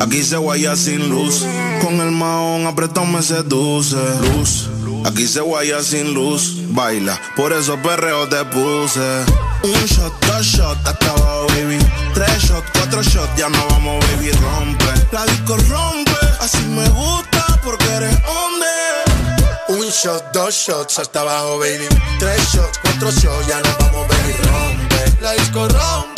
[0.00, 1.44] Aquí se guaya sin luz.
[1.82, 3.96] Con el maón apretado me seduce.
[4.36, 4.68] Luz.
[5.04, 6.54] Aquí se guaya sin luz.
[6.70, 9.24] Baila, por eso perreo te puse.
[9.62, 11.78] Un shot, dos shots, hasta abajo, baby.
[12.14, 14.30] Tres shots, cuatro shots, ya no vamos, baby.
[14.30, 14.84] Rompe.
[15.12, 16.12] La disco rompe.
[16.40, 18.68] Así me gusta porque eres hombre.
[19.68, 21.88] Un shot, dos shots, hasta abajo, baby.
[22.18, 24.32] Tres shots, cuatro shots, ya no vamos, baby.
[24.44, 25.22] Rompe.
[25.22, 26.17] La disco rompe.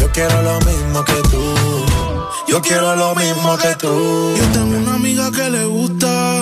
[0.00, 1.54] Yo quiero lo mismo que tú.
[2.48, 4.34] Yo quiero lo mismo que tú.
[4.36, 6.38] Yo tengo una amiga que le gusta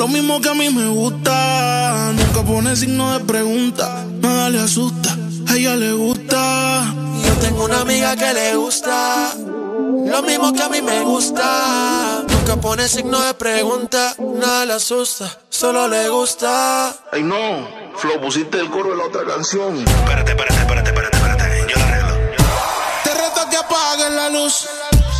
[0.00, 2.10] lo mismo que a mí me gusta.
[2.14, 5.14] Nunca pone signo de pregunta, nada le asusta.
[5.46, 6.86] A ella le gusta.
[7.22, 9.34] Yo tengo una amiga que le gusta.
[9.36, 12.24] Lo mismo que a mí me gusta.
[12.26, 16.96] Nunca pone signo de pregunta, nada le asusta, solo le gusta.
[17.12, 19.76] Ay no, Flo, pusiste el coro de la otra canción.
[19.76, 21.09] Espérate, espérate, espérate, espérate, espérate.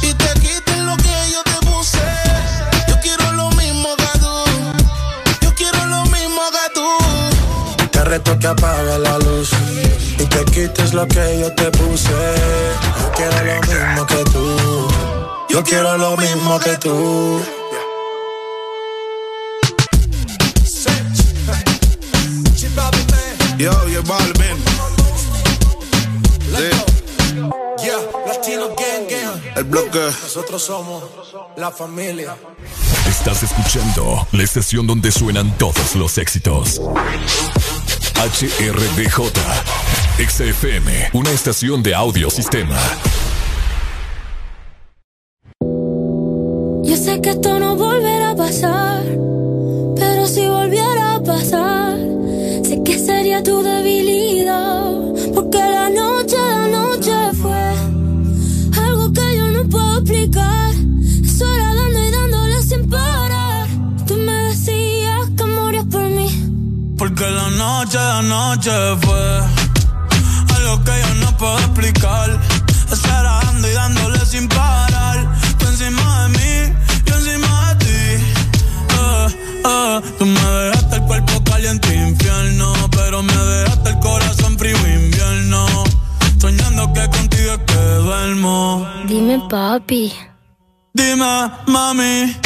[0.02, 1.98] Y te quiten lo que yo te puse.
[2.86, 4.34] Yo quiero lo mismo que tú.
[5.40, 7.88] Yo quiero lo mismo que tú.
[7.90, 9.52] Te reto que apagues la luz
[10.18, 12.10] y te quites lo que yo te puse.
[13.00, 14.88] Yo quiero lo mismo que tú.
[15.48, 17.59] Yo quiero lo mismo que tú.
[29.70, 30.00] Bloque.
[30.22, 31.04] Nosotros somos
[31.56, 32.36] la familia.
[33.08, 36.80] Estás escuchando la estación donde suenan todos los éxitos.
[38.16, 39.30] HRDJ,
[40.18, 42.78] XFM, una estación de audio sistema.
[46.82, 49.02] Yo sé que esto no volverá a pasar,
[67.60, 68.70] Porque la noche, la noche
[69.02, 69.40] fue
[70.56, 72.40] algo que yo no puedo explicar.
[72.90, 75.28] Estar dando y dándole sin parar.
[75.58, 78.24] Tú encima de mí, yo encima de ti.
[78.98, 79.26] Eh,
[79.66, 85.66] eh, tú me dejaste el cuerpo caliente infierno, pero me dejaste el corazón frío invierno.
[86.40, 88.86] Soñando que contigo es que duermo.
[89.06, 90.12] Dime, papi.
[90.94, 92.36] Dime, mami,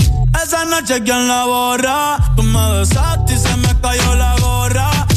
[0.43, 2.19] esa noche quién la borra.
[2.37, 4.94] Tú me besaste y se me cayó la gorra.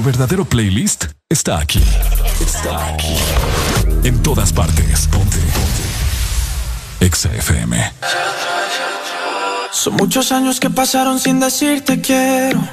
[0.00, 1.82] Tu verdadero playlist está aquí.
[2.40, 3.16] Está aquí.
[4.02, 5.06] En todas partes.
[5.08, 5.36] Ponte.
[5.36, 7.04] Ponte.
[7.04, 7.92] Exa FM.
[9.70, 12.66] Son muchos años que pasaron sin decirte quiero.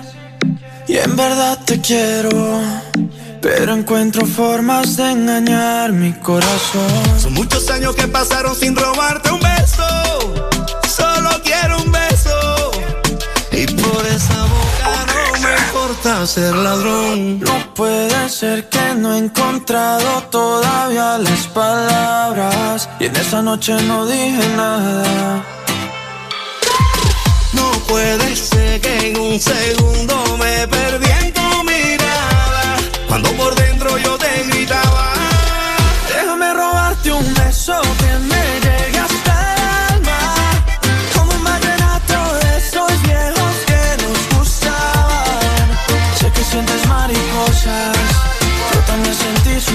[0.87, 2.61] Y en verdad te quiero.
[3.41, 7.19] Pero encuentro formas de engañar mi corazón.
[7.19, 10.56] Son muchos años que pasaron sin robarte un beso.
[16.07, 17.39] Ser ladrón.
[17.41, 22.89] No puede ser que no he encontrado todavía las palabras.
[22.99, 25.43] Y en esa noche no dije nada.
[27.53, 32.77] No puede ser que en un segundo me perdí en tu mirada.
[33.09, 33.53] Cuando por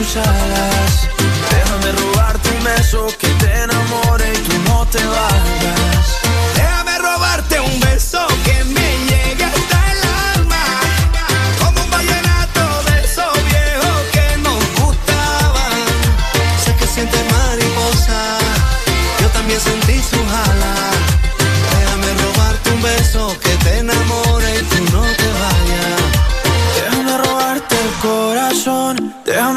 [0.05, 5.32] Déjame robarte un beso que te enamore y tú no te vayas.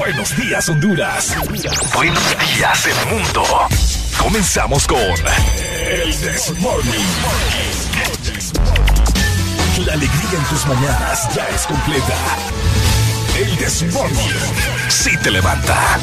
[0.00, 1.36] Buenos días, Honduras.
[1.92, 2.24] Buenos
[2.56, 3.44] días, el mundo.
[4.18, 7.04] Comenzamos con El This Morning.
[9.84, 12.16] La alegría en tus mañanas ya es completa.
[13.38, 14.88] El This Morning.
[14.88, 15.98] Sí te levanta.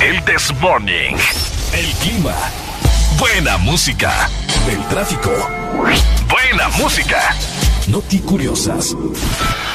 [0.00, 1.16] El This Morning.
[1.72, 2.32] El clima.
[3.18, 4.30] Buena música.
[4.70, 5.32] El tráfico.
[6.30, 7.34] Buena música.
[7.88, 8.94] Noti curiosas.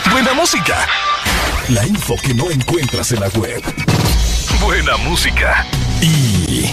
[0.10, 0.88] Buena música.
[1.72, 3.64] La info que no encuentras en la web.
[4.60, 5.66] Buena música.
[6.02, 6.70] Y.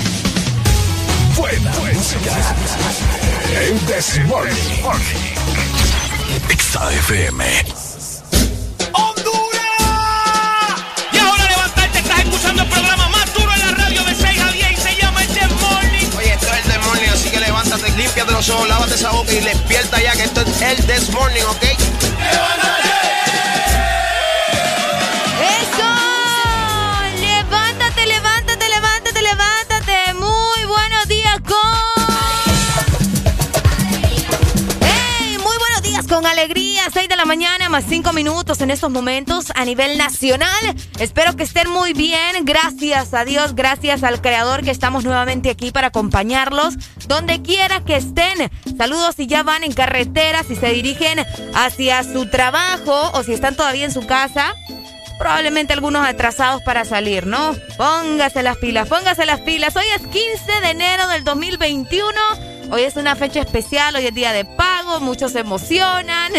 [1.36, 2.56] Buena, música.
[3.60, 4.52] El This Morning.
[6.48, 7.44] Exa FM.
[11.12, 14.50] Y ahora levantarte, estás escuchando el programa más duro en la radio de 6 a
[14.50, 16.06] 10 y se llama El This Morning.
[16.18, 19.32] Oye, esto es el This Morning, así que levántate, límpiate los ojos, lávate esa boca
[19.32, 21.62] y despierta ya que esto es el This Morning, ¿ok?
[21.62, 22.97] ¡Eso!
[36.18, 36.82] Con alegría.
[36.92, 37.68] 6 de la mañana.
[37.68, 40.48] más cinco minutos en estos momentos a nivel nacional.
[40.98, 42.44] Espero que estén muy bien.
[42.44, 46.74] Gracias a Dios, gracias al Creador que estamos nuevamente aquí para acompañarlos
[47.06, 48.50] donde quiera que estén.
[48.76, 53.54] Saludos si ya van en carretera, si se dirigen hacia su trabajo o si están
[53.54, 54.56] todavía en su casa
[55.20, 57.54] probablemente algunos atrasados para salir, ¿no?
[57.76, 59.76] Póngase las pilas, póngase las pilas.
[59.76, 62.57] Hoy es 15 de enero del 2021.
[62.70, 66.30] Hoy es una fecha especial, hoy es día de pago, muchos se emocionan.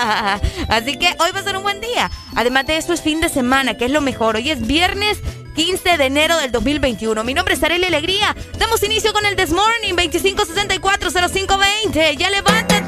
[0.68, 2.10] Así que hoy va a ser un buen día.
[2.34, 4.34] Además de eso es fin de semana, que es lo mejor.
[4.36, 5.18] Hoy es viernes
[5.54, 7.22] 15 de enero del 2021.
[7.22, 8.34] Mi nombre es Arely Alegría.
[8.58, 12.16] Damos inicio con el This Morning 25640520.
[12.16, 12.87] Ya levántate.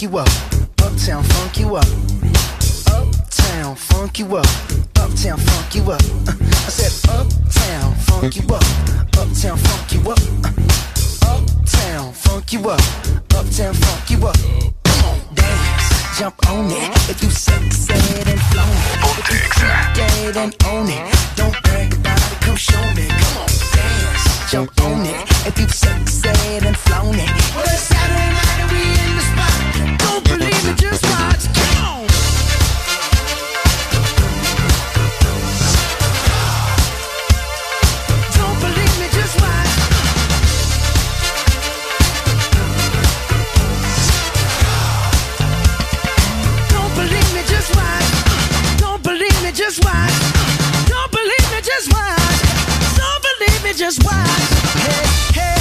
[0.00, 0.28] You up.
[0.80, 1.86] Uptown, funk you up.
[2.88, 4.46] Uptown, funk you up.
[4.96, 6.00] Uptown, funk you up.
[6.26, 8.64] I said, Uptown, funk you up.
[9.18, 10.18] Uptown, funk you up.
[11.22, 12.80] Uptown, funk you up.
[13.34, 14.36] Uptown, funk you up.
[14.84, 15.69] Come on, dance,
[16.20, 17.08] jump on it.
[17.08, 19.20] If you sexed and flown it.
[19.20, 21.14] If you dead and own it.
[21.34, 23.08] Don't brag about it, come show me.
[23.08, 25.16] Come on, dance, jump on it.
[25.46, 27.30] If you sexed and flown it.
[27.56, 28.49] Well, it's Saturday night
[53.70, 54.28] Don't believe me, just watch.
[54.82, 55.59] Hey, hey,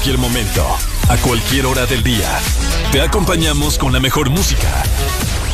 [0.00, 0.66] cualquier momento,
[1.10, 2.40] a cualquier hora del día.
[2.90, 4.82] Te acompañamos con la mejor música.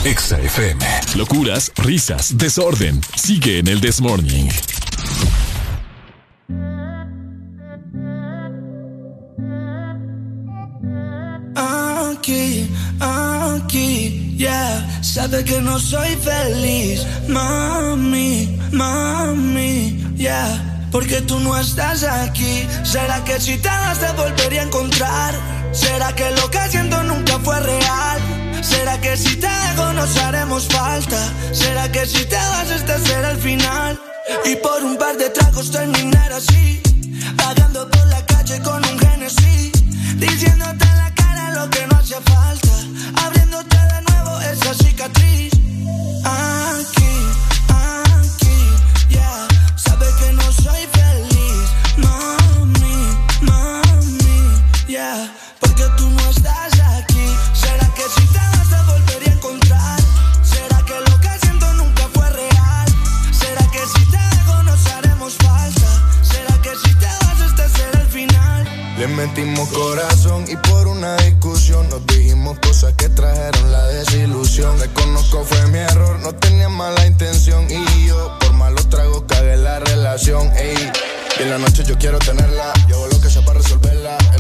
[0.05, 0.85] Exa FM.
[1.17, 3.01] Locuras, risas, desorden.
[3.17, 4.49] Sigue en el This Morning.
[11.57, 15.03] Aquí, aquí, yeah.
[15.03, 20.76] Sabe que no soy feliz, mami, mami, yeah.
[20.97, 22.67] Porque tú no estás aquí.
[22.83, 25.35] ¿Será que si te das te volvería a encontrar?
[25.71, 28.19] ¿Será que lo que siento nunca fue real?
[28.63, 31.19] ¿Será que si te dejo nos haremos falta?
[31.53, 34.01] ¿Será que si te vas este será el final?
[34.47, 36.81] Y por un par de tragos terminar así,
[37.37, 39.73] vagando por la calle con un Genesis,
[40.17, 42.75] diciéndote en la cara lo que no hace falta,
[43.23, 45.53] abriéndote de nuevo esa cicatriz.
[46.25, 47.56] Aquí, aquí,
[69.07, 74.77] Le metimos corazón y por una discusión nos dijimos cosas que trajeron la desilusión.
[74.81, 79.79] Reconozco fue mi error, no tenía mala intención y yo por malos tragos cagué la
[79.79, 80.51] relación.
[80.57, 80.91] Ey.
[81.39, 82.73] Y en la noche yo quiero tenerla,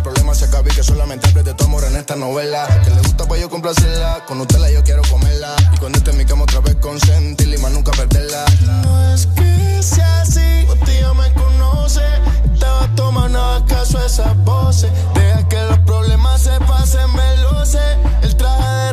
[0.06, 2.68] problema se acaba y que solamente hables de tu amor en esta novela.
[2.84, 5.56] Que le gusta para yo complacerla, con usted la yo quiero comerla.
[5.74, 8.44] Y cuando esté en mi cama otra vez consentirla y más nunca perderla.
[8.84, 12.02] No es que sea así, usted ya me conoce.
[12.94, 14.92] Tomando acaso a esas voces.
[15.14, 17.10] Deja que los problemas se pasen,
[17.64, 17.78] sé.
[18.22, 18.92] El traje de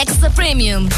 [0.00, 0.88] Extra Premium.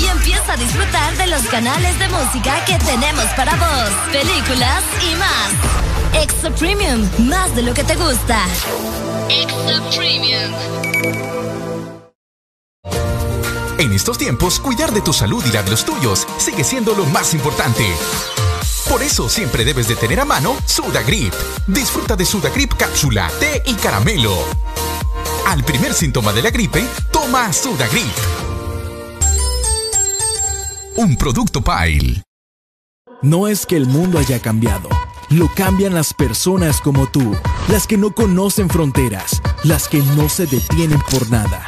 [0.00, 5.14] Y empieza a disfrutar de los canales de música que tenemos para vos, películas y
[5.14, 6.22] más.
[6.22, 8.44] Extra Premium, más de lo que te gusta.
[9.28, 10.52] Extra Premium.
[13.78, 17.06] En estos tiempos, cuidar de tu salud y la de los tuyos sigue siendo lo
[17.06, 17.86] más importante.
[18.88, 21.32] Por eso siempre debes de tener a mano Sudagrip.
[21.68, 24.36] Disfruta de Sudagrip cápsula, té y caramelo.
[25.50, 28.04] Al primer síntoma de la gripe, toma Sudagrip.
[30.94, 32.22] Un producto Pile.
[33.20, 34.88] No es que el mundo haya cambiado,
[35.28, 37.34] lo cambian las personas como tú,
[37.66, 41.66] las que no conocen fronteras, las que no se detienen por nada,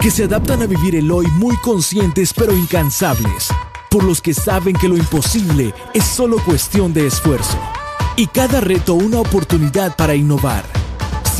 [0.00, 3.46] que se adaptan a vivir el hoy muy conscientes pero incansables,
[3.90, 7.60] por los que saben que lo imposible es solo cuestión de esfuerzo,
[8.16, 10.79] y cada reto una oportunidad para innovar.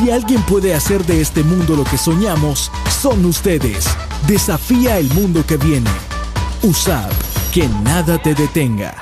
[0.01, 3.85] Si alguien puede hacer de este mundo lo que soñamos, son ustedes.
[4.27, 5.91] Desafía el mundo que viene.
[6.63, 7.11] Usad,
[7.53, 8.95] que nada te detenga.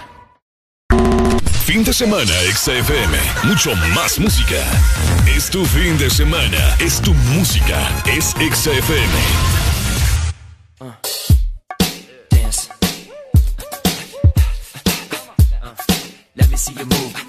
[1.65, 3.17] Fin de semana, XFM.
[3.45, 4.57] Mucho más música.
[5.25, 6.77] Es tu fin de semana.
[6.81, 7.79] Es tu música.
[8.05, 9.15] Es XFM.
[16.35, 17.28] Let me see you move.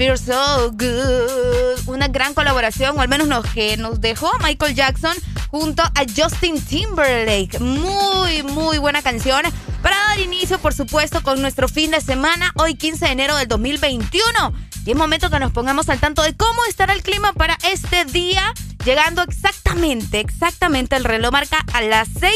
[0.00, 1.86] So Good.
[1.86, 5.14] Una gran colaboración, o al menos lo que nos dejó Michael Jackson
[5.48, 7.60] junto a Justin Timberlake.
[7.60, 9.42] Muy, muy buena canción.
[9.82, 13.46] Para dar inicio, por supuesto, con nuestro fin de semana, hoy 15 de enero del
[13.46, 14.30] 2021.
[14.86, 18.06] Y es momento que nos pongamos al tanto de cómo estará el clima para este
[18.06, 18.54] día,
[18.86, 22.32] llegando exactamente, exactamente el reloj marca a las 6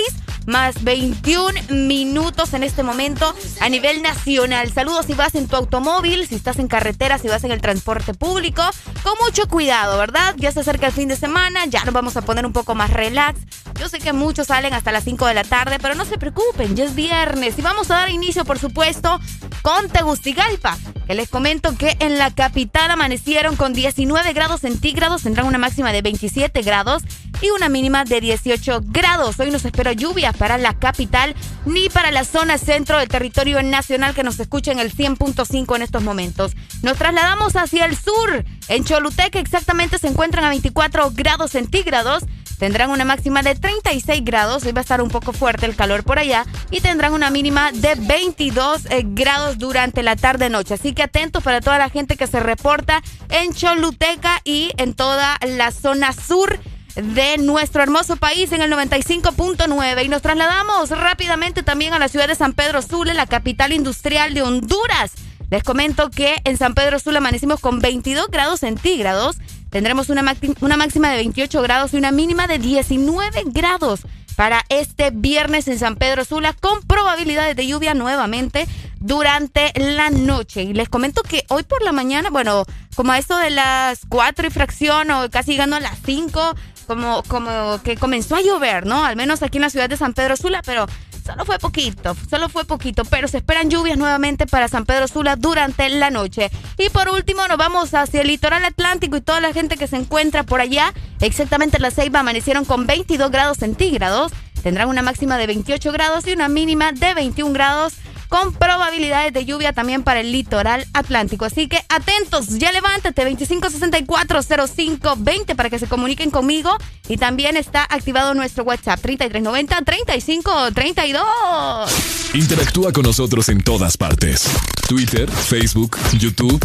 [0.46, 4.72] más 21 minutos en este momento a nivel nacional.
[4.72, 8.14] Saludos si vas en tu automóvil, si estás en carretera, si vas en el transporte
[8.14, 8.62] público.
[9.02, 10.34] Con mucho cuidado, ¿verdad?
[10.38, 12.90] Ya se acerca el fin de semana, ya nos vamos a poner un poco más
[12.90, 13.40] relax.
[13.78, 16.76] Yo sé que muchos salen hasta las 5 de la tarde, pero no se preocupen,
[16.76, 17.58] ya es viernes.
[17.58, 19.20] Y vamos a dar inicio, por supuesto,
[19.62, 25.46] con Tegustigalpa, que les comento que en la capital amanecieron con 19 grados centígrados, tendrán
[25.46, 27.02] una máxima de 27 grados
[27.40, 29.38] y una mínima de 18 grados.
[29.38, 31.34] Hoy no se espera lluvia para la capital
[31.66, 35.82] ni para la zona centro del territorio nacional que nos escucha en el 100.5 en
[35.82, 36.52] estos momentos.
[36.82, 38.44] Nos trasladamos hacia el sur.
[38.68, 42.24] En Choluteca exactamente se encuentran a 24 grados centígrados.
[42.58, 46.04] Tendrán una máxima de 36 grados, hoy va a estar un poco fuerte el calor
[46.04, 50.74] por allá y tendrán una mínima de 22 eh, grados durante la tarde-noche.
[50.74, 55.36] Así que atentos para toda la gente que se reporta en Choluteca y en toda
[55.42, 56.60] la zona sur
[56.96, 62.28] de nuestro hermoso país en el 95.9 y nos trasladamos rápidamente también a la ciudad
[62.28, 65.12] de San Pedro Sula, la capital industrial de Honduras.
[65.50, 69.36] Les comento que en San Pedro Sula amanecimos con 22 grados centígrados,
[69.70, 74.00] tendremos una, una máxima de 28 grados y una mínima de 19 grados
[74.36, 78.66] para este viernes en San Pedro Sula con probabilidades de lluvia nuevamente
[79.00, 80.62] durante la noche.
[80.62, 84.46] Y les comento que hoy por la mañana, bueno, como a eso de las 4
[84.46, 86.54] y fracción o casi llegando a las 5,
[86.84, 89.04] como, como que comenzó a llover, ¿no?
[89.04, 90.86] Al menos aquí en la ciudad de San Pedro Sula, pero
[91.24, 95.36] solo fue poquito, solo fue poquito, pero se esperan lluvias nuevamente para San Pedro Sula
[95.36, 96.50] durante la noche.
[96.78, 99.96] Y por último nos vamos hacia el litoral atlántico y toda la gente que se
[99.96, 105.46] encuentra por allá, exactamente la Ceiba amanecieron con 22 grados centígrados, tendrán una máxima de
[105.46, 107.94] 28 grados y una mínima de 21 grados
[108.28, 111.44] con probabilidades de lluvia también para el litoral atlántico.
[111.44, 116.76] Así que atentos, ya levántate 25640520 para que se comuniquen conmigo
[117.08, 122.34] y también está activado nuestro WhatsApp 3390 3532.
[122.34, 124.50] Interactúa con nosotros en todas partes.
[124.88, 126.60] Twitter, Facebook, YouTube.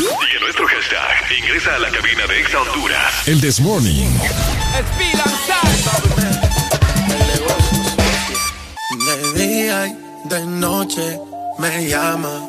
[0.00, 3.28] Y en nuestro hashtag, ingresa a la cabina de Exa Honduras.
[3.28, 4.08] El This Morning.
[9.06, 11.20] De día de noche
[11.58, 12.48] me llama.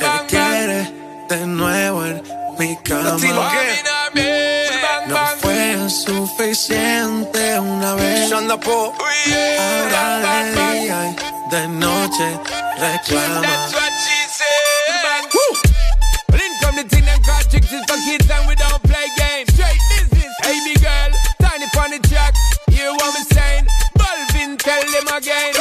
[0.00, 0.90] Que quiere
[1.28, 2.22] de nuevo en
[2.58, 3.18] mi cama.
[5.06, 8.32] No fue suficiente una vez.
[8.32, 8.48] Ahora
[10.32, 11.16] de día y
[11.50, 12.40] de noche
[12.78, 13.42] reclama.
[16.76, 19.48] The thing them call chicks is for kids and we don't play games.
[19.54, 22.34] Straight business, hey big girl, tiny on track.
[22.68, 23.64] Hear what me saying?
[23.96, 25.55] Balvin, tell them again.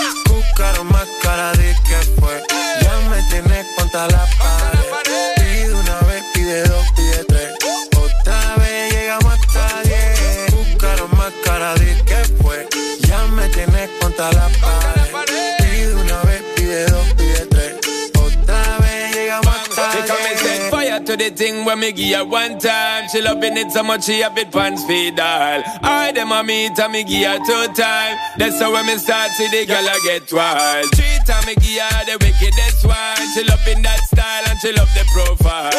[0.86, 2.44] Buscaron más cara de que fue.
[2.82, 5.36] Ya me tienes contra la pared.
[5.36, 7.54] Pide una vez, pide dos, pide tres.
[7.98, 10.52] Otra vez llegamos hasta diez.
[10.52, 12.68] Buscaron más cara de que fue.
[13.08, 14.65] Ya me tienes contra la pared.
[21.16, 23.08] The thing when me give her one time.
[23.10, 25.64] She loving it so much she a bit pants feed all.
[25.84, 28.18] I them a meet and me give her two time.
[28.38, 30.86] That's how when me start see the girl I get wild.
[30.96, 33.26] Three time me give her the wickedest one.
[33.34, 35.72] She loving that style and she love the profile.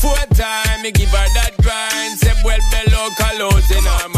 [0.00, 2.18] Four time me give her that grind.
[2.18, 4.17] Say well below colors in her mind.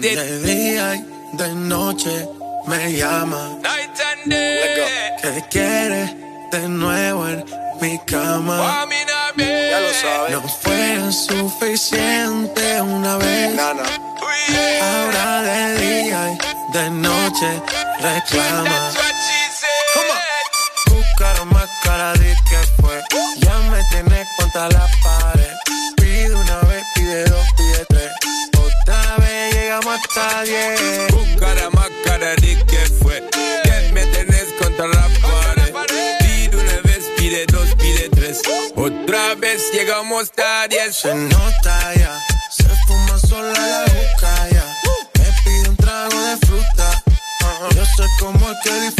[0.00, 2.26] De día y de noche
[2.66, 3.58] me llama.
[3.60, 5.16] Night and day.
[5.20, 6.16] Que quiere
[6.50, 7.44] de nuevo en
[7.82, 8.86] mi cama.
[9.36, 10.30] Ya lo sabes.
[10.30, 13.58] No fue suficiente una vez.
[14.80, 17.62] Ahora de día y de noche
[18.00, 18.92] reclama.
[20.86, 23.02] Buscaron más cara de que fue.
[23.42, 24.88] Ya me tienes contra la
[29.90, 31.12] llegamos hasta diez.
[31.12, 33.22] Buscara más cara de que fue.
[33.62, 35.72] Que me tenés contra la pared.
[36.20, 38.42] Pide una vez, pide dos, pide tres.
[38.76, 40.96] Otra vez llegamos hasta diez.
[40.96, 42.18] Se nota ya,
[42.50, 44.64] se fuma sola la boca ya.
[45.18, 47.02] Me pide un trago de fruta.
[47.74, 48.99] Yo sé cómo es que disfruta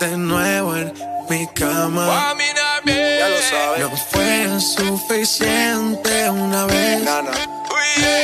[0.00, 0.92] de nuevo en
[1.28, 2.34] mi cama.
[2.86, 3.80] Ya lo sabes.
[3.80, 7.06] No fue suficiente una vez.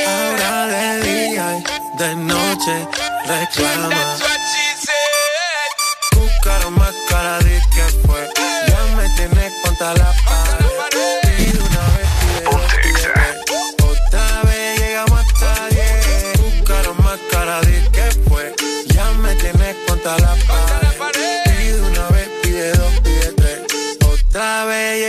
[0.07, 1.63] Ahora de día y
[1.99, 2.87] de noche
[3.27, 4.17] reclama.
[6.11, 8.27] Tu cara más cara de que fue.
[8.67, 10.36] Ya me tienes contra la pared.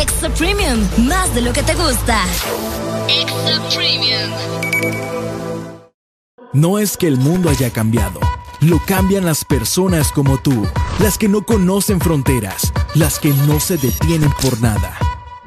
[0.00, 2.22] Extra Premium, más de lo que te gusta.
[3.08, 4.30] Extra Premium.
[6.52, 8.20] No es que el mundo haya cambiado,
[8.60, 10.66] lo cambian las personas como tú,
[10.98, 14.98] las que no conocen fronteras, las que no se detienen por nada,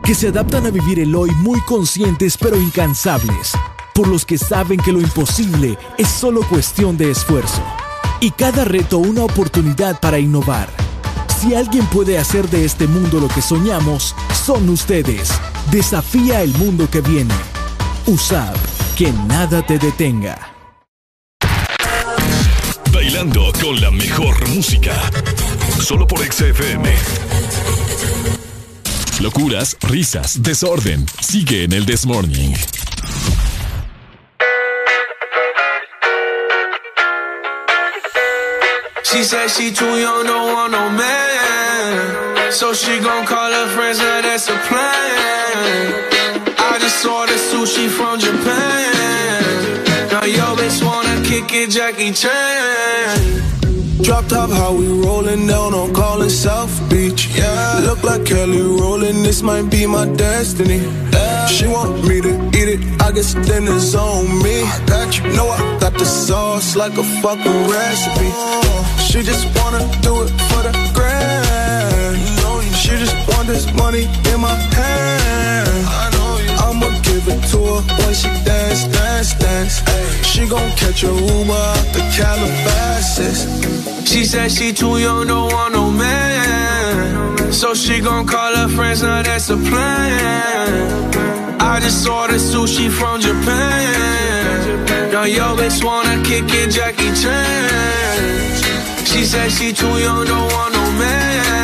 [0.03, 3.53] que se adaptan a vivir el hoy muy conscientes pero incansables,
[3.93, 7.61] por los que saben que lo imposible es solo cuestión de esfuerzo,
[8.19, 10.88] y cada reto una oportunidad para innovar.
[11.39, 14.13] Si alguien puede hacer de este mundo lo que soñamos,
[14.45, 15.31] son ustedes.
[15.71, 17.33] Desafía el mundo que viene.
[18.07, 18.57] USAP,
[18.97, 20.53] que nada te detenga.
[22.91, 24.93] Bailando con la mejor música.
[25.79, 26.93] Solo por Exa FM.
[29.21, 31.05] Locuras, risas, desorden.
[31.21, 32.53] Sigue en el This Morning.
[39.03, 41.28] She said she too young, don't want no man.
[42.51, 45.93] So she gon' call her friends, now that's a plan.
[46.57, 50.11] I just ordered sushi from Japan.
[50.11, 54.01] Now yo bitch wanna kick it, Jackie Chan.
[54.01, 57.29] Drop top, how we rollin' down on calling South Beach.
[57.35, 59.21] Yeah, look like Kelly rolling.
[59.21, 60.81] This might be my destiny.
[61.47, 63.01] She want me to eat it.
[63.01, 64.63] I guess then it's on me.
[64.63, 65.23] I got you.
[65.33, 68.31] Know I got the sauce like a fucking recipe.
[69.07, 70.98] She just wanna do it for the.
[72.89, 75.69] She just want this money in my hand.
[76.01, 76.49] I know you.
[76.65, 79.83] I'ma give it to her when she dance, dance, dance.
[80.25, 83.45] She gon' catch a Uber out the Calabasas.
[84.09, 87.53] She said she too young, don't want no man.
[87.53, 91.13] So she gon' call her friends, now that's a plan.
[91.61, 95.11] I just ordered sushi from Japan.
[95.11, 99.05] Now yo bitch wanna kick it, Jackie Chan.
[99.05, 101.58] She said she too young, don't want no man.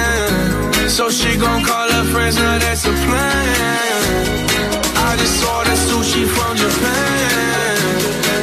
[0.96, 4.48] So she gon' call her friends, now that's a plan.
[4.96, 7.78] I just ordered sushi from Japan.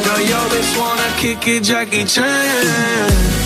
[0.04, 3.41] Now yo bitch wanna kick it, Jackie Chan.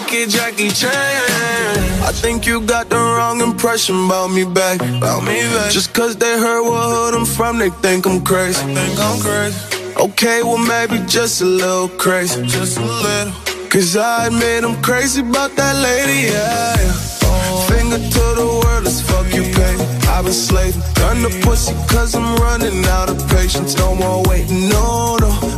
[0.00, 0.92] Kick it, Jackie Chan.
[2.02, 4.80] I think you got the wrong impression about me back.
[4.80, 5.70] About me back.
[5.70, 8.62] Just cause they heard what hood I'm from, they think I'm crazy.
[8.74, 9.58] Think I'm crazy.
[9.96, 12.42] Okay, well maybe just a little crazy.
[12.46, 13.32] Just a little.
[13.70, 16.76] Cause I admit I'm crazy about that lady, yeah.
[17.68, 19.74] Finger to the world, as fuck you pay.
[20.08, 23.76] I've been slaving, done the pussy cause I'm running out of patience.
[23.76, 25.57] No more waiting, no, no.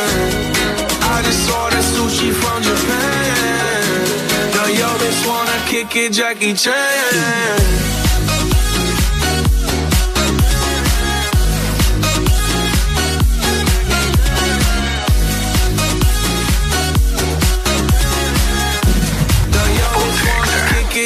[1.31, 4.03] Just ordered sushi from Japan.
[4.53, 7.71] Now yo bitch wanna kick it, Jackie Chan.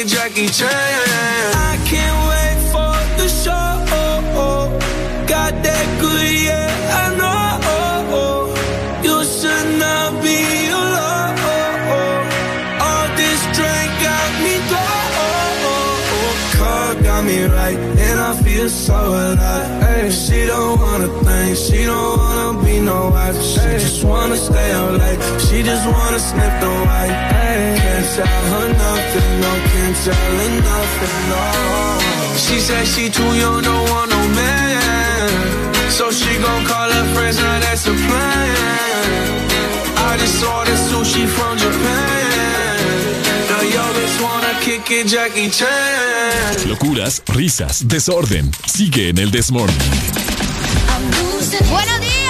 [0.08, 0.70] Jackie Chan.
[1.54, 2.25] I can't
[18.86, 20.14] So alive.
[20.14, 23.36] She don't wanna think, she don't wanna be no wife.
[23.42, 27.16] She just wanna stay out late, she just wanna sniff the white.
[27.34, 31.42] Hey, can't tell her nothing, no, can't tell her nothing, no.
[32.44, 35.30] She said she too young, don't want no man.
[35.90, 38.56] So she gon' call her friends, now that's a plan.
[40.08, 42.15] I just ordered sushi from Japan.
[44.66, 45.68] Jackie Chan.
[46.68, 48.50] Locuras, risas, desorden.
[48.66, 49.76] Sigue en el Desmorning.
[51.70, 52.25] Buenos días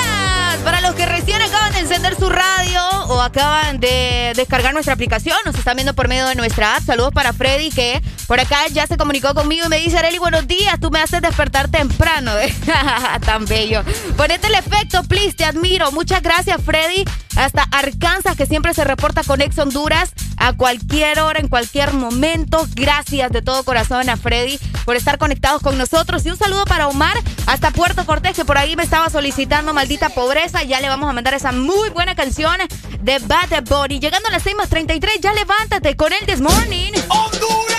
[0.66, 5.38] para los que recién acaban de encender su radio o acaban de descargar nuestra aplicación,
[5.44, 6.84] nos están viendo por medio de nuestra app.
[6.84, 10.48] Saludos para Freddy que por acá ya se comunicó conmigo y me dice, Areli, buenos
[10.48, 12.32] días, tú me haces despertar temprano.
[13.24, 13.84] Tan bello.
[14.16, 15.92] Ponete el efecto, please, te admiro.
[15.92, 17.04] Muchas gracias, Freddy.
[17.36, 22.66] Hasta Arkansas, que siempre se reporta con Ex Honduras a cualquier hora, en cualquier momento.
[22.74, 26.24] Gracias de todo corazón a Freddy por estar conectados con nosotros.
[26.24, 30.08] Y un saludo para Omar hasta Puerto Cortés, que por ahí me estaba solicitando Maldita
[30.08, 30.55] Pobreza.
[30.64, 32.56] Ya le vamos a mandar esa muy buena canción
[33.00, 34.00] de Bad Bunny.
[34.00, 36.92] Llegando a las 6 más 33, ya levántate con el This Morning.
[37.08, 37.76] ¡Honduras!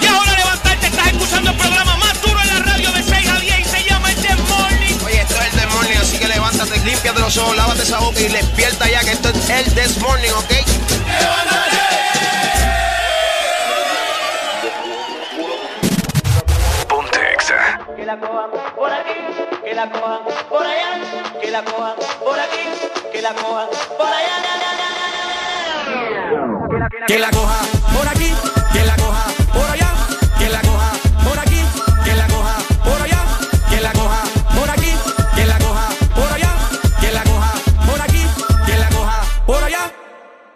[0.00, 3.38] Y ahora levantarte, estás escuchando el programa más duro en la radio de 6 a
[3.40, 4.96] 10 y se llama el The Morning.
[5.04, 8.20] Oye, esto es el This Morning, así que levántate, límpiate los ojos, lávate esa boca
[8.20, 10.52] y despierta ya que esto es el This Morning, ¿ok?
[16.88, 17.80] Ponte Exa.
[17.94, 19.12] Que la cojan por aquí,
[19.62, 20.98] que la cojan por allá,
[21.48, 22.64] que la cojan por aquí,
[23.10, 24.36] que la cojan por allá.
[27.06, 27.60] Que la coja
[27.96, 28.34] por aquí,
[28.74, 29.24] que la coja
[29.54, 29.94] por allá,
[30.38, 30.92] que la coja
[31.24, 31.64] por aquí,
[32.04, 33.24] que la coja por allá,
[33.70, 34.22] que la coja
[34.54, 34.92] por aquí,
[35.36, 36.52] que la coja por allá,
[37.00, 37.52] que la coja
[37.86, 38.26] por aquí,
[38.66, 39.90] que la coja por allá.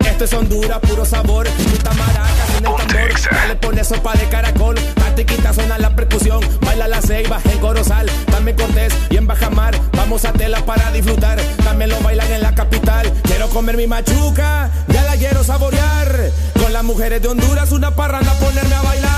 [0.00, 4.74] Esto es Honduras, puro sabor, puta maracas en el tambor, dale pone sopa de caracol,
[5.12, 10.24] patiquita suena la percusión, baila la ceiba en Corozal, también Cortés y en Bajamar, vamos
[10.24, 15.02] a tela para disfrutar, también lo bailan en la capital, quiero comer mi machuca, ya
[15.02, 19.12] la quiero saborear, con las mujeres de Honduras una parranda ponerme a bailar.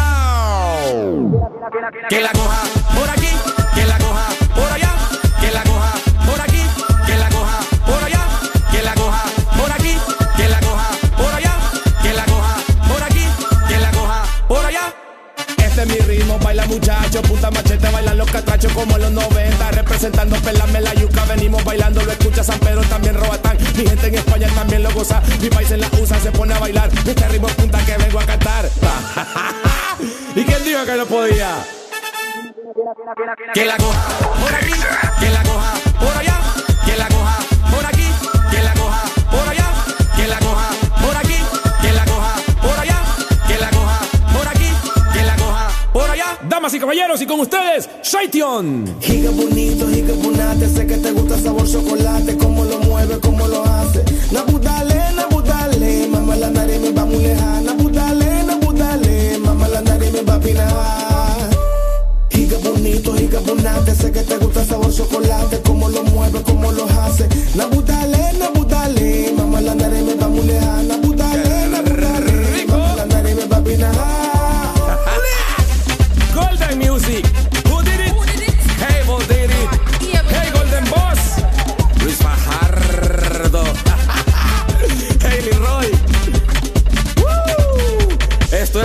[2.09, 2.62] Que la coja
[2.99, 3.28] por aquí,
[18.25, 22.83] los catrachos como los 90, representando pelame la yuca, venimos bailando, lo escucha San Pedro,
[22.83, 26.33] también Robatán, mi gente en España también lo goza, mi país en la USA se
[26.33, 28.64] pone a bailar, este ritmo es punta que vengo a cantar.
[30.37, 31.57] ¿Y quién dijo que no podía?
[33.53, 34.72] Que la coja por aquí,
[35.20, 36.34] que la coja por allá,
[46.75, 48.97] y caballeros, y con ustedes, Shaition.
[49.01, 53.64] Giga bonito, giga bonate, sé que te gusta sabor chocolate, cómo lo mueve, cómo lo
[53.64, 54.05] hace.
[54.33, 57.61] Nabudale, nabudale, mamá la nariz me va muy lejana.
[57.61, 61.51] Nabudale, nabudale, mamá la nariz me va a pinar.
[62.31, 66.85] Giga bonito, giga bonate, sé que te gusta sabor chocolate, cómo lo mueve, cómo lo
[66.87, 67.29] hace.
[67.55, 70.45] Nabudale, nabudale, mamá la nariz me va muy.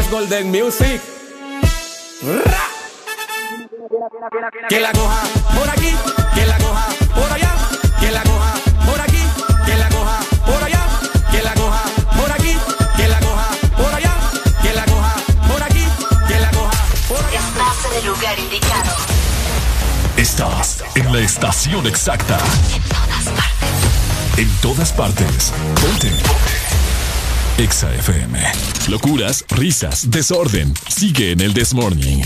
[0.10, 1.02] Golden Music.
[2.24, 2.68] Ra.
[4.68, 5.22] Que la coja
[5.56, 5.94] por aquí,
[6.34, 7.56] que la coja por allá,
[8.00, 8.54] que la coja
[8.86, 9.24] por aquí,
[9.66, 10.88] que la coja por allá,
[11.32, 11.84] que la coja
[12.18, 12.58] por aquí,
[12.98, 14.16] que la coja por allá,
[14.64, 15.16] que la coja
[15.48, 15.86] por aquí,
[16.28, 17.40] que la coja por allá.
[17.40, 18.96] Estás en el lugar indicado.
[20.18, 22.40] Estás en la estación exacta.
[24.38, 25.54] En todas partes.
[25.82, 26.49] Ponte.
[27.60, 28.40] Exa FM.
[28.88, 30.74] Locuras, risas, desorden.
[30.88, 32.24] Sigue en el Desmorning.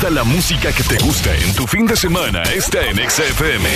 [0.00, 3.68] Toda la música que te gusta en tu fin de semana está en XFM.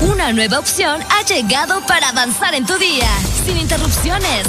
[0.00, 3.10] Una nueva opción ha llegado para avanzar en tu día,
[3.44, 4.46] sin interrupciones.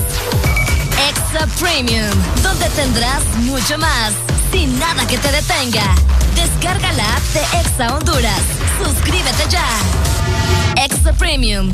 [1.10, 2.08] Extra Premium,
[2.42, 4.14] donde tendrás mucho más,
[4.54, 5.94] sin nada que te detenga.
[6.34, 8.42] Descarga la app de Exa Honduras.
[8.82, 9.68] Suscríbete ya.
[10.82, 11.74] Exa Premium.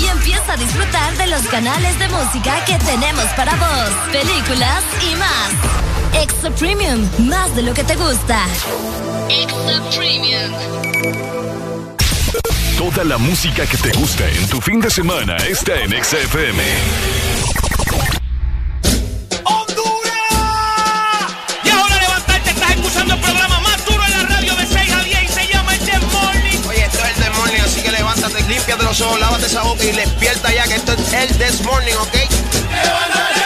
[0.00, 5.16] Y empieza a disfrutar de los canales de música que tenemos para vos, películas y
[5.16, 5.95] más.
[6.22, 8.46] Extra Premium, más de lo que te gusta.
[9.28, 10.52] Extra Premium.
[12.78, 16.62] Toda la música que te gusta en tu fin de semana está en XFM.
[19.44, 20.12] ¡Honduras!
[21.64, 25.02] Y ahora levantarte, estás escuchando el programa más duro en la radio de 6 a
[25.02, 26.68] 10 y se llama El Desmorning.
[26.68, 29.92] Oye, esto es El Desmorning, así que levántate, límpiate los ojos, lávate esa boca y
[29.92, 32.14] despierta ya que esto es El Desmorning, ¿ok?
[32.14, 33.45] ¡Levántate!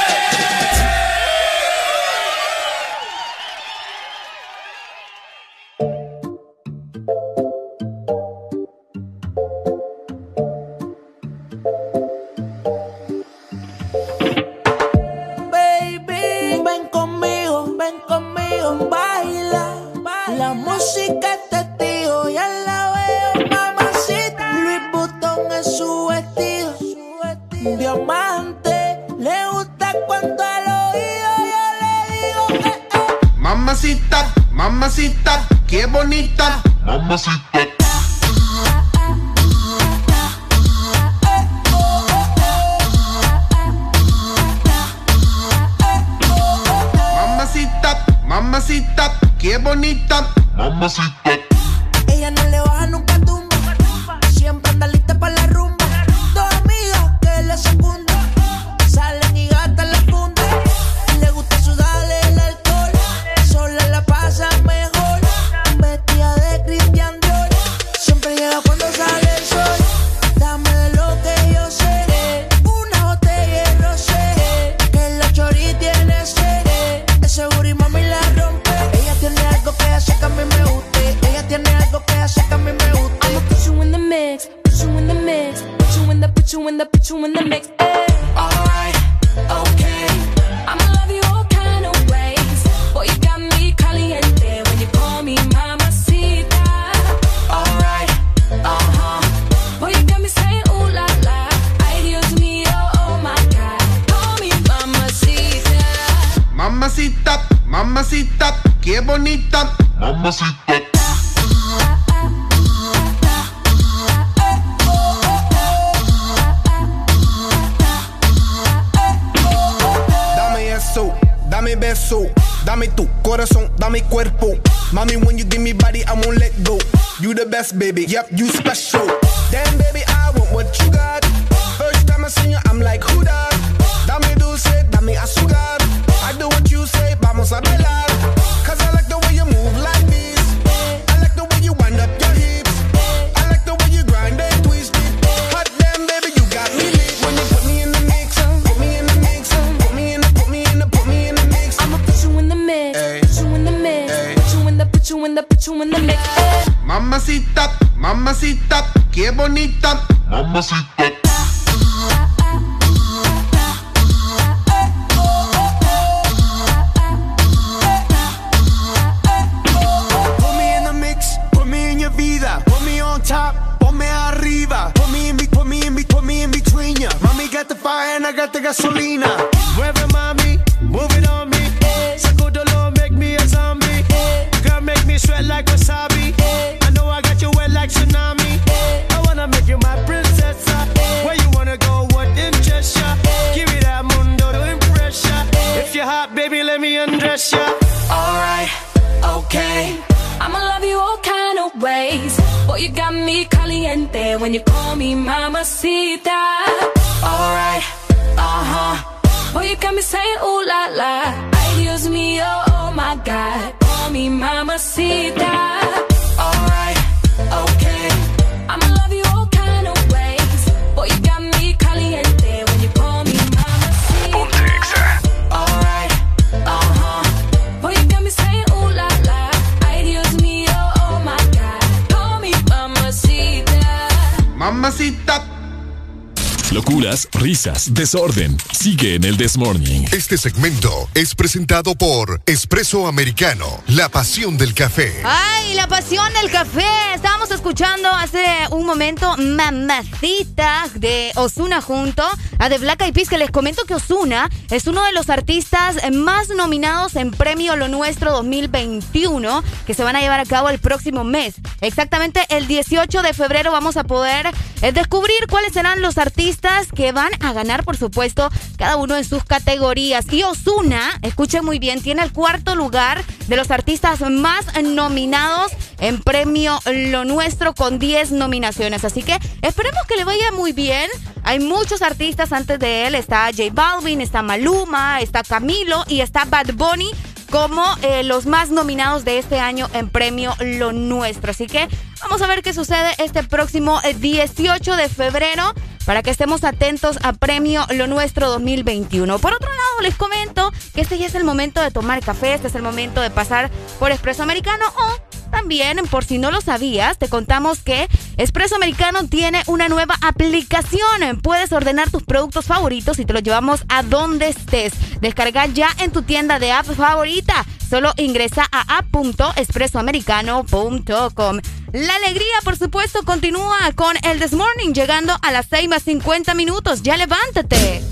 [237.92, 238.56] Desorden.
[238.72, 240.06] Sigue en el This Morning.
[240.12, 245.12] Este segmento es presentado por Espresso Americano, la pasión del café.
[245.24, 246.86] Ay, la pasión del café.
[247.14, 252.22] Estábamos escuchando hace un momento Mamacita de Osuna junto
[252.58, 255.96] a The Black Eyed Peas, que les comento que Osuna es uno de los artistas
[256.12, 260.78] más nominados en Premio Lo Nuestro 2021, que se van a llevar a cabo el
[260.78, 261.54] próximo mes.
[261.80, 264.50] Exactamente el 18 de febrero vamos a poder
[264.82, 269.24] eh, descubrir cuáles serán los artistas que van a ganar, por supuesto, cada uno en
[269.24, 270.26] sus categorías.
[270.32, 276.20] Y Osuna, escuchen muy bien, tiene el cuarto lugar de los artistas más nominados en
[276.20, 279.04] Premio Lo Nuestro con 10 nominaciones.
[279.04, 281.10] Así que esperemos que le vaya muy bien.
[281.42, 283.14] Hay muchos artistas antes de él.
[283.14, 287.10] Está J Balvin, está Maluma, está Camilo y está Bad Bunny
[287.50, 291.50] como eh, los más nominados de este año en Premio Lo Nuestro.
[291.50, 291.88] Así que
[292.30, 295.74] vamos a ver qué sucede este próximo eh, 18 de febrero
[296.06, 299.40] para que estemos atentos a Premio Lo Nuestro 2021.
[299.40, 302.68] Por otro lado, les comento que este ya es el momento de tomar café, este
[302.68, 303.68] es el momento de pasar
[303.98, 305.16] por Espresso Americano o
[305.50, 311.40] también, por si no lo sabías, te contamos que Espresso Americano tiene una nueva aplicación.
[311.42, 314.92] Puedes ordenar tus productos favoritos y te los llevamos a donde estés.
[315.20, 317.66] Descarga ya en tu tienda de app favorita.
[317.88, 321.58] Solo ingresa a app.espressoamericano.com.
[321.92, 326.54] La alegría, por supuesto, continúa con el This Morning, llegando a las 6 más 50
[326.54, 327.02] minutos.
[327.02, 328.02] Ya levántate.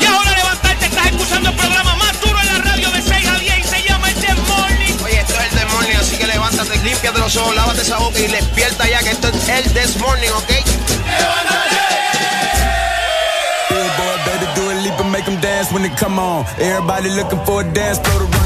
[0.00, 3.38] Y ahora levantarte, estás escuchando el programa más duro en la radio de 6 a
[3.38, 4.94] 10 y se llama el The Morning.
[5.04, 8.18] Oye, esto es el This Morning, así que levántate, límpiate los ojos, lávate esa boca
[8.18, 10.50] y despierta ya que esto es el This Morning, ¿ok?
[13.68, 16.46] Billboard, better do a leap and make them dance when they come on.
[16.58, 18.45] Everybody looking for a dance to run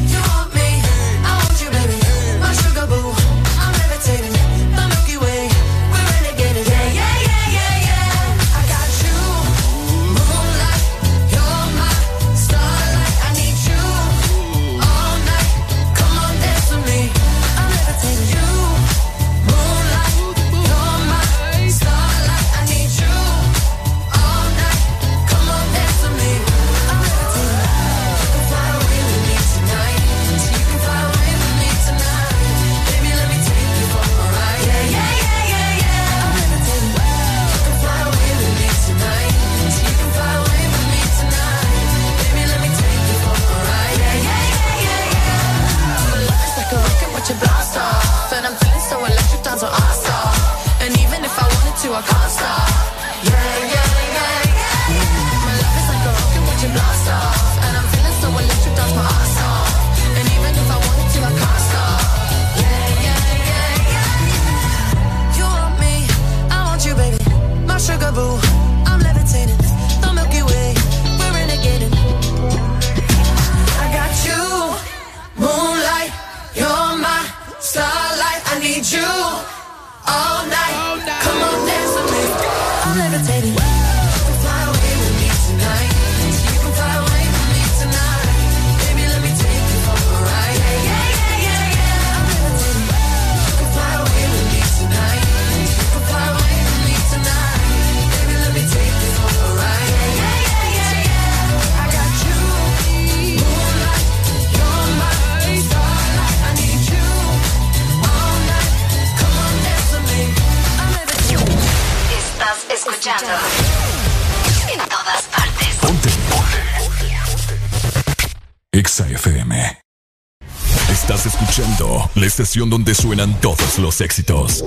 [122.41, 124.63] Estación donde suenan todos los éxitos.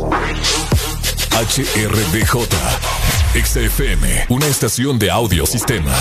[1.33, 2.37] HRDJ.
[3.35, 5.93] Exa FM, una estación de audio sistema.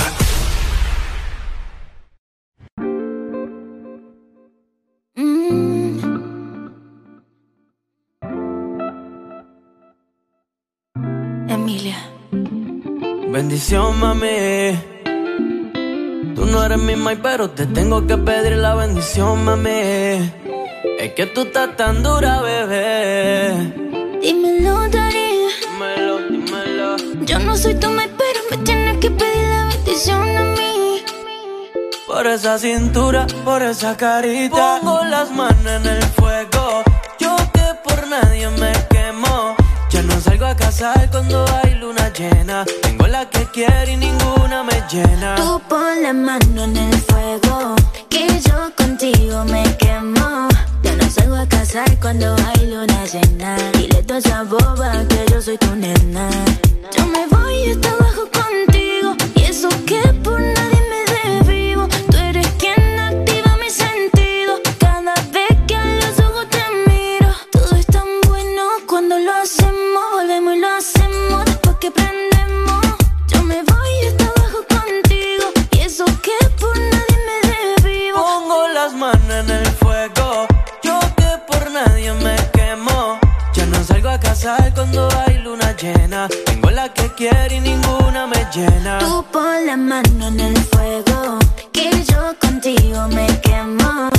[11.48, 11.98] Emilia.
[13.32, 14.78] Bendición, mami.
[16.36, 20.44] Tú no eres mi mai, pero te tengo que pedir la bendición, mami.
[21.00, 23.74] Es que tú estás tan dura, bebé.
[24.22, 25.48] Dímelo, Darío.
[25.72, 26.98] Dímelo, dímelo.
[27.26, 31.04] Yo no soy tu mai, pero me tienes que pedir la bendición a mí.
[32.06, 34.80] Por esa cintura, por esa carita.
[34.82, 36.84] Pongo las manos en el fuego.
[37.18, 39.56] Yo que por nadie me quemo.
[39.90, 42.66] Ya no salgo a casar cuando hay luna llena.
[42.82, 45.36] Tengo la que quiero y ninguna me llena.
[45.36, 47.76] Tú pon la mano en el fuego,
[48.10, 50.50] que yo contigo me quemo.
[51.00, 53.58] No salgo a casar cuando hay luna llena.
[53.74, 56.30] Dile a esa boba que yo soy tu nena.
[56.96, 61.88] Yo me voy hasta abajo contigo, y eso que por nadie me desvivo.
[62.12, 64.62] Tú eres quien activa mis sentidos.
[64.80, 70.04] Cada vez que a los ojos te miro, todo es tan bueno cuando lo hacemos.
[70.14, 72.23] Volvemos y lo hacemos después que prendemos.
[84.76, 86.28] Cuando hay luna llena.
[86.46, 89.00] Tengo la que quiero y ninguna me llena.
[89.00, 91.40] Tú pon la mano en el fuego,
[91.72, 94.13] que yo contigo me quemo.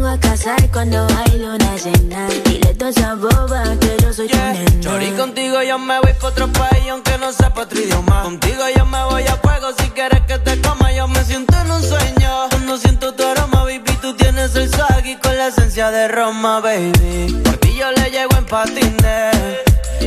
[0.00, 2.26] Salgo a casar cuando hay luna llena.
[2.46, 4.80] Dile a esa boba que yo soy tu nena.
[4.80, 8.22] Chori, contigo yo me voy pa' otro país aunque no sepa otro idioma.
[8.22, 10.90] Contigo yo me voy a fuego si quieres que te coma.
[10.92, 12.48] Yo me siento en un sueño.
[12.48, 17.38] Cuando siento tu aroma, baby, tú tienes el swag con la esencia de Roma, baby.
[17.44, 19.36] Por ti yo le llego en patines.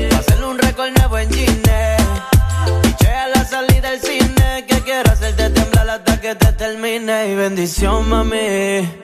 [0.10, 1.98] Pa' hacerle un récord nuevo en Gine.
[2.82, 4.66] Piché a la salida del cine.
[4.68, 7.28] Que quiero hacerte temblar hasta que te termine.
[7.30, 9.04] Y bendición, mami.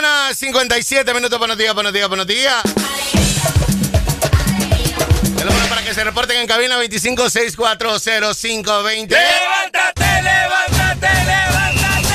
[0.00, 1.38] Mañana, 57 minutos.
[1.38, 2.62] Buenos días, buenos días, buenos días.
[5.36, 9.08] Teléfono para que se reporten en cabina 25640520.
[9.08, 12.08] ¡Levántate, levántate, levántate!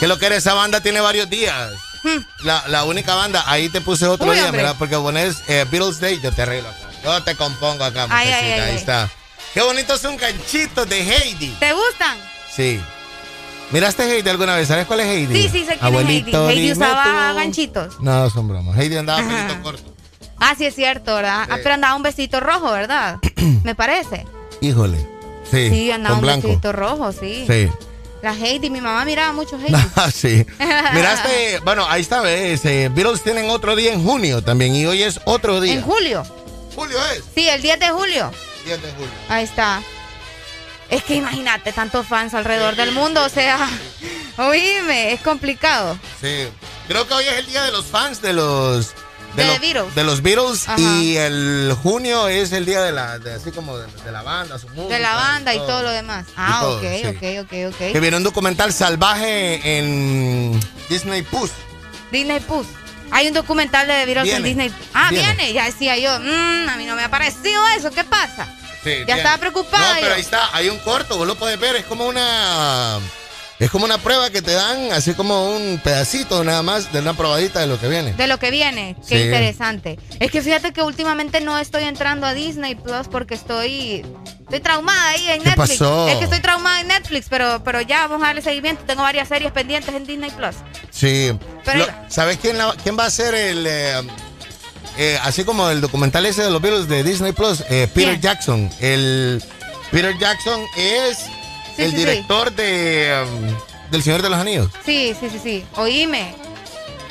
[0.00, 1.72] Que lo que era esa banda tiene varios días.
[2.44, 4.62] La, la única banda, ahí te puse otro Uy, día, hombre.
[4.62, 4.76] ¿verdad?
[4.78, 6.68] Porque pones eh, Beatles Day, yo te arreglo.
[7.04, 8.38] Yo te compongo acá, Ay, muchachita.
[8.38, 9.10] ay, ay, Ahí está.
[9.54, 11.56] Qué bonitos son ganchitos de Heidi.
[11.58, 12.16] ¿Te gustan?
[12.54, 12.80] Sí.
[13.70, 14.68] ¿Miraste Heidi alguna vez?
[14.68, 15.34] ¿Sabes cuál es Heidi?
[15.34, 16.60] Sí, sí, sé quién Abuelito, es Heidi.
[16.68, 17.36] Heidi usaba tú.
[17.36, 18.00] ganchitos.
[18.00, 18.76] No, son bromas.
[18.78, 19.28] Heidi andaba Ajá.
[19.46, 19.94] pelito corto.
[20.40, 21.46] Ah, sí es cierto, ¿verdad?
[21.50, 23.18] Ah, pero andaba un vestido rojo, ¿verdad?
[23.64, 24.24] Me parece.
[24.60, 24.98] Híjole.
[25.50, 25.68] Sí.
[25.70, 26.48] Sí, andaba con un blanco.
[26.48, 27.44] vestido rojo, sí.
[27.48, 27.68] Sí.
[28.22, 29.74] La Heidi, mi mamá miraba mucho Heidi.
[29.96, 30.46] Ah, sí.
[30.94, 32.64] Miraste, bueno, ahí está, ves.
[32.64, 35.74] eh, Beatles tienen otro día en junio también y hoy es otro día.
[35.74, 36.24] En julio.
[36.78, 37.24] Julio es.
[37.34, 38.30] Sí, el 10 de julio.
[38.64, 39.10] 10 de julio.
[39.28, 39.82] Ahí está.
[40.90, 43.68] Es que imagínate, tantos fans alrededor del mundo, o sea,
[44.38, 45.98] oíme, es complicado.
[46.20, 46.48] Sí.
[46.86, 48.94] Creo que hoy es el día de los fans de los
[49.34, 49.94] De los Beatles.
[49.96, 50.78] de los Beatles Ajá.
[50.80, 54.58] y el junio es el día de la de, así como de, de la banda,
[54.58, 54.94] su música.
[54.94, 56.26] De la banda y todo lo demás.
[56.36, 57.06] Ah, todo, ok, sí.
[57.08, 57.92] ok, ok, ok.
[57.92, 60.58] Que viene un documental salvaje en
[60.88, 61.50] Disney Plus.
[62.12, 62.66] Disney Plus.
[63.10, 64.42] Hay un documental de Beatles en.
[64.44, 64.72] Disney.
[64.94, 65.34] Ah, Viene.
[65.34, 65.52] viene.
[65.52, 67.90] Ya decía yo, "Mm, a mí no me ha parecido eso.
[67.90, 68.46] ¿Qué pasa?
[68.84, 70.14] Sí, Ya estaba preocupada No, pero yo.
[70.14, 72.98] ahí está, hay un corto, vos lo puedes ver, es como una
[73.58, 77.14] es como una prueba que te dan, así como un pedacito nada más de una
[77.14, 78.12] probadita de lo que viene.
[78.12, 78.96] De lo que viene.
[79.08, 79.24] Qué Sí.
[79.24, 79.98] interesante.
[80.20, 84.04] Es que fíjate que últimamente no estoy entrando a Disney Plus porque estoy.
[84.40, 85.78] Estoy traumada ahí en ¿Qué Netflix.
[85.78, 86.08] pasó?
[86.08, 88.82] Es que estoy traumada en Netflix, pero, pero ya vamos a darle seguimiento.
[88.86, 90.54] Tengo varias series pendientes en Disney Plus.
[90.90, 91.32] Sí.
[91.66, 91.86] Pero Lo-.
[92.08, 94.00] ¿Sabes quién, la- quién va a ser el eh,
[94.96, 98.20] eh, así como el documental ese de los Beatles de Disney Plus, eh, Peter ¿Quién?
[98.20, 98.70] Jackson.
[98.80, 99.42] El
[99.90, 101.18] Peter Jackson es
[101.78, 102.04] Sí, el sí, sí.
[102.04, 104.68] director de um, del Señor de los Anillos.
[104.84, 105.64] Sí, sí, sí, sí.
[105.76, 106.34] Oíme.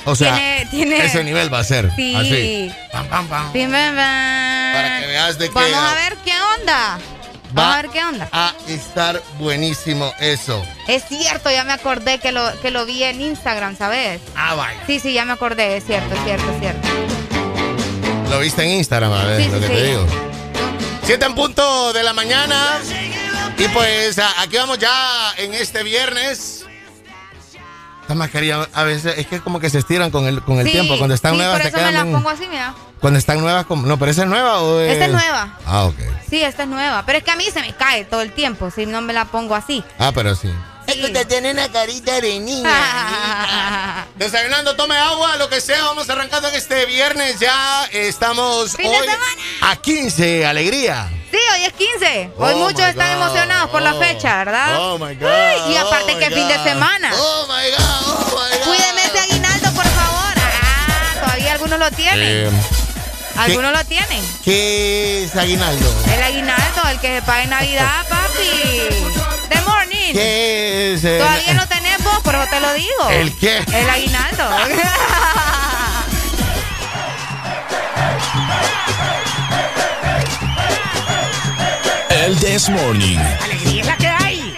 [0.06, 1.92] O sea, Tiene- tiene- ese nivel va a ser.
[1.96, 2.16] Sí.
[2.16, 2.72] Así.
[2.92, 3.52] Pam, pam, pam.
[3.54, 4.74] Bim, bam, bam.
[4.74, 7.00] Para que veas de que Vamos a ver qué onda.
[7.52, 8.30] Vamos a ver qué onda.
[8.32, 10.64] a estar buenísimo eso.
[10.88, 14.20] Es cierto, ya me acordé que lo, que lo vi en Instagram, ¿sabes?
[14.36, 14.80] Ah, vaya.
[14.86, 15.78] Sí, sí, ya me acordé.
[15.78, 16.88] Es cierto, es cierto, es cierto.
[18.30, 19.74] Lo viste en Instagram, a ver, Sí, lo sí, que sí.
[19.74, 20.06] te digo.
[21.04, 22.80] Siete en punto de la mañana.
[23.58, 26.66] Y pues aquí vamos ya en este viernes.
[28.02, 30.72] Esta mascarilla a veces es que como que se estiran con el, con el Sí,
[30.72, 30.98] tiempo.
[30.98, 32.74] Cuando están sí, nuevas por eso me quedan las bien- pongo así, mira.
[33.02, 34.94] Cuando están nuevas, como- no, pero esa es nueva o es...
[34.94, 35.58] Esta es nueva.
[35.66, 35.96] Ah, ok.
[36.30, 37.04] Sí, esta es nueva.
[37.06, 39.26] Pero es que a mí se me cae todo el tiempo si no me la
[39.26, 39.84] pongo así.
[40.00, 40.50] Ah, pero sí.
[40.88, 44.08] Es que usted tiene una carita de niña.
[44.16, 45.84] Desayunando, tome agua, lo que sea.
[45.84, 47.40] Vamos arrancando en este viernes.
[47.40, 49.08] Ya estamos Fin de hoy
[49.62, 50.46] a 15.
[50.46, 51.10] Alegría.
[51.30, 52.32] Sí, hoy es 15.
[52.38, 53.24] Hoy Oh, muchos están God.
[53.26, 54.78] emocionados por la fecha, ¿verdad?
[54.80, 55.28] Oh, my God.
[55.30, 57.12] Ay, y aparte Oh, que fin de semana.
[57.20, 58.08] Oh, my God.
[58.08, 58.66] Oh, my God.
[58.66, 60.34] Cuídeme ese aguinaldo, por favor.
[60.38, 62.22] Ah, todavía algunos lo tienen.
[62.24, 62.52] Eh,
[63.38, 64.24] algunos lo tienen.
[64.44, 65.94] ¿Qué es aguinaldo?
[66.14, 69.37] El aguinaldo, el que se paga en Navidad, papi.
[69.50, 70.14] The morning.
[70.14, 71.54] ¿Qué es el- Todavía
[72.04, 73.10] vos, por eso te lo digo.
[73.10, 73.58] ¿El qué?
[73.74, 74.44] El aguinaldo.
[82.10, 83.18] El This Morning.
[83.44, 84.58] Alegría es la que hay.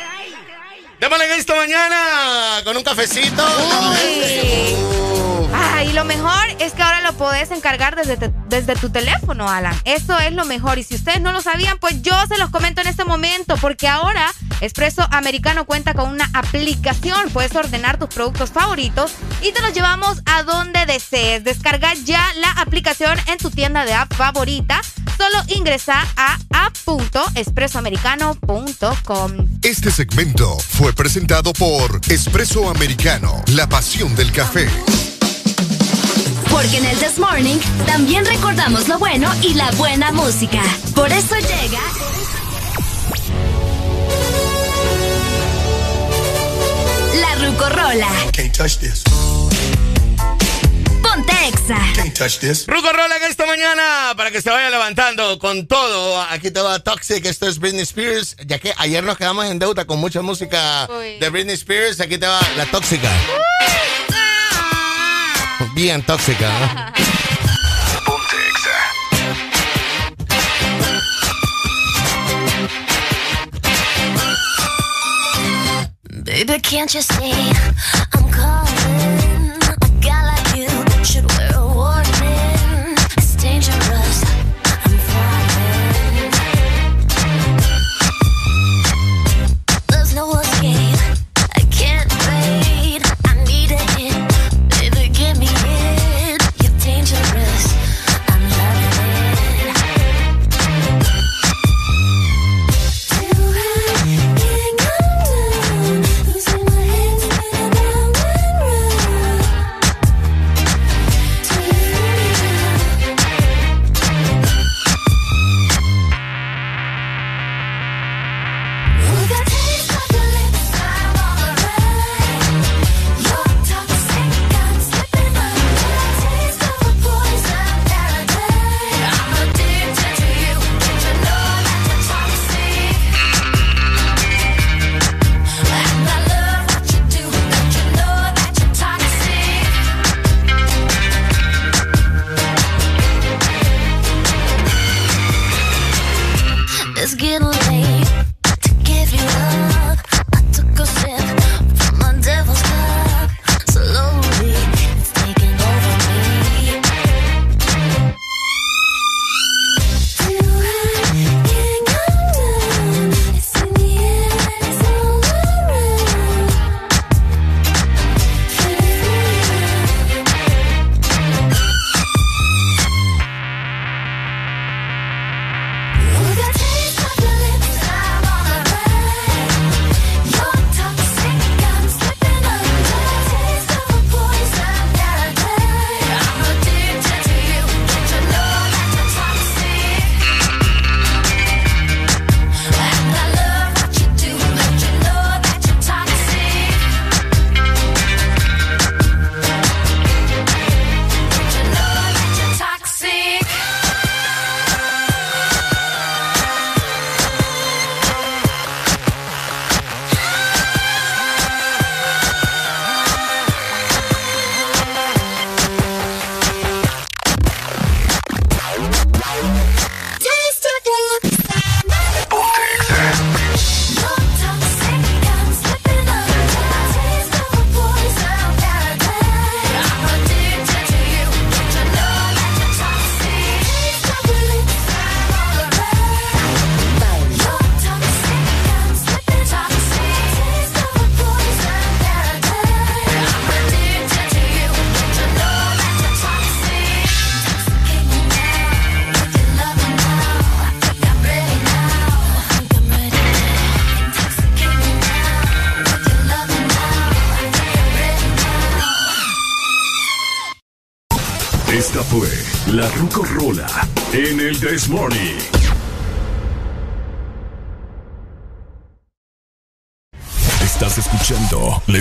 [0.99, 3.43] Démosle en esta mañana con un cafecito.
[3.91, 5.18] Uy.
[5.89, 9.75] Y lo mejor es que ahora lo podés encargar desde, desde tu teléfono, Alan.
[9.85, 10.77] Eso es lo mejor.
[10.77, 13.87] Y si ustedes no lo sabían, pues yo se los comento en este momento, porque
[13.87, 14.31] ahora
[14.61, 17.31] Expreso Americano cuenta con una aplicación.
[17.31, 21.43] Puedes ordenar tus productos favoritos y te los llevamos a donde desees.
[21.43, 24.79] Descarga ya la aplicación en tu tienda de app favorita.
[25.17, 29.31] Solo ingresa a app.expresoamericano.com.
[29.63, 34.69] Este segmento fue presentado por Espresso Americano, la pasión del café.
[36.51, 40.61] Porque en el This Morning también recordamos lo bueno y la buena música.
[40.95, 41.79] Por eso llega.
[47.21, 48.09] La Rucorola.
[48.33, 49.03] Can't touch this.
[51.01, 51.77] Ponte Exa.
[51.95, 52.67] Can't touch this.
[52.67, 56.21] Ruco Rola en esta mañana para que se vaya levantando con todo.
[56.21, 58.35] Aquí te va Toxic, esto es Britney Spears.
[58.45, 61.19] Ya que ayer nos quedamos en deuda con mucha música Uy.
[61.19, 63.09] de Britney Spears, aquí te va la tóxica.
[65.81, 66.49] Bien tóxica.
[76.25, 77.01] Baby, can't you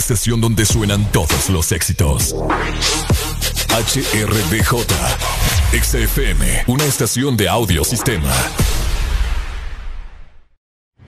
[0.08, 2.34] estación donde suenan todos los éxitos.
[3.68, 4.86] HRDJ.
[5.70, 8.32] XFM, una estación de audio sistema.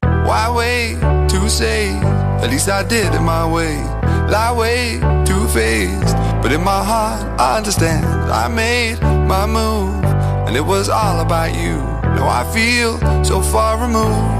[0.02, 0.98] Why wait
[1.30, 1.98] to say?
[2.42, 3.78] At least I did it my way.
[4.28, 6.14] Lie way too faced.
[6.42, 8.04] But in my heart, I understand.
[8.30, 10.04] I made my move.
[10.46, 11.78] And it was all about you.
[12.16, 14.39] Now I feel so far removed.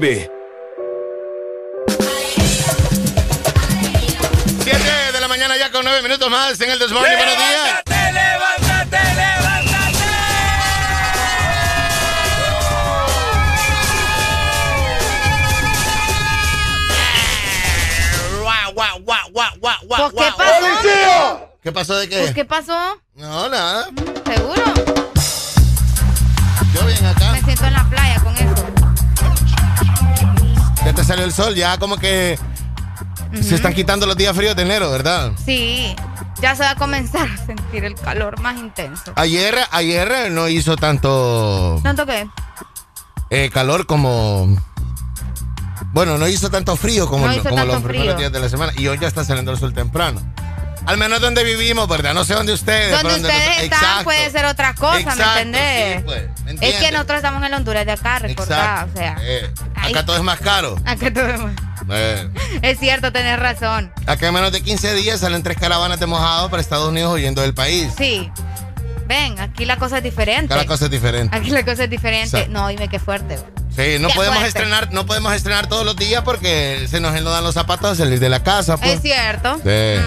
[0.00, 0.29] 7
[31.60, 32.38] ya como que
[33.40, 35.30] se están quitando los días fríos de enero, ¿verdad?
[35.44, 35.94] Sí,
[36.42, 39.12] ya se va a comenzar a sentir el calor más intenso.
[39.14, 42.26] Ayer, ayer no hizo tanto ¿Tanto qué?
[43.30, 44.56] eh, calor como.
[45.92, 48.18] Bueno, no hizo tanto frío como, No hizo como tanto los primeros frío.
[48.18, 48.72] días de la semana.
[48.76, 50.20] Y hoy ya está saliendo el sol temprano.
[50.86, 52.14] Al menos donde vivimos, ¿verdad?
[52.14, 52.90] No sé dónde ustedes.
[52.90, 54.04] Donde ustedes nosotros- están Exacto.
[54.04, 55.96] puede ser otra cosa, Exacto, ¿me entendés?
[55.98, 59.16] sí, pues, ¿me es que nosotros estamos en Honduras de acá, recordá, o sea.
[59.20, 59.52] Eh.
[59.90, 60.76] Acá todo es más caro.
[60.84, 61.40] Acá todo es-
[61.92, 62.28] Eh,
[62.62, 63.90] Es cierto, tenés razón.
[64.06, 67.40] acá en menos de 15 días salen tres caravanas de mojado para Estados Unidos huyendo
[67.42, 67.92] del país.
[67.96, 68.30] Sí.
[69.06, 70.48] Ven, aquí la cosa es diferente.
[70.48, 71.36] Cada cosa es diferente.
[71.36, 72.26] Aquí la cosa es diferente.
[72.38, 72.52] Exacto.
[72.52, 73.36] No, dime qué fuerte.
[73.74, 74.46] Sí, no Qué podemos fuerte.
[74.48, 78.20] estrenar, no podemos estrenar todos los días porque se nos enlodan los zapatos al salir
[78.20, 78.76] de la casa.
[78.76, 78.92] Pues.
[78.96, 79.56] Es cierto.
[79.56, 80.00] Sí.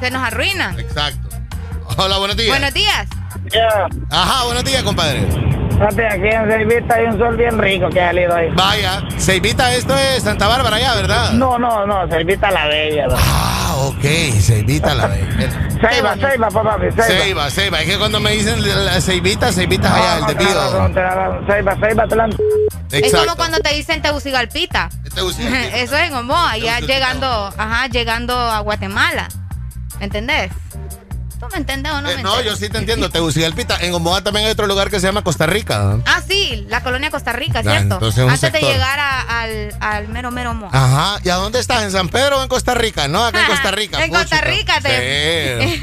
[0.00, 0.74] Se nos arruina.
[0.78, 1.28] Exacto.
[1.98, 2.48] Hola, buenos días.
[2.48, 3.06] Buenos días.
[4.10, 5.26] Ajá, buenos días, compadre.
[5.74, 8.48] Fíjate, aquí en Servita hay un sol bien rico que ha salido ahí.
[8.54, 11.32] Vaya, Seivita, esto es Santa Bárbara ya, ¿verdad?
[11.32, 13.06] No, no, no, Servita la Bella.
[13.08, 13.16] ¿no?
[13.18, 14.04] Ah, ok,
[14.40, 15.20] Seivita la ve.
[15.80, 17.02] Ceiba, Ceiba, papá, Ceiba.
[17.04, 17.80] Seiba, Seiba.
[17.82, 20.54] Es que cuando me dicen la Seivita, Seivita es allá, el No, de te la
[20.54, 20.94] razón, Pío.
[20.94, 21.46] te la razón.
[21.46, 22.28] Ceiba, Ceiba, la...
[22.92, 24.88] Es como cuando te dicen Tegucigalpita.
[25.14, 25.76] Tegucigalpita.
[25.78, 27.26] Eso es en Omoa, ya llegando,
[27.58, 29.28] ajá, llegando a Guatemala.
[29.98, 30.50] ¿Me entendés?
[31.54, 32.52] ¿Tú me entendés o no Eh, me no, entendés?
[32.52, 33.76] yo sí te entiendo, Tegucigalpita.
[33.80, 35.98] En Omoa también hay otro lugar que se llama Costa Rica.
[36.04, 37.94] Ah, sí, la colonia Costa Rica, ¿cierto?
[37.94, 40.70] entonces un Antes de llegar a- al, al mero mero Omoa.
[40.72, 41.20] Ajá.
[41.22, 41.84] ¿Y a dónde estás?
[41.84, 43.06] ¿En San Pedro o en Costa Rica?
[43.06, 44.04] No, acá en Costa Rica.
[44.04, 44.40] En Costa.
[44.40, 45.60] Rica te...
[45.68, 45.82] Sí.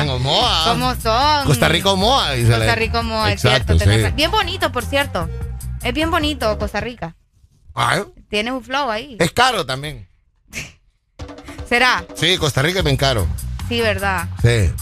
[0.00, 0.64] En Omoa.
[0.68, 1.46] ¿Cómo son?
[1.46, 2.28] Costa Rica Omoa.
[2.46, 4.08] Costa Rica Omoa, es Exacto, cierto.
[4.08, 4.12] sí.
[4.14, 5.30] Bien bonito, por cierto.
[5.82, 7.14] Es bien bonito Costa Rica.
[7.74, 9.16] Ay, Tiene un flow ahí.
[9.18, 10.06] es caro también.
[11.68, 12.04] ¿Será?
[12.14, 13.26] Sí, Costa Rica es bien caro.
[13.68, 14.26] Sí, verdad.
[14.42, 14.72] Sí.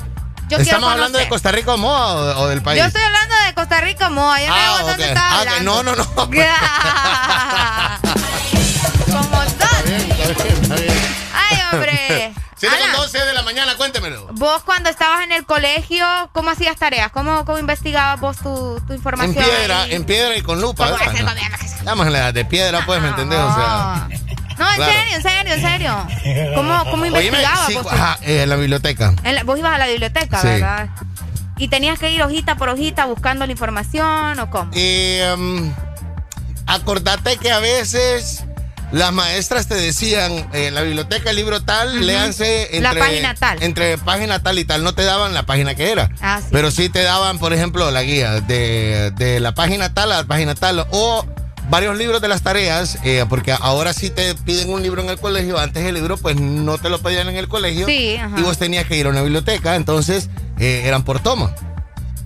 [0.48, 1.28] Yo ¿Estamos hablando de.
[1.28, 2.80] Costa Rica Omoa o, o del país?
[2.80, 4.40] Yo estoy hablando de Costa Rica Omoa.
[4.40, 5.08] Yo no Ah, sé dónde ok.
[5.08, 5.58] estás Ah, hablando.
[5.58, 6.04] que no, no, no.
[9.06, 9.46] Como son.
[9.46, 10.94] Está bien, está bien.
[11.34, 12.32] Ay, hombre.
[12.56, 14.28] 7 con Alan, 12 de la mañana, cuéntemelo.
[14.32, 17.10] Vos cuando estabas en el colegio, ¿cómo hacías tareas?
[17.10, 19.34] ¿Cómo, cómo investigabas vos tu, tu En información?
[19.44, 19.94] piedra, ahí?
[19.94, 20.84] en piedra y con lupa.
[20.84, 21.12] ¿Cómo ¿verdad?
[21.14, 21.32] hacer No.
[21.78, 23.40] Estamos en la edad de piedra, pues, ¿me entendés?
[23.40, 24.08] O sea.
[24.58, 24.92] No, en Claro.
[24.92, 26.52] serio, en serio, en serio.
[26.54, 27.76] ¿Cómo, cómo investigabas sí,
[28.22, 29.14] eh, en la biblioteca.
[29.24, 30.46] en la- vos ibas a la biblioteca, Sí.
[30.48, 30.88] ¿verdad?
[31.58, 34.70] ¿Y tenías que ir hojita por hojita buscando la información o cómo?
[34.74, 35.72] Em,
[36.66, 38.44] acordate que a veces
[38.90, 42.04] las maestras te decían eh, en la biblioteca el libro tal, Ujú.
[42.04, 43.62] léanse entre, La página tal.
[43.62, 44.84] entre página tal y tal.
[44.84, 46.10] No te daban la página que era.
[46.20, 46.48] Ah, sí.
[46.52, 50.24] Pero sí te daban, por ejemplo, la guía de, de la página tal a la
[50.24, 50.86] página tal.
[50.90, 51.24] O
[51.72, 55.18] varios libros de las tareas, eh, porque ahora sí te piden un libro en el
[55.18, 55.58] colegio.
[55.58, 57.86] Antes el libro, pues no te lo pedían en el colegio.
[57.86, 58.38] Sí, ajá.
[58.38, 59.74] Y vos tenías que ir a una biblioteca.
[59.74, 60.28] Entonces
[60.58, 61.54] eh, eran por toma.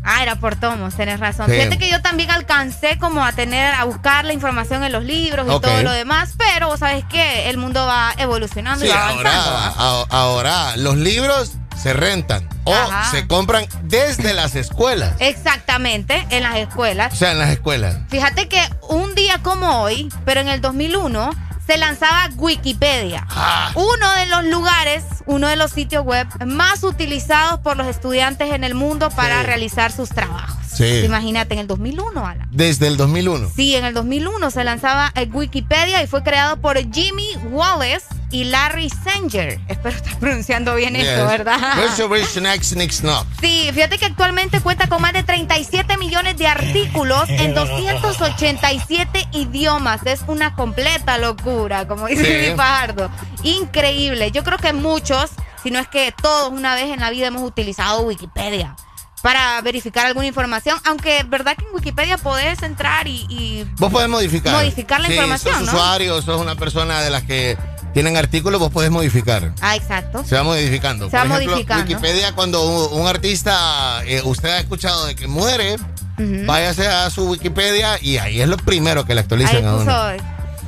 [0.02, 1.46] Ah, era por tomos, tenés razón.
[1.46, 1.52] Sí.
[1.56, 5.46] Fíjate que yo también alcancé como a tener, a buscar la información en los libros
[5.46, 9.08] y todo lo demás, pero vos sabes que el mundo va evolucionando Sí, y va
[9.10, 9.80] ahora, avanzando.
[9.80, 10.06] ¿va?
[10.18, 13.10] a- ahora los libros se rentan o Ajá.
[13.10, 15.14] se compran desde las escuelas.
[15.20, 17.12] Exactamente, en las escuelas.
[17.12, 17.96] O sea, en las escuelas.
[18.08, 21.30] Fíjate que un día como hoy, pero en el 2001,
[21.66, 23.26] se lanzaba Wikipedia.
[23.28, 23.72] Ah.
[23.74, 28.62] Uno de los lugares, uno de los sitios web más utilizados por los estudiantes en
[28.62, 29.46] el mundo para Sí.
[29.46, 30.56] realizar sus trabajos.
[30.72, 31.00] Sí.
[31.04, 32.48] Imagínate, en el 2001, Alan.
[32.52, 33.50] Desde el 2001.
[33.56, 38.44] Sí, en el 2001 se lanzaba eh, Wikipedia y fue creado por Jimmy Wallace y
[38.44, 39.60] Larry Sanger.
[39.68, 41.26] Espero estar pronunciando bien esto.
[41.26, 41.58] ¿verdad?
[43.40, 50.00] Sí, fíjate que actualmente cuenta con más de 37 millones de artículos en 287 idiomas.
[50.04, 52.50] Es una completa locura, como dice Sí.
[52.50, 53.10] mi Fajardo.
[53.42, 54.30] Increíble.
[54.30, 55.30] Yo creo que muchos,
[55.62, 58.74] si no es que todos una vez en la vida hemos utilizado Wikipedia
[59.22, 64.08] para verificar alguna información, aunque verdad que en Wikipedia podés entrar y, y Vos podés
[64.08, 64.52] modificar.
[64.54, 65.72] Modificar la Sí, información, sos ¿no?
[65.72, 67.56] usuario, sos una persona de las que
[67.96, 69.52] tienen artículos, vos podés modificar.
[69.62, 70.22] Ah, exacto.
[70.22, 71.08] Se va modificando.
[71.08, 71.82] Se va Por ejemplo, modificando.
[71.88, 72.62] Wikipedia, cuando
[72.92, 75.76] un, un artista, eh, usted ha escuchado de que muere,
[76.18, 79.92] váyase a su Wikipedia y ahí es lo primero que le Ahí actualizan a uno.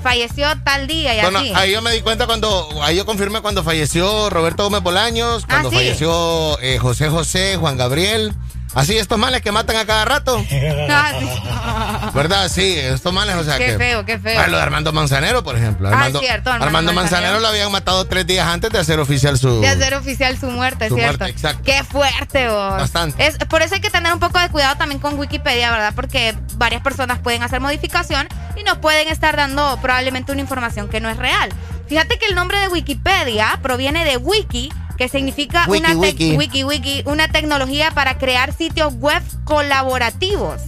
[0.02, 1.52] falleció tal día y Bueno, así.
[1.54, 5.68] ahí yo me di cuenta cuando, ahí yo confirmé cuando falleció Roberto Gómez Bolaños, cuando
[5.68, 5.76] Ah, sí.
[5.76, 8.32] falleció eh, José José, Juan Gabriel,
[8.74, 10.44] Así estos males que matan a cada rato.
[10.90, 12.10] Ah.
[12.14, 12.48] ¿Verdad?
[12.48, 13.76] Sí, estos males, o sea Qué que.
[13.78, 14.40] feo, qué feo.
[14.40, 15.88] Ah, lo de Armando Manzanero, por ejemplo.
[15.88, 17.32] Ah, Armando, cierto, Armando Armando Manzanero.
[17.32, 19.60] Manzanero lo habían matado tres días antes de hacer oficial su.
[19.60, 21.18] De hacer oficial su muerte, Su ¿cierto?
[21.18, 21.62] muerte, exacto.
[21.64, 22.72] Qué fuerte, vos.
[22.72, 23.26] Bastante.
[23.26, 25.92] Es, por eso hay que tener un poco de cuidado también con Wikipedia, ¿verdad?
[25.94, 28.26] Porque varias personas pueden hacer modificación
[28.56, 31.50] y nos pueden estar dando probablemente una información que no es real.
[31.88, 36.36] Fíjate que el nombre de Wikipedia proviene de wiki, que significa Wiki, una, tec- wiki.
[36.36, 40.60] wiki, wiki, una tecnología para crear sitios web colaborativos.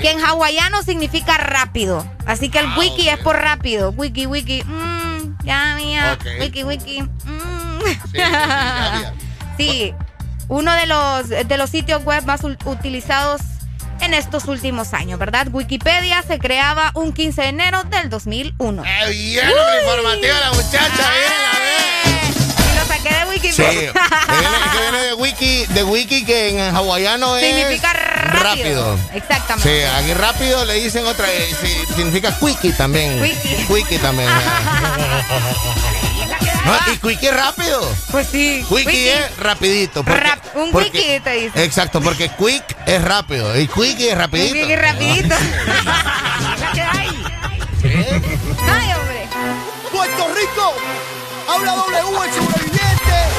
[0.00, 2.06] Que en hawaiano significa rápido.
[2.26, 3.90] Así que el Ah, wiki es por rápido.
[3.90, 4.62] Wiki, wiki.
[4.64, 6.18] Mmm, ya, mía.
[6.40, 7.02] Wiki, wiki.
[7.02, 7.80] mm.
[7.84, 8.30] Sí, sí, sí, ya,
[9.02, 9.14] ya.
[9.56, 9.94] Sí,
[10.48, 13.40] uno de los, de los sitios web más utilizados
[14.00, 15.48] en estos últimos años, ¿verdad?
[15.50, 18.82] Wikipedia se creaba un 15 de enero del 2001.
[18.84, 19.44] ¡Eh, bien!
[19.82, 21.97] informativa la muchacha, bien, a ver.
[22.88, 23.92] Saqué de Sí, Wikipedia.
[23.92, 28.98] viene, que viene de wiki, de wiki que en hawaiano es Significa rápido.
[29.14, 29.80] Exactamente.
[29.80, 33.22] Sí, aquí rápido le dicen otra, eh, sí, significa quickie también.
[33.22, 33.66] Quickie.
[33.66, 34.28] Quickie también.
[36.64, 37.80] No, y quickie es rápido.
[38.10, 38.62] Pues sí.
[38.68, 39.08] Quickie, Wiki.
[39.08, 40.04] es rapidito.
[40.04, 41.64] porque- Rap- un porque- wiki te dice.
[41.64, 44.54] Exacto, porque quick es rápido y quickie es rapidito.
[44.54, 45.34] Un wiki rapidito.
[48.68, 49.28] Ay, hombre.
[49.90, 50.74] Puerto Rico,
[51.48, 52.77] habla W el sobreviviente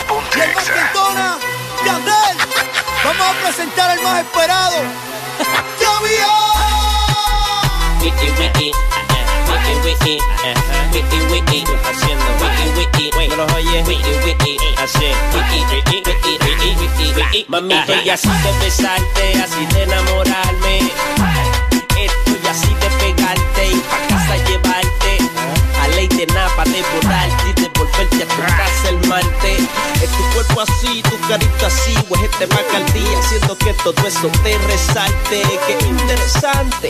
[0.10, 1.38] y el más quintona,
[1.86, 2.38] Yandel.
[3.04, 4.78] Vamos a presentar al más esperado.
[5.80, 5.90] ¡Ya
[8.02, 8.72] Wiki wiki,
[9.50, 10.20] wiki wiki,
[10.94, 16.76] wiki wiki, haciendo wiki wiki, no los oyes, wiki wiki, hace wiki wiki wiki wiki
[16.80, 17.46] wiki wiki.
[17.48, 20.92] Mamito y así de besarte, así de enamorarme,
[22.00, 25.18] estoy así de pegarte y pa casa llevarte.
[25.84, 29.60] A ley de napa, de borrarte y volverte a tu casa el martes.
[30.04, 34.08] Es tu cuerpo así, tu carita así, pues te va al día, haciendo que todo
[34.08, 35.42] eso te resalte.
[35.68, 36.90] Qué interesante.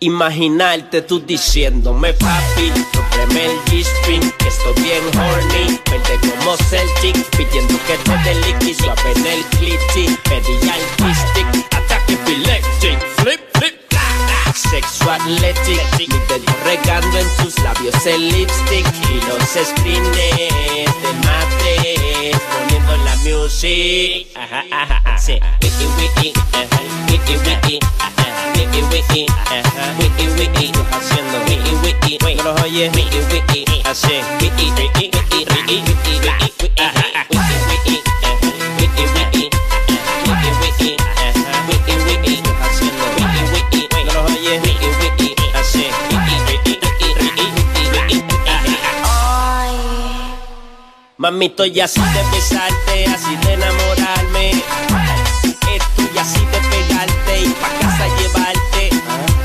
[0.00, 7.74] Imaginarte tú diciéndome papi, rompeme el G-string, que estoy bien horny, verte como Celtic, pidiendo
[7.86, 13.83] que te dé liqui, suave en el clitty, pedí al stick, ataque epileptic, flip, flip,
[14.70, 20.50] Sexual athletic, dedo regando en tus labios el lipstick y los screens de
[21.24, 24.26] matres poniendo la music.
[24.34, 25.18] Ajá, ajá, ajá.
[25.18, 25.38] Sí.
[25.62, 26.80] Wiki, wiki, ajá.
[27.10, 28.52] wiki, wiki, ajá.
[28.56, 29.94] wiki, wiki, ajá.
[29.98, 35.82] wiki, wiki, haciendo wiki, wiki, no los oyes, wiki, wiki, así, wiki, wiki, wiki, wiki,
[35.82, 36.20] wiki,
[36.60, 38.52] wiki, ajá, wiki, wiki, ajá.
[38.80, 39.43] wiki, wiki,
[51.24, 54.50] Mamito, y así de besarte, así de enamorarme.
[54.50, 58.90] Estoy así de pegarte y pa' casa llevarte.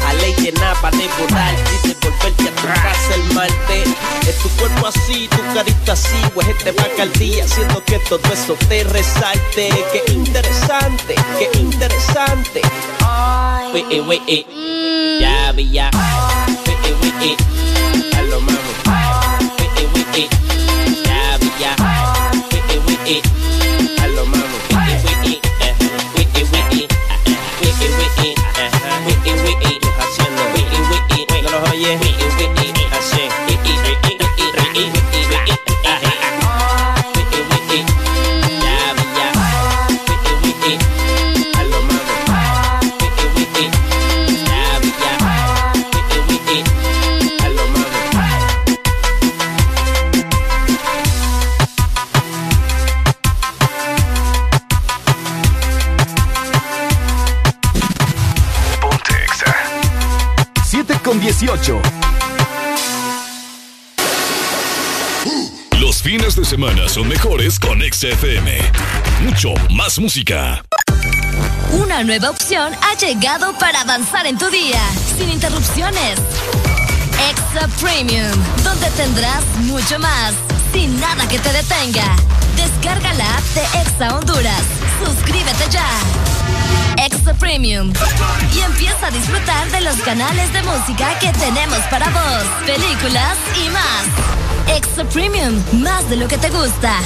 [0.05, 3.87] A ley de napa, de borrarte y de volverte a tu casa el martes.
[4.27, 8.33] Es tu cuerpo así, tu carita así, pues te va al día, haciendo que todo
[8.33, 9.69] eso te resalte.
[9.93, 12.61] Qué interesante, qué interesante.
[13.73, 14.45] Wiki, wiki,
[15.21, 15.89] ya vi ya.
[16.67, 17.37] Wiki, wiki,
[23.09, 23.38] Wiki,
[61.29, 61.79] 18.
[65.79, 68.57] Los fines de semana son mejores con Exa FM.
[69.21, 70.63] Mucho más música.
[71.71, 74.81] Una nueva opción ha llegado para avanzar en tu día,
[75.19, 76.17] sin interrupciones.
[77.29, 78.31] Extra Premium,
[78.63, 80.33] donde tendrás mucho más,
[80.73, 82.15] sin nada que te detenga.
[82.55, 84.63] Descarga la app de Exa Honduras.
[85.05, 85.87] Suscríbete ya.
[87.05, 87.93] Extra Premium.
[88.53, 93.69] Y empieza a disfrutar de los canales de música que tenemos para vos, películas y
[93.69, 94.77] más.
[94.77, 96.99] Extra Premium, más de lo que te gusta.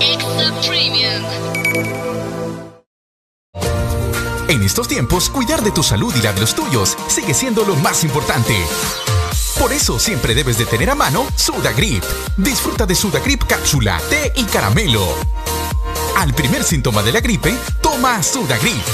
[0.00, 1.24] Extra Premium.
[4.48, 7.74] En estos tiempos, cuidar de tu salud y la de los tuyos sigue siendo lo
[7.76, 8.54] más importante.
[9.58, 12.04] Por eso siempre debes de tener a mano Sudagrip.
[12.36, 15.16] Disfruta de Sudagrip cápsula, té y caramelo.
[16.16, 18.86] Al primer síntoma de la gripe, toma Sudagrip.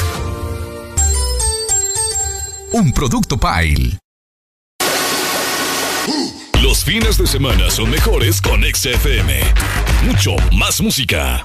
[2.73, 3.97] Un producto Pile.
[6.61, 9.41] Los fines de semana son mejores con XFM.
[10.05, 11.45] Mucho más música.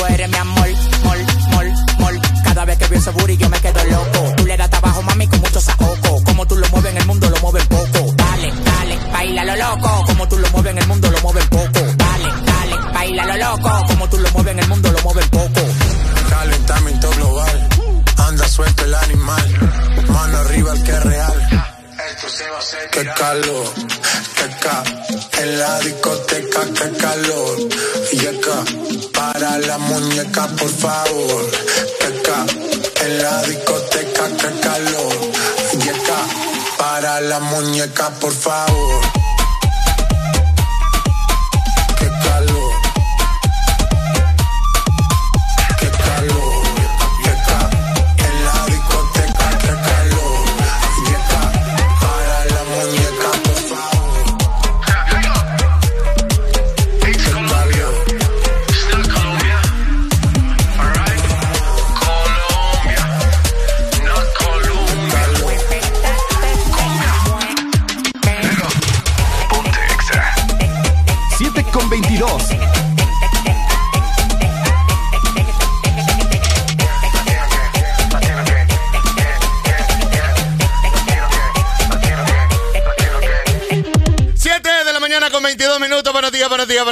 [0.00, 0.68] Tú eres mi amor,
[1.04, 1.18] mol,
[1.50, 2.20] mol, mol.
[2.42, 4.34] Cada vez que veo ese booty yo me quedo loco.
[4.38, 6.24] Tú le das trabajo, mami, con mucho saoco.
[6.24, 8.14] Como tú lo mueves en el mundo, lo mueves poco.
[8.16, 10.04] Dale, dale, baila lo loco.
[10.06, 11.80] Como tú lo mueves en el mundo, lo mueves poco.
[11.98, 13.86] Dale, dale, baila lo loco.
[13.88, 15.60] Como tú lo mueves en el mundo, lo mueves poco.
[16.30, 17.68] Calentamiento global.
[18.16, 19.54] Anda suelto el animal.
[20.08, 21.66] Mano arriba el que es real.
[22.92, 23.66] Qué calor,
[24.34, 24.82] qué ca.
[25.42, 27.58] En la discoteca, qué calor.
[28.12, 28.64] Y acá,
[29.40, 31.50] para la muñeca, por favor.
[31.98, 32.44] Qué ca.
[33.04, 35.14] En la discoteca, qué calor.
[35.82, 36.20] Y acá,
[36.76, 39.00] para la muñeca, por favor.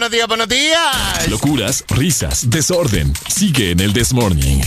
[0.08, 1.28] Buenos días, buenos días.
[1.28, 3.12] Locuras, risas, desorden.
[3.28, 4.60] Sigue en el This Morning.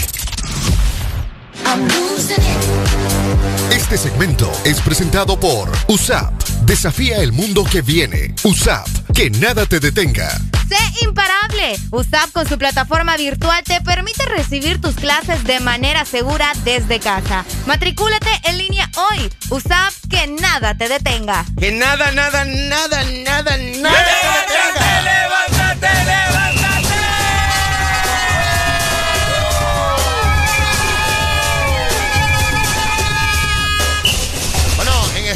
[3.71, 6.31] Este segmento es presentado por USAP.
[6.65, 8.35] Desafía el mundo que viene.
[8.43, 10.29] USAP, que nada te detenga.
[10.69, 11.75] Sé imparable.
[11.91, 17.45] USAP con su plataforma virtual te permite recibir tus clases de manera segura desde casa.
[17.65, 19.31] Matricúlate en línea hoy.
[19.49, 21.45] USAP, que nada te detenga.
[21.59, 23.57] Que nada, nada, nada, nada, nada.
[23.57, 25.20] ¡Levántate,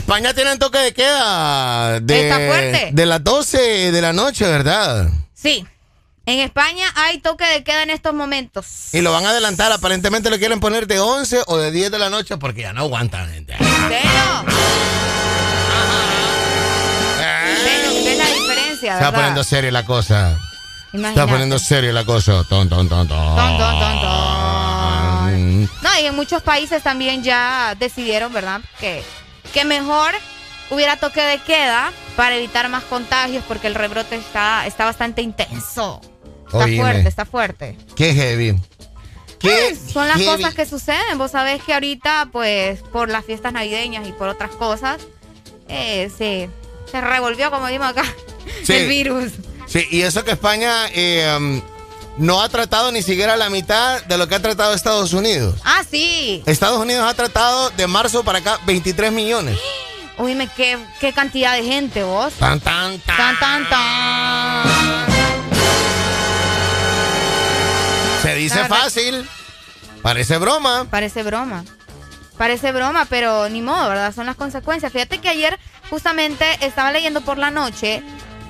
[0.06, 2.90] España tienen toque de queda de, Está fuerte.
[2.94, 5.10] de las 12 de la noche, ¿verdad?
[5.34, 5.65] Sí.
[6.27, 8.68] En España hay toque de queda en estos momentos.
[8.94, 11.98] Y lo van a adelantar, aparentemente lo quieren poner de 11 o de 10 de
[11.98, 13.53] la noche porque ya no aguantan, gente.
[13.53, 14.44] ¿En serio?
[18.06, 19.14] ¿Ves, la diferencia, Se está verdad?
[19.14, 20.30] poniendo seria la cosa.
[20.30, 21.32] Se está Imagínate.
[21.32, 22.44] poniendo seria la cosa.
[22.48, 23.36] Ton, ton, ton, ton.
[23.36, 25.61] Ton, ton, ton, ton.
[25.82, 28.61] No, y en muchos países también ya decidieron, ¿verdad?
[28.80, 29.03] Que,
[29.56, 30.14] que mejor
[30.69, 36.02] hubiera toque de queda para evitar más contagios porque el rebrote está, está bastante intenso.
[36.45, 36.77] Está Oíme.
[36.77, 37.77] fuerte, está fuerte.
[37.95, 38.56] Qué heavy.
[39.40, 40.27] Qué Son las heavy.
[40.41, 41.18] cosas que suceden.
[41.18, 45.02] Vos sabés que ahorita, pues, por las fiestas navideñas y por otras cosas,
[45.69, 46.49] eh, se,
[46.91, 48.03] se revolvió, como dimos acá,
[48.64, 48.73] Sí.
[48.73, 49.32] el virus.
[49.68, 51.61] Sí, y eso que España eh,
[52.17, 55.55] no ha tratado ni siquiera la mitad de lo que ha tratado Estados Unidos.
[55.63, 56.41] Ah, sí.
[56.45, 59.57] Estados Unidos ha tratado de marzo para acá 23 millones.
[60.17, 62.33] Oíme, qué, qué cantidad de gente, vos.
[62.35, 63.17] Tan, tan, tan.
[63.17, 65.05] Tan, tan, tan.
[68.21, 68.75] Se dice Claro.
[68.75, 69.29] fácil.
[70.01, 70.85] Parece broma.
[70.89, 71.63] Parece broma.
[72.37, 74.13] Parece broma, pero ni modo, ¿verdad?
[74.13, 74.91] Son las consecuencias.
[74.91, 75.57] Fíjate que ayer
[75.89, 78.03] justamente estaba leyendo por la noche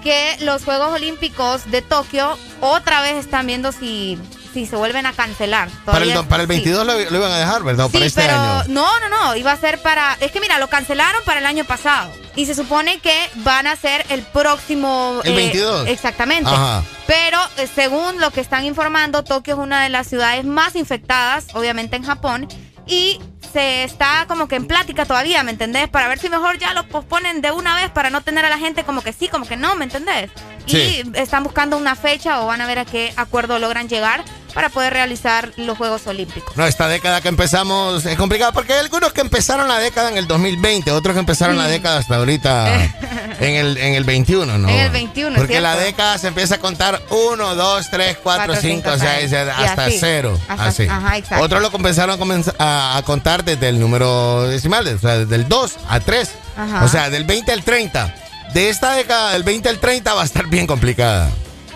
[0.05, 4.19] que los Juegos Olímpicos de Tokio otra vez están viendo si,
[4.53, 5.67] si se vuelven a cancelar.
[5.83, 6.53] Para el, para el sí.
[6.57, 7.89] 22 lo, lo iban a dejar, ¿verdad?
[7.89, 8.63] Para este pero año.
[8.67, 10.15] no, no, no, iba a ser para...
[10.19, 12.11] Es que mira, lo cancelaron para el año pasado.
[12.35, 15.21] Y se supone que van a ser el próximo...
[15.23, 15.87] El 22.
[15.87, 16.51] Exactamente.
[16.51, 16.83] Ajá.
[17.07, 21.47] Pero eh, según lo que están informando, Tokio es una de las ciudades más infectadas,
[21.55, 22.47] obviamente en Japón.
[22.85, 23.19] Y
[23.55, 25.87] se está como que en plática todavía, ¿me entendés?
[25.87, 28.57] Para ver si mejor ya lo posponen de una vez para no tener a la
[28.57, 30.29] gente como que sí, como que no, ¿me entendés?
[30.65, 31.03] Sí.
[31.13, 34.23] Y están buscando una fecha o van a ver a qué acuerdo logran llegar
[34.53, 36.55] para poder realizar los Juegos Olímpicos.
[36.55, 40.17] No, esta década que empezamos es complicada porque hay algunos que empezaron la década en
[40.17, 42.73] el 2020, otros que empezaron la década hasta ahorita
[43.41, 44.69] en el, en el 21, ¿no?
[44.69, 45.85] En el 21, Porque la ¿cierto?
[45.87, 49.31] década se empieza a contar 1, 2, 3, 4, Cuatro, 5, cinco, 6, seis.
[49.33, 49.35] Y
[49.65, 49.97] hasta así.
[49.99, 50.39] cero.
[50.47, 50.87] Hasta- así.
[50.87, 51.43] ajá, exacto.
[51.43, 55.35] Otros lo comenzaron a, comenz- a- a contar desde el número decimal, o sea, desde
[55.35, 56.31] el 2 a 3.
[56.57, 56.85] Ajá.
[56.85, 58.15] O sea, del 20 al 30.
[58.55, 61.29] De esta década, del 20 al 30, va a estar bien complicada.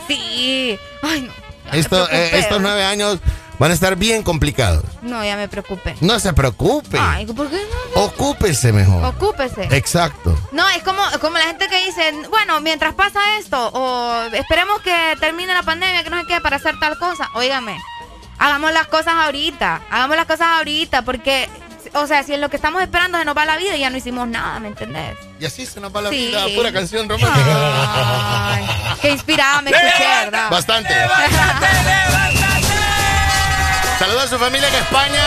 [0.07, 0.80] Sí.
[1.01, 1.34] Ay, no.
[1.73, 3.19] Esto, eh, estos nueve años
[3.60, 4.85] van a estar bien complicados.
[5.01, 5.97] No, ya me preocupé.
[5.99, 6.97] No se preocupe.
[6.97, 7.57] Ay, ¿por qué
[7.93, 8.01] no?
[8.03, 9.03] Ocúpese mejor.
[9.03, 9.68] Ocúpese.
[9.76, 10.39] Exacto.
[10.53, 15.18] No, es como, como la gente que dice, bueno, mientras pasa esto, o esperemos que
[15.19, 17.27] termine la pandemia, que no sé qué, para hacer tal cosa.
[17.34, 17.77] Óigame,
[18.38, 21.49] hagamos las cosas ahorita, hagamos las cosas ahorita, porque,
[21.93, 23.97] o sea, si en lo que estamos esperando se nos va la vida, ya no
[23.97, 25.18] hicimos nada, ¿me entendés?
[25.39, 26.27] Y así se nos va la Sí.
[26.27, 28.53] vida, pura canción romántica.
[28.56, 28.68] Ay,
[29.01, 30.49] qué inspirada me escuché, ¿verdad?
[30.49, 30.93] Bastante.
[33.99, 35.22] Saludos a su familia en España.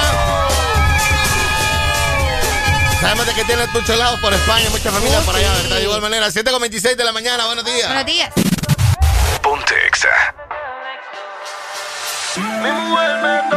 [3.00, 5.76] Sabemos de que tienen muchos lados por España, mucha familia por allá, ¿verdad?
[5.76, 7.86] De igual manera, 7 con 26 de la mañana, buenos días.
[7.88, 8.30] Buenos días.
[9.42, 10.08] Ponte Exa.
[12.36, 13.56] Mi mujer me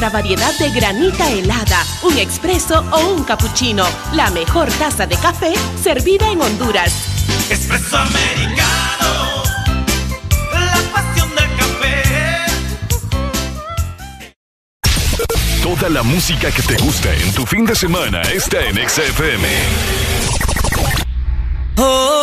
[0.00, 3.84] nuestra variedad de granita helada, un expreso o un cappuccino.
[4.14, 5.52] La mejor taza de café
[5.82, 6.90] servida en Honduras.
[7.50, 9.42] Expreso americano.
[10.54, 12.02] La pasión del café.
[15.62, 19.48] Toda la música que te gusta en tu fin de semana está en XFM.
[21.76, 22.19] Oh.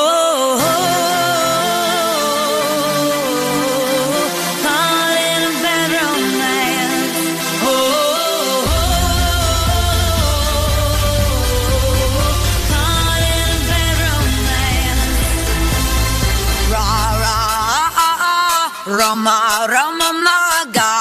[19.15, 20.96] Rama, my God.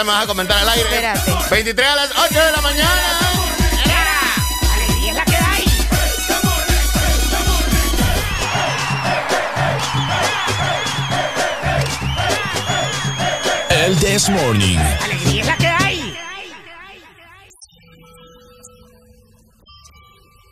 [0.00, 0.88] Ahorita me vas a comentar al aire.
[0.88, 1.50] Espérate.
[1.50, 3.18] 23 a las 8 de la mañana.
[4.72, 5.64] Alegría es la que hay.
[13.68, 14.78] El This Morning.
[14.78, 16.18] Alegría es la que hay.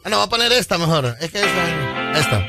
[0.05, 1.17] Ah, no, voy a poner esta mejor.
[1.21, 2.19] Es que esta.
[2.19, 2.48] Esta.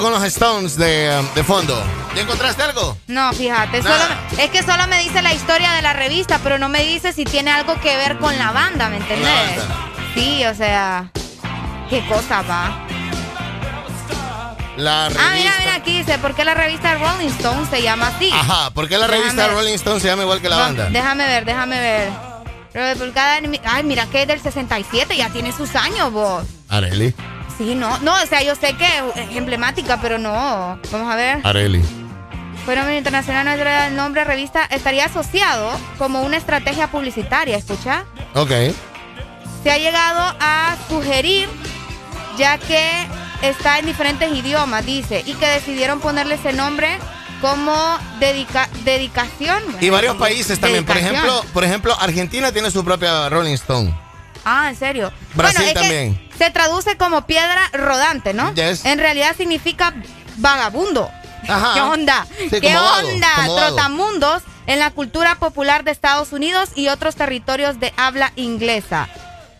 [0.00, 1.82] Con los Stones de, um, de fondo.
[2.14, 2.96] ¿Ya encontraste algo?
[3.06, 3.94] No, fíjate, solo
[4.38, 7.24] es que solo me dice la historia de la revista, pero no me dice si
[7.24, 9.62] tiene algo que ver con la banda, ¿me entendés?
[10.14, 11.10] Sí, o sea,
[11.88, 12.86] qué cosa va.
[14.76, 15.28] La revista.
[15.30, 18.30] Ah, mira, mira, aquí dice, ¿por qué la revista Rolling Stone se llama así?
[18.32, 19.56] Ajá, ¿por qué la Déjame revista ver.
[19.56, 20.88] Rolling Stone se llama igual que la banda?
[20.90, 22.10] Déjame ver, déjame ver.
[22.74, 26.44] Republicada Ay, mira que es del 67, ya tiene sus años vos.
[26.68, 27.14] Areli.
[27.58, 30.78] Sí, no, no, o sea, yo sé que es emblemática, pero no.
[30.92, 31.40] Vamos a ver.
[31.42, 31.82] Areli.
[32.66, 38.04] Fenómeno Internacional no es el nombre revista, estaría asociado como una estrategia publicitaria, ¿escucha?
[38.34, 38.50] Ok.
[39.62, 41.48] Se ha llegado a sugerir,
[42.36, 43.06] ya que
[43.42, 46.98] está en diferentes idiomas, dice, y que decidieron ponerle ese nombre
[47.40, 47.72] como
[48.18, 49.62] dedica- dedicación.
[49.80, 50.84] Y varios países también.
[50.84, 53.94] Por ejemplo, por ejemplo, Argentina tiene su propia Rolling Stone.
[54.48, 55.12] Ah, ¿en serio?
[55.34, 56.28] Brasil bueno, es también.
[56.30, 58.54] que se traduce como piedra rodante, ¿no?
[58.54, 58.84] Yes.
[58.84, 59.92] En realidad significa
[60.36, 61.10] vagabundo.
[61.48, 61.74] Ajá.
[61.74, 62.26] ¿Qué onda?
[62.50, 63.28] Sí, ¿Qué onda?
[63.38, 63.56] vago.
[63.56, 69.08] Trotamundos en la cultura popular de Estados Unidos y otros territorios de habla inglesa.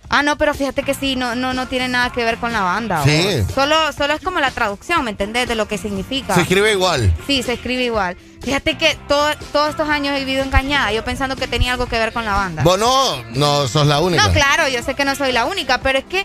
[0.08, 2.60] Ah, no, pero fíjate que sí, no, no, no tiene nada que ver con la
[2.60, 3.02] banda.
[3.04, 3.22] Sí.
[3.44, 3.54] vos.
[3.54, 5.48] Solo, solo es como la traducción, ¿me entendés?
[5.48, 6.34] De lo que significa.
[6.34, 7.12] Se escribe igual.
[7.26, 8.16] Sí, se escribe igual.
[8.42, 11.98] Fíjate que todo- todos estos años he vivido engañada, yo pensando que tenía algo que
[11.98, 12.62] ver con la banda.
[12.62, 14.26] Vos no, no sos la única.
[14.26, 16.24] No, claro, yo sé que no soy la única, pero es que,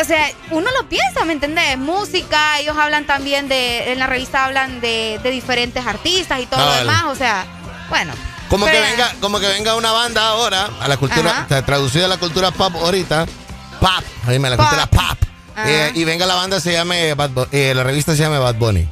[0.00, 1.76] o sea, uno lo piensa, ¿me entendés?
[1.76, 6.60] Música, ellos hablan también de, en la revista hablan de, de diferentes artistas y todo
[6.60, 6.80] Ah, lo vale.
[6.80, 7.44] demás, o sea,
[7.90, 8.14] bueno.
[8.48, 11.62] Como que venga, como que venga una banda ahora a la cultura, Ajá.
[11.64, 13.26] traducida a la cultura pop ahorita,
[13.80, 13.90] pop,
[14.28, 14.66] oíme, la Pop.
[14.66, 15.18] cultura pop.
[15.66, 18.56] Eh, y venga la banda se llame Bad Bu- eh, la revista se llame Bad
[18.56, 18.86] Bunny.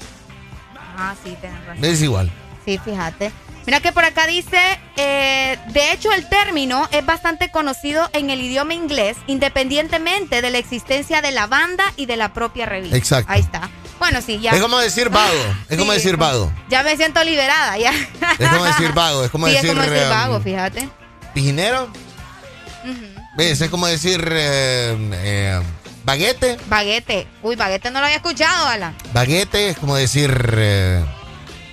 [0.97, 1.85] Ah, sí, tenés razón.
[1.85, 2.31] Es igual.
[2.65, 3.33] Sí, fíjate.
[3.67, 4.59] Mira que por acá dice,
[4.97, 10.59] eh, de hecho el término es bastante conocido en el idioma inglés, independientemente de la
[10.59, 12.97] existencia de la banda y de la propia revista.
[12.97, 13.33] Exacto.
[13.33, 13.71] Ahí está.
[13.99, 14.51] Bueno, sí, ya.
[14.53, 16.53] Es como decir vago, es como decir vago.
[16.69, 17.93] Ya me siento liberada, ya.
[18.39, 20.89] Es como decir vago, es como sí, decir, es como decir vago, fíjate.
[21.33, 21.89] Pijinero,
[23.37, 23.61] ¿ves?
[23.61, 25.61] Es como decir eh, eh,
[26.05, 26.59] baguete.
[26.69, 27.27] Baguete.
[27.43, 28.95] Uy, baguete no lo había escuchado, Alan.
[29.13, 31.05] Baguete es como decir eh,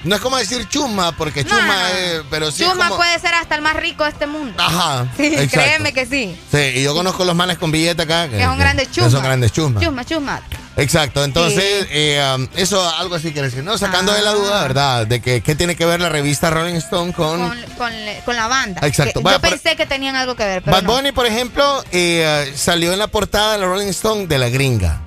[0.03, 1.87] no es como decir chuma porque chuma no, no.
[1.87, 4.55] es, pero sí Chuma como- puede ser hasta el más rico de este mundo.
[4.57, 5.05] Ajá.
[5.15, 5.51] Sí, exacto.
[5.59, 6.35] créeme que sí.
[6.51, 8.27] Sí, y yo conozco los manes con billete acá.
[8.27, 9.11] Que son grandes que chumas.
[9.11, 9.83] son grandes chumas.
[9.83, 10.41] Chusma, chusma.
[10.77, 13.77] Exacto, entonces, eh, um, eso algo así quiere decir, ¿no?
[13.77, 15.05] Sacando de la duda, ¿verdad?
[15.05, 17.91] De que qué tiene que ver la revista Rolling Stone con, Con, con,
[18.25, 18.87] con la banda.
[18.87, 19.19] Exacto.
[19.19, 20.93] Que Vaya, yo por- pensé que tenían algo que ver, pero Bad no.
[20.93, 25.01] Bunny, por ejemplo, eh, salió en la portada de la Rolling Stone de la gringa.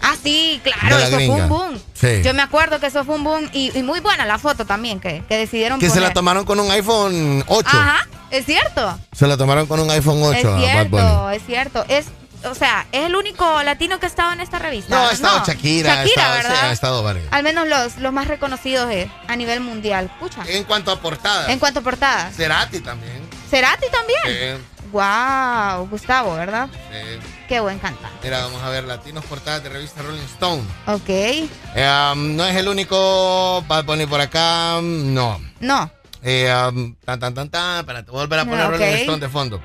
[0.00, 1.42] Ah, sí, claro, la eso fue gringa.
[1.42, 1.82] un boom.
[1.94, 2.22] Sí.
[2.22, 5.00] Yo me acuerdo que eso fue un boom y, y muy buena la foto también
[5.00, 7.68] que, que decidieron Que se la tomaron con un iPhone 8.
[7.68, 8.96] Ajá, es cierto.
[9.12, 11.36] Se la tomaron con un iPhone 8 Es a Bad cierto, Bunny.
[11.36, 11.84] es cierto.
[11.88, 12.06] Es,
[12.44, 14.94] o sea, es el único latino que ha estado en esta revista.
[14.94, 16.64] No, ha estado Shakira, ha estado, sí, ¿verdad?
[16.64, 17.26] ha estado varios.
[17.30, 20.10] Al menos los, los más reconocidos eh, a nivel mundial.
[20.20, 20.42] Pucha.
[20.46, 21.48] En cuanto a portadas.
[21.48, 22.34] En cuanto a portadas.
[22.36, 23.28] Cerati también.
[23.50, 24.20] Cerati también.
[24.26, 24.58] Eh,
[24.90, 26.70] Wow, Gustavo, ¿verdad?
[26.90, 28.16] eh, Qué buen cantante.
[28.24, 30.62] mira, vamos a ver, latinos portadas de revista Rolling Stone.
[30.86, 31.08] Ok.
[31.10, 35.38] Eh, um, no es el único Bad Bunny por acá, um, no.
[35.60, 35.90] No.
[36.22, 38.72] Eh, um, tan, tan, tan, tan, espérate, voy a volver a poner Ok.
[38.72, 39.62] Rolling Stone de fondo.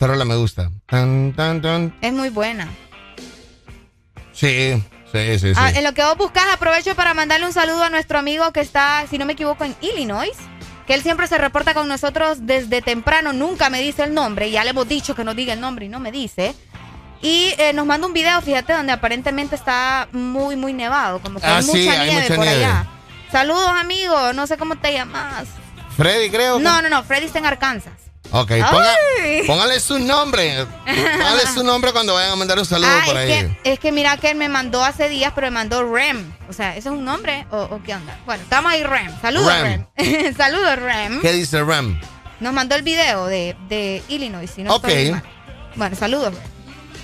[0.00, 0.70] Esta rola me gusta.
[0.86, 1.94] Tan, tan, tan.
[2.00, 2.66] Es muy buena.
[4.32, 4.82] Sí,
[5.12, 5.52] sí, sí, sí.
[5.54, 8.60] Ah, en lo que vos buscas, aprovecho para mandarle un saludo a nuestro amigo que
[8.60, 10.32] está, si no me equivoco, en Illinois.
[10.86, 13.34] Que él siempre se reporta con nosotros desde temprano.
[13.34, 14.50] Nunca me dice el nombre.
[14.50, 16.54] Ya le hemos dicho que nos diga el nombre y no me dice.
[17.20, 21.18] Y eh, nos manda un video, fíjate, donde aparentemente está muy, muy nevado.
[21.20, 22.64] Como que Ah, hay sí, mucha hay nieve mucha por nieve.
[22.64, 22.86] allá.
[23.30, 24.32] Saludos, amigo.
[24.32, 25.46] No sé cómo te llamas.
[25.94, 26.58] Freddy, creo.
[26.58, 27.02] No, no, no.
[27.04, 27.92] Freddy está en Arkansas.
[28.32, 28.96] Ok, ponga-
[29.46, 30.64] póngale su nombre.
[30.86, 33.56] Póngale su nombre cuando vayan a mandar un saludo Ah, por es ahí.
[33.64, 36.32] que, es que mira que él me mandó hace días, pero me mandó Rem.
[36.48, 38.18] O sea, ¿eso es un nombre o, o qué onda?
[38.26, 39.10] Bueno, estamos ahí Rem.
[39.20, 39.86] Saludos, Rem.
[39.96, 40.34] Rem.
[40.36, 41.20] Saludos, Rem.
[41.20, 42.00] ¿Qué dice Ram?
[42.38, 44.88] Nos mandó el video de, de Illinois, si no Ok.
[45.74, 46.32] Bueno, saludos.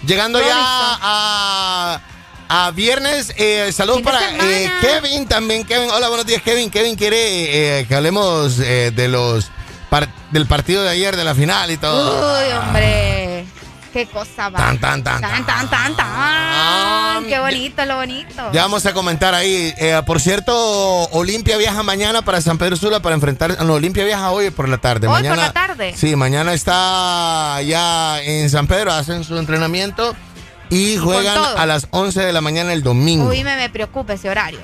[0.07, 2.01] Llegando ya a,
[2.49, 5.65] a viernes, eh, saludos para eh, Kevin también.
[5.65, 6.71] Kevin, hola, buenos días, Kevin.
[6.71, 9.51] Kevin quiere eh, que hablemos eh, de los
[9.91, 12.39] par- del partido de ayer, de la final y todo.
[12.39, 13.45] Uy, hombre.
[13.93, 14.59] Qué cosa va.
[14.59, 17.25] Tan, tan, tan, Tan, tan, tan, tan.
[17.25, 18.53] Qué bonito, lo bonito.
[18.53, 19.73] Ya vamos a comentar ahí.
[19.79, 20.55] Eh, por cierto,
[21.13, 23.65] Olimpia viaja mañana para San Pedro Sula para enfrentar.
[23.65, 25.07] No, Olimpia viaja hoy por la tarde.
[25.07, 25.95] Hoy por mañana, la tarde.
[25.97, 30.15] Sí, mañana está ya en San Pedro, hacen su entrenamiento
[30.69, 33.29] y juegan a las 11 de la mañana el domingo.
[33.31, 34.61] Uy, me, me preocupa ese horario.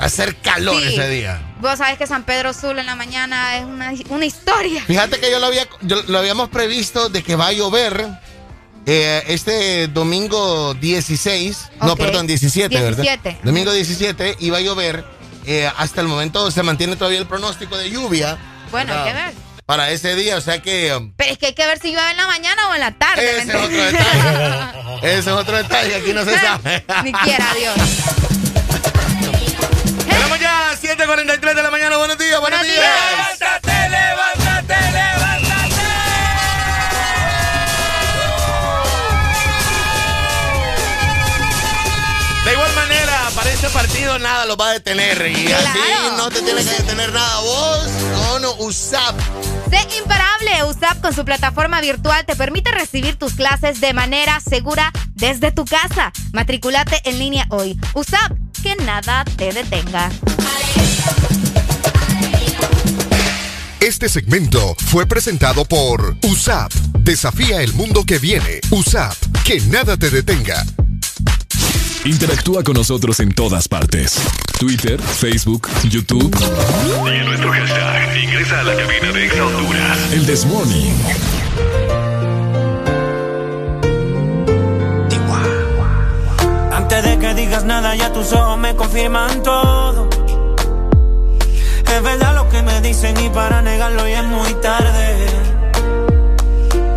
[0.00, 0.88] Va a ser calor Sí.
[0.94, 1.40] ese día.
[1.60, 4.82] Vos sabés que San Pedro Sula en la mañana es una, una historia.
[4.86, 8.06] Fíjate que yo lo, había, yo lo habíamos previsto de que va a llover
[8.86, 13.02] eh, este domingo 16, no, perdón, 17, ¿verdad?
[13.02, 13.40] 17.
[13.42, 15.04] Domingo 17 iba a llover.
[15.46, 18.38] eh, hasta el momento se mantiene todavía el pronóstico de lluvia.
[18.70, 19.26] Bueno, hay ¿verdad?
[19.30, 19.48] que ver.
[19.66, 22.10] Para ese día, o sea que um, Pero es que hay que ver si llueve
[22.12, 23.20] en la mañana o en la tarde.
[23.22, 24.98] ¿me ese es otro detalle.
[25.02, 26.84] ese es otro detalle, aquí no se sabe.
[27.04, 27.76] Ni quiera Dios.
[30.68, 32.84] Tenemos ya 7.43 de la mañana, buenos días, buenos, días.
[33.10, 35.82] Levántate, levántate, levántate.
[42.44, 45.30] De igual manera, para este partido nada lo va a detener.
[45.30, 45.78] Y así
[46.16, 47.88] no te tiene que detener nada vos
[48.28, 49.18] con USAP.
[49.70, 50.64] Sé imparable.
[50.64, 55.64] USAP con su plataforma virtual te permite recibir tus clases de manera segura desde tu
[55.64, 56.12] casa.
[56.32, 57.78] Matriculate en línea hoy.
[57.94, 58.32] USAP,
[58.62, 60.10] que nada te detenga.
[63.80, 66.72] Este segmento fue presentado por USAP.
[67.00, 68.60] Desafía el mundo que viene.
[68.70, 69.14] USAP.
[69.44, 70.64] Que nada te detenga.
[72.04, 74.16] Interactúa con nosotros en todas partes.
[74.58, 76.36] Twitter, Facebook, YouTube.
[76.36, 78.16] Sigue nuestro hashtag.
[78.22, 80.12] Ingresa a la cabina de Exa Honduras.
[80.12, 81.37] El This Morning.
[86.90, 90.08] Antes de que digas nada, ya tus ojos me confirman todo.
[91.84, 95.26] Es verdad lo que me dicen y para negarlo ya es muy tarde.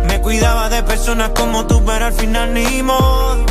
[0.08, 3.44] Me cuidaba de personas como tú, pero al final ni modo.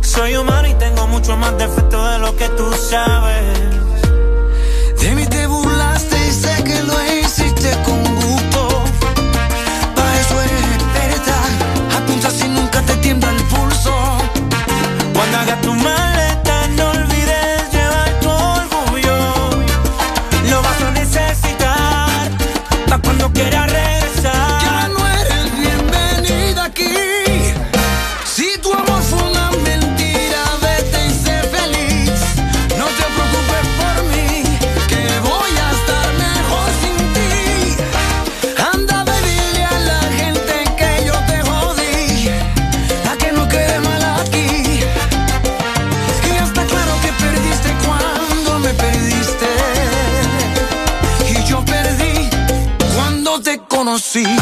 [0.00, 3.58] Soy humano y tengo mucho más defectos de lo que tú sabes.
[5.00, 5.26] De mí
[15.42, 16.11] Hagas tu maleta,
[54.02, 54.41] te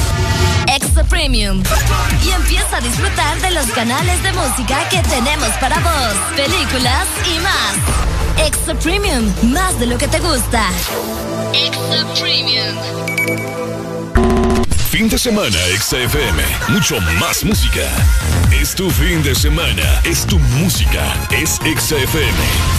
[1.11, 1.61] Premium.
[2.25, 7.39] Y empieza a disfrutar de los canales de música que tenemos para vos, películas y
[7.39, 8.47] más.
[8.47, 10.69] Extra Premium, más de lo que te gusta.
[11.53, 12.77] Extra Premium.
[14.89, 16.43] Fin de semana, XFM.
[16.69, 17.89] Mucho más música.
[18.49, 20.01] Es tu fin de semana.
[20.05, 21.13] Es tu música.
[21.31, 22.70] Es XFM.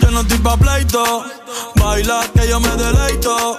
[0.00, 1.24] Yo no estoy pa' pleito,
[1.74, 3.58] baila que yo me deleito.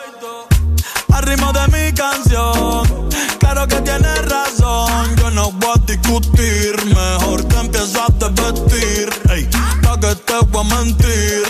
[1.14, 3.07] Al ritmo de mi canción,
[3.39, 5.15] claro que tienes razón.
[5.18, 9.10] Yo no voy a discutir, mejor te empiezas a vestir.
[9.30, 9.48] Ey,
[9.84, 11.44] pa' que te voy a mentir,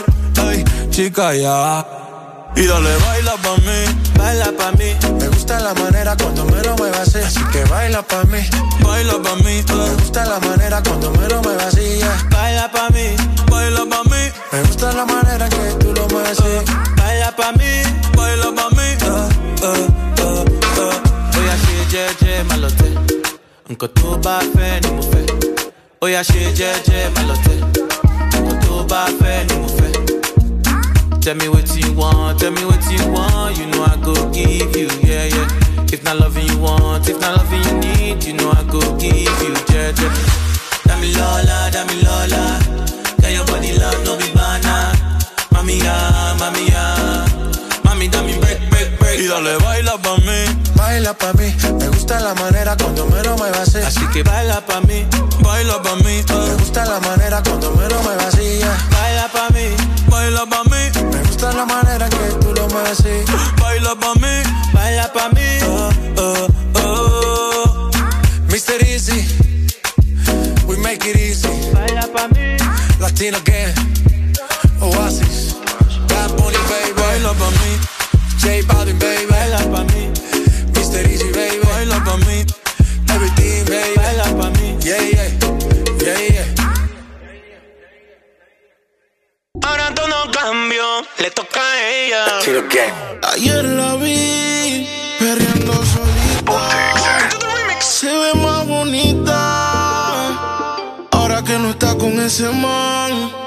[0.49, 1.85] ey, chica ya.
[2.57, 4.89] Y dale, baila pa' mí, baila pa' mí.
[5.19, 7.19] Me gusta la manera cuando me lo muevas así.
[7.19, 8.39] Así que baila pa' mí,
[8.84, 9.64] baila pa' mí.
[9.68, 11.98] Me gusta la manera cuando me lo muevas así.
[11.99, 12.18] yeah.
[12.31, 13.15] Baila pa' mí,
[13.52, 14.22] baila pa' mí.
[14.52, 16.72] Me gusta la manera que tú lo mueves así.
[16.98, 17.72] Baila pa' mí,
[18.15, 18.88] baila pa' mí.
[19.07, 19.30] eh,
[19.64, 19.88] eh,
[20.23, 21.38] eh.
[21.38, 22.94] Oya ṣe jẹ́jẹ́ má lọ tẹ̀,
[23.69, 24.89] nǹkan tó bá fẹ́ ni.
[26.02, 27.60] Oya ṣe jẹ́jẹ́ má lọ tẹ̀,
[28.41, 29.66] nǹkan tó bá fẹ́ ni fẹ́.
[31.28, 34.74] Tell me what you want, tell me what you want, you know I go give
[34.74, 35.84] you, yeah, yeah.
[35.91, 39.12] If not loving you want, if not loving you need, you know I go give
[39.44, 40.14] you, yeah, yeah.
[40.88, 42.64] Dami Lola, Dami Lola,
[43.20, 44.95] get your body love, no be banana.
[45.52, 46.95] Mami ya, mami ya,
[47.84, 49.20] mami dami break, break, break.
[49.20, 50.40] Y dale, baila pa' mí,
[50.78, 51.52] baila pa' mí.
[51.78, 53.80] Me gusta la manera cuando me lo muevas así.
[53.80, 55.06] Así que baila pa' mí,
[55.41, 56.24] baila pa' mí.
[56.24, 58.60] Me gusta la manera cuando me lo muevas así.
[58.60, 58.78] yeah.
[58.91, 59.76] baila pa' mí,
[60.10, 60.66] baila pa' mí.
[61.38, 63.24] Gusta la manera que tú lo mueves así.
[63.62, 64.42] Baila pa' mí,
[64.74, 65.60] baila pa' mí.
[66.18, 67.92] Oh, oh.
[68.50, 68.82] Mr.
[68.82, 69.24] Easy,
[70.66, 71.48] we make it easy.
[71.76, 72.58] Baila pa' mí,
[73.00, 73.72] Latino gang,
[74.82, 75.54] Oasis,
[76.10, 76.94] Bad Bunny, baby.
[77.00, 77.72] baila pa' mí,
[78.42, 79.28] J Balvin, baby.
[79.30, 80.10] baila pa' mí,
[89.68, 92.26] Ahora todo cambió, le toca a ella.
[93.34, 94.88] Ayer la vi
[95.19, 97.30] perreando solita.
[97.81, 99.38] Se ve más bonita.
[101.11, 103.47] Ahora que no está con ese man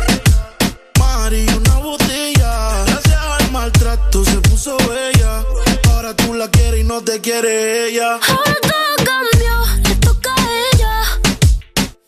[6.91, 8.19] No te quiere ella.
[8.27, 9.55] Ahora todo cambió,
[9.87, 10.93] le toca a ella.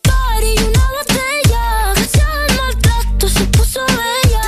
[0.02, 1.94] Party, una botella.
[1.94, 4.42] Gracias al maltrato se puso bella.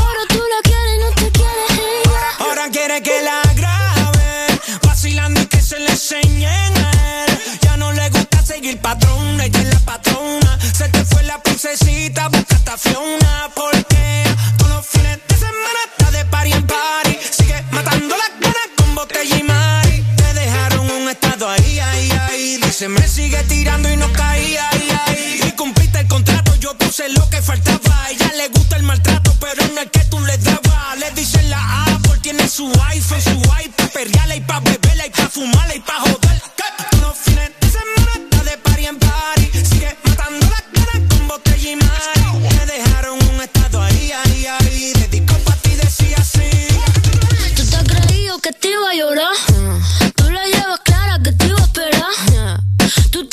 [0.00, 1.64] Ahora tú la quieres y no te quiere
[2.02, 2.20] ella.
[2.40, 7.38] Ahora quiere que la graben, vacilando y que se le enseñen a él.
[7.62, 10.58] Ya no le gusta seguir patrón, ella es la patrona.
[10.74, 13.50] Se te fue la princesita, busca hasta Fiona.
[13.54, 14.24] Porque
[14.58, 17.18] todos los fines de semana está de party en party.
[17.30, 19.55] Sigue matando las ganas con botella y.
[22.78, 25.40] Dice, me sigue tirando y no caía, ahí, ahí.
[25.48, 28.04] Y cumpliste el contrato, yo puse lo que faltaba.
[28.04, 30.98] A ella le gusta el maltrato, pero no es que tú le dabas.
[30.98, 35.26] Le dicen la Apple, tiene su iPhone, su iPad, perreala y pa' beberla y pa'
[35.30, 36.42] fumarla y pa' joder.
[36.90, 39.50] Que los fines de semana está de party en party.
[39.64, 42.56] Sigue matando las ganas con botella y mari.
[42.58, 44.92] Me dejaron un estado ahí, ahí, ahí.
[44.92, 46.50] Dedicó pa' ti, decía así.
[47.56, 49.34] Tú te has creído que te iba a llorar.
[50.14, 52.65] Tú la llevas clara que te iba a esperar.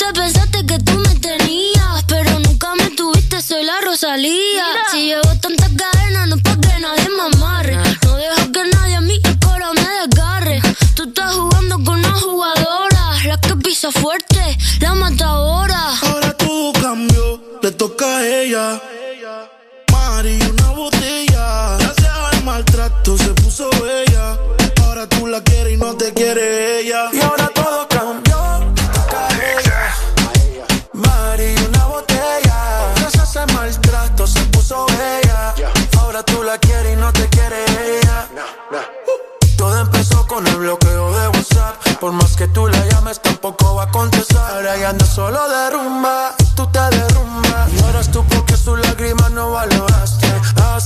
[0.04, 4.64] Te pensaste que tú me tenías, pero nunca me tuviste, soy la Rosalía.
[4.92, 7.76] Si llevo tantas cadenas, no es pa' que nadie me amarre.
[8.04, 10.60] No dejo que nadie a mí el coro me desgarre.
[10.94, 15.94] Tú estás jugando con una jugadora, la que pisa fuerte, la matadora.
[16.02, 18.82] Ahora todo cambió, le toca a ella.
[19.90, 21.78] Mari, una botella.
[21.78, 24.38] Gracias al maltrato se puso bella.
[24.82, 27.08] Ahora tú la quieres y no te quiere ella.
[27.10, 27.43] Y ahora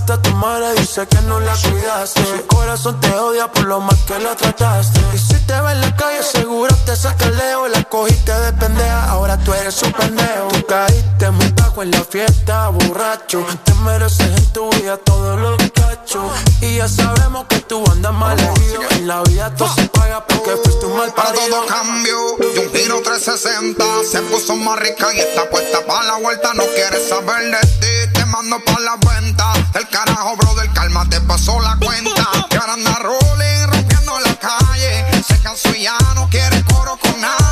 [0.08, 2.24] Hasta tu madre dice que no la cuidaste.
[2.24, 5.00] Su corazón te odia por lo mal que la trataste.
[5.12, 7.68] Y si te ve en la calle, seguro te saca el leo.
[7.68, 10.48] La cogiste de pendeja, ahora tú eres un pendejo.
[10.48, 11.47] Tú caíste muy
[11.82, 13.44] en la fiesta, borracho.
[13.64, 16.32] Te mereces en tu vida todos los cachos.
[16.60, 18.82] Y ya sabemos que tú andas mal herido.
[18.90, 21.48] En la vida todo se paga porque fuiste un mal Para parido.
[21.48, 22.18] todo cambió
[22.54, 26.64] y un giro 360 Se puso más rica y está puesta para la vuelta No
[26.74, 31.60] quieres saber de ti, te mando pa' la venta El carajo, brother, calma, te pasó
[31.60, 36.64] la cuenta Que ahora anda rolling, rompiendo la calle Se cansó y ya no quiere
[36.64, 37.47] coro con nadie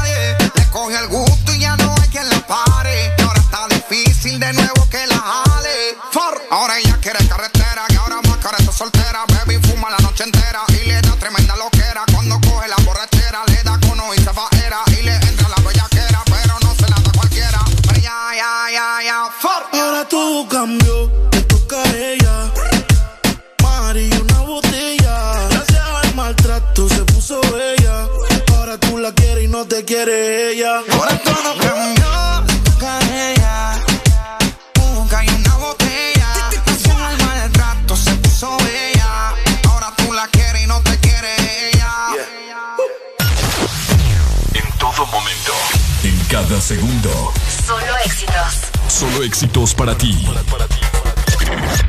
[46.49, 47.33] cada segundo.
[47.67, 48.55] Solo éxitos.
[48.89, 50.27] Solo éxitos para ti.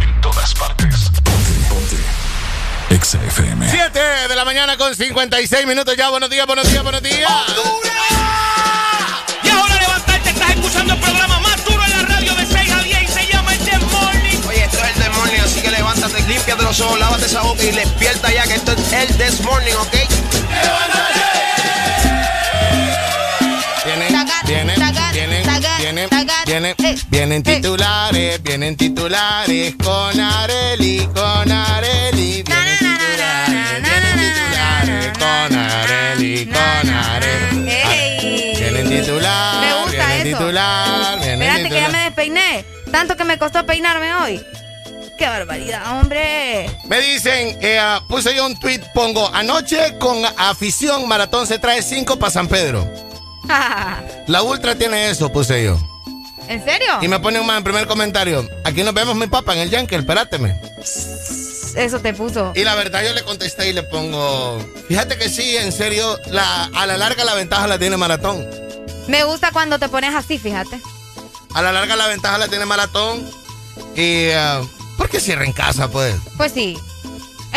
[0.01, 1.11] En todas partes.
[1.23, 1.97] Ponte, ponte.
[2.89, 3.69] Exa FM.
[3.69, 6.09] 7 de la mañana con 56 minutos ya.
[6.09, 7.29] Buenos días, buenos días, buenos días.
[9.43, 12.81] Y ahora levantarte, estás escuchando el programa más duro en la radio de 6 a
[12.81, 14.39] 10 y se llama el The Morning.
[14.47, 17.63] Oye, esto es el This Morning, así que levántate, límpiate los ojos, lávate esa boca
[17.63, 19.93] y despierta ya que esto es el This Morning, ¿ok?
[19.93, 21.36] Vienen,
[26.47, 35.17] vienen, vienen, vienen, vienen titulares, vienen titulares con Areli, con Areli, vienen titulares, vienen titulares
[35.17, 38.55] con Areli, con Areli.
[38.57, 40.37] Vienen titular, Me gusta vienen eso.
[40.37, 42.65] titular, vienen Espérate que ya me despeiné.
[42.91, 44.43] Tanto que me costó peinarme hoy.
[45.17, 46.69] Qué barbaridad, hombre.
[46.85, 51.81] Me dicen, eh, ah, puse yo un tweet, pongo, anoche con afición Maratón se trae
[51.81, 52.87] 5 para San Pedro.
[54.27, 55.77] La Ultra tiene eso, puse yo.
[56.47, 56.99] ¿En serio?
[57.01, 58.47] Y me pone un más en primer comentario.
[58.63, 60.55] Aquí nos vemos, mi papá, en el Yankee, espéráteme.
[61.75, 62.53] Eso te puso.
[62.55, 66.65] Y la verdad yo le contesté y le pongo, fíjate que sí, en serio, la,
[66.73, 68.45] a la larga la ventaja la tiene Maratón.
[69.07, 70.81] Me gusta cuando te pones así, fíjate.
[71.53, 73.29] A la larga la ventaja la tiene Maratón.
[73.95, 74.61] Y, ah,
[74.97, 76.15] ¿por qué cierra en casa, pues?
[76.37, 76.77] Pues sí.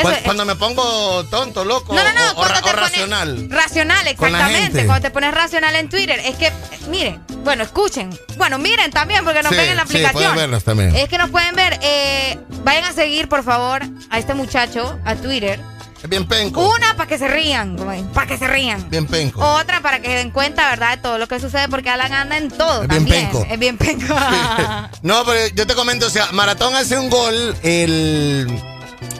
[0.00, 2.72] Eso Cuando, me pongo tonto, loco No, no, no, o- o, cuando ra- te o
[2.72, 3.50] pones- racional.
[3.50, 4.86] Racional, exactamente.
[4.86, 6.52] Cuando te pones racional en Twitter, es que,
[6.88, 8.10] miren, bueno, escuchen.
[8.36, 10.12] Bueno, miren también, porque nos Sí, ven en la sí, aplicación.
[10.22, 10.94] pueden vernos también.
[10.96, 11.78] Es que nos pueden ver.
[11.82, 15.60] eh, vayan a seguir, por favor, a este muchacho, a Twitter.
[16.02, 16.66] Es bien penco.
[16.66, 17.76] Una para que se rían,
[18.14, 18.88] para que se rían.
[18.88, 19.38] Bien penco.
[19.40, 20.96] Otra para que se den cuenta, ¿verdad?
[20.96, 23.46] De todo lo que sucede, porque Alan anda en todo Es bien penco.
[23.50, 24.14] Es bien penco.
[25.02, 28.46] No, pero yo te comento, o sea, Maratón hace un gol el,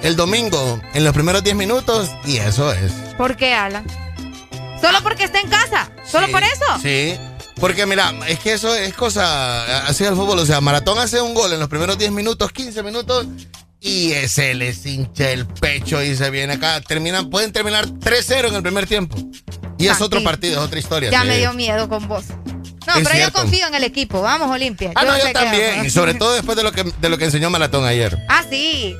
[0.03, 2.93] el domingo en los primeros 10 minutos y eso es.
[3.17, 3.87] ¿Por qué, Alan?
[4.81, 5.91] Solo porque está en casa.
[6.05, 6.65] ¿Solo Sí, por eso?
[6.83, 7.19] Sí.
[7.57, 10.39] Porque mira, es que eso es cosa así del fútbol.
[10.39, 13.27] O sea, Maratón hace un gol en los primeros 10 minutos, 15 minutos
[13.81, 16.81] y se les hincha el pecho y se viene acá.
[16.81, 19.17] Terminan, pueden terminar 3-0 en el primer tiempo.
[19.79, 21.11] Y es otro partido, es otra historia.
[21.11, 21.29] Ya sí.
[21.29, 22.25] me dio miedo con vos.
[22.91, 23.39] No, Es pero cierto.
[23.39, 24.21] yo confío en el equipo.
[24.23, 24.93] Vamos, Olimpia.
[24.95, 25.85] Ah, no, yo también.
[25.85, 28.19] Y sobre todo después de lo que, de lo que enseñó Maratón ayer.
[28.29, 28.97] Ah, sí.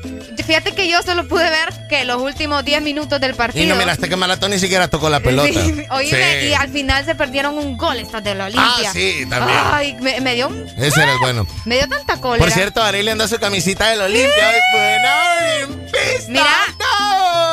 [0.47, 3.65] Fíjate que yo solo pude ver que los últimos 10 minutos del partido.
[3.65, 5.49] Y no miraste que Maratón ni siquiera tocó la pelota.
[5.53, 6.47] Sí, oíme, Sí.
[6.49, 8.91] y al final se perdieron un gol estos de la Olimpia.
[8.91, 9.59] Ah, sí, también.
[9.73, 11.47] Ay, me, me dio un- Ese era el bueno.
[11.65, 12.45] me dio tanta cólera.
[12.45, 14.49] Por cierto, Arely anda su camisita del Olimpia.
[14.49, 16.31] Hoy olimpista.
[16.31, 16.57] Mira,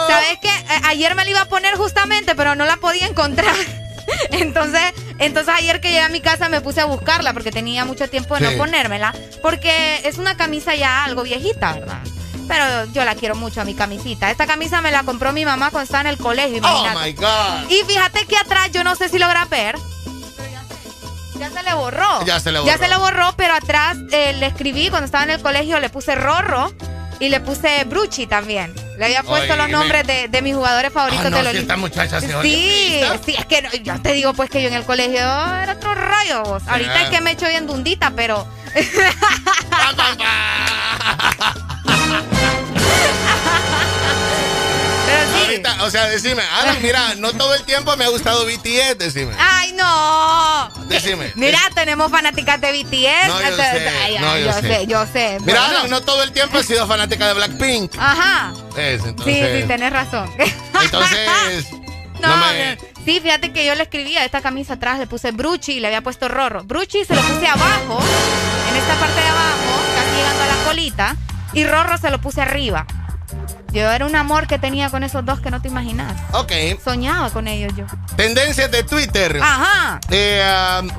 [0.07, 0.49] ¿sabes qué?
[0.49, 3.55] A- Ayer me la iba a poner justamente, pero no la podía encontrar.
[4.31, 8.09] Entonces, entonces ayer que llegué a mi casa me puse a buscarla porque tenía mucho
[8.09, 8.51] tiempo de Sí.
[8.53, 9.13] no ponérmela.
[9.41, 11.99] Porque es una camisa ya algo viejita, ¿verdad?
[12.47, 14.31] Pero yo la quiero mucho a mi camisita.
[14.31, 16.61] Esta camisa me la compró mi mamá cuando estaba en el colegio.
[16.63, 17.69] Oh my God.
[17.69, 19.75] Y fíjate que atrás, yo no sé si logra ver.
[21.39, 22.23] ya se- Ya le borró.
[22.25, 22.77] Ya se le Ya borró.
[22.77, 26.15] se le borró, pero atrás eh, le escribí cuando estaba en el colegio, le puse
[26.15, 26.71] Rorro
[27.19, 28.73] y le puse Bruchi también.
[28.97, 31.45] Le había puesto Oye, los me- nombres de, de mis jugadores favoritos Ah, no, del
[31.45, 31.61] si Olimpia.
[31.73, 34.73] esta muchacha se Sí, sí, es que no- yo te digo pues que yo en
[34.75, 36.43] el colegio era otro rollo.
[36.43, 36.63] vos.
[36.67, 38.47] Ahorita es que me he hecho bien dundita, pero.
[45.47, 45.51] sí.
[45.63, 49.33] Ahorita, o sea, decime, Alan, mira, no todo el tiempo me ha gustado BTS, decime.
[49.39, 50.69] ¡Ay, no!
[50.87, 51.31] Decime.
[51.35, 53.27] Mira, tenemos fanáticas de BTS.
[53.27, 54.61] No, yo sé, Ay, no, yo yo sé.
[54.61, 55.37] sé, yo sé.
[55.41, 55.87] Mira, Bueno.
[55.87, 57.93] No todo el tiempo he sido fanática de Blackpink.
[57.97, 58.53] Ajá.
[58.77, 59.61] Es, Sí, entonces.
[59.61, 60.29] sí, tenés razón.
[60.81, 61.65] Entonces.
[62.19, 62.75] No, no me-
[63.05, 66.01] sí, fíjate que yo le escribía esta camisa atrás, le puse Bruchi y le había
[66.01, 66.63] puesto Rorro.
[66.63, 67.99] Bruchi se lo puse abajo,
[68.71, 71.15] en esta parte de abajo, casi llegando a la colita,
[71.53, 72.87] y Rorro se lo puse arriba.
[73.77, 76.11] Yo era un amor que tenía con esos dos que no te imaginas.
[76.31, 76.51] Ok.
[76.83, 77.85] Soñaba con ellos yo.
[78.15, 79.39] Tendencias de Twitter.
[79.39, 79.99] Ajá.
[80.09, 80.89] Eh, um,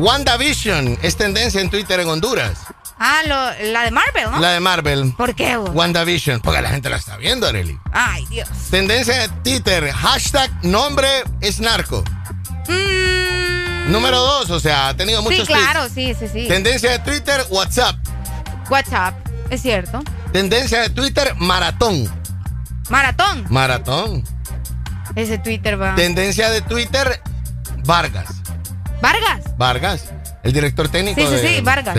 [0.00, 2.56] WandaVision es tendencia en Twitter en Honduras.
[3.00, 4.38] Ah, lo- la de Marvel, ¿no?
[4.38, 5.12] La de Marvel.
[5.18, 5.56] ¿Por qué?
[5.56, 5.70] vos?
[5.74, 6.38] WandaVision.
[6.40, 7.76] Porque la gente la está viendo, Arely.
[7.92, 8.48] Ay, Dios.
[8.70, 9.90] Tendencia de Twitter.
[9.90, 11.08] Hashtag nombre
[11.40, 12.04] es narco.
[13.88, 15.24] Número dos, o sea, ha tenido Mm.
[15.26, 16.46] Sí, muchos claro, sí, sí, sí.
[16.46, 17.96] Tendencia de Twitter, WhatsApp.
[18.70, 19.14] WhatsApp,
[19.50, 20.00] es cierto.
[20.38, 22.12] Tendencia de Twitter, maratón.
[22.90, 23.46] Maratón.
[23.50, 24.24] Maratón.
[25.14, 25.94] Ese Twitter va.
[25.94, 27.20] Tendencia de Twitter,
[27.84, 28.26] Vargas.
[29.00, 29.44] Vargas.
[29.56, 30.04] Vargas,
[30.42, 31.20] el director técnico.
[31.20, 31.96] Sí, sí, de- sí, Vargas.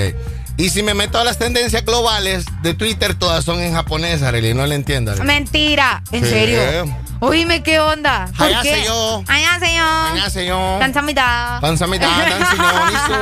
[0.58, 4.54] Y si me meto a las tendencias globales de Twitter, todas son en japonés, Arely,
[4.54, 5.12] no le entiendo.
[5.14, 5.26] Arely.
[5.26, 6.04] Mentira.
[6.12, 6.30] ¿En Sí.
[6.30, 6.94] serio?
[7.22, 8.28] Oíme, ¿qué onda?
[8.38, 8.56] ¿Por qué?
[8.56, 9.24] Hayaseyo.
[9.28, 9.84] Hayaseyo.
[10.14, 10.80] Hayaseyo.
[10.80, 11.58] Kansamida.
[11.62, 13.14] Pansamida, dansinyo, nisu,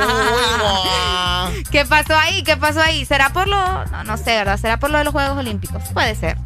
[1.70, 2.42] ¿Qué pasó ahí?
[2.42, 3.04] ¿Qué pasó ahí?
[3.04, 3.84] ¿Será por lo...?
[3.86, 4.58] No, no sé, ¿verdad?
[4.58, 5.82] ¿Será por lo de los Juegos Olímpicos?
[5.92, 6.36] Puede ser.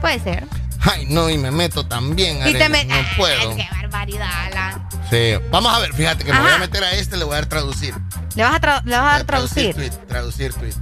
[0.00, 0.46] Puede ser.
[0.80, 3.54] Ay, no, y me meto también, Y te met- No Ay, puedo.
[3.56, 4.88] ¡Qué barbaridad, Alan!
[5.10, 5.34] Sí.
[5.50, 7.46] Vamos a ver, fíjate que me voy a meter a este, le voy a dar
[7.46, 7.94] traducir.
[8.34, 9.74] ¿Le vas a, tra- le vas a dar traducir?
[9.74, 10.72] tweet, traducir tweet.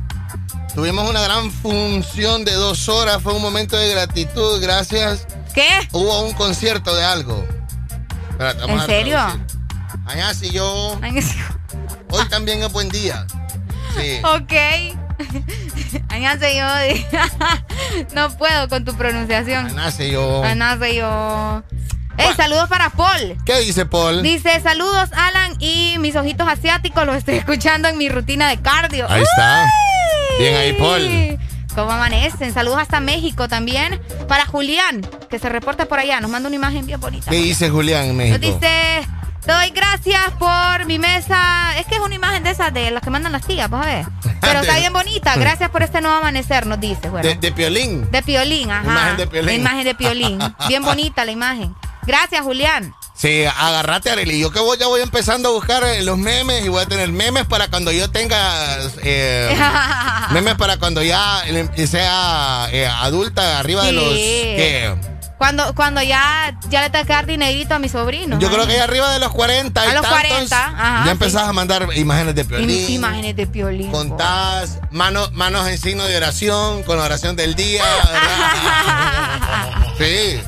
[0.75, 5.27] Tuvimos una gran función de dos horas, fue un momento de gratitud, gracias.
[5.59, 5.89] ¿Qué?
[5.91, 7.45] Hubo un concierto de algo.
[8.31, 9.19] Espérate, vamos ¿En a serio?
[10.07, 11.01] Allá sí yo.
[12.11, 13.27] Hoy también es buen día.
[13.97, 14.21] Sí.
[14.23, 14.53] Ok.
[16.11, 16.65] Añase yo.
[18.15, 19.75] no puedo con tu pronunciación.
[19.75, 20.45] Nace yo.
[20.45, 21.65] Añase yo.
[22.19, 23.37] Ey, saludos para Paul.
[23.45, 24.23] ¿Qué dice Paul?
[24.23, 29.11] Dice, saludos Alan y mis ojitos asiáticos, los estoy escuchando en mi rutina de cardio.
[29.11, 29.67] Ahí está.
[30.39, 31.39] Bien ahí, Paul.
[31.79, 32.53] ¿Cómo amanecen?
[32.53, 34.01] Saludos hasta México también.
[34.27, 35.01] Para Julián,
[35.31, 37.31] que se reporta por allá, nos manda una imagen bien bonita.
[37.31, 38.39] ¿Qué dice Julián en Nos México?
[38.39, 39.07] dice,
[39.47, 41.79] te doy gracias por mi mesa.
[41.79, 43.91] Es que es una imagen de esas de las que mandan las tías, vas a
[43.91, 44.07] ver.
[44.41, 45.37] Pero está bien bonita.
[45.37, 47.11] Gracias por este nuevo amanecer, nos dice.
[47.11, 47.29] Bueno.
[47.29, 48.11] De, de Piolín.
[48.11, 48.83] De piolín, ajá.
[48.83, 49.47] Imagen de Piolín.
[49.47, 50.39] La imagen de piolín.
[50.69, 51.77] Bien bonita la imagen.
[52.09, 52.95] Gracias, Julián.
[53.15, 54.41] Sí, agarrate, Arely.
[54.41, 57.11] Yo que voy, ya voy empezando a buscar eh, los memes y voy a tener
[57.11, 58.79] memes para cuando yo tenga.
[59.03, 59.55] eh,
[60.31, 65.18] memes para cuando ya eh, sea eh, adulta, arriba de los.
[65.39, 68.39] Cuando, cuando ya, ya le que dar dinerito a mi sobrino.
[68.41, 71.13] Yo creo que ya arriba de los 40 y A los tantos, 40, ajá, ya
[71.13, 72.91] empezás a mandar imágenes de violín.
[72.91, 73.93] Imágenes de piolín.
[73.93, 77.85] Contás manos, manos en signo de oración, con la oración del día.
[79.99, 80.41] sí,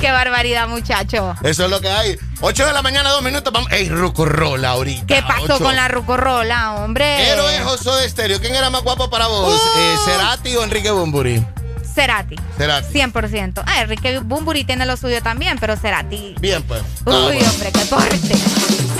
[0.00, 1.34] Qué barbaridad, muchacho.
[1.42, 2.18] eso es lo que hay.
[2.40, 3.52] 8 de la mañana, dos minutos.
[3.52, 3.70] Vamos.
[3.70, 5.06] Ey, Rucorola ahorita.
[5.06, 7.30] ¿Qué pasó con la rucorrola, hombre?
[7.30, 8.40] Héroe Josué de Estéreo.
[8.40, 9.54] ¿Quién era más guapo para vos?
[9.54, 9.78] Uh.
[9.78, 11.44] Eh, ¿Cerati o Enrique Bumburi?
[11.94, 12.36] Cerati.
[12.56, 12.92] Cerati.
[12.92, 13.62] 100%.
[13.66, 16.34] Ah, Enrique Bumburi tiene lo suyo también, pero Cerati.
[16.40, 16.80] Bien, pues.
[17.04, 17.50] Uy, Ah, bueno.
[17.50, 18.34] hombre, qué fuerte.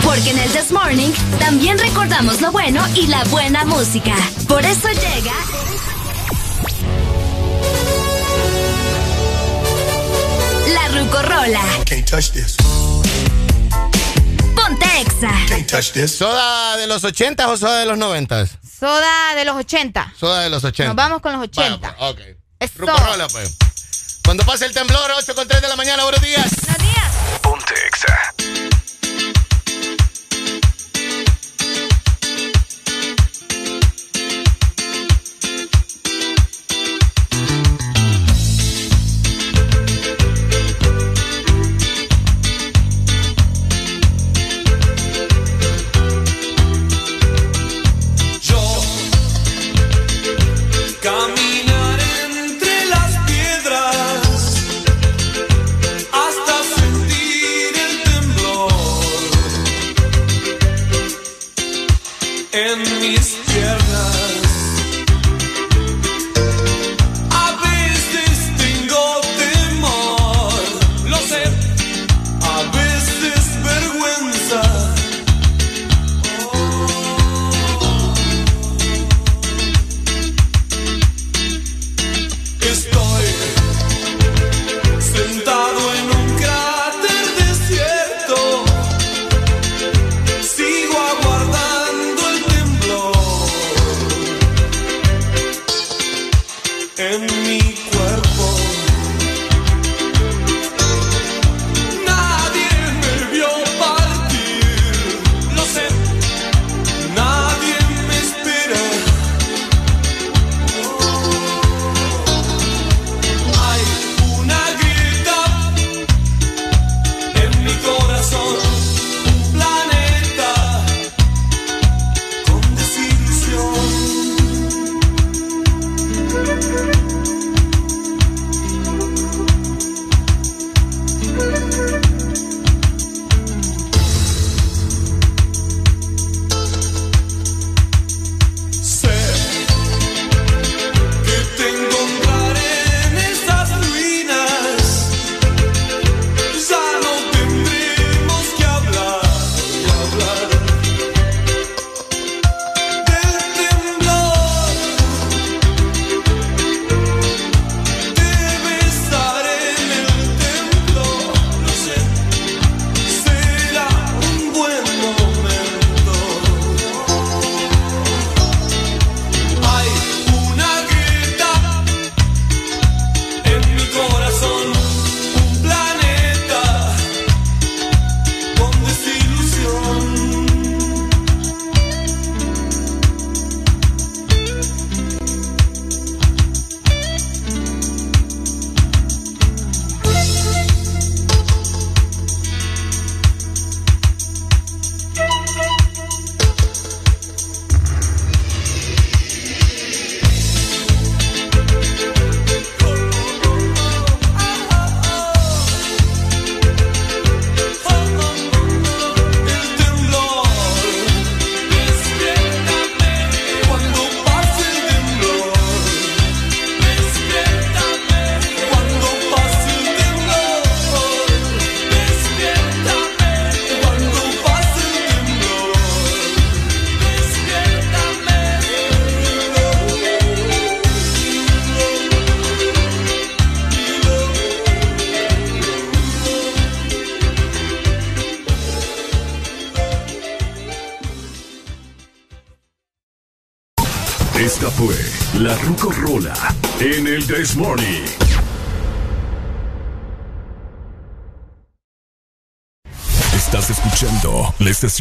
[0.05, 4.15] Porque en el This Morning también recordamos lo bueno y la buena música.
[4.49, 5.33] Por eso llega.
[10.75, 11.61] La Rucorola.
[11.87, 12.57] Can't touch this.
[14.55, 15.31] Ponte Exa.
[15.49, 16.17] Can't touch this.
[16.17, 18.47] ¿Soda de los 80 o soda de los 90?
[18.79, 20.13] Soda de los 80.
[20.19, 20.89] Soda de los 80.
[20.89, 21.97] Nos vamos con los 80.
[21.99, 22.19] Ok.
[22.21, 22.42] Eso.
[22.77, 23.51] Rucorola, pues.
[24.25, 26.49] Cuando pase el temblor, 8 con 3 de la mañana, buenos días.
[26.63, 27.13] Buenos días.
[27.43, 28.35] Ponte Exa.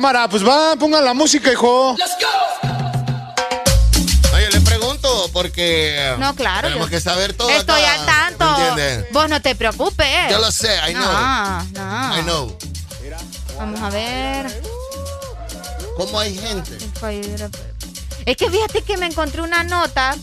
[0.00, 1.94] Pues va, pongan la música, hijo.
[1.98, 2.26] Let's go.
[4.34, 7.50] Oye, le pregunto porque no, claro, tenemos que saber todo.
[7.50, 8.60] Estoy acá, al tanto.
[8.60, 9.12] ¿entiendes?
[9.12, 10.30] Vos no te preocupes.
[10.30, 11.04] Yo lo sé, I know.
[11.04, 12.18] No, no.
[12.18, 12.58] I know.
[13.58, 14.62] Vamos a ver.
[15.98, 16.78] ¿Cómo hay gente?
[18.24, 20.16] Es que fíjate que me encontré una nota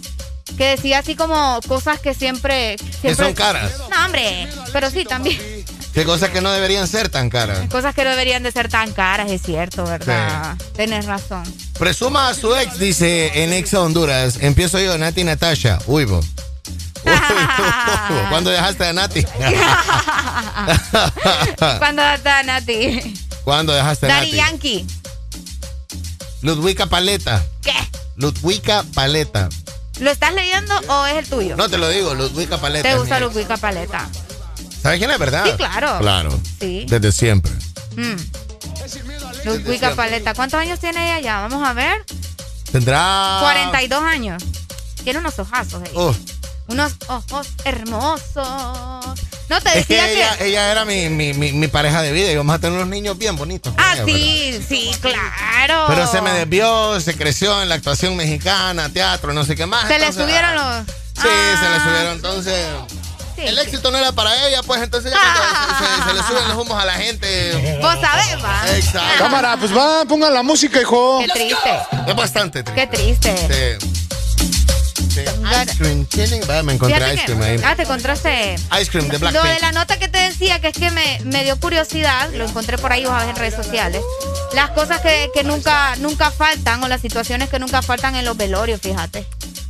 [0.57, 2.77] que decía así como cosas que siempre...
[2.79, 3.09] siempre...
[3.09, 3.71] Que son caras.
[3.91, 5.56] No, hombre, pero sí también.
[6.05, 7.67] Cosas que no deberían ser tan caras.
[7.69, 10.55] Cosas que no deberían de ser tan caras, es cierto, ¿verdad?
[10.75, 11.43] Tienes razón.
[11.77, 14.37] Presuma a su ex, dice en Exa Honduras.
[14.41, 15.79] Empiezo yo, Nati Natasha.
[15.85, 16.25] Uy, uy.
[18.29, 19.23] ¿Cuándo dejaste a Nati?
[21.79, 23.15] ¿Cuándo está Nati?
[23.43, 24.31] ¿Cuándo dejaste a Nati?
[24.31, 24.85] Yankee.
[26.41, 27.45] Ludwika Paleta.
[27.63, 27.73] ¿Qué?
[28.15, 29.49] Ludwika Paleta.
[29.99, 31.55] ¿Lo estás leyendo o es el tuyo?
[31.55, 32.89] No te lo digo, Ludwika Paleta.
[32.89, 33.19] ¿Te gusta.
[33.19, 34.07] Ludwika Paleta?
[34.81, 35.45] ¿Sabes quién es, verdad?
[35.45, 35.97] Sí, claro.
[35.99, 36.39] Claro.
[36.59, 36.85] Sí.
[36.87, 37.51] Desde siempre.
[37.95, 38.15] Mm.
[39.45, 40.33] Ludwika Paleta.
[40.33, 41.41] ¿Cuántos años tiene ella ya?
[41.41, 42.05] Vamos a ver.
[42.71, 43.37] Tendrá.
[43.41, 44.43] 42 años.
[45.03, 45.91] Tiene unos ojazos ella.
[45.95, 46.15] Oh,
[46.67, 49.17] Unos ojos hermosos.
[49.49, 50.13] No te es que decía que.
[50.13, 52.89] ella, ella era mi, mi, mi, mi pareja de vida y vamos a tener unos
[52.89, 53.73] niños bien bonitos.
[53.77, 55.85] Ah, ella, sí, sí, claro.
[55.87, 59.87] Pero se me desvió, se creció en la actuación mexicana, teatro, no sé qué más.
[59.87, 60.95] Se le subieron ah, los.
[61.23, 61.29] Sí,
[61.59, 62.13] se le subieron.
[62.13, 62.65] Entonces,
[63.37, 66.57] el éxito no era para ella, pues entonces ya se, se- se le suben los
[66.57, 67.77] humos a la gente.
[67.81, 68.61] Vos sabés, va.
[68.75, 69.23] Exacto.
[69.23, 71.19] Cámara, pues va, pongan la música, hijo.
[71.25, 71.79] Qué triste.
[72.07, 72.81] Es bastante triste.
[72.89, 73.79] Qué triste.
[73.79, 75.21] Sí.
[75.21, 76.05] Ice cream.
[76.05, 77.61] tienen- Va, me encontré Fíjate ice que- cream ahí.
[77.65, 78.55] Ah, te encontraste.
[78.79, 79.61] Ice cream de Lo de Blackpink.
[79.61, 82.91] la nota que te decía, que es que me, me dio curiosidad, lo encontré por
[82.91, 84.01] ahí, vos a ver en redes sociales.
[84.53, 88.37] Las cosas que, que nunca, nunca faltan o las situaciones que nunca faltan en los
[88.37, 89.25] velorios, fíjate.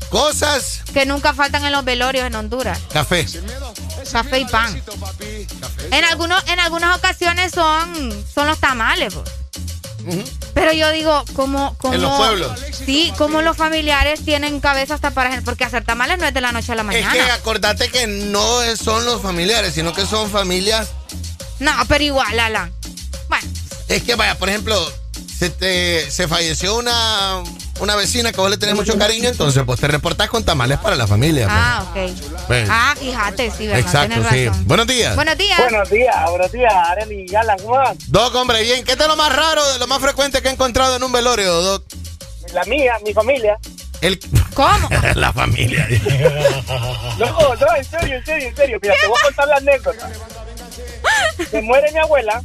[0.10, 0.82] Cosas.
[0.94, 2.80] Que nunca faltan en los velorios en Honduras.
[2.92, 3.28] Café.
[4.12, 4.82] Café y pan.
[5.92, 9.30] En, algunos, en algunas ocasiones son, son los tamales, pues.
[10.54, 12.52] Pero yo digo, como, como En los pueblos.
[12.86, 16.54] Sí, como los familiares tienen cabeza hasta para porque hacer tamales no es de la
[16.54, 17.14] noche a la Es mañana.
[17.14, 20.88] que acordate que no es- son los familiares, sino que son familias.
[21.60, 22.72] No, pero igual, Alan.
[23.28, 23.48] Bueno,
[23.90, 24.90] Es que vaya, por ejemplo,
[25.38, 27.44] se te se falleció una,
[27.80, 30.96] una vecina que vos le tenés mucho cariño, entonces pues te reportás con tamales para
[30.96, 31.46] la familia.
[31.48, 31.58] pues.
[31.58, 32.50] ah, ok.
[32.50, 32.68] Ven.
[32.70, 33.80] Ah, fíjate, sí, ¿verdad?
[33.80, 34.46] Exacto, Tienes sí.
[34.48, 34.68] razón.
[34.68, 35.16] Buenos días.
[35.16, 35.60] Buenos días.
[35.60, 37.98] Buenos días, buenos días, Arely y Alan, ¿cómo van?
[38.08, 38.84] Doc, hombre, bien.
[38.84, 41.54] ¿Qué es lo más raro, de lo más frecuente que he encontrado en un velorio,
[41.62, 41.84] Doc?
[42.54, 43.58] La mía, mi familia.
[44.02, 44.20] El...
[44.54, 44.90] ¿Cómo?
[45.16, 45.88] la familia.
[47.18, 47.26] No,
[47.56, 48.80] no, en serio, en serio, en serio.
[48.80, 50.10] Mira, te voy a contar la anécdota.
[51.50, 52.42] Se muere mi abuela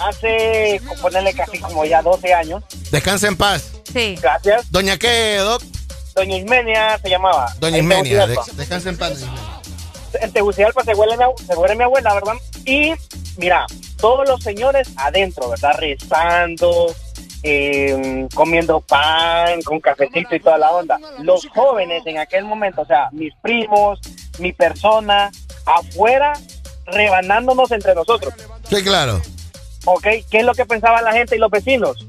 [0.00, 2.64] hace, ponerle casi como ya 12 años.
[2.90, 3.70] Descansa en paz.
[3.92, 4.16] Sí.
[4.20, 4.70] Gracias.
[4.70, 5.62] ¿Doña qué, Doc?
[6.14, 7.52] Doña Ismenia se llamaba.
[7.58, 8.26] Doña En Ismenia.
[8.26, 9.24] Descansa en paz.
[10.20, 12.34] En Tegucigalpa se abue- se mi abuela, ¿verdad?
[12.64, 12.92] Y,
[13.36, 13.64] mira,
[13.98, 15.74] todos los señores adentro, ¿verdad?
[15.78, 16.92] Rezando,
[17.44, 20.98] eh, comiendo pan, con cafecito y toda la onda.
[21.20, 24.00] Los jóvenes en aquel momento, o sea, mis primos,
[24.38, 25.30] mi persona,
[25.64, 26.32] afuera,
[26.86, 28.34] rebanándonos entre nosotros.
[28.68, 29.20] Sí, claro.
[29.84, 30.02] ¿Ok?
[30.30, 32.04] ¿Qué es lo que pensaban la gente y los vecinos?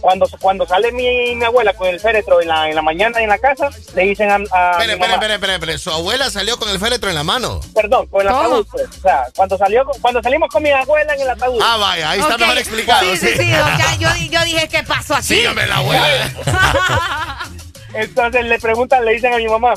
[0.00, 3.28] Cuando, cuando sale mi, mi abuela con el féretro en la, en la mañana en
[3.28, 5.78] la casa, le dicen a, a mi Espere, espere, mamá- espere, espere, espere.
[5.78, 7.60] Su abuela salió con el féretro en la mano.
[7.74, 8.40] Perdón, con el ¿Cómo?
[8.40, 8.66] ataúd.
[8.70, 8.88] pues.
[8.88, 11.60] O sea, cuando, salió, cuando salimos con mi abuela en el ataúd.
[11.62, 13.04] Ah, vaya, ahí está mejor explicado.
[13.04, 13.48] Sí, sí, sí.
[13.50, 15.36] ya, yo, yo dije, ¿qué pasó así?
[15.40, 16.30] Sí, hombre, la abuela.
[17.94, 19.74] Entonces le preguntan, le dicen a mi mamá,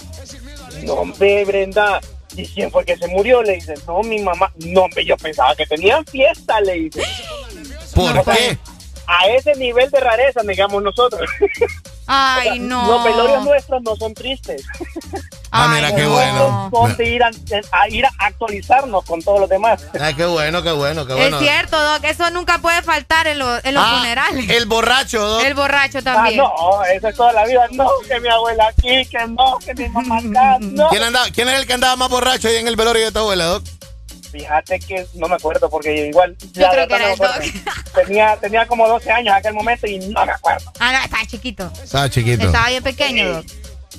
[0.84, 2.00] no, hombre, Brenda,
[2.36, 3.42] ¿y quién fue que se murió?
[3.42, 4.52] Le dicen, no, mi mamá.
[4.58, 7.04] No, hombre, yo pensaba que tenían fiesta, le dicen.
[7.96, 8.58] ¿Por qué?
[9.08, 11.30] A ese nivel de rareza, digamos nosotros.
[12.08, 12.88] Ay, no.
[12.88, 14.64] Los velorios nuestros no son tristes.
[15.52, 16.70] Ah, mira, qué bueno.
[16.74, 17.30] Son de ir a,
[17.72, 19.86] a ir a actualizarnos con todos los demás.
[20.00, 21.38] Ah, qué bueno, qué bueno, qué bueno.
[21.38, 24.50] Es cierto, Doc, eso nunca puede faltar en, los- en los Ah, funerales.
[24.50, 25.44] El borracho, Doc.
[25.44, 26.40] El borracho también.
[26.42, 27.68] Ah, no, eso es toda la vida.
[27.72, 30.90] No, que mi abuela aquí, que no, que mi mamá acá, no.
[30.90, 33.20] ¿Quién, andaba, ¿Quién era el que andaba más borracho ahí en el velorio de tu
[33.20, 33.64] abuela, Doc?
[34.34, 37.46] Fíjate que no me acuerdo porque igual Yo la creo que verdad era no me
[37.46, 37.84] el acuerdo.
[38.06, 40.72] tenía, tenía como 12 años en aquel momento y no me acuerdo.
[40.80, 41.72] Ah, no, estaba chiquito.
[41.84, 42.46] Estaba chiquito.
[42.48, 43.42] Estaba bien pequeño.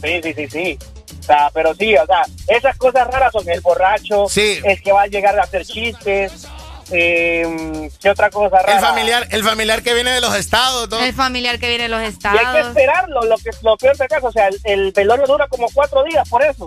[0.02, 0.78] Sí, sí, sí, sí.
[1.20, 4.58] O sea, pero sí, o sea, esas cosas raras son el borracho, Sí.
[4.64, 6.46] el que va a llegar a hacer chistes,
[6.90, 8.74] eh, ¿qué otra cosa rara?
[8.74, 11.00] El familiar, el familiar que viene de los estados, Doc.
[11.00, 12.66] El familiar que viene de los Y hay que estados.
[12.68, 16.02] esperarlo, lo que lo peor de caso, o sea, el, el velorio dura como cuatro
[16.02, 16.66] días por eso.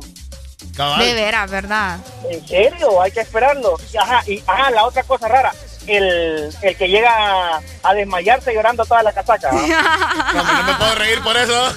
[0.78, 1.00] Cabal.
[1.00, 1.98] De veras, ¿verdad?
[2.30, 3.02] ¿En serio?
[3.02, 3.76] Hay que esperarlo.
[3.92, 5.52] Y, Ajá, y ajá, la otra cosa rara,
[5.88, 9.52] el, el que llega a, a desmayarse llorando toda la casaca.
[9.52, 9.60] No,
[10.44, 11.74] no me puedo reír por eso.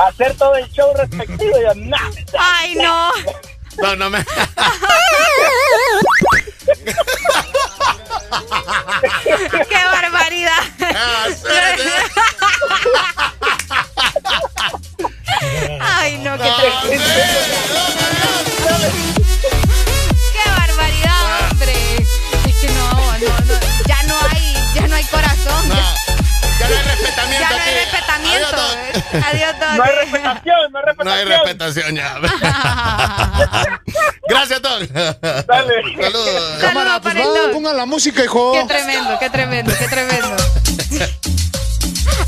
[0.00, 1.58] Hacer todo el show respectivo.
[1.58, 3.10] Y yo, nah, Ay, no.
[3.76, 4.24] No, no me.
[9.68, 10.62] ¡Qué barbaridad!
[15.80, 16.50] Ay, no, qué
[20.32, 21.74] ¡Qué barbaridad, hombre!
[22.46, 23.54] Es que no, no, no.
[23.86, 25.68] Ya no hay, ya no hay corazón.
[26.58, 27.40] Ya no hay respetamiento.
[27.40, 28.62] Ya no hay respetamiento.
[29.26, 29.76] Adiós, Tony.
[29.76, 31.04] No hay respetación, no hay respetación.
[31.04, 32.18] No hay respetación ya.
[34.28, 34.86] Gracias, Tony.
[34.86, 35.82] Dale.
[36.00, 36.58] Saludos.
[36.60, 37.14] Cámara, pues
[37.52, 38.52] pongan la música, hijo.
[38.52, 40.36] Qué tremendo, qué tremendo, qué tremendo.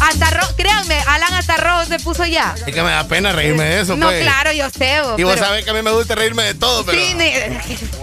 [0.00, 2.54] Hasta rojo, créanme, Alan hasta rojo se puso ya.
[2.66, 4.22] Es que me da pena reírme de eso, no, pues.
[4.22, 5.00] claro, yo sé.
[5.02, 6.98] vos, Y vos pero- sabés que a mí me gusta reírme de todo, pero.
[6.98, 7.32] Sí, ni,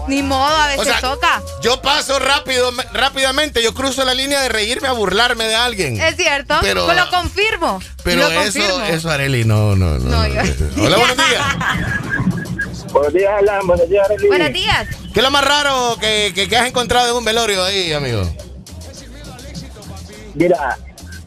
[0.08, 1.41] ni modo, a veces O sea, toca.
[1.61, 6.00] Yo paso rápido, rápidamente, yo cruzo la línea de reírme a burlarme de alguien.
[6.01, 7.80] Es cierto, Pero- pues lo confirmo.
[8.03, 8.82] Pero lo eso, confirmo.
[8.85, 10.09] eso, Areli, no, no, no.
[10.09, 10.41] No, yo-
[10.83, 11.45] Hola, buenos días.
[12.91, 13.66] Buenos días, Alan.
[13.67, 14.27] Buenos días, Arely.
[14.27, 14.88] Buenos días.
[15.14, 18.30] ¿Qué es lo más raro que, que, que has encontrado en un velorio ahí, amigo?
[20.33, 20.77] Mira,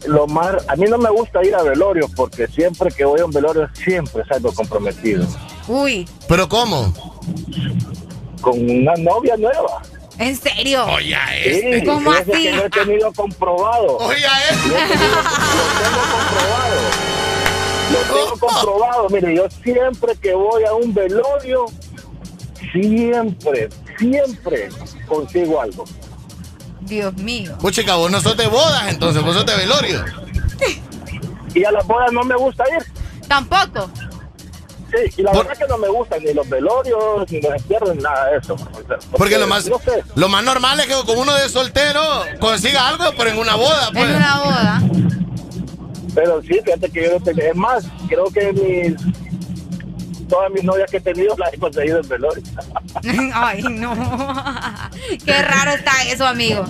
[0.07, 3.25] lo más, a mí no me gusta ir a velorios porque siempre que voy a
[3.25, 5.27] un velorio siempre salgo comprometido
[5.69, 6.93] Uy, ¿Pero cómo?
[8.41, 9.81] con una novia nueva.
[10.19, 10.85] ¿en serio?
[10.87, 11.17] Oye,
[11.81, 12.31] Sí, ¿Cómo así?
[12.31, 13.97] que lo he tenido comprobado.
[13.97, 14.21] Oye,
[14.69, 16.81] Lo he tenido- lo tengo comprobado.
[17.91, 19.09] Lo tengo comprobado.
[19.11, 21.67] Mire, yo siempre que voy a un velorio,
[22.73, 23.69] siempre,
[23.99, 24.69] siempre
[25.09, 25.85] consigo algo.
[26.87, 27.57] Dios mío.
[27.61, 30.05] Pues chica, vos no sos de bodas, entonces, vos sos de velorio.
[31.55, 32.85] Y a las bodas no me gusta ir.
[33.29, 33.89] Tampoco.
[34.91, 38.03] Sí, y la verdad que no me gustan ni los velorios, ni los entierros, ni
[38.03, 38.57] nada de eso.
[39.17, 40.03] Porque lo más, No sé.
[40.15, 42.01] lo más normal es que con uno de soltero
[42.39, 44.05] consiga algo, pero en una boda, pues.
[44.05, 44.83] En una boda.
[46.15, 47.41] Pero sí, fíjate que yo no tengo.
[47.43, 49.24] Es más, creo que mis.
[50.29, 52.43] Todas mis novias que he tenido las he conseguido en velorio.
[53.35, 53.95] Ay, no.
[55.25, 56.65] Qué raro está eso, amigo.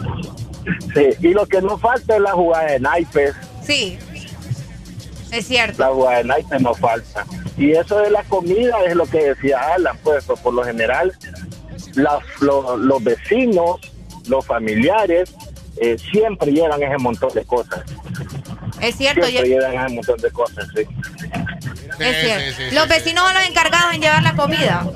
[0.95, 3.35] Sí, y lo que no falta es la jugada de naipes.
[3.63, 3.99] Sí.
[5.31, 5.79] Es cierto.
[5.83, 7.27] La jugada de naipes no falta.
[7.57, 11.13] Y eso de la comida es lo que decía Alan, pues, pues, por lo general,
[11.95, 13.81] las- lo- los vecinos,
[14.27, 15.33] los familiares,
[15.77, 17.83] eh, siempre llevan ese montón de cosas.
[18.81, 19.25] Es cierto.
[19.27, 20.83] Siempre yo- llevan ese montón de cosas, sí.
[21.99, 22.75] Es cierto.
[22.75, 24.87] los vecinos son los encargados en llevar la comida.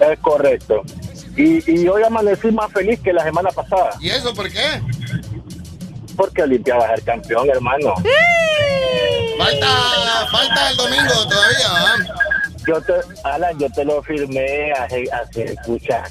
[0.00, 0.82] Es correcto.
[1.36, 3.90] Y, y hoy amanecí más feliz que la semana pasada.
[4.00, 4.82] ¿Y eso por qué?
[6.16, 7.94] Porque Olimpia va a ser campeón, hermano.
[9.38, 9.66] Falta,
[10.32, 11.96] falta el domingo todavía, ¿ah?
[12.68, 12.92] Yo te,
[13.24, 16.04] Alan, yo te lo firmé hace, hace escucha.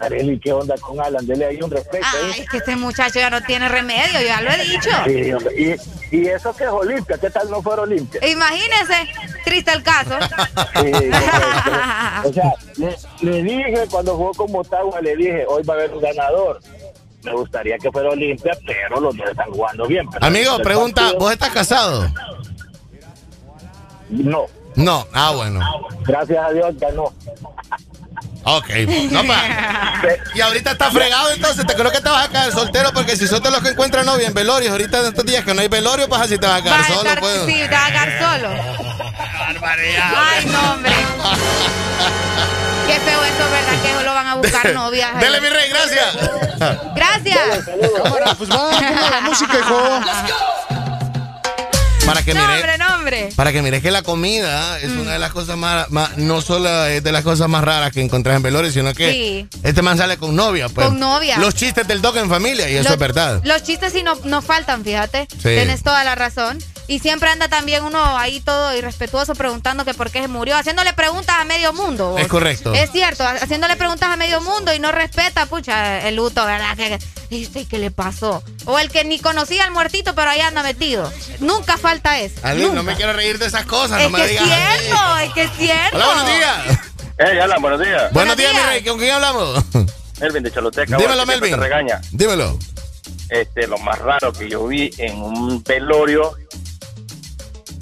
[0.00, 1.26] Arely, ¿qué onda con Alan?
[1.26, 2.06] Dele ahí un respeto.
[2.24, 2.30] ¿eh?
[2.40, 4.88] Es que este muchacho ya no tiene remedio, ya lo he dicho.
[5.04, 5.78] Sí, hombre.
[6.10, 8.26] Y, y eso que es Olimpia, ¿qué tal no fuera Olimpia?
[8.26, 9.06] Imagínese,
[9.44, 10.14] triste el caso.
[10.82, 10.92] Sí,
[12.24, 15.92] o sea, le, le dije cuando jugó con Motagua, le dije, hoy va a haber
[15.92, 16.58] un ganador.
[17.22, 20.08] Me gustaría que fuera Olimpia, pero los dos están jugando bien.
[20.22, 22.10] Amigo, pregunta, partido- ¿vos estás casado?
[24.08, 24.46] No.
[24.76, 25.60] No, ah, bueno.
[26.06, 27.12] Gracias a Dios ya no.
[28.44, 28.68] Ok,
[29.10, 29.42] no pa.
[30.34, 33.26] Y ahorita está fregado, entonces te creo que te vas a quedar soltero porque si
[33.28, 35.68] sos de los que encuentran novia en velorios, ahorita en estos días que no hay
[35.68, 37.40] velorio, pues así te vas a a solo, estar- pues.
[37.46, 38.48] sí, te va a quedar solo.
[40.16, 40.92] Ay, no, hombre.
[42.86, 43.82] Qué feo eso, ¿verdad?
[43.82, 45.10] Que lo van a buscar novias.
[45.14, 45.20] ahí.
[45.20, 46.16] Dele, mi rey, gracias.
[46.94, 47.38] Gracias.
[48.02, 48.70] Cámara, pues va,
[49.10, 50.00] la música, hijo.
[52.08, 53.28] Para que mire, hombre, no, hombre.
[53.36, 56.86] para que mires que la comida es una de las cosas más, más- no solo
[56.86, 59.12] es de las cosas más raras que encontrás en velorios, sino que
[59.50, 59.58] Sí.
[59.62, 60.86] este man sale con novia, pues.
[60.88, 61.38] Con novia.
[61.38, 63.40] Los chistes del doc en familia, y eso es verdad.
[63.44, 65.26] Los chistes sí no, no faltan, fíjate.
[65.42, 66.58] Tienes toda la razón.
[66.90, 70.94] Y siempre anda también uno ahí todo irrespetuoso preguntando que por qué se murió, haciéndole
[70.94, 72.12] preguntas a medio mundo.
[72.12, 72.20] vos.
[72.22, 72.72] Es correcto.
[72.72, 76.74] Es cierto, ha- haciéndole preguntas a medio mundo y no respeta, pucha, el luto, ¿verdad?
[76.78, 76.98] Que,
[77.30, 78.42] ¿y qué le pasó?
[78.64, 81.10] O el que ni conocía al muertito, pero ahí anda metido.
[81.40, 82.36] Nunca falta eso.
[82.42, 82.74] Ali, Nunca.
[82.76, 84.46] no me quiero reír de esas cosas, Es no me que es digas.
[84.80, 85.96] cierto, es que es cierto.
[85.96, 86.78] Hola, buenos días.
[87.18, 88.12] Hey, Alan, buenos días.
[88.12, 89.64] Buenos días, mi rey, ¿con quién hablamos?
[90.20, 90.96] Melvin de Choluteca.
[90.96, 91.50] Dímelo, Melvin.
[91.50, 92.00] Te regaña.
[92.12, 92.58] Dímelo.
[93.28, 96.34] Este, lo más raro que yo vi en un velorio,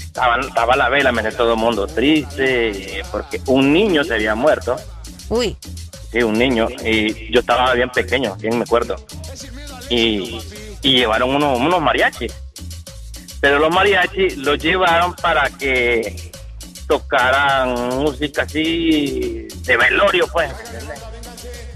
[0.00, 4.76] estaba, estaba la vela, me todo el mundo triste, porque un niño se había muerto.
[5.28, 5.56] Uy.
[6.16, 6.66] Sí, un niño.
[6.82, 8.96] Y yo estaba bien pequeño, bien me acuerdo.
[9.90, 10.40] Y,
[10.80, 12.32] y llevaron unos, unos mariachis.
[13.40, 16.32] Pero los mariachis los llevaron para que
[16.88, 20.50] tocaran música así de velorio, pues.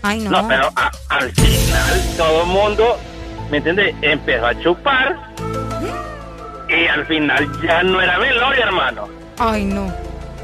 [0.02, 0.30] Ay, no.
[0.30, 2.98] No, pero a- al final todo el mundo,
[3.50, 3.94] ¿me entiendes?
[4.00, 5.16] Empezó a chupar
[6.66, 9.06] y al final ya no era velorio, hermano,
[9.38, 9.92] Ay, no.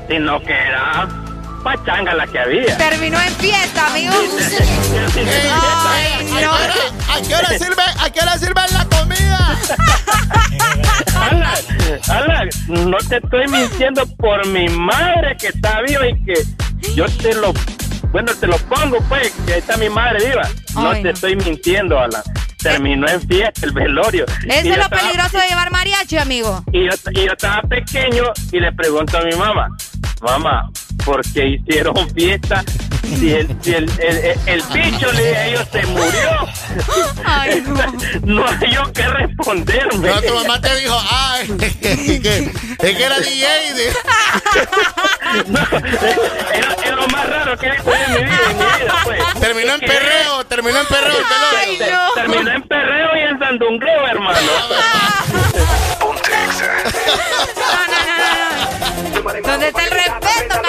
[0.07, 1.09] sino que era
[1.67, 2.79] pachanga la que había.
[2.79, 4.15] Terminó en fiesta, amigo.
[7.09, 9.59] ¿A qué hora sirve, a qué hora sirve la comida?
[12.09, 16.35] Alan, no te estoy mintiendo por mi madre que está viva y que
[16.95, 17.53] yo te lo
[18.13, 20.49] bueno, te lo pongo, pues, que está mi madre viva.
[20.75, 22.23] No te estoy mintiendo, Alan.
[22.59, 24.25] Terminó en fiesta el velorio.
[24.47, 26.63] Eso es lo peligroso de llevar mariachi, amigo.
[26.73, 29.69] Y yo estaba pequeño y le pregunto a mi mamá,
[30.23, 30.71] mamá,
[31.07, 32.63] porque hicieron fiesta.
[33.03, 36.31] Si el, si el, el, el, el ellos se murió,
[38.25, 38.43] no.
[38.43, 38.47] no.
[38.49, 40.09] hay yo que responderme.
[40.09, 43.75] No, tu mamá te dijo, ay, es que, era DJ.
[43.75, 43.93] De...
[46.55, 49.03] Era, era, lo más raro que he hecho en mi vida.
[49.05, 49.21] Pues.
[49.41, 51.17] Terminó en perreo, terminó en perreo.
[52.15, 54.39] Terminó en perreo y en sandungueo, hermano.
[54.73, 55.25] Ah,
[55.99, 56.31] Ponte
[57.57, 59.43] no, no, no, no.
[59.43, 60.63] ¿Dónde está el respeto,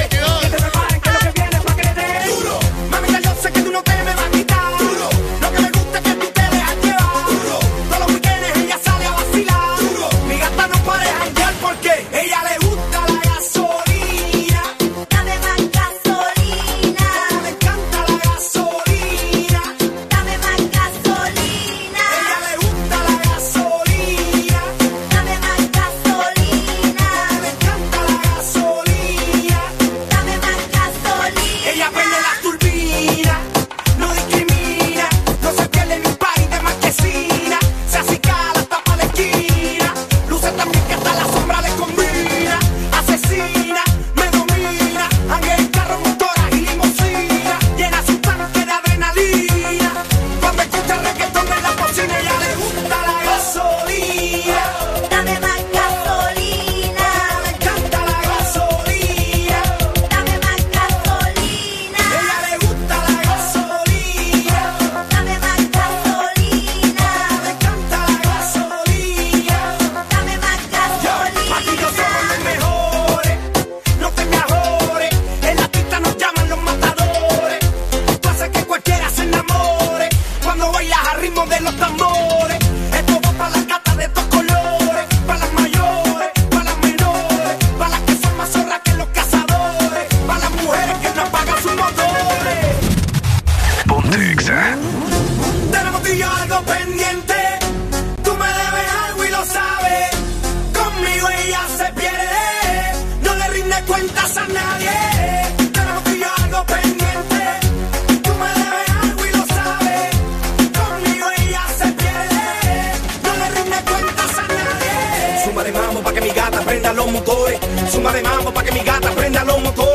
[117.15, 117.59] motores.
[117.91, 119.94] Suma de mambo para que mi gata prenda los motores.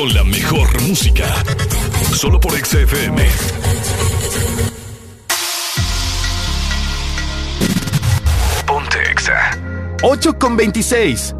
[0.00, 1.26] con la mejor música.
[2.14, 3.22] Solo por XFM.
[8.66, 9.58] Ponte Exa.
[10.02, 11.34] 8 con 26.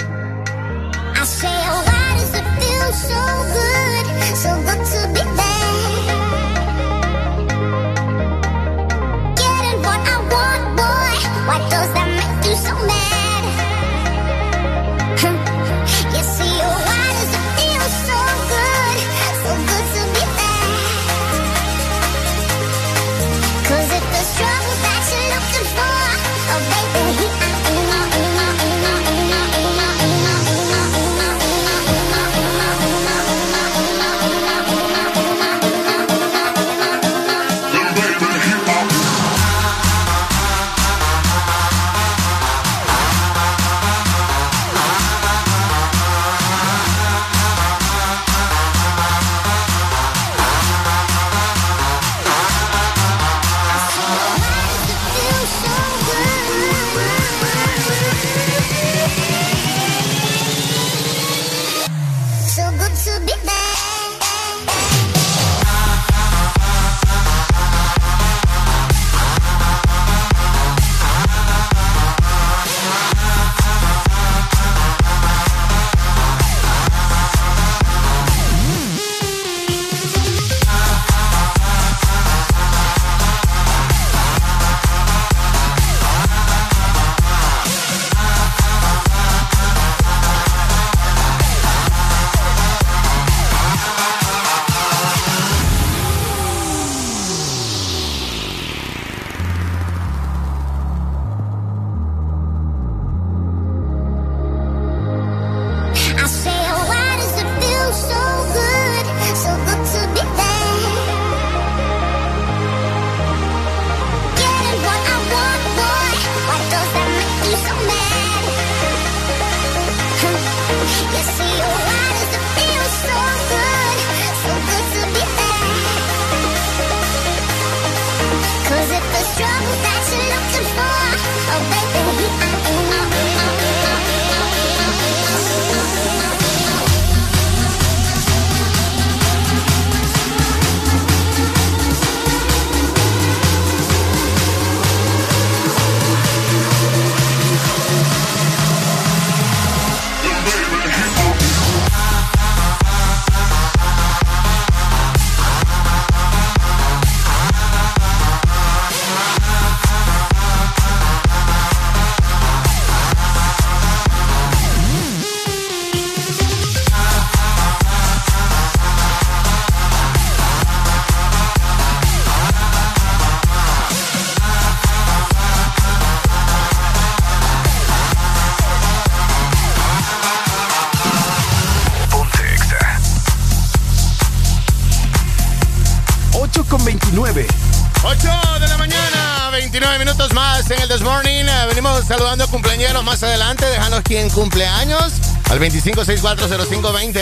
[192.31, 193.67] Saludando a cumpleaños más adelante.
[193.67, 195.15] Déjanos quien cumpleaños
[195.50, 197.20] al 25640520.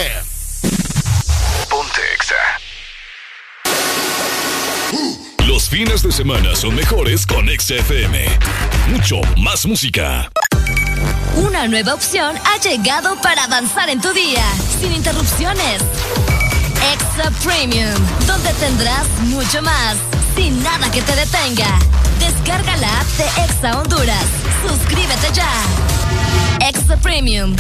[1.71, 2.35] Ponte Exa.
[5.47, 8.27] Los fines de semana son mejores con Exa FM.
[8.89, 10.31] Mucho más música.
[11.37, 14.45] Una nueva opción ha llegado para avanzar en tu día,
[14.79, 15.81] sin interrupciones.
[16.93, 17.95] Extra Premium,
[18.27, 19.97] donde tendrás mucho más,
[20.37, 21.79] sin nada que te detenga.
[22.19, 24.38] Descarga la app de Exa Honduras.
[24.69, 25.51] Suscríbete ya.
[26.61, 27.57] Extra Premium.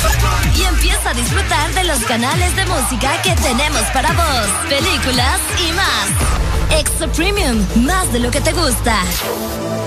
[0.56, 5.72] Y empieza a disfrutar de los canales de música que tenemos para vos, películas y
[5.72, 6.78] más.
[6.78, 9.02] Extra Premium, más de lo que te gusta.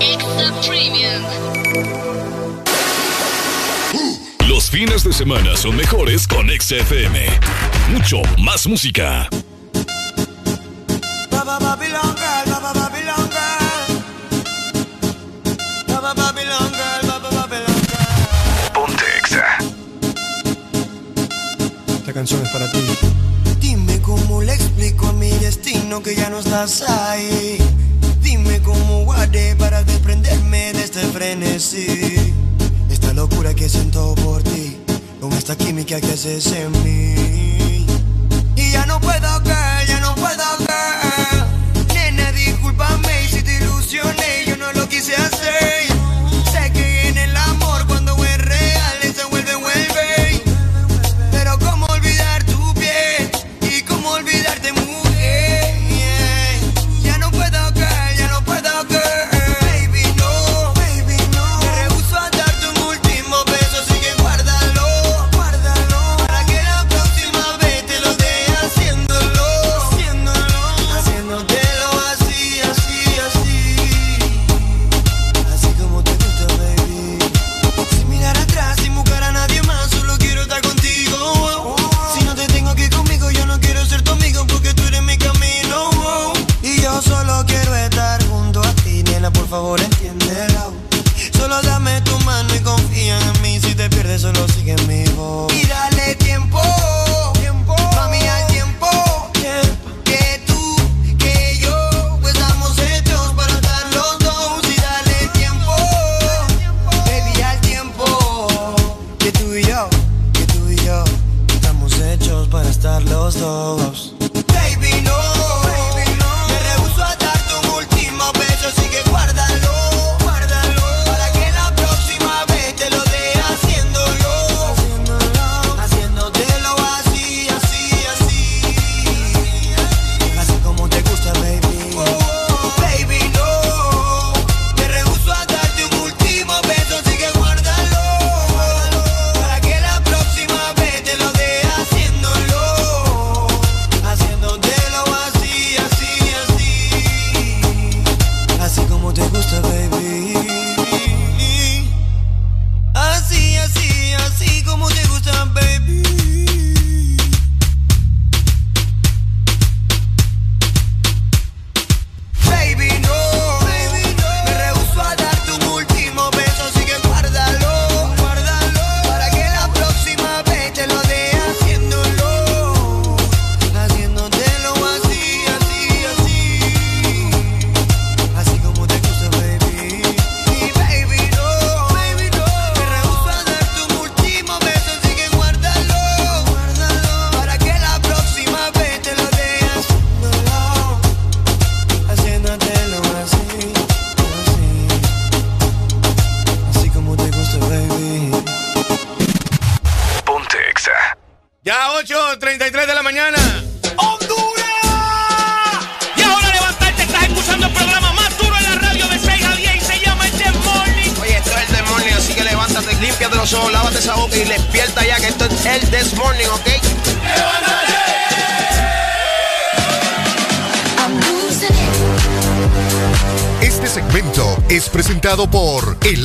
[0.00, 1.22] Extra Premium.
[4.48, 7.26] Los fines de semana son mejores con Exa FM.
[7.92, 9.28] Mucho más música.
[28.20, 32.32] Dime cómo guardé para desprenderme de este frenesí.
[32.88, 34.76] Esta locura que siento por ti,
[35.20, 37.84] con esta química que haces en mí.
[38.54, 39.41] Y ya no puedo,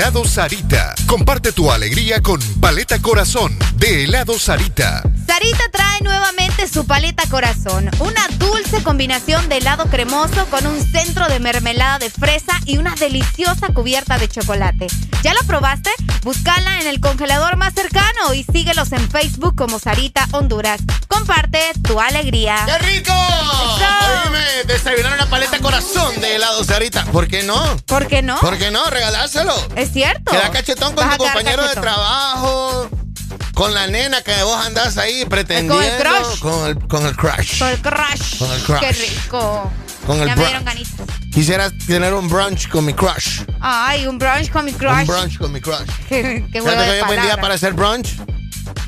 [0.08, 0.96] Helado Sarita.
[1.06, 5.04] Comparte tu alegría con Paleta Corazón de Helado Sarita.
[5.28, 11.28] Sarita trae nuevamente su paleta corazón, una dulce combinación de helado cremoso con un centro
[11.28, 14.88] de mermelada de fresa y una deliciosa cubierta de chocolate.
[15.24, 15.92] ¿Ya la probaste?
[16.24, 20.80] Búscala en el congelador más cercano y síguelos en Facebook como Sarita Honduras.
[21.10, 22.56] Comparte tu alegría.
[22.66, 23.14] ¡Qué rico!
[24.08, 27.06] Oíme, desayunar una paleta corazón de helado Sarita.
[27.06, 27.78] ¿Por qué no?
[27.86, 28.38] ¿Por qué no?
[28.40, 28.90] ¿Por qué no?
[28.90, 29.54] Regalárselo.
[29.76, 30.32] Es cierto.
[30.32, 32.90] Queda cachetón con Vas tu compañero de trabajo.
[33.54, 35.98] Con la nena que vos andás ahí pretendiendo.
[36.00, 36.40] crush.
[36.40, 37.60] Con el, con el crush.
[37.60, 38.38] Con el crush.
[38.38, 38.80] Con el crush.
[38.80, 39.72] Qué rico.
[40.06, 41.08] Con el ya me dieron ganitas.
[41.34, 43.42] Quisiera tener un brunch con mi crush.
[43.60, 45.02] Ay, un brunch con mi crush.
[45.02, 45.88] Un brunch con mi crush.
[46.10, 48.17] Qué, qué ¿Sabes juego que de hoy es buen día para hacer brunch?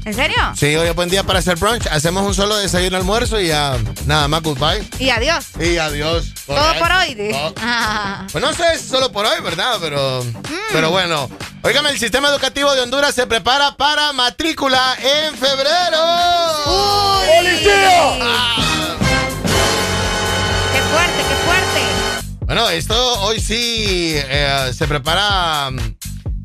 [0.09, 0.37] ¿En serio?
[0.55, 1.85] Sí, hoy es buen día para hacer brunch.
[1.85, 4.83] Hacemos un solo desayuno almuerzo y ya nada más goodbye.
[4.97, 5.49] Y adiós.
[5.59, 6.33] Y adiós.
[6.47, 7.31] Todo por hoy.
[7.31, 7.53] Oh.
[7.61, 8.25] Ah.
[8.31, 9.77] Pues no sé si solo por hoy, ¿verdad?
[9.79, 10.25] Pero,
[10.71, 11.29] pero bueno.
[11.61, 15.99] Óigame, el sistema educativo de Honduras se prepara para matrícula en febrero.
[20.73, 21.81] ¡Qué fuerte, qué fuerte!
[22.47, 25.77] Bueno, esto hoy sí eh, se prepara mm,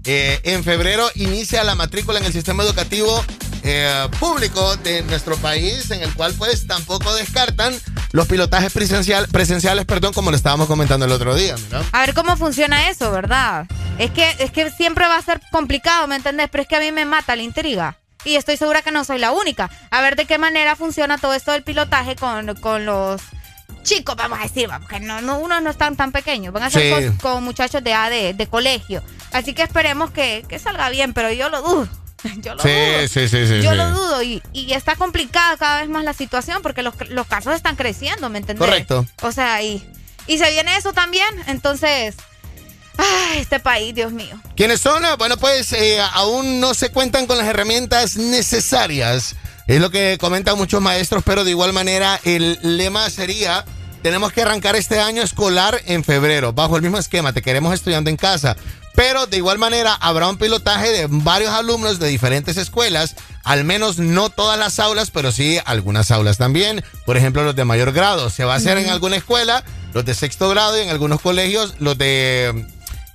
[0.04, 1.08] eh, en febrero.
[1.14, 3.24] Inicia la matrícula en el sistema educativo
[3.64, 7.74] eh, público de nuestro país, en el cual pues tampoco descartan
[8.12, 11.56] los pilotajes presencial, presenciales, perdón, como lo estábamos comentando el otro día.
[11.92, 13.66] A ver cómo funciona eso, ¿verdad?
[13.98, 16.48] Es que, es que siempre va a ser complicado, ¿me entendés?
[16.50, 17.96] Pero es que a mí me mata la intriga.
[18.24, 19.70] Y estoy segura que no soy la única.
[19.90, 23.20] A ver de qué manera funciona todo esto del pilotaje con, con los
[23.82, 26.70] chicos, vamos a decir, vamos, que no, no, unos no están tan pequeños, van a
[26.70, 27.08] ser Sí.
[27.08, 29.02] con, con muchachos de A de, de colegio.
[29.32, 31.88] Así que esperemos que, que salga bien, pero yo lo dudo.
[32.38, 33.08] Yo lo Sí, dudo.
[33.08, 33.76] sí, sí, sí, Yo sí.
[33.76, 37.54] lo dudo y, y está complicada cada vez más la situación porque los, los casos
[37.54, 38.66] están creciendo, ¿me entendés?
[38.66, 39.06] Correcto.
[39.22, 39.82] O sea, y,
[40.26, 42.14] y se viene eso también, entonces,
[42.96, 44.40] ay, este país, Dios mío.
[44.56, 45.02] ¿Quiénes son?
[45.18, 49.36] Bueno, pues eh, aún no se cuentan con las herramientas necesarias.
[49.66, 53.64] Es lo que comentan muchos maestros, pero de igual manera el lema sería,
[54.02, 58.10] tenemos que arrancar este año escolar en febrero, bajo el mismo esquema, te queremos estudiando
[58.10, 58.56] en casa.
[58.94, 63.98] Pero de igual manera habrá un pilotaje de varios alumnos de diferentes escuelas, al menos
[63.98, 66.84] no todas las aulas, pero sí algunas aulas también.
[67.04, 68.30] Por ejemplo, los de mayor grado.
[68.30, 71.74] Se va a hacer en alguna escuela, los de sexto grado y en algunos colegios,
[71.80, 72.66] los de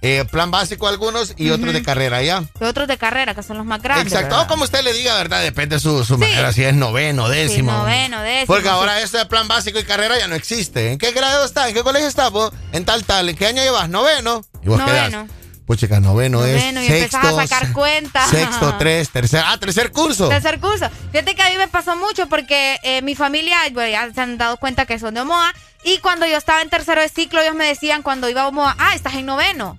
[0.01, 2.43] eh, plan básico algunos y otros de carrera ya.
[2.59, 4.07] Y otros de carrera, que son los más grandes.
[4.07, 4.45] Exacto, ¿verdad?
[4.45, 5.41] o como usted le diga, ¿verdad?
[5.43, 7.71] Depende de su, su manera, si es noveno, décimo.
[7.71, 8.69] noveno, décimo, Porque sí.
[8.69, 10.91] ahora eso de plan básico y carrera ya no existe.
[10.91, 11.69] ¿En qué grado está?
[11.69, 12.29] ¿En qué colegio está?
[12.31, 12.51] po?
[12.73, 13.29] En tal, tal.
[13.29, 13.89] ¿En qué año llevas?
[13.89, 14.41] Noveno.
[14.61, 15.25] Y vos Noveno.
[15.25, 15.38] quedás.
[15.69, 18.27] Pues chicas, noveno, Noveno, es y empezás sexto, a sacar cuentas.
[18.31, 19.43] Sexto, tres, tercer.
[19.45, 20.27] Ah, tercer curso.
[20.27, 20.89] Tercer curso.
[21.11, 24.39] Fíjate que a mí me pasó mucho porque eh, mi familia, bueno, ya se han
[24.39, 25.53] dado cuenta que son de Omoa.
[25.83, 28.75] Y cuando yo estaba en tercero de ciclo, ellos me decían cuando iba a Omoa,
[28.79, 29.77] ah, estás en noveno.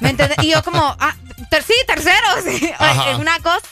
[0.00, 0.36] ¿Me entiendes?
[0.42, 1.14] Y yo como, ah,
[1.48, 2.26] ter- sí, tercero.
[2.44, 2.70] sí.
[3.08, 3.62] Es una cosa,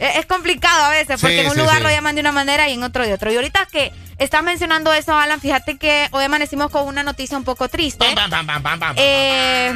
[0.00, 1.82] eh, es complicado a veces, porque Sí, en un sí, lugar sí.
[1.84, 3.32] lo llaman de una manera y en otro de otro.
[3.32, 7.44] Y ahorita que estás mencionando eso, Alan, fíjate que hoy amanecimos con una noticia un
[7.44, 8.04] poco triste.
[8.96, 9.72] Eh,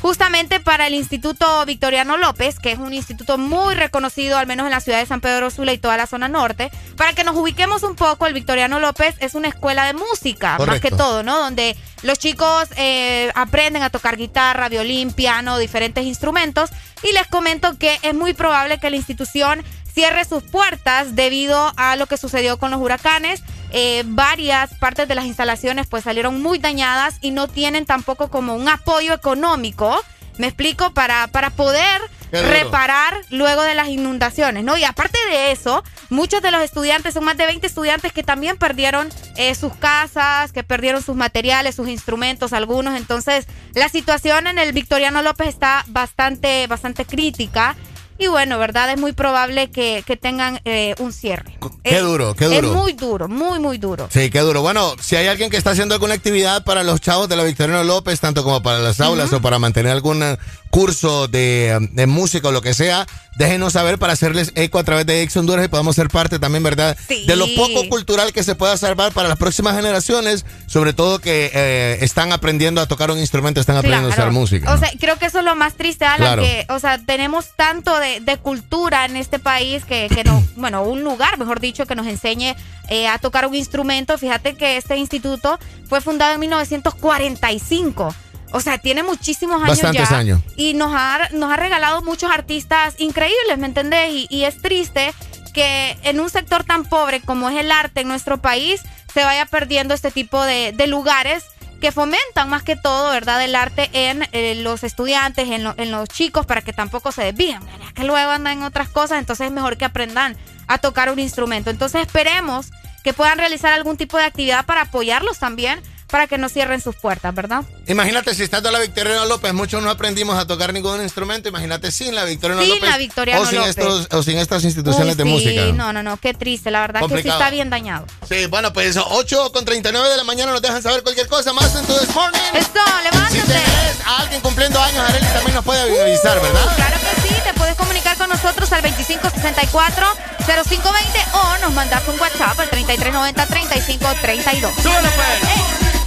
[0.00, 4.72] justamente para el Instituto Victoriano López, que es un instituto muy reconocido, al menos en
[4.72, 6.70] la ciudad de San Pedro Sula y toda la zona norte.
[6.96, 10.80] Para que nos ubiquemos un poco, el Victoriano López es una escuela de música, más
[10.80, 11.38] que todo, ¿no?
[11.38, 16.70] Donde los chicos eh, aprenden a tocar guitarra, violín, piano, diferentes instrumentos.
[17.02, 21.96] Y les comento que es muy probable que la institución cierre sus puertas debido a
[21.96, 23.42] lo que sucedió con los huracanes.
[23.72, 28.54] Eh, varias partes de las instalaciones pues salieron muy dañadas y no tienen tampoco como
[28.54, 30.00] un apoyo económico,
[30.38, 32.00] me explico, para, para poder
[32.32, 34.76] reparar luego de las inundaciones, ¿no?
[34.76, 38.56] Y aparte de eso, muchos de los estudiantes, son más de 20 estudiantes que también
[38.56, 42.96] perdieron eh, sus casas, que perdieron sus materiales, sus instrumentos, algunos.
[42.96, 47.76] Entonces, la situación en el Victoriano López está bastante, bastante crítica.
[48.20, 48.92] Y bueno, ¿verdad?
[48.92, 51.56] Es muy probable que, que tengan eh, un cierre.
[51.82, 52.74] Qué Es- duro, qué Es duro.
[52.74, 54.08] muy duro, muy, muy duro.
[54.12, 54.60] Sí, qué duro.
[54.60, 57.82] Bueno, si hay alguien que está haciendo alguna actividad para los chavos de la Victoriano
[57.82, 60.22] López, tanto como para las aulas o para mantener algún
[60.68, 63.06] curso de, de música o lo que sea,
[63.40, 66.62] déjenos saber para hacerles eco a través de Ex Honduras y podamos ser parte también,
[66.62, 66.94] ¿verdad?
[67.08, 67.24] Sí.
[67.26, 71.50] De lo poco cultural que se pueda salvar para las próximas generaciones, sobre todo que
[71.54, 74.70] eh, están aprendiendo a tocar un instrumento, están aprendiendo a hacer música.
[74.70, 74.78] O ¿no?
[74.78, 76.42] sea, creo que eso es lo más triste, Alan, Claro.
[76.42, 80.82] que, o sea, tenemos tanto de, de cultura en este país que, que no, bueno,
[80.82, 82.54] un lugar, mejor dicho, que nos enseñe
[82.90, 84.18] eh, a tocar un instrumento.
[84.18, 88.14] Fíjate que este instituto fue fundado en 1945.
[88.52, 90.16] O sea, tiene muchísimos años Bastantes ya.
[90.18, 90.40] años.
[90.56, 94.10] Y nos ha, nos ha regalado muchos artistas increíbles, ¿me entendés?
[94.12, 95.12] Y, y es triste
[95.54, 99.46] que en un sector tan pobre como es el arte en nuestro país se vaya
[99.46, 101.44] perdiendo este tipo de, de lugares
[101.80, 105.90] que fomentan más que todo, ¿verdad?, el arte en eh, los estudiantes, en, lo- en
[105.90, 107.86] los chicos, para que tampoco se desvíen, ¿verdad?
[107.94, 111.70] que luego andan en otras cosas, entonces es mejor que aprendan a tocar un instrumento.
[111.70, 112.66] Entonces esperemos
[113.02, 116.96] que puedan realizar algún tipo de actividad para apoyarlos también, para que no cierren sus
[116.96, 117.64] puertas, ¿verdad?
[117.90, 121.48] Imagínate si estando la Victoriano López, muchos no aprendimos a tocar ningún instrumento.
[121.48, 122.88] Imagínate sin la Victoriano Sin López.
[122.88, 123.76] la Victoriano o sin López.
[123.76, 125.64] Estos, o sin estas instituciones Uy, de sí, música.
[125.72, 128.06] No, no, no, qué triste, la verdad que sí está bien dañado.
[128.28, 131.74] Sí, bueno, pues 8 con 39 de la mañana nos dejan saber cualquier cosa más
[131.74, 132.38] en tu This Morning.
[132.54, 133.40] Esto, levántate.
[133.40, 136.76] Si tenés a alguien cumpliendo años, Arely también nos puede avisar, ¿verdad?
[136.76, 142.56] Claro que sí, te puedes comunicar con nosotros al 2564-0520 o nos mandas un WhatsApp
[142.60, 144.74] al 3390-3532.
[144.80, 145.40] ¡Súbelo, pues!
[145.42, 145.99] ¡Mira!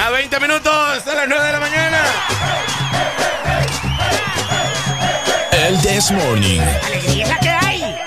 [0.00, 2.02] Ya 20 minutos, a las 9 de la mañana.
[5.52, 6.62] El This Morning.
[6.86, 7.98] ¡Alegría la que hay!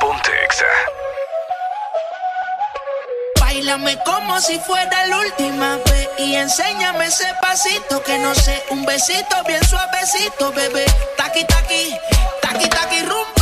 [0.00, 0.64] Ponte Exa.
[3.38, 8.86] Báilame como si fuera la última vez y enséñame ese pasito que no sé, un
[8.86, 10.86] besito bien suavecito, bebé.
[11.18, 11.94] Taqui taqui,
[12.40, 13.41] taqui taqui rumba.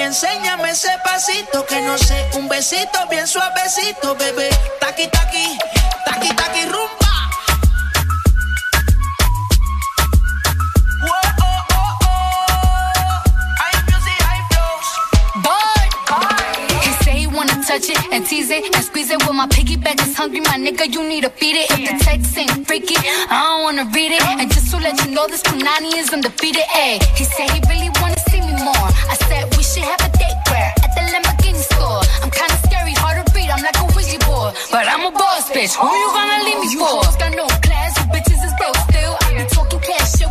[0.00, 4.50] enséñame ese pasito que no sé, un besito bien suavecito, bebé.
[4.80, 5.58] Taqui taqui,
[6.04, 7.06] taqui taqui rumba.
[16.82, 19.22] He say he wanna touch it and tease it and squeeze it.
[19.22, 20.92] Well, my piggyback is hungry, my nigga.
[20.92, 21.70] You need to feed it.
[21.70, 24.22] If the text ain't freaky, I don't wanna read it.
[24.22, 26.64] And just to let you know, this Punani is undefeated.
[26.74, 28.16] Ayy, he said he really wanna
[28.66, 28.90] more.
[29.12, 32.02] I said we should have a date where at the Lamborghini store.
[32.22, 33.50] I'm kinda scary, hard to read.
[33.54, 35.74] I'm like a Ouija board, but I'm a boss bitch.
[35.78, 37.06] Who you gonna leave me for?
[37.06, 39.14] hoes got no class, you bitches is broke still.
[39.22, 40.30] I be talking cash shit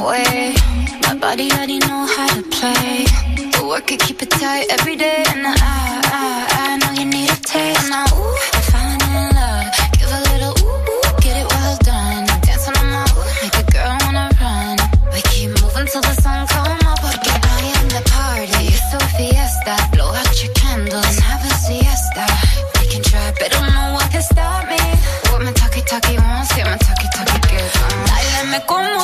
[0.00, 0.54] Way.
[1.02, 3.04] My body already know how to play.
[3.52, 5.24] The work it, keep it tight every day.
[5.28, 5.89] And I,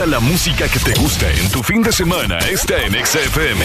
[0.00, 3.62] Toda la música que te gusta en tu fin de semana está en XFM.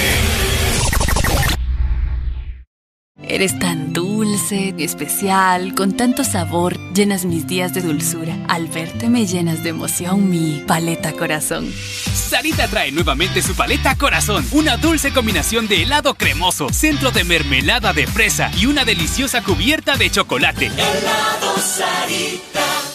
[3.23, 8.35] Eres tan dulce, especial, con tanto sabor, llenas mis días de dulzura.
[8.49, 11.71] Al verte me llenas de emoción mi paleta corazón.
[11.71, 17.93] Sarita trae nuevamente su paleta corazón, una dulce combinación de helado cremoso, centro de mermelada
[17.93, 20.65] de fresa y una deliciosa cubierta de chocolate.
[20.65, 22.94] Helado Sarita.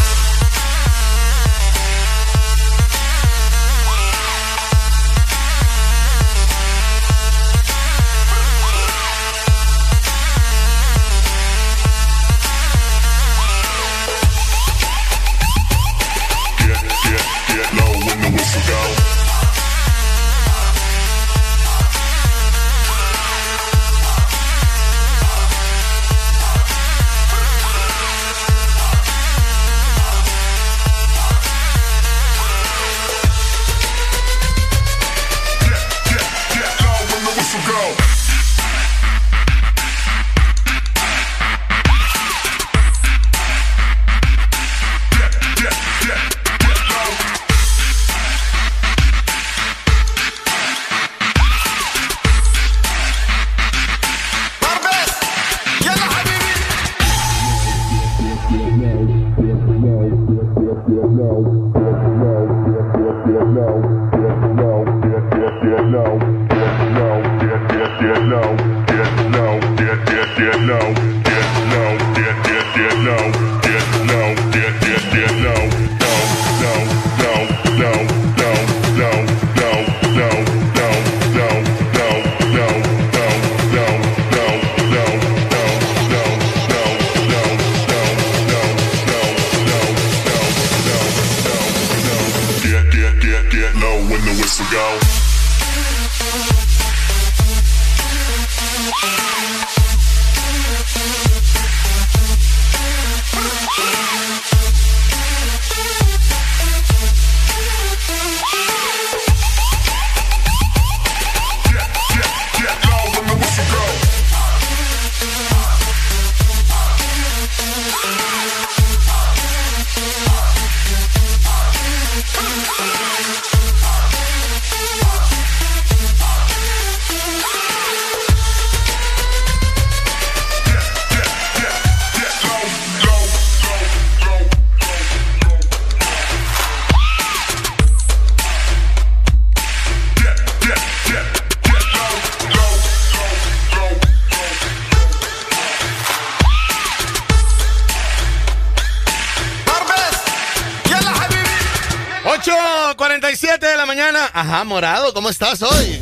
[155.13, 156.01] ¿Cómo estás hoy?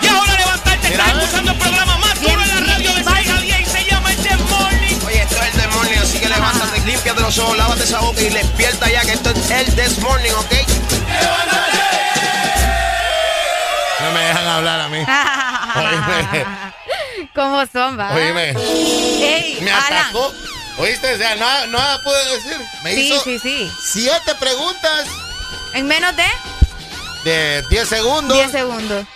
[0.00, 3.40] Y ahora levantarte, estás escuchando el programa más duro en la radio de 6 a
[3.40, 4.96] 10 y se llama el The Morning.
[5.06, 8.20] Oye, esto es el This Morning, así que levántate, límpiate los ojos, lávate esa boca
[8.22, 10.52] y despierta ya que esto es el This Morning, ¿ok?
[14.00, 14.98] No me dejan hablar a mí.
[15.76, 16.46] Oíme,
[17.34, 18.12] ¿Cómo son, va?
[18.14, 18.50] oíme.
[18.56, 19.92] Ey, Me Alan.
[20.04, 20.32] atacó.
[20.78, 21.14] ¿Oíste?
[21.14, 22.56] O sea, nada, nada pude decir.
[22.82, 23.70] Me Sí, hizo sí, sí.
[23.92, 25.06] siete preguntas
[25.74, 26.24] En menos de
[27.24, 28.36] de 10 segundos.
[28.36, 29.06] 10 segundos.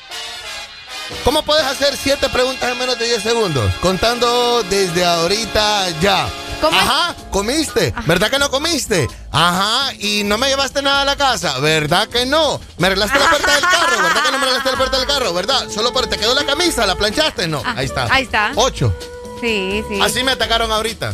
[1.25, 3.73] ¿Cómo puedes hacer siete preguntas en menos de 10 segundos?
[3.81, 6.29] Contando desde ahorita ya.
[6.63, 7.93] Ajá, comiste.
[8.07, 9.07] ¿Verdad que no comiste?
[9.31, 11.59] Ajá, y no me llevaste nada a la casa.
[11.59, 12.61] ¿Verdad que no?
[12.79, 14.03] ¿Me arreglaste la puerta del carro?
[14.03, 15.35] ¿Verdad que no me arreglaste la puerta del carro?
[15.35, 15.69] ¿Verdad?
[15.71, 17.47] Solo por te quedó la camisa, ¿la planchaste?
[17.47, 18.05] No, ahí está.
[18.05, 18.53] Ah, ahí está.
[18.57, 18.97] Ocho.
[19.41, 20.01] Sí, sí.
[20.01, 21.13] Así me atacaron ahorita.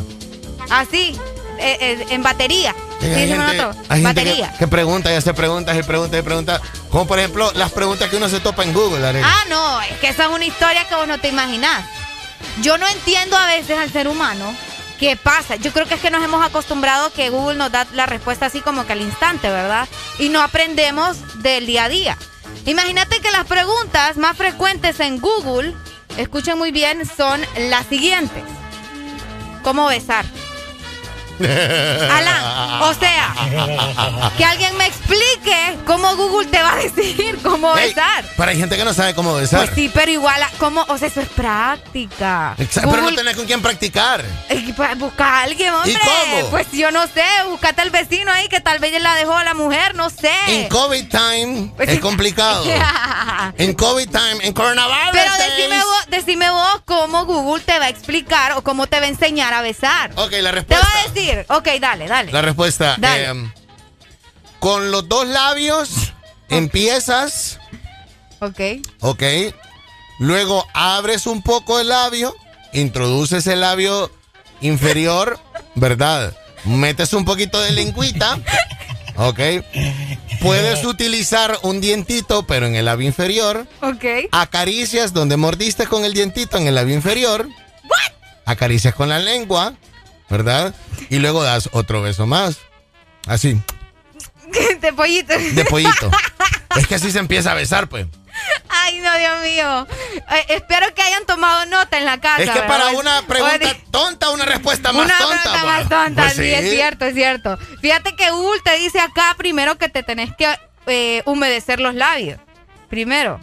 [0.71, 1.19] Así,
[1.59, 2.75] eh, eh, en batería.
[3.03, 4.53] Sí, Sí, hay dicen gente, hay gente batería.
[4.53, 6.61] que, que pregunta y hace preguntas y preguntas y preguntas.
[6.91, 9.25] Como por ejemplo las preguntas que uno se topa en Google, Arely.
[9.27, 11.85] Ah, no, es que esa es una historia que vos no te imaginás.
[12.63, 14.55] Yo no entiendo a veces al ser humano
[15.01, 15.57] qué pasa.
[15.57, 18.61] Yo creo que es que nos hemos acostumbrado que Google nos da la respuesta así
[18.61, 19.89] como que al instante, ¿verdad?
[20.21, 22.17] Y no aprendemos del día a día.
[22.67, 25.75] Imagínate que las preguntas más frecuentes en Google,
[26.17, 28.45] escuchen muy bien, son las siguientes.
[29.65, 30.25] ¿Cómo besar?
[32.11, 33.35] Alan, o sea,
[34.37, 38.25] que alguien me explique cómo Google te va a decir cómo Ey, besar.
[38.37, 39.61] Pero hay gente que no sabe cómo besar.
[39.65, 40.85] Pues sí, pero igual, ¿cómo?
[40.89, 42.55] O sea, eso es práctica.
[42.59, 44.25] Exacto, pero no Google- tenés con quién practicar.
[44.97, 45.99] Busca a alguien, hombre.
[46.03, 46.51] cómo?
[46.51, 49.55] Pues yo no sé, búscate al vecino ahí que tal vez la dejó a la
[49.55, 50.31] mujer, no sé.
[50.49, 52.65] En COVID time Pues es complicado.
[53.59, 55.11] En COVID time, en coronavirus.
[55.13, 59.07] Pero decime vos, decime vos cómo Google te va a explicar o cómo te va
[59.07, 60.13] a enseñar a besar.
[60.17, 60.87] Ok, la Te respuesta.
[60.87, 62.33] va a decir, ok, dale, dale.
[62.33, 62.97] La respuesta.
[62.99, 63.25] Dale.
[63.27, 63.53] em,
[64.59, 66.13] con los dos labios
[66.49, 67.59] empiezas,
[68.41, 68.61] Ok.
[69.01, 69.23] ok.
[70.19, 72.35] Luego abres un poco el labio,
[72.73, 74.11] introduces el labio
[74.61, 75.39] inferior,
[75.75, 76.37] ¿verdad?
[76.65, 78.39] Metes un poquito de lengüita,
[79.17, 79.41] ok.
[80.41, 83.67] Puedes utilizar un dientito, pero en el labio inferior.
[83.81, 84.05] Ok.
[84.33, 87.49] Acaricias donde mordiste con el dientito en el labio inferior.
[88.45, 89.75] Acaricias con la lengua,
[90.33, 90.75] ¿verdad?
[91.11, 92.57] Y luego das otro beso más.
[93.27, 93.61] Así,
[94.81, 95.35] de pollito.
[95.39, 96.11] de pollito.
[96.77, 98.07] es que así se empieza a besar, pues.
[98.71, 99.87] Ay, no, Dios mío.
[100.17, 102.43] Eh, espero que hayan tomado nota en la casa.
[102.43, 105.43] Es que para una pregunta Oye, tonta, una respuesta más Una tonta.
[105.43, 105.65] pregunta pues.
[105.65, 107.59] más tonta, Pues sí, es cierto, es cierto.
[107.83, 110.49] Fíjate que Google te dice acá primero que te tenés que
[110.87, 112.41] eh, humedecer los labios.
[112.89, 113.39] Primero.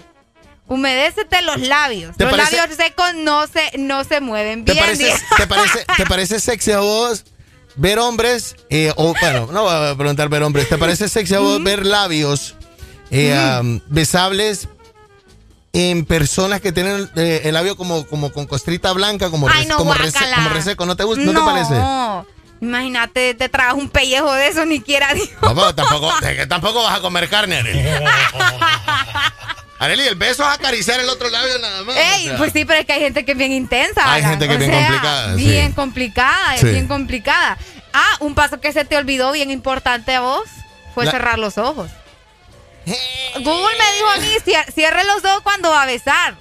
[0.69, 2.15] Humedécete los labios.
[2.15, 4.85] ¿Te los parece- labios secos no se, no se mueven ¿Te bien.
[4.85, 7.25] parece, te, parece, ¿Te parece sexy a vos
[7.75, 8.55] ver hombres?
[8.69, 10.69] eh, o bueno, no voy a preguntar ver hombres.
[10.69, 12.55] ¿Te parece sexy a vos ver labios
[13.11, 14.67] eh, um, besables
[15.73, 19.67] en personas que tienen eh, el labio como, como con costrita blanca, como, Ay, res-
[19.67, 20.85] no, como, rese- como reseco?
[20.85, 21.73] ¿No te, gusta, ¿no te parece?
[21.73, 22.25] No.
[22.61, 25.29] Imagínate, te tragas un pellejo de eso, ni quiera Dios.
[25.41, 27.61] No, pero tampoco, es que tampoco vas a comer carne,
[29.79, 31.95] Arely, el beso es acariciar el otro labio nada más.
[31.95, 32.37] Ey, o sea.
[32.37, 34.11] pues sí, pero es que hay gente que es bien intensa.
[34.11, 35.43] Hay gente que es bien sea, complicada, sí.
[35.45, 36.67] Bien complicada, es Sí.
[36.67, 37.57] bien complicada.
[37.93, 40.43] Ah, un paso que se te olvidó bien importante a vos
[40.93, 41.89] fue La- cerrar los ojos.
[43.35, 46.35] Google me dijo a mí, "Cier- cierre los ojos cuando va a besar.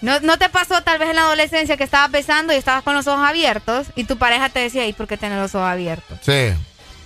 [0.00, 2.94] ¿No, ¿No te pasó tal vez en la adolescencia que estabas besando y estabas con
[2.94, 6.18] los ojos abiertos y tu pareja te decía, ¿y por qué tienes los ojos abiertos?
[6.22, 6.52] Sí.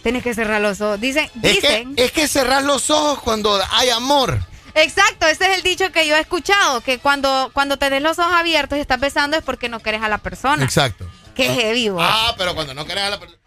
[0.03, 1.01] Tienes que cerrar los ojos.
[1.01, 1.95] Dicen, Es que, dicen.
[1.97, 4.41] es que cerrar los ojos cuando hay amor.
[4.83, 8.33] Exacto, ese es el dicho que yo he escuchado, que cuando, cuando tenés los ojos
[8.35, 10.65] abiertos y estás besando es porque no querés a la persona.
[10.65, 11.07] Exacto.
[11.35, 12.03] Qué heavy, vos.
[12.05, 13.39] Ah, pero cuando no querés a la persona.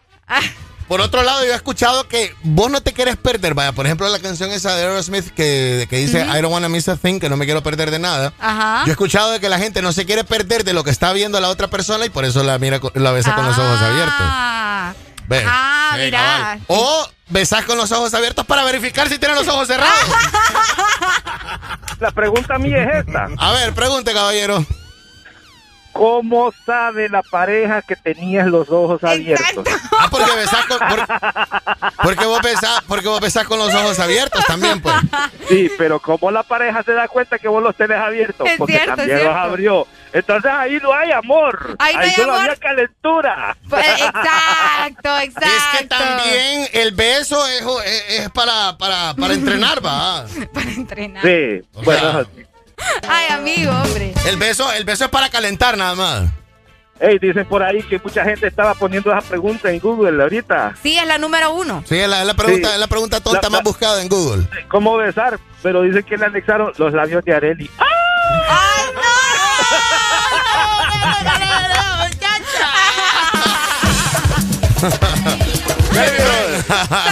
[0.88, 3.54] Por otro lado, yo he escuchado que vos no te quieres perder.
[3.54, 6.90] Vaya, por ejemplo, la canción esa de Aerosmith que, que dice I don't wanna miss
[6.90, 8.34] a thing, que no me quiero perder de nada.
[8.40, 8.84] Ajá.
[8.84, 11.14] Yo he escuchado de que la gente no se quiere perder de lo que está
[11.14, 14.26] viendo la otra persona y por eso la mira la besa con los ojos abiertos.
[15.32, 15.40] Ah, Ve.
[15.48, 16.60] Ah, Sí, mira.
[16.68, 20.00] O besas con los ojos abiertos para verificar si tienen los ojos cerrados.
[22.00, 23.28] La pregunta mía es esta.
[23.38, 24.66] A ver, pregunte, caballero.
[25.94, 29.66] ¿Cómo sabe la pareja que tenías los ojos abiertos?
[30.00, 31.08] Ah, porque besás con, por-
[32.04, 34.96] porque vos besás, porque vos besás con los ojos abiertos también, pues.
[35.50, 38.48] Sí, pero ¿cómo la pareja se da cuenta que vos los tenés abiertos?
[38.48, 39.88] Es Porque cierto, es también los abrió.
[40.14, 41.76] Entonces ahí no hay amor.
[41.80, 42.44] Ahí no hay solo amor.
[42.46, 43.58] había calentura.
[43.70, 45.48] Pues, exacto, exacto.
[45.50, 50.26] Es que también el beso es, es- es para, para, para entrenar, va.
[50.54, 51.24] Para entrenar.
[51.24, 52.12] Sí, O bueno.
[52.12, 52.26] sea,
[53.08, 54.14] Ay, amigo, hombre.
[54.26, 56.30] el beso, el beso es para calentar nada más.
[57.00, 60.76] Ey, dicen por ahí que mucha gente estaba poniendo esa pregunta en Google ahorita.
[60.84, 61.84] Sí, es la número uno.
[61.90, 62.74] Sí, es la, es la pregunta, Sí.
[62.76, 64.46] es la pregunta tonta La- más la- buscada en Google.
[64.70, 65.40] ¿Cómo besar?
[65.64, 67.70] Pero dicen que le anexaron los labios de Areli.
[67.80, 67.88] ¡Ay,
[68.94, 69.02] no!
[71.24, 72.70] No, no, no, no, muchacha.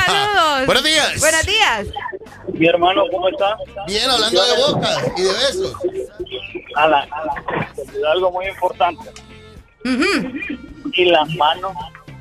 [0.05, 0.65] Saludos.
[0.65, 1.19] Buenos días.
[1.19, 1.87] Buenos días.
[2.59, 3.57] Mi hermano, ¿cómo está?
[3.87, 5.73] Bien, hablando de bocas y de besos.
[6.75, 9.09] Ala, ala, se olvidó algo muy importante.
[10.93, 11.71] ¿Y las manos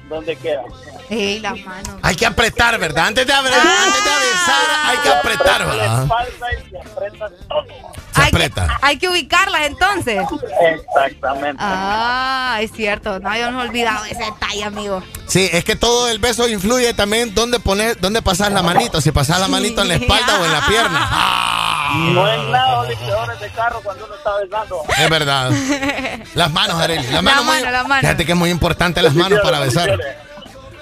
[0.08, 0.65] dónde quedan?
[1.10, 1.97] Ey, las manos.
[2.02, 3.07] Hay que apretar, ¿verdad?
[3.08, 6.02] Antes de, abrir- antes de besar, hay que apretar, La ¿verdad?
[6.05, 7.65] espalda y se aprieta todo.
[8.15, 8.78] Se Hay que, aprieta.
[8.83, 10.20] hay que ubicarlas entonces.
[10.75, 11.62] Exactamente.
[11.65, 13.19] Ah, es cierto.
[13.20, 15.03] No habíamos olvidado ese detalle, amigo.
[15.27, 19.12] Sí, es que todo el beso influye también dónde poner, dónde pasas la manito, si
[19.12, 21.09] pasas la manito en la espalda o en la pierna.
[21.91, 24.83] Ah, No es nada limpiadores de carro cuando uno está besando.
[24.99, 25.51] es verdad.
[26.35, 27.07] Las manos, Arely.
[27.07, 28.01] Las manos, muy- mano, la mano.
[28.03, 29.99] Fíjate que es muy importante las manos para besar.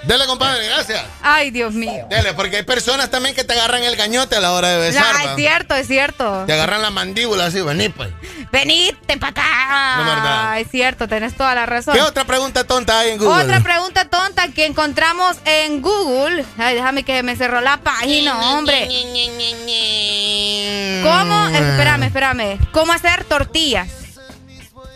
[0.07, 1.03] Dele, compadre, gracias.
[1.21, 2.07] Ay, Dios mío.
[2.09, 5.05] Dele, porque hay personas también que te agarran el gañote a la hora de besar.
[5.13, 6.45] Ah, es cierto, es cierto.
[6.47, 8.09] Te agarran la mandíbula así, vení pues.
[8.49, 9.97] Venite para acá.
[9.97, 10.59] No, verdad.
[10.59, 11.93] Es cierto, tenés toda la razón.
[11.93, 13.43] ¿Qué otra pregunta tonta hay en Google?
[13.43, 16.45] Otra pregunta tonta que encontramos en Google.
[16.57, 18.87] Ay, déjame que me cerró la página, hombre.
[21.03, 21.47] ¿Cómo?
[21.49, 22.59] Espérame, espérame.
[22.71, 23.89] ¿Cómo hacer tortillas?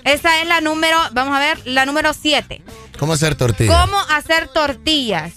[0.06, 2.62] Esa es la número, vamos a ver, la número 7.
[3.02, 3.82] ¿Cómo hacer tortilla?
[3.82, 5.34] ¿Cómo hacer tortillas?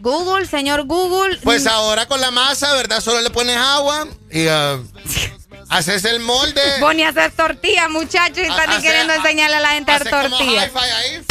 [0.00, 1.38] Google, señor Google.
[1.44, 3.00] Pues ahora con la masa, ¿verdad?
[3.00, 4.80] Solo le pones agua y ah,
[5.68, 6.60] haces el molde.
[6.80, 10.24] Vos ni hacer tortillas, muchachos, y están queriendo enseñarle a la gente a hacer Hace
[10.24, 10.66] como tortillas.
[10.66, 11.24] hi-fi ahí.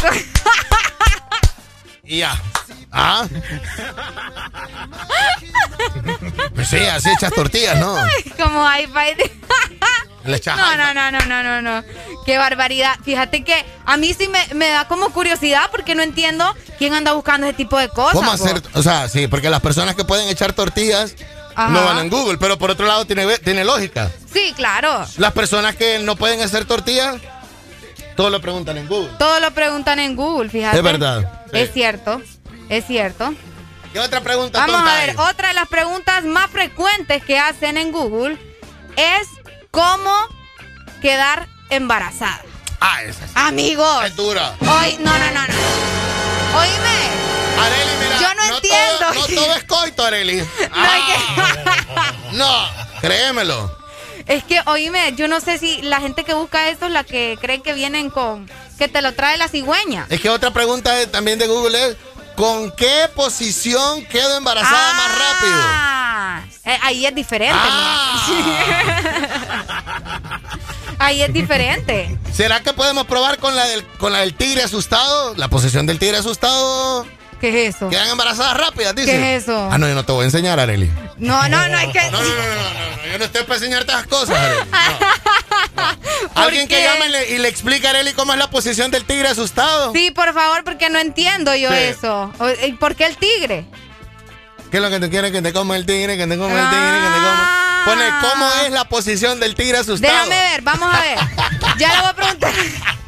[2.18, 2.40] ya.
[2.92, 3.26] Ah.
[6.54, 7.96] Pues sí, así echas tortillas, ¿no?
[8.36, 8.66] Como.
[10.24, 11.84] Le echas No, no, no, no, no, no, no.
[12.26, 12.96] Qué barbaridad.
[13.04, 17.12] Fíjate que a mí sí me, me da como curiosidad porque no entiendo quién anda
[17.12, 18.14] buscando ese tipo de cosas.
[18.14, 18.62] ¿Cómo hacer?
[18.74, 21.14] O sea, sí, porque las personas que pueden echar tortillas
[21.54, 21.70] Ajá.
[21.70, 24.10] no van en Google, pero por otro lado tiene, tiene lógica.
[24.32, 25.06] Sí, claro.
[25.16, 27.16] Las personas que no pueden hacer tortillas,
[28.20, 29.08] todo lo preguntan en Google.
[29.18, 30.76] Todo lo preguntan en Google, fíjate.
[30.76, 31.44] Es verdad.
[31.50, 31.58] sí.
[31.58, 32.20] Es cierto.
[32.68, 33.32] Es cierto.
[33.94, 35.16] ¿Qué otra pregunta Vamos tonta a ver, hay?
[35.16, 38.36] otra de las preguntas más frecuentes que hacen en Google
[38.96, 39.26] es
[39.70, 40.14] cómo
[41.00, 42.42] quedar embarazada.
[42.78, 43.32] Ah, esa sí.
[43.36, 44.04] Amigos.
[44.04, 44.54] Es dura.
[44.60, 46.58] Hoy, no, no, no, no.
[46.60, 47.00] Oíme.
[47.58, 48.98] Areli, mira, Yo no entiendo.
[48.98, 50.44] Todo, no todo es coito, Areli.
[50.74, 53.79] Ah, no, créemelo.
[54.30, 57.36] Es que, oíme, yo no sé si la gente que busca esto es la que
[57.40, 58.48] cree que vienen con...
[58.78, 60.06] que te lo trae la cigüeña.
[60.08, 61.96] Es que otra pregunta de- también de Google es,
[62.36, 65.60] ¿con qué posición quedo embarazada más rápido?
[65.64, 67.58] Ah, eh, ahí es diferente.
[67.60, 68.26] Ah.
[70.96, 71.04] ¿no?
[71.04, 72.16] ahí es diferente.
[72.32, 75.34] ¿Será que podemos probar con la del, con la del tigre asustado?
[75.34, 77.04] La posición del tigre asustado.
[77.40, 77.88] ¿Qué es eso?
[77.88, 79.10] Quedan embarazadas rápidas, dice.
[79.12, 79.68] ¿Qué es eso?
[79.70, 80.90] Ah, no, yo no te voy a enseñar, Areli.
[81.16, 82.02] No, no, no, hay que...
[82.10, 84.60] No, no, no, no, no, no, yo no estoy para enseñarte esas cosas, Areli.
[84.70, 86.30] No.
[86.42, 89.92] Alguien que llame y le, explique a Areli cómo es la posición del tigre asustado.
[89.92, 92.30] Sí, por favor, porque no entiendo yo eso.
[92.38, 93.64] O- ¿Y por qué el tigre?
[94.70, 95.32] ¿Qué es lo que tú quieres?
[95.32, 97.82] Que te coma el tigre, que te coma el tigre, que te coma.
[97.86, 100.12] Pone cómo es la posición del tigre asustado.
[100.12, 101.18] Déjame ver, vamos a ver.
[101.78, 102.52] Ya le voy a preguntar.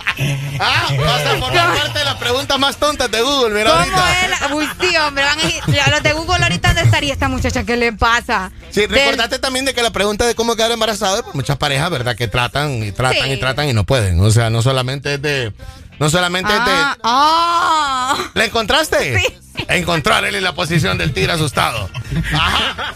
[0.61, 4.23] Ah, vas a formar parte de las preguntas más tontas de Google, mira ¿Cómo ahorita.
[4.25, 4.41] es?
[4.41, 7.65] la- Uy, sí, hombre, van a Los de Google ahorita, ¿dónde estaría esta muchacha?
[7.65, 8.51] ¿Qué le pasa?
[8.71, 11.91] Sí, Del- recordate también de que la pregunta de cómo quedar embarazado, pues muchas parejas,
[11.91, 12.17] ¿verdad?
[12.17, 13.33] Que tratan y tratan Sí.
[13.33, 14.21] y tratan y no pueden.
[14.21, 15.53] O sea, no solamente es de.
[15.99, 16.71] No solamente es de.
[16.73, 18.17] Ah, ah.
[18.35, 19.19] ¿La encontraste?
[19.21, 19.27] Sí.
[19.69, 21.89] Encontró a Areli la posición del tigre asustado.
[22.35, 22.95] Ajá.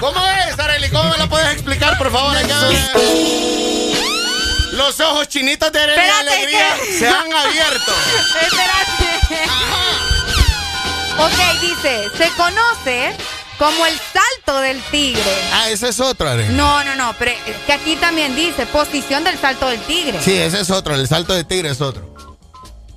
[0.00, 0.88] ¿Cómo es, Areli?
[0.90, 2.36] ¿Cómo me la puedes explicar, por favor?
[2.36, 2.56] Acá?
[4.78, 7.92] Los ojos chinitos de Espérate, alegría que- se han abierto.
[8.42, 9.48] Espérate.
[11.18, 13.12] Ok, dice, se conoce
[13.58, 15.22] como el salto del tigre.
[15.52, 16.54] Ah, ese es otro, Areli.
[16.54, 20.20] No, no, no, pero es que aquí también dice posición del salto del tigre.
[20.22, 20.94] Sí, ese es otro.
[20.94, 22.14] El salto de tigre es otro.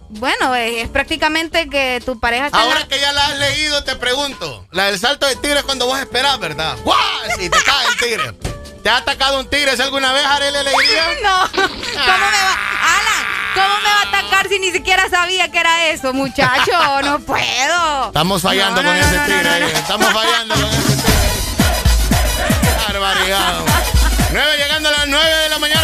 [0.09, 3.83] Bueno, es, es prácticamente que tu pareja está Ahora la- que ya la has leído,
[3.83, 4.67] te pregunto.
[4.71, 6.77] La del salto de tigre es cuando vos esperás, ¿verdad?
[6.83, 6.99] ¡Guau!
[7.39, 8.50] Si te cae el tigre.
[8.83, 11.03] ¿Te ha atacado un tigre ¿sí alguna vez, Arely Alegría?
[11.23, 12.57] No, ¿cómo me va?
[12.81, 16.71] Alan, ¿cómo me va a atacar si ni siquiera sabía que era eso, muchacho?
[17.03, 18.07] No puedo.
[18.07, 19.49] Estamos fallando No, no, con no, ese tigre.
[19.49, 19.71] ahí.
[19.73, 21.11] Estamos fallando con ese tigre.
[22.87, 23.53] Barbaridad.
[24.31, 25.81] Nueve llegando a las nueve de la mañana.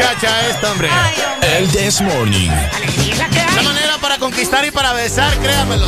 [0.00, 0.88] Muchacha esta, hombre.
[1.42, 2.50] El This Morning.
[3.56, 5.86] La manera para conquistar y para besar, créamelo.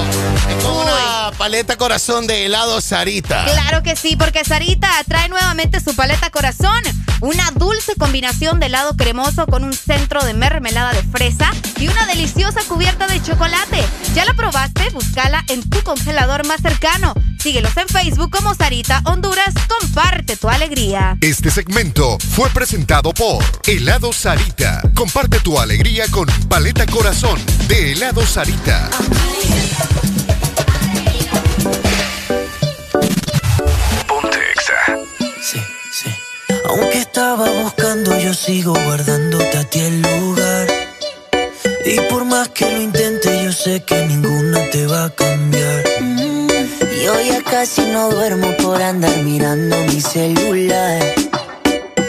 [0.49, 3.45] Es con una paleta corazón de helado Sarita.
[3.45, 6.83] Claro que sí, porque Sarita trae nuevamente su paleta corazón.
[7.21, 12.07] Una dulce combinación de helado cremoso con un centro de mermelada de fresa y una
[12.07, 13.85] deliciosa cubierta de chocolate.
[14.15, 14.91] ¿Ya la probaste?
[14.91, 17.15] Búscala en tu congelador más cercano.
[17.39, 19.55] Síguelos en Facebook como Sarita Honduras.
[19.69, 21.17] Comparte tu alegría.
[21.21, 24.83] Este segmento fue presentado por Helado Sarita.
[24.95, 28.89] Comparte tu alegría con Paleta Corazón de Helado Sarita.
[35.43, 35.59] Sí,
[35.93, 36.11] sí.
[36.67, 40.67] Aunque estaba buscando, yo sigo guardándote a ti el lugar.
[41.85, 45.85] Y por más que lo intente, yo sé que ninguna te va a cambiar.
[46.01, 46.49] Mm,
[47.05, 51.03] Yo ya casi no duermo por andar mirando mi celular.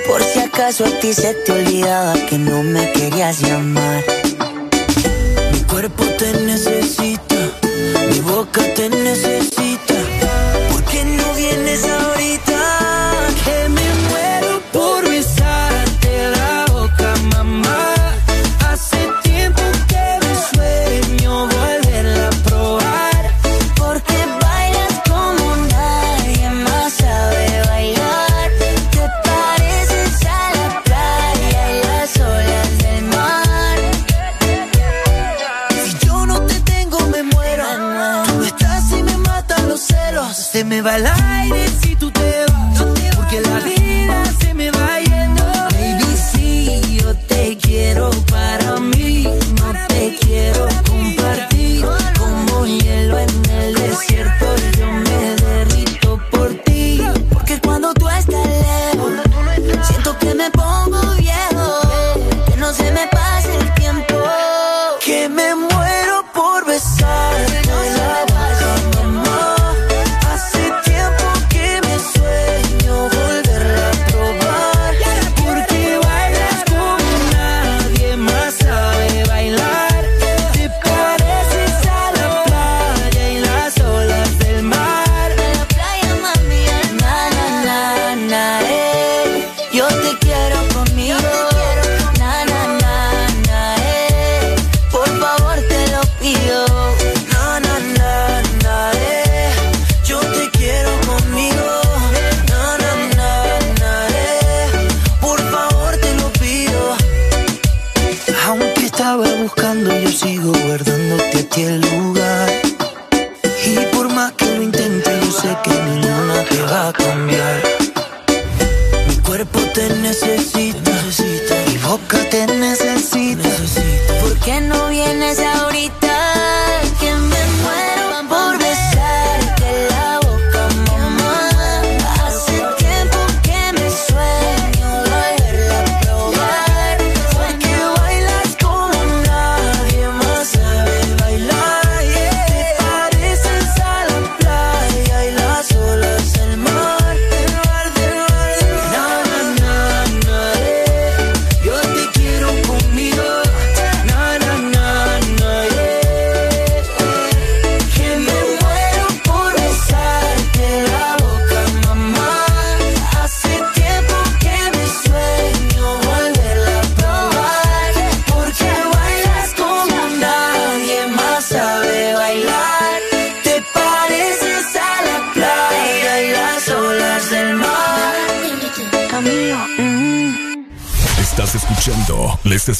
[0.08, 4.04] Por si acaso a ti se te olvidaba que no me querías llamar.
[5.52, 7.36] Mi cuerpo te necesita,
[8.10, 9.53] mi boca te necesita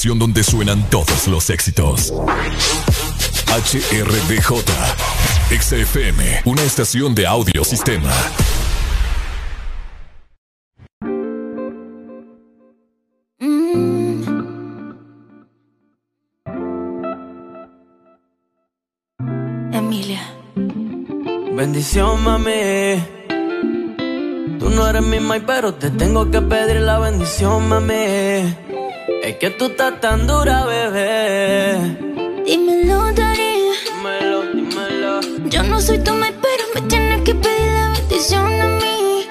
[0.04, 2.12] estación donde suenan todos los éxitos.
[3.48, 4.62] HRDJ,
[5.62, 8.12] XFM, una estación de audio sistema.
[19.72, 20.22] Emilia.
[21.56, 22.52] Bendición, mami.
[24.60, 28.63] Tú no eres mi mai, pero te tengo que pedir la bendición, mami.
[29.24, 31.78] Es que tú estás tan dura, bebé.
[32.46, 33.70] Dímelo, Dari.
[33.86, 35.22] Dímelo, dímelo.
[35.46, 39.26] Yo no soy tu mai, pero me tienes que pedir la bendición a mí.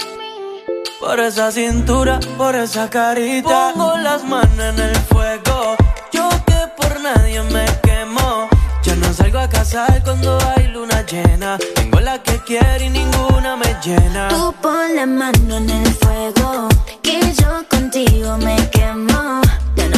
[0.99, 3.73] Por esa cintura, por esa carita.
[3.75, 5.77] Pongo las manos en el fuego.
[6.11, 8.49] Yo que por nadie me quemo.
[8.83, 11.59] Yo no salgo a casar cuando hay luna llena.
[11.75, 14.29] Tengo la que quiero y ninguna me llena.
[14.29, 16.69] Tú pon la mano en el fuego,
[17.03, 19.43] que yo contigo me quemo.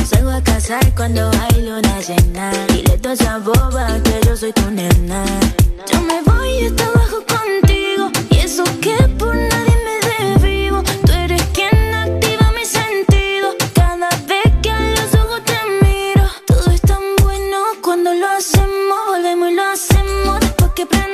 [0.05, 2.53] Salgo a casar cuando hay luna llena.
[2.69, 5.25] Dile toda esa boba que yo soy tu nena.
[5.91, 9.97] Yo me voy hasta abajo contigo, y eso que por nadie me
[10.41, 10.83] desvivo.
[11.07, 13.55] Tú eres quien activa mi sentido.
[13.75, 18.99] Cada vez que a los ojos te miro, todo es tan bueno cuando lo hacemos.
[19.09, 21.14] Volvemos y lo hacemos después que prendemos.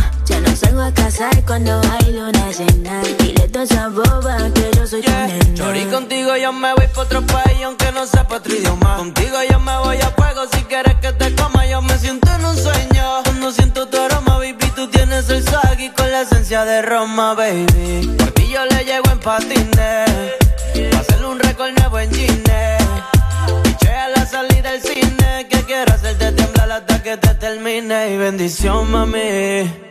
[0.25, 3.01] Ya no salgo a casar cuando hay luna llena.
[3.19, 5.53] Dile toda esa boba que yo soy tu nena.
[5.55, 8.97] Chori, contigo yo me voy pa' otro país aunque no sepa otro idioma.
[8.97, 11.65] Contigo yo me voy a fuego si quieres que te coma.
[11.65, 13.23] Yo me siento en un sueño.
[13.23, 17.33] Cuando siento tu aroma, baby, tú tienes el swag y con la esencia de Roma,
[17.33, 18.15] baby.
[18.17, 20.09] Por ti yo le llego en patines.
[20.91, 22.77] Pa' hacerle un récord nuevo en Gine.
[24.15, 25.47] la salida del cine.
[25.49, 28.13] Que quiero hacerte temblar hasta que te termine.
[28.13, 29.90] Y bendición, mami.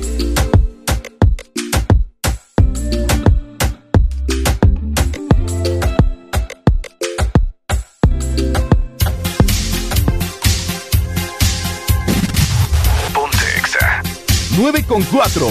[14.71, 15.47] 9 con 4.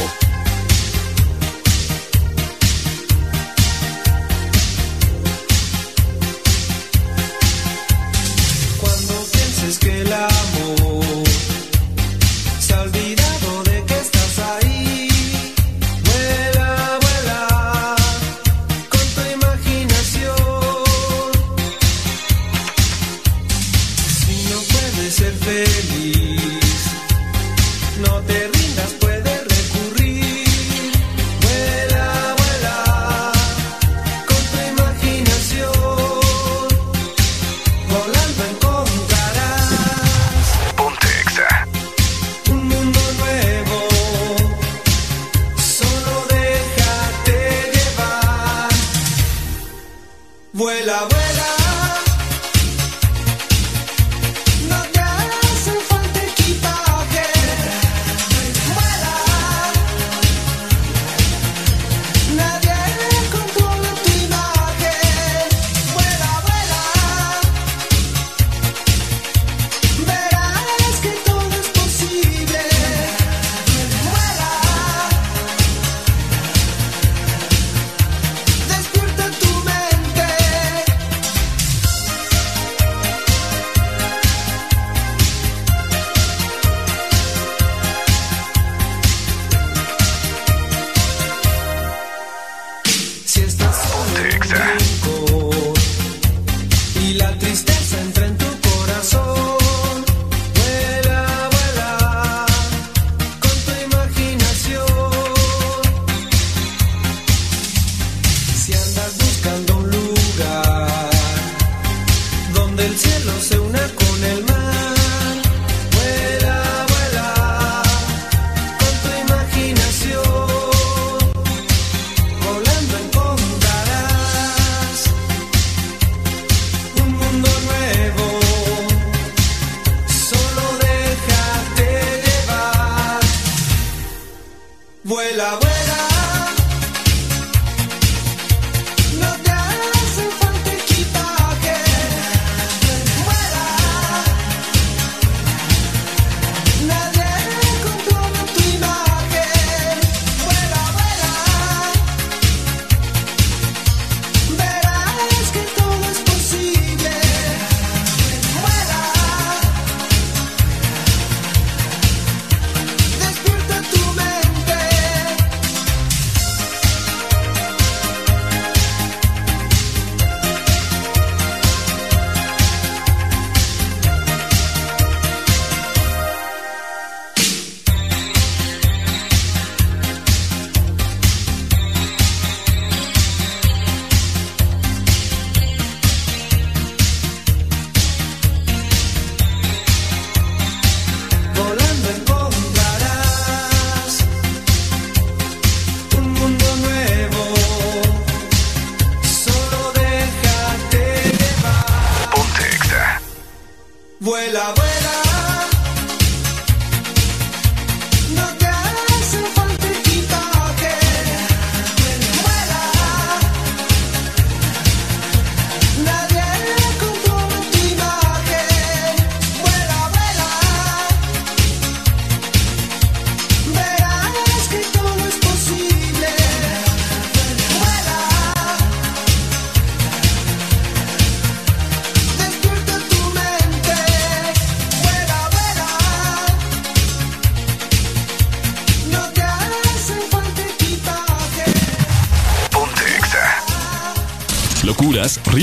[8.81, 10.11] Cuando pienses que el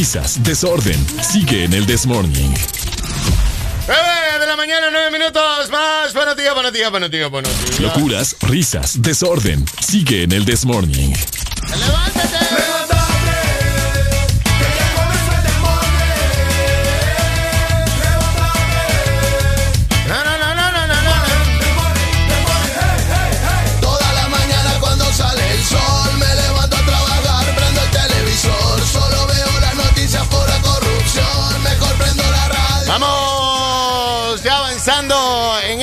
[0.07, 1.05] risas, desorden.
[1.21, 2.53] Sigue en el Desmorning.
[3.87, 6.13] 9 de la mañana, 9 minutos más.
[6.13, 7.79] Buenos días, buenos días, buenos días, buenos días.
[7.81, 9.65] Locuras, risas, desorden.
[9.81, 11.13] Sigue en el Desmorning.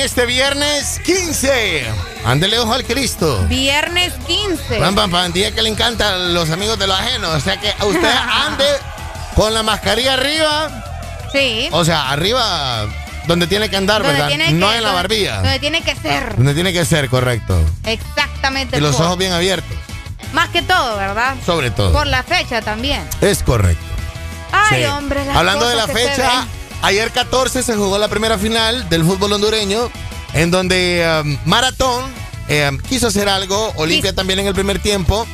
[0.05, 1.83] Este viernes 15.
[2.25, 3.43] Ándele ojo al Cristo.
[3.47, 4.77] Viernes 15.
[4.79, 7.29] Pam, pam, pam, día que le encantan los amigos de lo ajeno.
[7.31, 8.13] O sea que a usted
[8.47, 8.65] ande
[9.35, 10.69] con la mascarilla arriba.
[11.31, 11.67] Sí.
[11.71, 12.85] O sea, arriba
[13.27, 14.29] donde tiene que andar, Donde ¿verdad?
[14.53, 15.35] no que- en la barbilla.
[15.41, 16.35] Donde tiene que ser.
[16.35, 17.59] Donde tiene que ser, correcto.
[17.83, 18.77] Exactamente.
[18.77, 19.75] Y los ojos bien abiertos,
[20.33, 21.35] Más que todo, ¿verdad?
[21.45, 21.91] sobre todo.
[21.91, 23.01] Por la fecha también.
[23.21, 23.83] Es correcto.
[24.51, 24.85] Ay, Sí.
[24.89, 25.21] hombre.
[25.33, 26.45] Hablando de la fecha.
[26.85, 29.89] Ayer 14 se jugó la primera final del fútbol hondureño,
[30.33, 35.25] en donde um, Maratón um, quiso hacer algo, Olimpia también en el primer tiempo,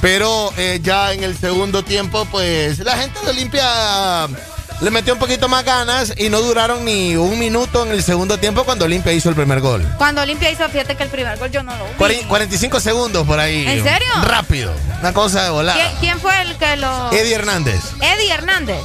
[0.00, 4.34] pero eh, ya en el segundo tiempo, pues la gente de Olimpia um,
[4.80, 8.38] le metió un poquito más ganas y no duraron ni un minuto en el segundo
[8.38, 9.86] tiempo cuando Olimpia hizo el primer gol.
[9.98, 11.90] Cuando Olimpia hizo, fíjate que el primer gol yo no lo vi.
[11.98, 13.66] Cuaren- 45 segundos por ahí.
[13.66, 14.08] ¿En serio?
[14.22, 14.72] Rápido.
[15.00, 15.76] Una cosa de volar.
[15.76, 17.12] ¿Quién, quién fue el que lo...?
[17.12, 17.80] Eddie Hernández.
[18.00, 18.80] Eddie Hernández.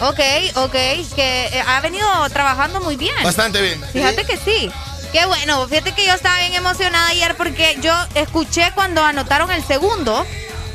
[0.00, 0.20] Ok,
[0.56, 0.72] ok,
[1.16, 3.14] que eh, ha venido trabajando muy bien.
[3.22, 3.82] Bastante bien.
[3.92, 4.70] Fíjate que sí.
[5.12, 9.64] Qué bueno, fíjate que yo estaba bien emocionada ayer porque yo escuché cuando anotaron el
[9.64, 10.24] segundo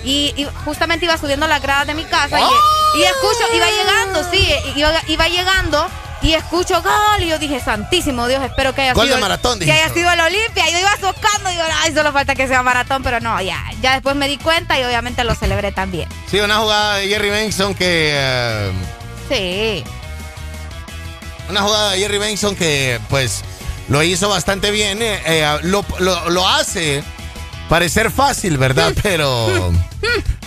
[0.03, 4.30] y, y justamente iba subiendo las gradas de mi casa y, y escucho, iba llegando,
[4.32, 5.88] sí, iba, iba llegando
[6.24, 9.60] y escucho gol y yo dije, santísimo Dios, espero que haya Gol sido de maratón,
[9.60, 10.68] que haya sido el Olimpia.
[10.69, 13.93] Yo iba socando y digo, ay, solo falta que sea maratón, pero no, ya, ya
[13.93, 16.10] después me di cuenta y obviamente lo celebré también.
[16.32, 18.14] Sí, una jugada de Jerry Benson que.
[18.16, 18.72] eh,
[19.34, 19.84] Sí.
[21.50, 23.42] una jugada de Jerry Benson que, pues,
[23.90, 25.02] lo hizo bastante bien.
[25.02, 27.03] eh, eh, lo, lo- lo hace
[27.70, 28.94] parecer fácil, ¿verdad?
[29.03, 29.72] Pero.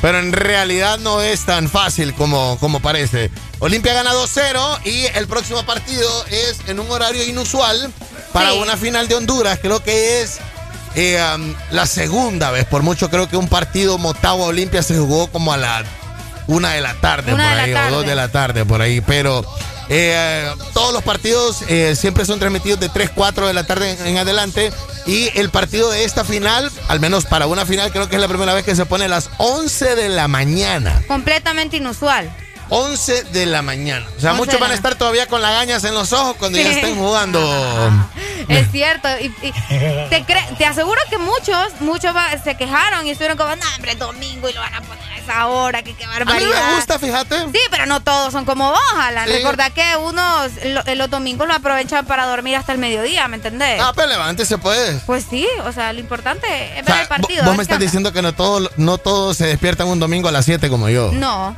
[0.02, 3.30] Pero en realidad no es tan fácil como, como parece.
[3.58, 7.90] Olimpia gana 2-0 y el próximo partido es en un horario inusual
[8.32, 8.58] para Sí.
[8.58, 9.58] una final de Honduras.
[9.60, 10.38] Creo que es
[10.94, 12.66] eh, um, la segunda vez.
[12.66, 15.82] Por mucho creo que un partido Motagua Olimpia se jugó como a la
[16.46, 19.00] una de la tarde Una por ahí, o dos de la tarde por ahí.
[19.00, 19.44] Pero
[19.88, 24.06] eh, todos los partidos eh, siempre son transmitidos de 3, 4 de la tarde en,
[24.06, 24.72] en adelante.
[25.06, 28.28] Y el partido de esta final, al menos para una final, creo que es la
[28.28, 31.02] primera vez que se pone a las 11 de la mañana.
[31.06, 32.34] Completamente inusual.
[32.68, 34.06] 11 de la mañana.
[34.16, 36.58] O sea, 11 muchos van a estar todavía con las gañas en los ojos cuando
[36.58, 37.40] ya estén jugando.
[38.48, 39.08] Es cierto.
[39.20, 39.52] Y, y
[40.56, 42.14] te, aseguro que muchos, muchos
[42.44, 45.16] se quejaron y estuvieron como, no, hombre, es domingo y lo van a poner a
[45.18, 46.68] esa hora, que qué A mí barbaridad.
[46.70, 47.40] me gusta, fíjate.
[47.52, 49.26] Sí, pero no todos son como vos, Alan.
[49.26, 49.32] Sí.
[49.32, 53.34] Recordá que unos lo- eh, los domingos lo aprovechan para dormir hasta el mediodía, ¿me
[53.34, 53.80] entendés?
[53.82, 54.94] Ah, pero levante se puede.
[55.06, 56.46] Pues sí, o sea, lo importante
[56.78, 57.42] es O ver sea, el partido.
[57.42, 60.32] vo- vos me estás diciendo que no todos no todos se despiertan un domingo a
[60.32, 61.10] las 7 como yo.
[61.12, 61.56] No,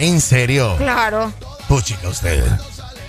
[0.00, 0.74] ¿En serio?
[0.78, 1.32] claro.
[1.68, 2.50] Puchica ustedes.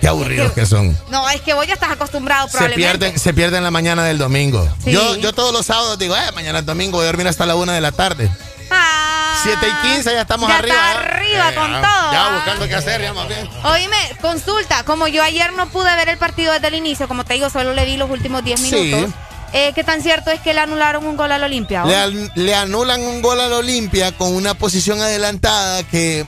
[0.00, 0.96] Qué aburridos que son.
[1.10, 2.98] No, es que vos ya estás acostumbrado Se probablemente.
[2.98, 4.68] pierden, se pierden la mañana del domingo.
[4.84, 4.90] Sí.
[4.92, 7.54] Yo, yo todos los sábados digo, eh, mañana es domingo, voy a dormir hasta la
[7.54, 8.30] una de la tarde.
[8.70, 10.74] Ah, 7 y 15 ya estamos ya arriba.
[10.74, 12.12] está arriba Eh, con ya, todo.
[12.12, 12.34] Ya ah.
[12.36, 13.48] buscando qué hacer, ya más bien.
[13.64, 17.34] Oíme, consulta, como yo ayer no pude ver el partido desde el inicio, como te
[17.34, 18.74] digo, solo le vi los últimos 10 Sí.
[18.74, 19.14] minutos.
[19.52, 21.84] eh, ¿Qué tan cierto es que le anularon un gol al Olimpia?
[21.84, 26.26] Le, an- le anulan un gol al Olimpia con una posición adelantada que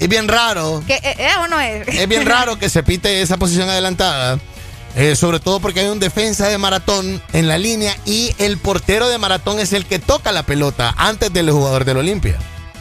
[0.00, 0.82] es bien raro.
[0.86, 1.86] ¿Qué, eh, ¿Es o no es?
[1.86, 4.38] Es bien raro que se pite esa posición adelantada.
[4.96, 9.08] eh, sobre todo porque hay un defensa de maratón en la línea y el portero
[9.08, 12.36] de maratón es el que toca la pelota antes del jugador del Olimpia.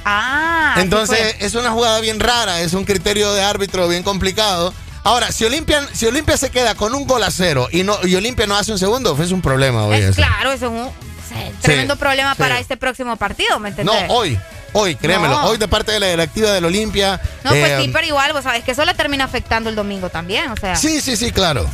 [0.05, 4.73] Ah, Entonces es una jugada bien rara, es un criterio de árbitro bien complicado.
[5.03, 8.15] Ahora, si Olimpia, si Olimpia se queda con un gol a cero y, no, y
[8.15, 9.97] Olimpia no hace un segundo, es un problema hoy.
[9.97, 10.15] Es eso.
[10.15, 10.89] claro, eso es un
[11.29, 12.39] sí, tremendo problema sí.
[12.39, 14.05] para este próximo partido, ¿me No, entendés?
[14.09, 14.39] hoy,
[14.73, 15.47] hoy, créemelo, No.
[15.47, 17.19] hoy de parte de la directiva del Olimpia.
[17.43, 20.09] No, pues eh, sí, pero igual, vos sabes que eso le termina afectando el domingo
[20.09, 20.75] también, o sea.
[20.75, 21.65] Sí, sí, sí, claro.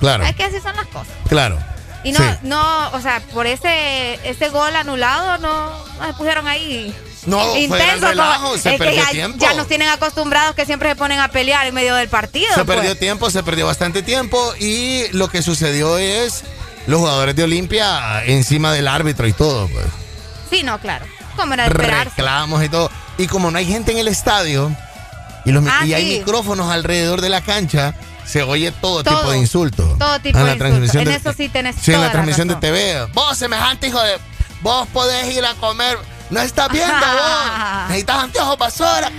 [0.00, 1.12] Claro, Es que así son las cosas.
[1.28, 1.58] claro.
[2.02, 2.24] Y no, Sí.
[2.44, 6.94] no, o sea, por ese, ese gol anulado, no, no se pusieron ahí.
[7.26, 9.36] No, gran relajo, se es que perdió ya, tiempo.
[9.38, 12.48] ya nos tienen acostumbrados que siempre se ponen a pelear en medio del partido.
[12.54, 12.78] Se pues.
[12.78, 16.42] perdió tiempo, se perdió bastante tiempo y lo que sucedió es
[16.86, 19.84] los jugadores de Olimpia encima del árbitro y todo, pues.
[20.48, 21.04] Sí, no, claro.
[21.40, 22.10] Como era de esperarse.
[22.16, 22.90] reclamos y todo.
[23.18, 24.74] Y como no hay gente en el estadio
[25.44, 27.94] y, los, Ah, y hay micrófonos alrededor de la cancha,
[28.26, 29.18] se oye todo, Todo.
[29.18, 29.96] tipo de insulto.
[29.98, 30.94] Todo tipo En de insultos.
[30.94, 32.54] En de- eso sí tenés Sí, en la la transmisión de.
[32.56, 33.06] TV.
[33.14, 34.18] Vos, semejante hijo de.
[34.62, 35.98] Vos podés ir a comer.
[36.30, 37.50] No estás viendo vos.
[37.88, 39.10] Necesitas anteojos basura.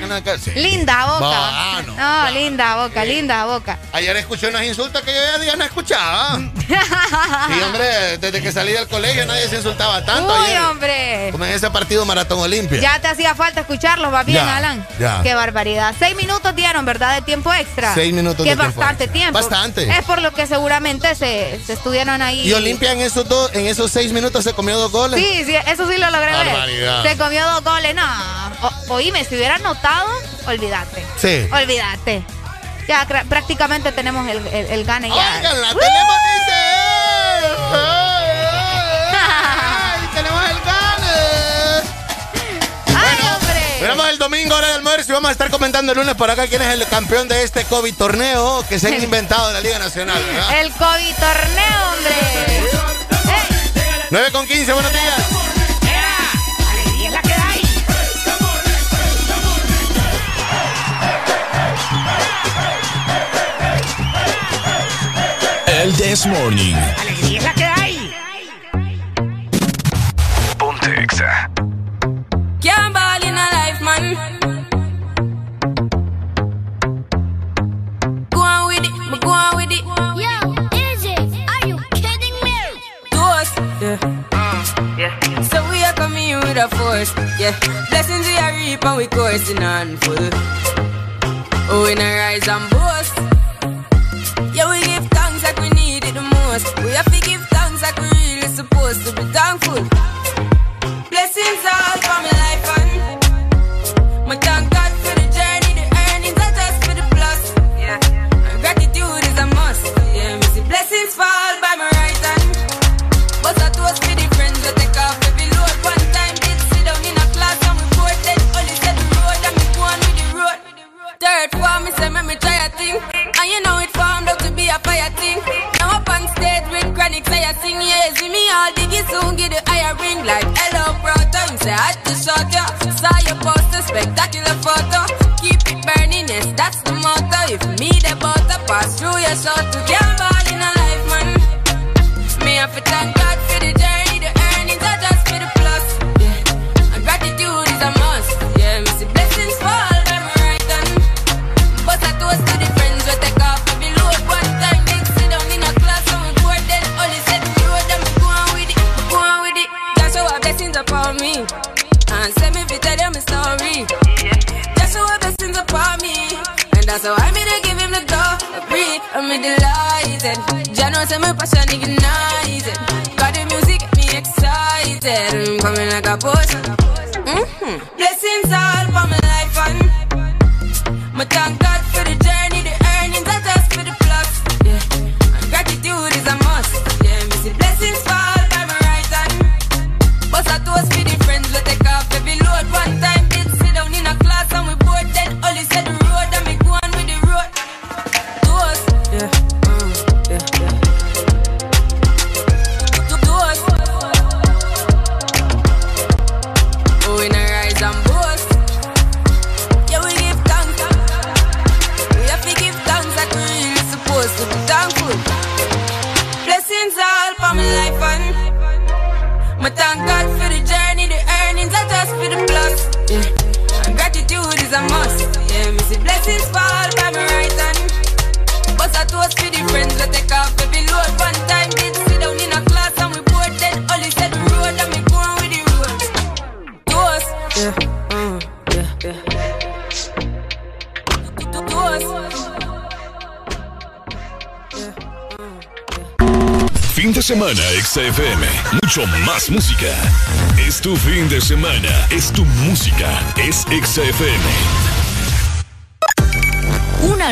[0.55, 1.81] Linda boca.
[1.97, 3.77] no, linda boca, linda boca.
[3.91, 6.39] Ayer escuché unos insultos que yo ya día no escuchaba.
[6.67, 10.33] sí, hombre, desde que salí del colegio nadie se insultaba tanto.
[10.33, 11.29] Uy, hombre.
[11.31, 12.79] Como en ese partido Maratón Olimpia.
[12.79, 14.85] Ya te hacía falta escucharlos, va bien, Alan.
[14.99, 15.21] Ya.
[15.21, 15.93] Qué barbaridad.
[15.99, 17.15] Seis minutos dieron, ¿verdad?
[17.15, 17.93] De tiempo extra.
[17.93, 19.37] Seis minutos que de tiempo bastante tiempo.
[19.37, 19.89] Bastante.
[19.89, 22.47] Es por lo que seguramente se, se estuvieron ahí.
[22.47, 25.19] Y Olimpia en esos dos, en esos seis minutos se comió dos goles.
[25.19, 27.00] Sí, sí, eso sí lo logré ver.
[27.03, 27.95] Se comió dos goles.
[27.95, 28.03] No,
[28.61, 30.07] o- oíme, si hubiera notado,
[30.47, 31.05] olvídate.
[31.17, 31.47] Sí.
[31.51, 32.23] Olvídate.
[32.87, 35.15] Ya prácticamente tenemos el, el, el gane ya.
[35.37, 36.61] Oigan, la tenemos, dice.
[39.13, 41.83] Ay, tenemos el gane.
[42.87, 43.77] ¡Ay, hombre!
[43.81, 46.47] Veremos el domingo, hora del almuerzo, y vamos a estar comentando el lunes por acá
[46.47, 49.79] quién es el campeón de este COVID torneo que se han inventado en la Liga
[49.79, 50.21] Nacional.
[50.23, 50.59] ¿verdad?
[50.59, 52.15] El COVID torneo, hombre.
[54.09, 55.15] 9 con 15, buenos días.
[66.11, 66.75] This Morning.
[66.99, 68.13] Alegría es la que hay.
[70.57, 71.50] Ponte Exa.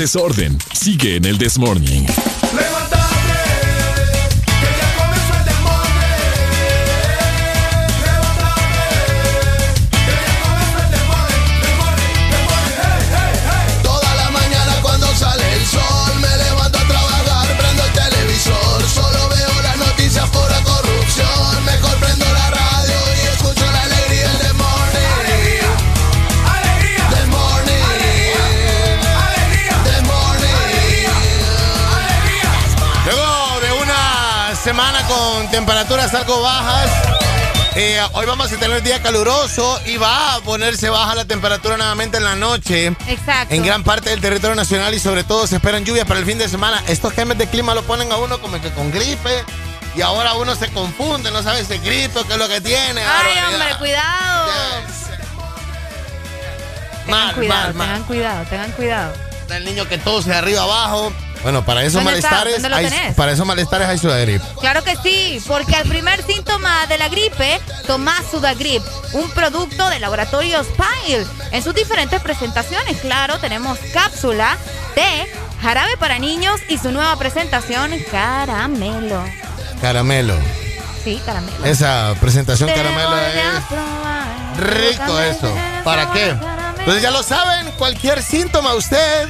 [0.00, 2.06] desorden sigue en el Desmorning.
[35.70, 36.90] temperaturas algo bajas.
[37.76, 42.16] Eh, hoy vamos a tener día caluroso y va a ponerse baja la temperatura nuevamente
[42.16, 42.88] en la noche.
[43.06, 43.54] Exacto.
[43.54, 46.38] En gran parte del territorio nacional y sobre todo se esperan lluvias para el fin
[46.38, 46.82] de semana.
[46.88, 49.44] Estos cambios de clima lo ponen a uno como que con gripe.
[49.94, 52.60] Y ahora uno se confunde, no sabe si es gripe o qué es lo que
[52.60, 53.02] tiene.
[53.02, 54.50] Ay, hombre, cuidado.
[54.50, 55.06] Yes.
[57.06, 59.14] Tengan mal, cuidado, tengan cuidado, tengan cuidado.
[59.50, 61.12] El niño que todo se de arriba abajo.
[61.42, 62.62] Bueno, para esos malestares,
[63.16, 64.42] para esos malestares hay Sudagrip.
[64.60, 68.82] Claro que sí, porque al primer síntoma de la gripe, tomás Sudagrip,
[69.14, 71.26] un producto de laboratorio Spile.
[71.50, 74.58] En sus diferentes presentaciones, claro, tenemos cápsula,
[74.94, 75.30] té,
[75.62, 79.24] jarabe para niños y su nueva presentación, caramelo.
[79.80, 80.34] Caramelo.
[81.02, 81.64] Sí, caramelo.
[81.64, 85.54] Esa presentación caramelo es rico eso.
[85.84, 86.36] ¿Para qué?
[86.80, 89.28] Entonces ya lo saben, cualquier síntoma usted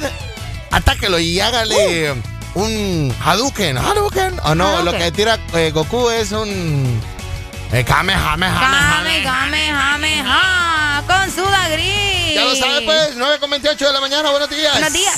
[0.71, 2.21] atáquelo y hágale uh.
[2.55, 3.77] un Hadouken.
[3.77, 4.39] Hadouken.
[4.43, 7.01] O no, lo que tira eh, Goku es un.
[7.71, 10.23] Eh, Kame, Kame, Kame, Kame,
[11.07, 12.35] Con su gris.
[12.35, 13.15] Ya lo sabes, pues.
[13.17, 14.31] 9.28 de la mañana.
[14.31, 14.73] Buenos días.
[14.73, 15.17] Buenos días.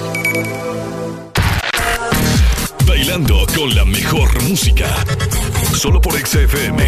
[3.61, 4.87] con la mejor música.
[5.77, 6.83] Solo por XFM.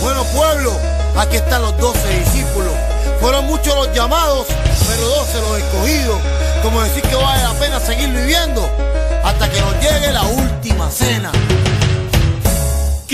[0.00, 0.72] Bueno, pueblo,
[1.18, 2.72] aquí están los doce discípulos.
[3.20, 4.46] Fueron muchos los llamados,
[4.88, 6.18] pero doce los escogidos.
[6.62, 8.66] Como decir que vale la pena seguir viviendo
[9.22, 11.35] hasta que nos llegue la última cena.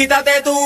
[0.03, 0.62] Quítate tú.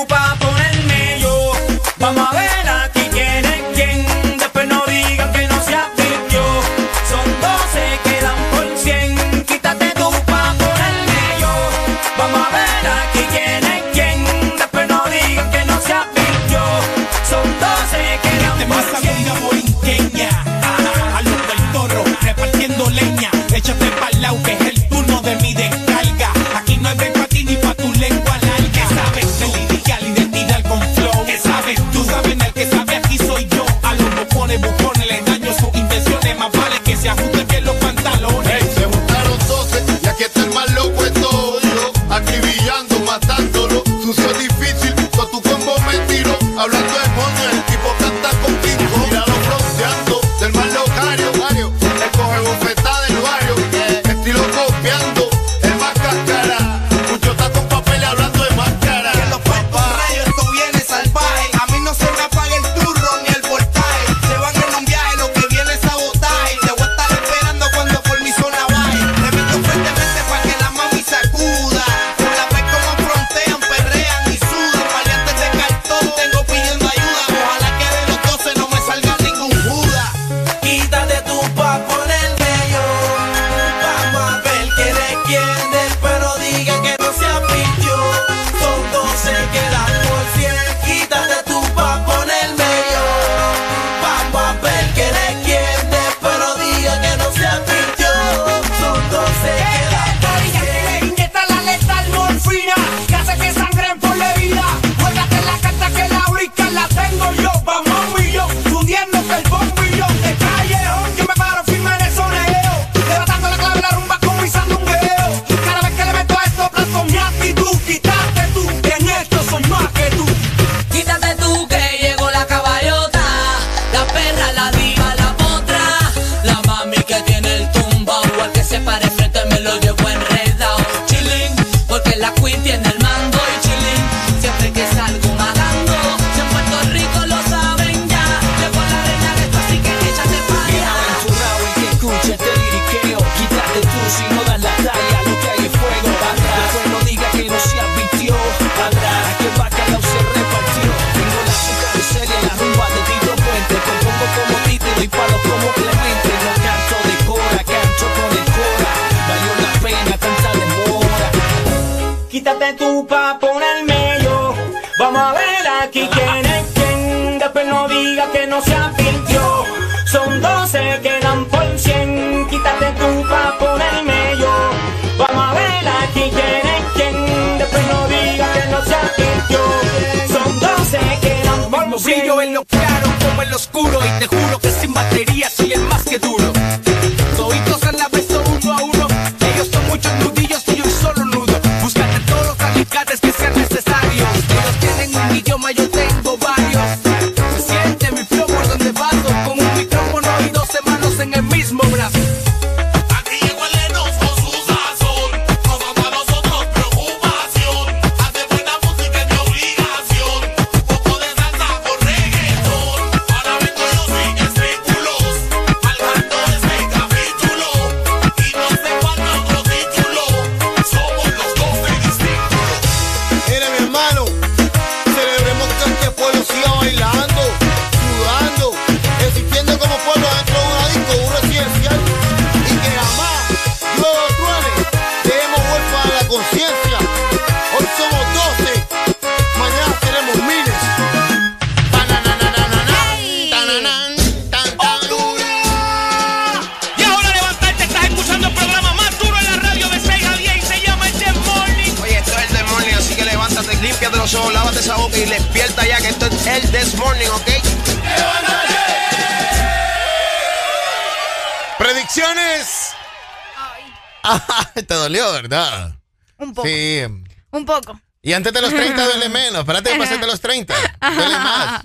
[268.37, 269.59] Antes de los 30 duele menos.
[269.61, 270.73] Espérate que pases de los 30.
[271.15, 271.81] Duele más.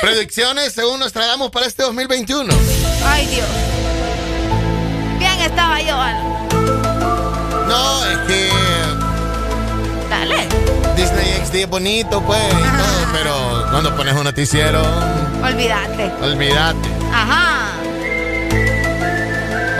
[0.00, 2.52] Predicciones según nos tragamos para este 2021.
[3.06, 3.46] Ay, Dios.
[5.18, 6.48] Bien estaba yo, Alan.
[7.68, 8.50] No, es que
[10.10, 10.48] Dale.
[10.96, 14.80] Disney XD es bonito, pues, y todo, pero cuando pones un noticiero,
[15.42, 16.12] Olvídate.
[16.22, 16.88] olvídate.
[17.12, 17.72] Ajá.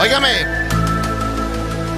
[0.00, 0.63] Óigame,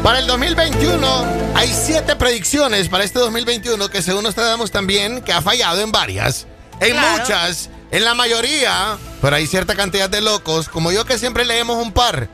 [0.07, 1.25] para el 2021
[1.57, 5.91] hay siete predicciones para este 2021 que según nos tratamos también, que ha fallado en
[5.91, 6.47] varias,
[6.79, 7.19] en Claro.
[7.19, 11.85] muchas, en la mayoría, pero hay cierta cantidad de locos, como yo que siempre leemos
[11.85, 12.29] un par.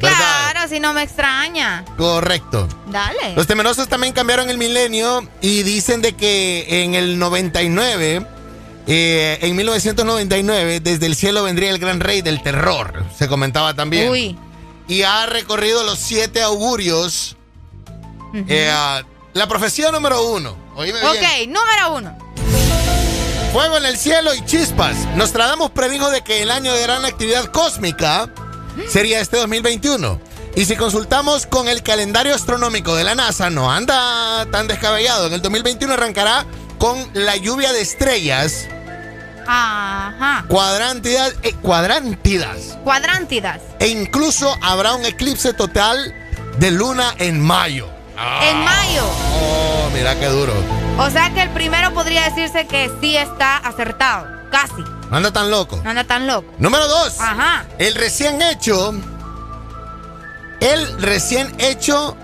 [0.00, 0.16] ¿Verdad?
[0.52, 1.84] Claro, si no me extraña.
[1.98, 2.66] Correcto.
[2.86, 3.34] Dale.
[3.36, 8.24] Los temerosos también cambiaron el milenio y dicen de que en el 99,
[8.86, 14.08] eh, en 1999, desde el cielo vendría el gran rey del terror, se comentaba también.
[14.08, 14.38] Uy.
[14.90, 17.36] Y ha recorrido los siete augurios.
[18.48, 18.72] Eh,
[19.32, 20.56] la profecía número uno.
[20.74, 21.06] Oíme bien.
[21.06, 22.18] Ok, número uno.
[23.52, 24.96] Fuego en el cielo y chispas.
[25.14, 28.28] Nostradamus predijo de que el año de gran actividad cósmica
[28.88, 30.20] sería este 2021.
[30.56, 35.28] Y si consultamos con el calendario astronómico de la NASA, no anda tan descabellado.
[35.28, 36.46] En el 2021 arrancará
[36.78, 38.66] con la lluvia de estrellas,
[39.46, 40.44] Ajá.
[40.48, 42.76] cuadrántidas, eh, cuadrántidas.
[42.82, 43.60] Cuadrántidas.
[43.80, 46.14] E incluso habrá un eclipse total
[46.58, 47.88] de luna en mayo.
[48.42, 49.04] En mayo.
[49.34, 50.52] Oh, mira qué duro.
[50.98, 54.26] O sea que el primero podría decirse que sí está acertado.
[54.50, 54.82] Casi.
[55.10, 55.80] No anda tan loco.
[55.82, 56.52] No anda tan loco.
[56.58, 57.18] Número dos.
[57.20, 57.64] Ajá.
[57.78, 58.92] El recién hecho.
[60.60, 62.16] El recién hecho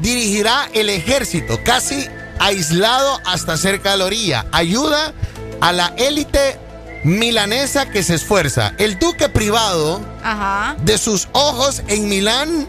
[0.00, 2.06] dirigirá el ejército casi
[2.38, 4.46] aislado hasta cerca de la orilla.
[4.52, 5.12] Ayuda
[5.60, 6.60] a la élite
[7.02, 8.74] milanesa que se esfuerza.
[8.78, 10.76] El duque privado Ajá.
[10.80, 12.66] de sus ojos en Milán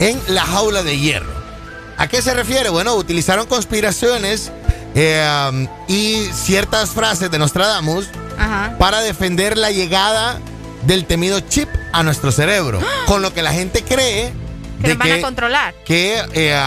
[0.00, 1.32] en la jaula de hierro.
[1.98, 2.70] ¿A qué se refiere?
[2.70, 4.50] Bueno, utilizaron conspiraciones
[4.94, 8.06] eh, y ciertas frases de Nostradamus
[8.38, 8.74] Ajá.
[8.78, 10.38] para defender la llegada
[10.86, 12.80] del temido chip a nuestro cerebro.
[13.06, 14.32] Con lo que la gente cree
[14.82, 15.74] Que de van a controlar.
[15.86, 16.60] que, eh,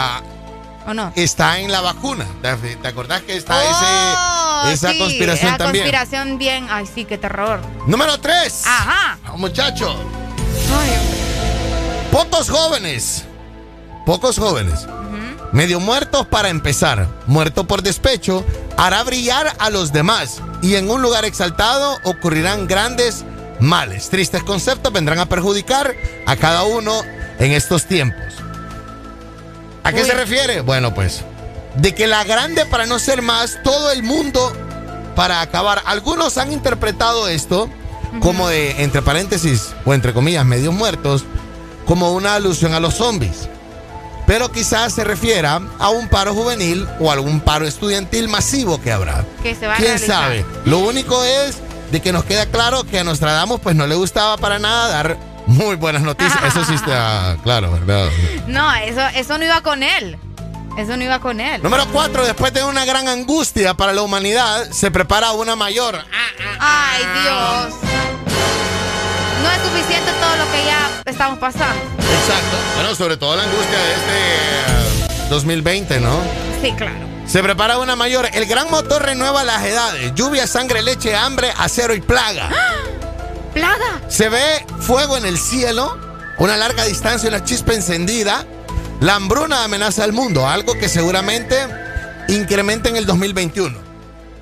[0.87, 1.11] ¿O no?
[1.17, 2.25] está en la vacuna.
[2.41, 5.83] ¿Te, te acordás que está Oh, ese, esa sí, conspiración esa también?
[5.83, 6.67] conspiración bien.
[6.69, 7.59] Ay, sí, qué terror.
[7.85, 8.63] Número 3.
[8.65, 9.17] Ajá.
[9.35, 9.93] Muchacho.
[12.11, 13.25] Pocos jóvenes.
[14.05, 14.87] Pocos jóvenes.
[15.51, 17.07] Medio muertos para empezar.
[17.25, 18.45] Muerto por despecho.
[18.77, 20.41] Hará brillar a los demás.
[20.61, 23.23] Y en un lugar exaltado ocurrirán grandes
[23.59, 24.09] males.
[24.09, 27.01] Tristes conceptos vendrán a perjudicar a cada uno
[27.39, 28.33] en estos tiempos.
[29.83, 30.07] ¿A qué Uy.
[30.07, 30.61] se refiere?
[30.61, 31.23] Bueno, pues.
[31.75, 34.53] De que la grande para no ser más, todo el mundo
[35.15, 35.81] para acabar.
[35.85, 37.69] Algunos han interpretado esto
[38.19, 41.25] como de, entre paréntesis, o entre comillas, medios muertos,
[41.85, 43.49] como una alusión a los zombies.
[44.25, 49.23] Pero quizás se refiera a un paro juvenil o algún paro estudiantil masivo que habrá.
[49.41, 50.23] Que se va a ¿Quién realizar.
[50.23, 50.45] sabe?
[50.65, 51.57] Lo único es
[51.91, 55.17] de que nos queda claro que a Nostradamus pues no le gustaba para nada dar
[55.45, 56.37] muy buenas noticias.
[56.45, 58.09] Eso sí está claro, ¿verdad?
[58.47, 60.17] No, eso, eso no iba con él.
[60.77, 61.63] Eso no iba con él.
[61.63, 66.03] Número cuatro, después de una gran angustia para la humanidad, se prepara una mayor.
[66.59, 67.73] Ay, Dios.
[69.47, 71.81] No es suficiente todo lo que ya estamos pasando.
[71.99, 72.57] Exacto.
[72.75, 76.19] Bueno, sobre todo la angustia de este eh, 2020, ¿no?
[76.61, 77.07] Sí, claro.
[77.25, 78.29] Se prepara una mayor.
[78.33, 80.13] El gran motor renueva las edades.
[80.15, 82.49] Lluvia, sangre, leche, hambre, acero y plaga.
[83.53, 84.01] Plaga.
[84.09, 85.97] Se ve fuego en el cielo,
[86.39, 88.45] una larga distancia, una chispa encendida.
[88.99, 91.55] La hambruna amenaza al mundo, algo que seguramente
[92.27, 93.77] incrementa en el 2021.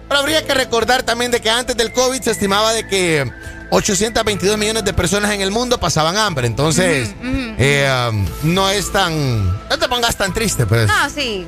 [0.07, 3.31] Pero habría que recordar también de que antes del COVID se estimaba de que
[3.71, 6.47] 822 millones de personas en el mundo pasaban hambre.
[6.47, 7.13] Entonces,
[7.57, 9.45] eh, um, no es tan...
[9.69, 10.87] No te pongas tan triste, pues.
[10.87, 11.45] No, sí.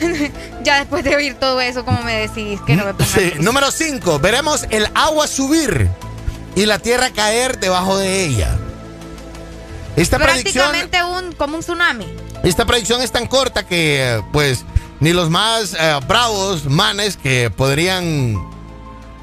[0.64, 3.38] ya después de oír todo eso, ¿cómo me decís que no me ponga Sí, triste?
[3.40, 4.18] número 5.
[4.18, 5.88] Veremos el agua subir
[6.54, 8.56] y la tierra caer debajo de ella.
[9.96, 12.06] Esta predicción, Prácticamente un, como un tsunami.
[12.44, 14.64] esta predicción es tan corta que, pues,
[15.00, 18.36] ni los más eh, bravos manes que podrían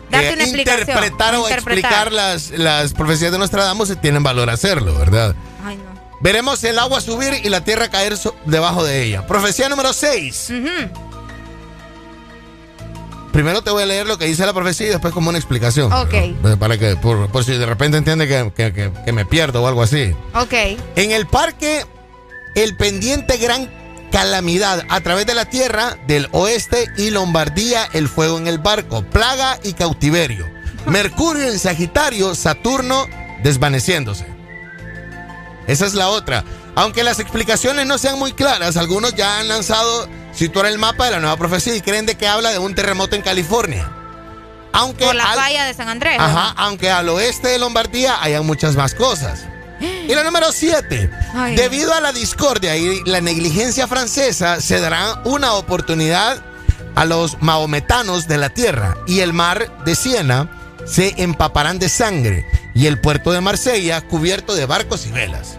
[0.10, 1.74] Darte eh, una explicación, interpretar o interpretar.
[2.08, 5.36] explicar las, las profecías de Nostradamus tienen valor hacerlo, ¿verdad?
[5.66, 5.84] Ay, no.
[6.22, 9.28] Veremos el agua subir y la tierra caer so- debajo de ella.
[9.28, 10.52] Profecía número 6.
[13.32, 15.94] Primero te voy a leer lo que dice la profecía y después como una explicación.
[15.94, 16.58] Ok.
[16.58, 19.68] Para que, por, por si de repente entiende que, que- que- que me pierdo o
[19.68, 20.16] algo así.
[20.34, 20.54] Ok.
[20.96, 21.86] En el parque,
[22.56, 23.70] el pendiente gran
[24.12, 29.04] calamidad a través de la tierra del oeste y Lombardía el fuego en el barco,
[29.04, 30.48] plaga y cautiverio.
[30.86, 33.08] Mercurio en Sagitario, Saturno
[33.44, 34.26] desvaneciéndose.
[35.68, 36.44] Esa es la otra.
[36.76, 41.12] Aunque las explicaciones no sean muy claras, algunos ya han lanzado situar el mapa de
[41.12, 43.92] la nueva profecía y creen de que habla de un terremoto en California.
[44.74, 46.18] Aunque Por la al- falla de San Andrés.
[46.20, 49.46] Ajá, aunque al oeste de Lombardía hayan muchas más cosas.
[49.80, 51.10] Y la número 7.
[51.34, 51.56] Ay.
[51.56, 56.42] Debido a la discordia y la negligencia francesa, se dará una oportunidad
[56.96, 60.50] a los maometanos de la tierra y el mar de Siena
[60.86, 65.58] se empaparán de sangre y el puerto de Marsella cubierto de barcos y velas.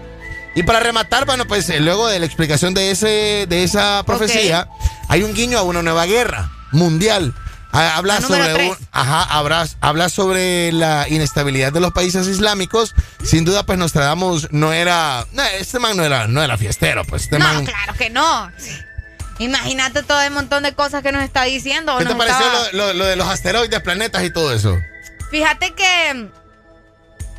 [0.54, 4.68] Y para rematar, bueno, pues eh, luego de la explicación de, ese, de esa profecía,
[5.08, 7.34] hay un guiño a una nueva guerra mundial.
[7.70, 12.94] Ah, Habla sobre, un- ajá, habla, habla sobre la inestabilidad de los países islámicos.
[13.22, 15.26] Sin duda, pues Nostradamus no era.
[15.32, 17.66] No, este man no era, no era fiestero, pues este No, man.
[17.66, 18.50] claro que no.
[19.38, 21.96] Imagínate todo el montón de cosas que nos está diciendo.
[21.98, 24.76] ¿Qué te pareció estaba- lo, lo- lo de los asteroides, planetas y todo eso?
[25.30, 26.28] Fíjate que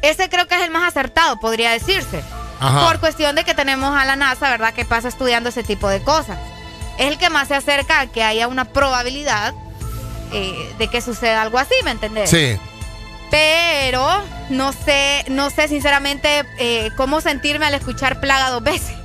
[0.01, 2.21] ese creo que es el más acertado, podría decirse.
[2.61, 2.87] Ajá.
[2.87, 4.73] Por cuestión de que tenemos a la NASA, ¿verdad?
[4.73, 6.37] Que pasa estudiando ese tipo de cosas.
[6.97, 9.53] Es el que más se acerca a que haya una probabilidad
[10.31, 12.29] eh, de que suceda algo así, ¿me entendés?
[12.29, 12.57] Sí.
[13.31, 18.95] Pero no sé, no sé sinceramente eh, cómo sentirme al escuchar plaga dos veces.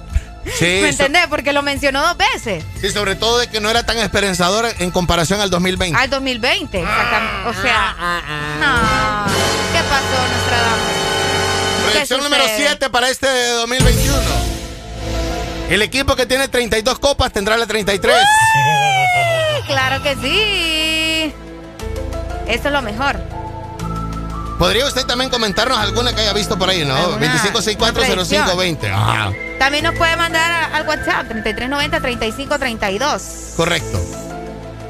[0.59, 1.27] Sí, ¿Me so- entendés?
[1.29, 2.65] Porque lo mencionó dos veces.
[2.81, 5.99] sí, sobre todo de que no era tan esperanzador en comparación al 2020.
[5.99, 7.49] Al 2020, exactamente.
[7.49, 7.95] O sea,
[8.61, 9.33] no.
[9.73, 10.81] ¿Qué pasó, Nostradamus?
[11.85, 12.67] Proyección ¿Qué número sucede?
[12.69, 14.19] 7 para este 2021.
[15.71, 18.15] El equipo que tiene 32 copas tendrá la 33.
[19.67, 21.04] Claro que sí.
[22.49, 23.17] Eso es lo mejor.
[24.59, 26.95] ¿Podría usted también comentarnos alguna que haya visto por ahí, no?
[26.95, 28.91] Alguna- 25640520.
[28.93, 33.55] Ajá, También nos puede mandar al WhatsApp 3390-3532.
[33.57, 34.01] correcto.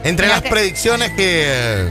[0.04, 1.90] Entre Mira las que- predicciones que eh,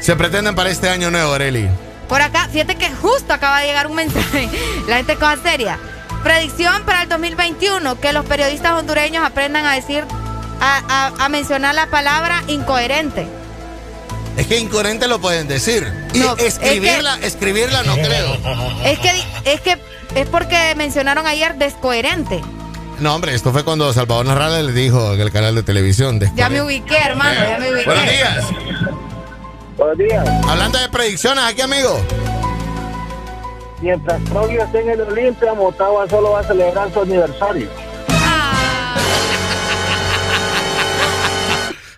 [0.00, 1.68] se pretenden para este año nuevo, Areli.
[2.08, 4.48] Por acá, fíjate que justo acaba de llegar un mensaje.
[4.88, 5.78] La gente cosa seria.
[6.22, 10.04] Predicción para el 2021, que los periodistas hondureños aprendan a decir,
[10.60, 13.26] a, a- a mencionar la palabra incoherente.
[14.36, 15.90] Es que incoherente lo pueden decir.
[16.12, 18.34] Y No, es escribirla, escribirla no creo.
[18.84, 19.10] Es que,
[19.44, 19.78] es que
[20.16, 22.40] es porque mencionaron ayer descoherente.
[23.00, 26.18] No, hombre, esto fue cuando Salvador Narrala le dijo en el canal de televisión.
[26.18, 27.84] de- Ya me ubiqué, hermano, ya me ubiqué.
[27.86, 28.44] Buenos días.
[29.76, 30.28] Buenos días.
[30.48, 32.00] Hablando de predicciones, aquí, amigo.
[33.80, 37.68] Mientras Troglio esté en el Olimpia, Motagua solo va a celebrar su aniversario.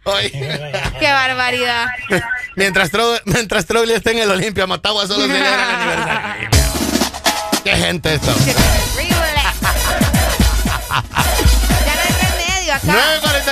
[1.01, 1.87] Qué barbaridad.
[2.55, 6.49] Mientras, Tro mientras esté en el Olimpia, Matagua solo celebra el aniversario.
[7.65, 8.33] Qué gente esto.
[8.47, 8.53] Ya
[11.95, 12.87] no hay remedio acá.
[12.87, 13.46] 946,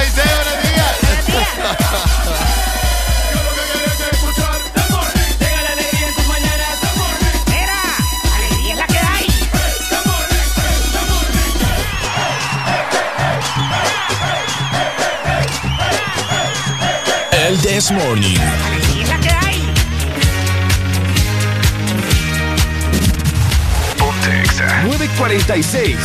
[17.85, 18.39] This Morning.
[18.99, 19.61] Es la que hay.
[23.99, 24.85] Ponte Exa.
[24.85, 25.99] 946.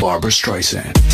[0.00, 1.13] Barbara Streisand.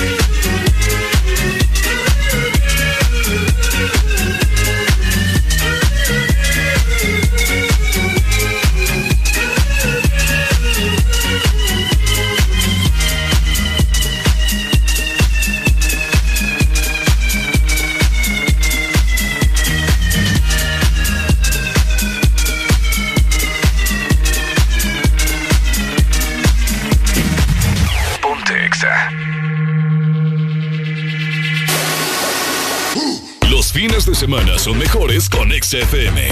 [34.61, 36.27] Son mejores con Exa FM.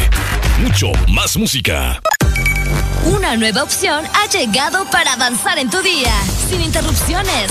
[0.60, 2.00] Mucho más música.
[3.06, 6.14] Una nueva opción ha llegado para avanzar en tu día,
[6.48, 7.50] sin interrupciones.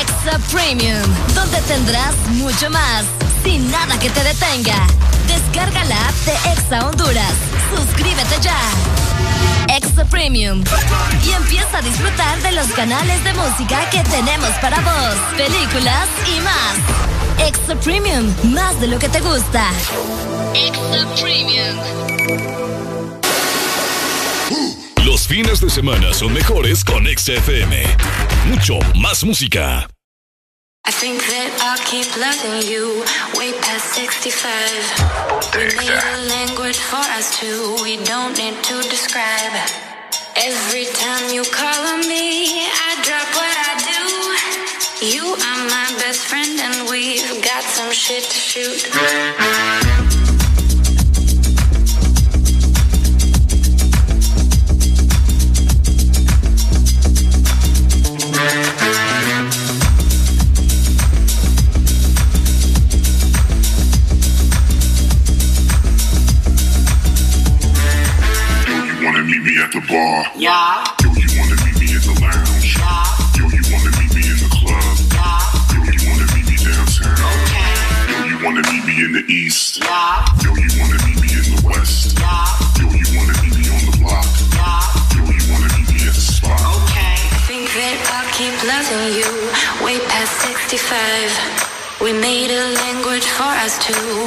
[0.00, 1.02] Extra Premium,
[1.34, 3.04] donde tendrás mucho más,
[3.44, 4.86] sin nada que te detenga.
[5.26, 7.34] Descarga la app de Exa Honduras.
[7.76, 8.58] Suscríbete ya.
[9.76, 10.64] Extra Premium.
[11.26, 16.40] Y empieza a disfrutar de los canales de música que tenemos para vos, películas y
[16.40, 16.97] más.
[17.46, 19.70] Extra Premium, más de lo que te gusta.
[20.54, 21.76] Extra Premium.
[25.04, 27.82] Los fines de semana son mejores con Exa FM.
[28.46, 29.88] Mucho más música.
[30.86, 33.04] I think that I'll keep loving you
[33.36, 34.48] way past 65.
[35.54, 39.52] We need a language for us two, we don't need to describe.
[40.36, 42.64] Every time you call on me,
[45.00, 48.84] You are my best friend, and we've got some shit to shoot.
[68.74, 70.32] You wanna meet me at the bar?
[70.36, 70.77] Yeah.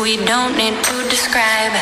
[0.02, 1.74] We don't need to describe.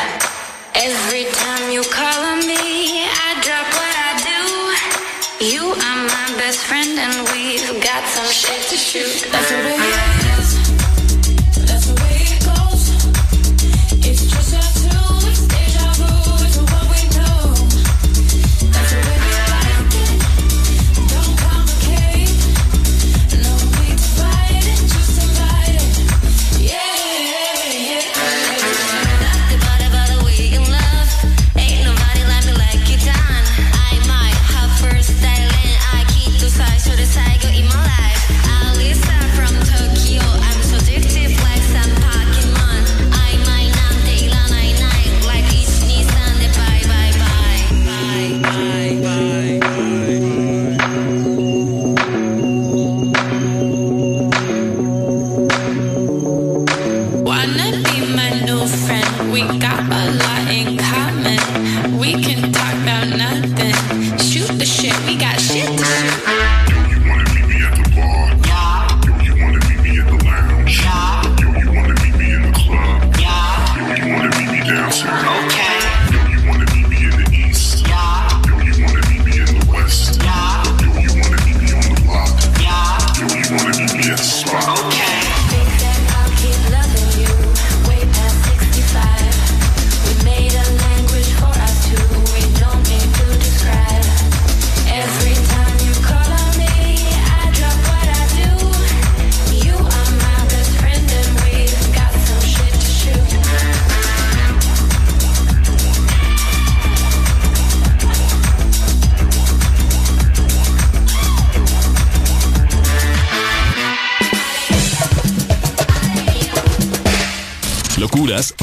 [0.74, 4.40] Every time you call on me, I drop what I do.
[5.46, 9.24] You are my best friend, and we've got some shit to shoot.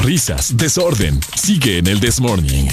[0.08, 1.20] risas, desorden.
[1.36, 2.70] Sigue en el This Morning.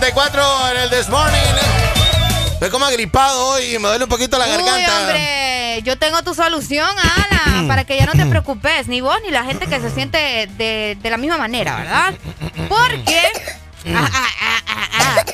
[0.00, 1.38] 54 en el This Morning.
[2.54, 4.98] Estoy como agripado hoy y me duele un poquito la Uy, garganta.
[4.98, 9.30] hombre, yo tengo tu solución, Ala, para que ya no te preocupes, ni vos ni
[9.30, 12.14] la gente que se siente de, de la misma manera, ¿verdad?
[12.68, 13.22] Porque...
[13.86, 15.24] Ah, ah, ah, ah,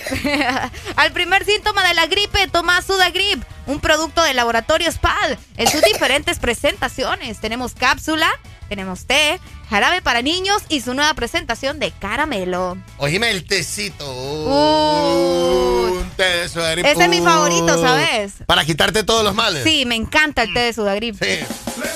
[0.64, 0.70] ah.
[0.96, 5.80] Al primer síntoma de la gripe, toma Sudagrip, un producto de laboratorio SPAD, en sus
[5.82, 7.38] diferentes presentaciones.
[7.38, 8.28] Tenemos cápsula,
[8.68, 9.38] tenemos té,
[9.70, 12.76] jarabe para niños y su nueva presentación de caramelo.
[12.98, 14.04] Oíme el tecito.
[14.12, 16.84] Uh, un té de sudagrip.
[16.84, 18.32] Ese es mi favorito, ¿sabes?
[18.46, 19.62] Para quitarte todos los males.
[19.62, 21.16] Sí, me encanta el té de sudagrip.
[21.22, 21.38] Sí.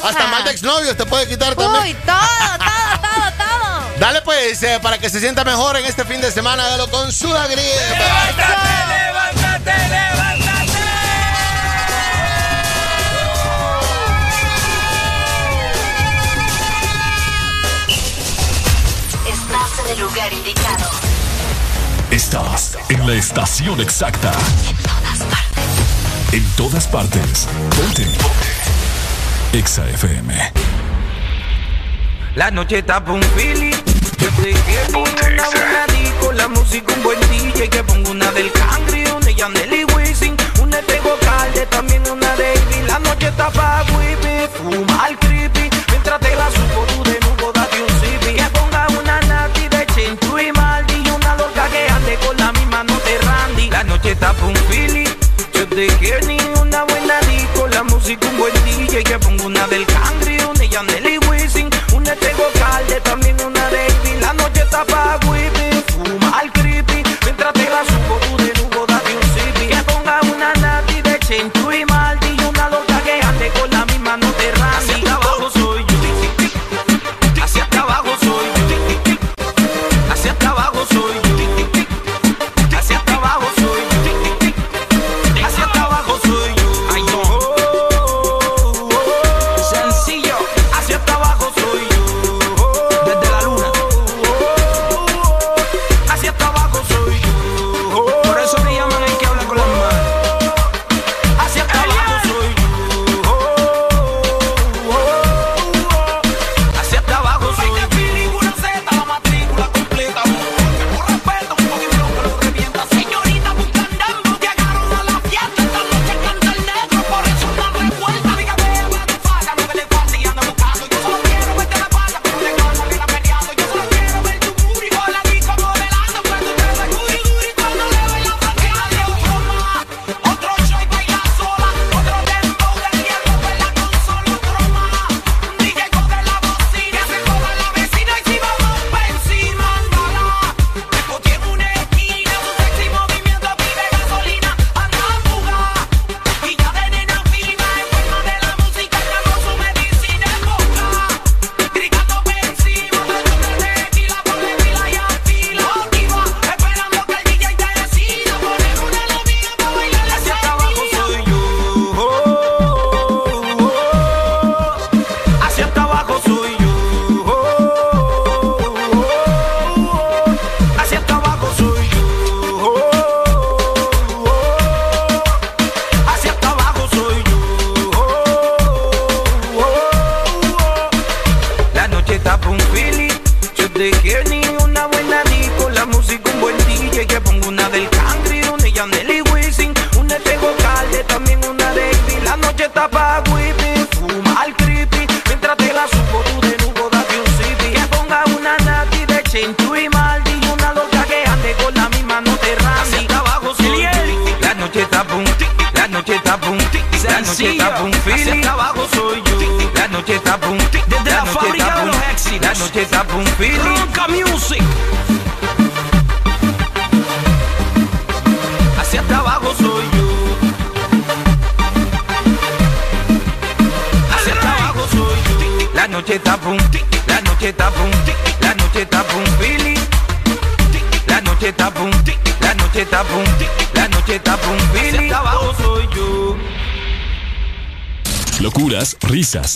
[0.05, 1.83] Hasta más de exnovios te puede quitar también.
[1.83, 2.17] Uy, todo,
[2.59, 3.99] todo, todo, todo.
[3.99, 7.11] Dale pues, eh, para que se sienta mejor en este fin de semana, hágalo con
[7.11, 7.59] sudagrip.
[7.59, 10.14] ¡Levántate, levántate, levántate!
[19.94, 20.90] el lugar indicado.
[22.10, 24.32] Estás en la estación exacta.
[24.32, 26.32] En todas partes.
[26.32, 27.48] En todas partes.
[27.76, 28.06] Ponte.
[29.52, 30.52] Exa FM.
[32.34, 33.70] La noche está un fili.
[34.18, 35.86] Yo te una buena
[36.20, 40.36] con la música un buen DJ que pongo una del cangre, una Yanel y Wisin,
[40.60, 42.55] una de Calde, también una de
[42.89, 46.84] La noche está pa' whippy, fumar creepy, mientras te la supo
[54.41, 55.05] pa' un fili.
[55.53, 59.67] Yo te quiero ni una buena disco, la música un buen DJ que pongo una
[59.69, 60.24] del cango.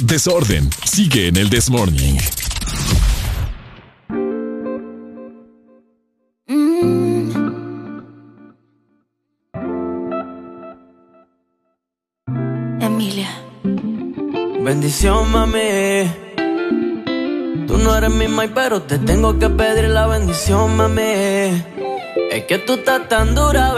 [0.06, 0.70] Desorden.
[0.84, 2.18] Sigue en el This Morning.
[12.80, 13.28] Emilia.
[14.60, 16.10] Bendición, mami.
[17.66, 21.02] Tú no eres mi mai, pero te tengo que pedir la bendición, mami.
[22.30, 23.72] Es que tú estás tan dura,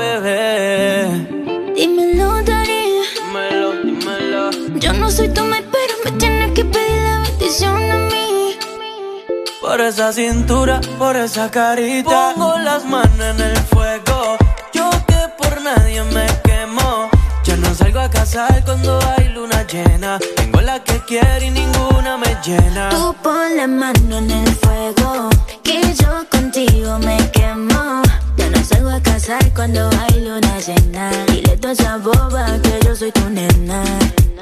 [9.90, 12.32] esa cintura, por esa carita.
[12.34, 14.36] Pongo las manos en el fuego.
[14.72, 17.10] Yo que por nadie me quemo.
[17.42, 20.20] Ya no salgo a casar cuando hay luna llena.
[20.36, 22.90] Tengo la que quiero y ninguna me llena.
[22.90, 25.28] Tú pon la mano en el fuego,
[25.64, 28.02] que yo contigo me quemo.
[28.36, 31.10] Ya no salgo a casar cuando hay luna llena.
[31.26, 33.82] Dile toda esa boba que yo soy tu nena.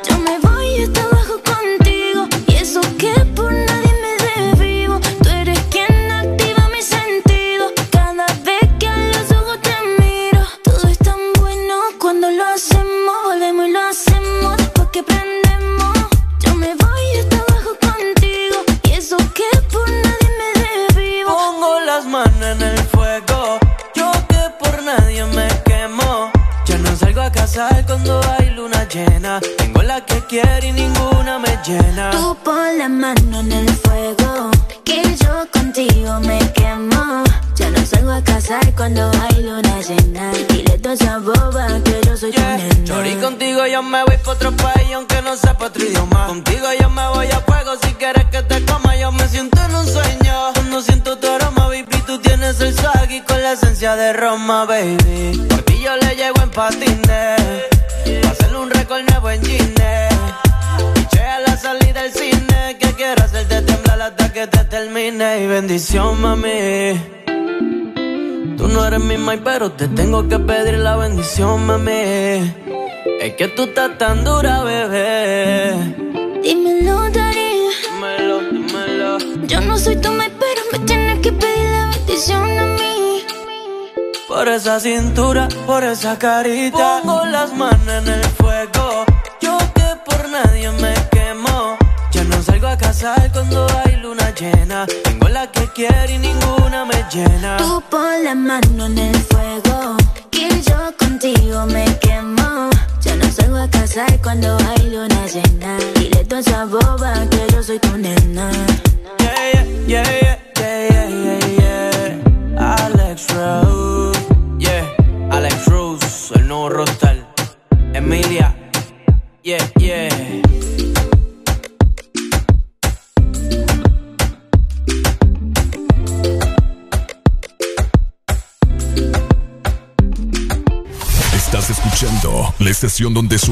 [0.07, 1.48] Yo me voy hasta abajo
[69.69, 72.55] pero te tengo que pedir la bendición, mami.
[73.21, 75.75] Es que tú estás tan dura, bebé.
[76.43, 77.69] Dímelo, Dari.
[77.93, 79.19] Dímelo, dímelo.
[79.47, 83.23] Yo no soy tu mai, pero me tienes que pedir la bendición a mí.
[84.29, 87.01] Por esa cintura, por esa carita.
[87.03, 89.05] Pongo las manos en el fuego.
[89.41, 91.77] Yo que por nadie me quemo.
[92.13, 94.87] Ya no salgo a casar cuando hay luna llena.
[95.05, 97.57] Tengo la que quiero y ninguna me llena.
[97.59, 99.38] Tú pon la mano en el fuego,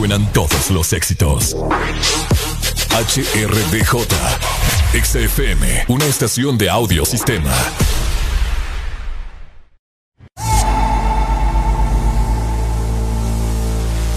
[0.07, 1.57] suenan todos los éxitos.
[2.91, 4.07] HRDJ,
[5.03, 7.51] XFM, una estación de audio sistema.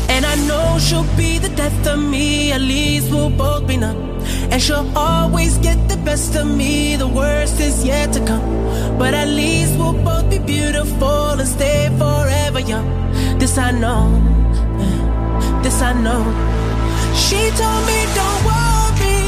[0.09, 4.19] And I know she'll be the death of me, at least we'll both be numb.
[4.51, 8.97] And she'll always get the best of me, the worst is yet to come.
[8.99, 12.87] But at least we'll both be beautiful and stay forever young.
[13.39, 14.29] This I know,
[15.69, 16.23] this I know.
[17.23, 19.21] She told me don't worry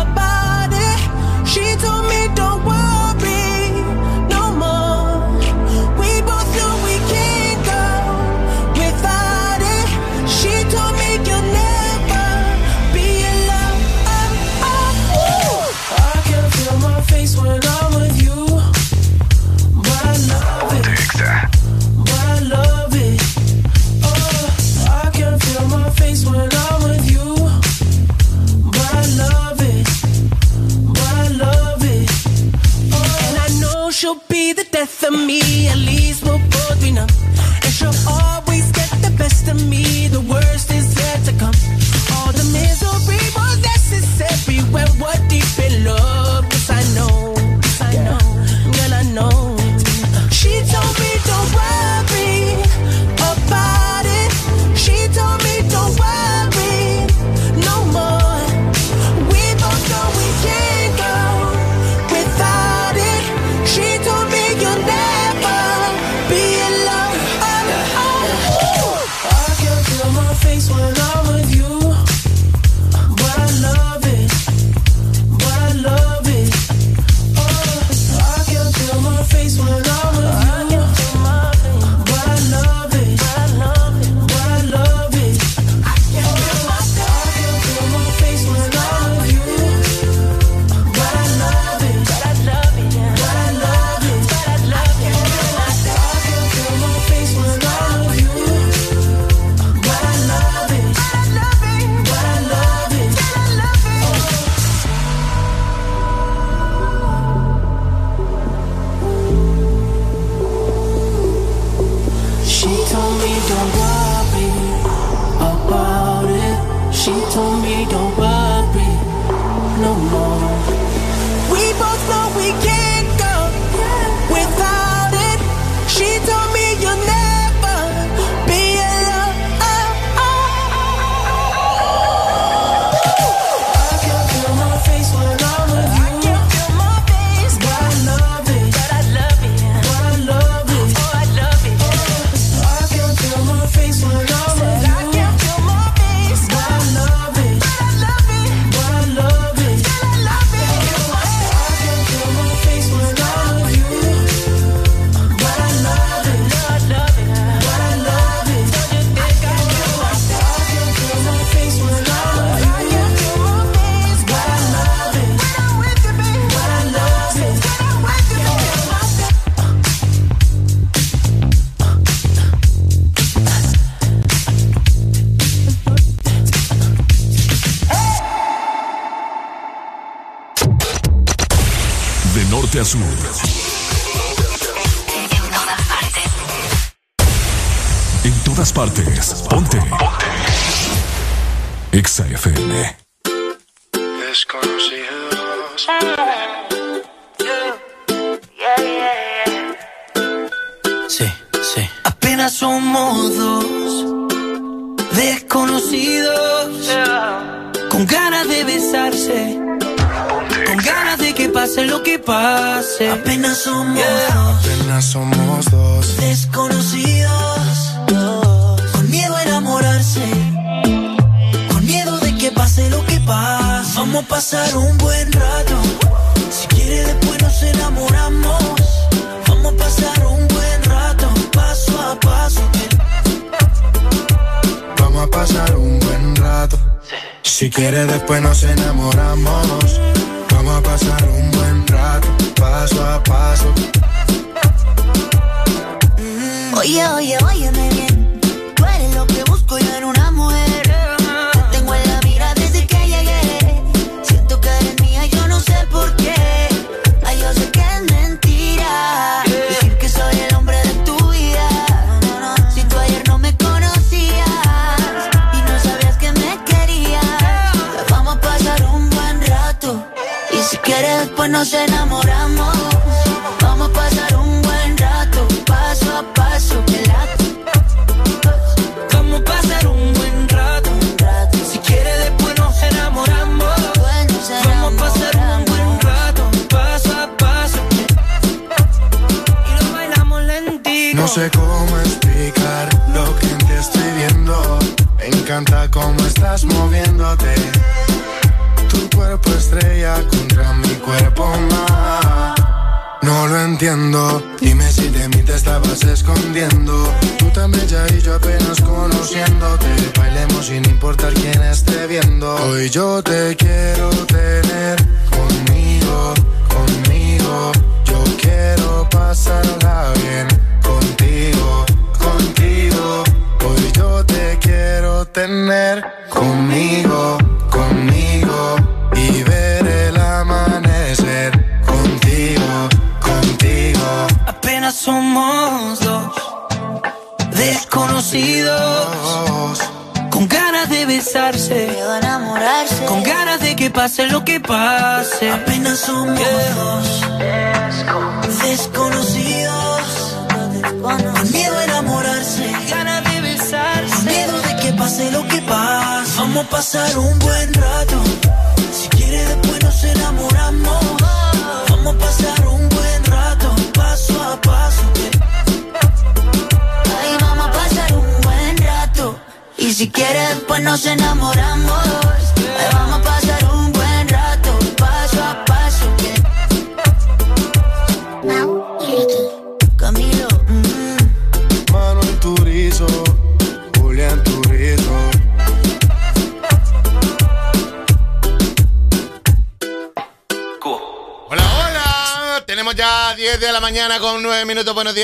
[0.00, 1.00] about it.
[1.48, 2.87] She told me don't worry
[35.08, 35.68] of me.
[35.68, 36.24] At least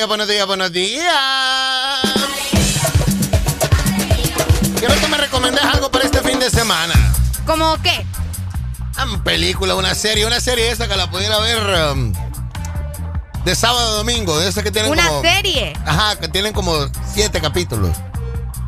[0.04, 2.02] días, buenos días, buenos días.
[4.78, 6.94] Quiero que me recomiendes algo para este fin de semana.
[7.46, 8.04] ¿Cómo qué?
[9.02, 12.12] Una película, una serie, una serie esa que la pudiera ver um,
[13.44, 15.22] de sábado a domingo, de esas que tienen ¿Una como...
[15.22, 15.72] serie?
[15.86, 16.74] Ajá, que tienen como
[17.12, 17.96] siete capítulos.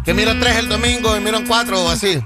[0.04, 0.40] Que miro Mm.
[0.40, 2.22] tres el domingo y miro cuatro o así.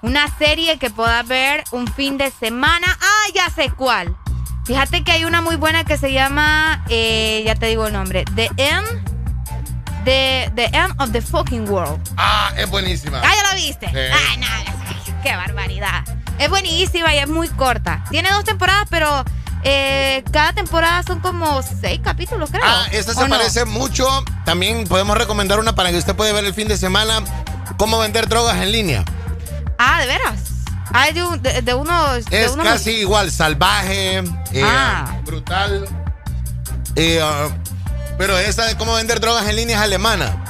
[0.00, 2.86] Una serie que puedas ver un fin de semana.
[3.00, 4.15] Ah, ya sé cuál.
[4.66, 8.24] Fíjate que hay una muy buena que se llama, eh, ya te digo el nombre,
[8.34, 8.86] The End,
[10.04, 12.00] The, the End of the Fucking World.
[12.16, 13.20] Ah, es buenísima.
[13.22, 13.86] Ah, ya la viste.
[13.86, 13.96] Sí.
[13.96, 14.46] Ay, no,
[15.22, 16.02] qué barbaridad.
[16.40, 18.02] Es buenísima y es muy corta.
[18.10, 19.24] Tiene dos temporadas, pero
[19.62, 22.62] eh, cada temporada son como seis capítulos, creo.
[22.64, 24.24] Ah, esta se parece mucho.
[24.44, 27.20] También podemos recomendar una para que usted pueda ver el fin de semana.
[27.76, 29.04] Cómo vender drogas en línea.
[30.96, 32.24] Ah, ¿de un- de- de unos...
[32.26, 34.18] de Es unos- casi igual, salvaje,
[34.52, 35.16] eh, Ah.
[35.24, 35.86] brutal.
[36.96, 37.48] Eh, ah,
[38.18, 40.42] pero esa de cómo vender drogas en línea es alemana.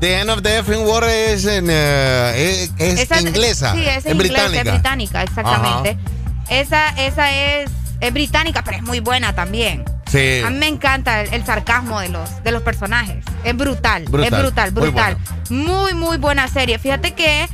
[0.00, 3.72] The End of the Effing War es, en, eh, es, es Esa- inglesa.
[3.72, 4.60] Sí, es, es inglés, británica.
[4.60, 5.96] es británica, exactamente.
[6.50, 7.70] Esa, esa es,
[8.00, 9.84] es británica, pero es muy buena también.
[10.12, 10.42] Sí.
[10.44, 13.24] A mí me encanta el, el sarcasmo de los, de los personajes.
[13.42, 15.16] Es brutal, Brutal, es brutal, muy brutal.
[15.48, 16.78] Muy, muy, buena serie.
[16.78, 17.48] Fíjate que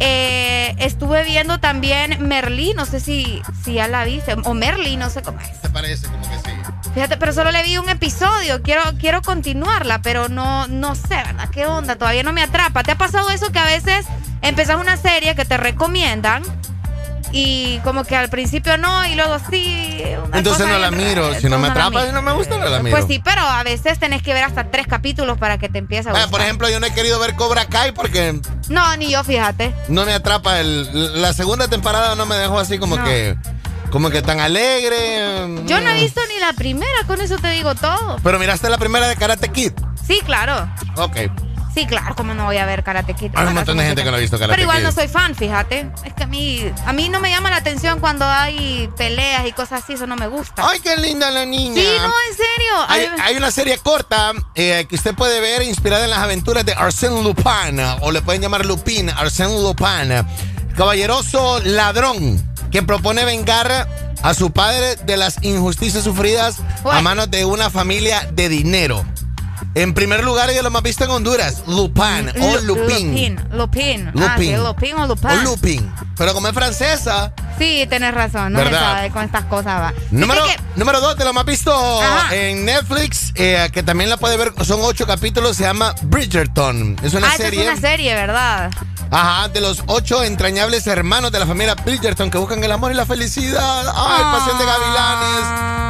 [0.00, 5.08] Eh, estuve viendo también Merlí, no sé si, si ya la viste, o Merlí, no
[5.08, 5.48] sé cómo es.
[5.62, 6.90] Se parece como que sí.
[6.94, 11.48] Fíjate, pero solo le vi un episodio, quiero, quiero continuarla, pero no, no sé, ¿verdad?
[11.50, 11.96] ¿Qué onda?
[11.96, 12.82] Todavía no me atrapa.
[12.82, 14.06] ¿Te ha pasado eso que a veces
[14.42, 16.42] empezás una serie que te recomiendan
[17.32, 20.02] y como que al principio no y luego sí?
[20.32, 21.34] Entonces no la miro.
[21.34, 22.96] Si no me atrapa y no me gusta, no la miro.
[22.96, 26.08] Pues sí, pero a veces tenés que ver hasta tres capítulos para que te empiece
[26.08, 26.30] a Ah, gustar.
[26.30, 29.74] por ejemplo, yo no he querido ver Cobra Kai porque No, ni yo, fíjate.
[29.88, 30.60] no me atrapa.
[30.60, 33.04] El, la segunda temporada no me dejó así como No.
[33.04, 33.36] que
[33.90, 35.38] como que tan alegre.
[35.66, 38.16] Yo no he visto ni la primera, con eso te digo todo.
[38.24, 39.72] Pero miraste la primera de Karate Kid.
[40.06, 40.68] Sí, claro.
[40.96, 41.16] Ok.
[41.74, 43.32] Sí, claro, como no voy a ver Karate Kid.
[43.34, 45.34] Hay un montón de gente que no ha visto Karate Pero igual no soy fan,
[45.34, 45.90] fíjate.
[46.04, 49.52] Es que a mí, a mí no me llama la atención cuando hay peleas y
[49.52, 50.62] cosas así, eso no me gusta.
[50.68, 51.82] Ay, qué linda la niña.
[51.82, 52.72] Sí, no, en serio.
[52.88, 56.64] Hay, Ay, hay una serie corta eh, que usted puede ver inspirada en las aventuras
[56.64, 60.24] de Arsène Lupin, o le pueden llamar Lupin, Arsène Lupin,
[60.76, 63.88] caballeroso ladrón que propone vengar
[64.22, 69.04] a su padre de las injusticias sufridas a manos de una familia de dinero.
[69.74, 73.10] En primer lugar, yo lo más visto en Honduras, Lupin o Lu- Lupin.
[73.10, 73.40] Lupin.
[73.52, 74.12] Lupin.
[74.22, 74.94] Ah, sí, Lupin.
[74.98, 75.30] O Lupin.
[75.30, 75.92] O Lupin.
[76.16, 78.52] Pero como es francesa, Sí, tenés razón.
[78.52, 78.96] No me ¿Verdad?
[78.96, 79.94] sabe con estas cosas, va.
[80.10, 80.42] Número,
[80.74, 82.34] número dos, de lo más visto Ajá.
[82.34, 86.96] en Netflix, eh, que también la puede ver, son ocho capítulos, se llama Bridgerton.
[87.02, 87.60] Es una ah, serie.
[87.62, 88.70] es una serie, ¿verdad?
[89.10, 92.94] Ajá, de los ocho entrañables hermanos de la familia Bridgerton que buscan el amor y
[92.94, 93.84] la felicidad.
[93.94, 95.83] Ay, pasión de gavilanes.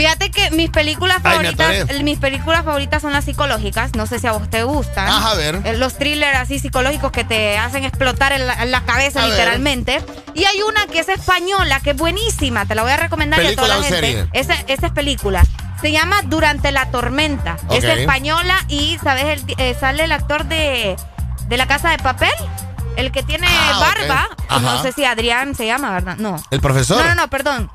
[0.00, 3.94] Fíjate que mis películas Ay, favoritas, mis películas favoritas son las psicológicas.
[3.94, 5.06] No sé si a vos te gustan.
[5.08, 5.60] Ajá, a ver.
[5.64, 9.26] Eh, Los thrillers así psicológicos que te hacen explotar en la, en la cabeza A
[9.26, 9.32] ver.
[9.32, 10.02] literalmente.
[10.34, 12.64] Y hay una que es española, que es buenísima.
[12.64, 14.06] Te la voy a recomendar a toda la ¿Película o gente.
[14.06, 14.28] serie?
[14.32, 15.42] Esa, esa es película.
[15.82, 17.58] Se llama Durante la tormenta.
[17.70, 19.24] Es española y, ¿sabes?
[19.24, 20.96] El eh, sale el actor de,
[21.48, 22.30] de La Casa de Papel.
[22.96, 23.78] El que tiene Ah,
[24.48, 24.60] barba.
[24.62, 26.16] No sé si Adrián se llama, ¿verdad?
[26.16, 26.42] No.
[26.50, 27.02] El profesor.
[27.02, 27.70] No, no, no, perdón.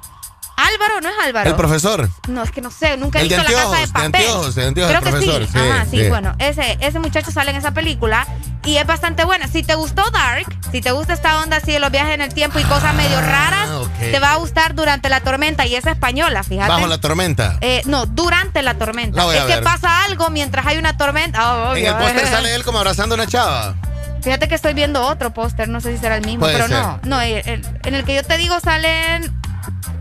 [0.57, 1.49] Álvaro, no es Álvaro.
[1.49, 2.09] El profesor.
[2.29, 3.93] No, es que no sé, nunca he El de visto la casa de anteojos, de
[3.93, 4.05] papel.
[4.05, 5.49] anteojos, de anteojos, Creo el que profesor, sí.
[5.51, 6.09] sí, Ajá, sí, sí.
[6.09, 8.25] bueno, ese, ese muchacho sale en esa película
[8.63, 9.47] y es bastante buena.
[9.47, 12.33] Si te gustó Dark, si te gusta esta onda así de los viajes en el
[12.33, 15.91] tiempo y cosas medio raras, Ah, te va a gustar durante la tormenta y esa
[15.91, 16.69] española, fíjate.
[16.69, 17.57] Bajo la tormenta.
[17.61, 19.17] Eh, no, durante la tormenta.
[19.17, 21.39] La voy a es que pasa algo mientras hay una tormenta.
[21.41, 23.75] Ah, en el póster sale él como abrazando a una chava.
[24.21, 26.77] Fíjate que estoy viendo otro póster, no sé si será el mismo, Puede pero ser.
[26.77, 26.99] no.
[27.03, 29.31] No, el- el- en el que yo te digo salen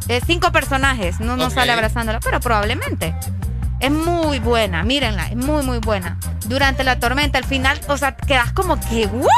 [0.09, 1.55] eh, cinco personajes, no, no Ok.
[1.55, 3.15] sale abrazándola, pero probablemente.
[3.81, 6.17] Es muy buena, mírenla, es muy, muy buena.
[6.47, 9.29] Durante la tormenta, al final, o sea, quedas como que, ¿what?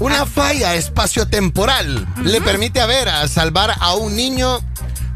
[0.00, 4.60] Una falla espaciotemporal le permite a Vera salvar a un niño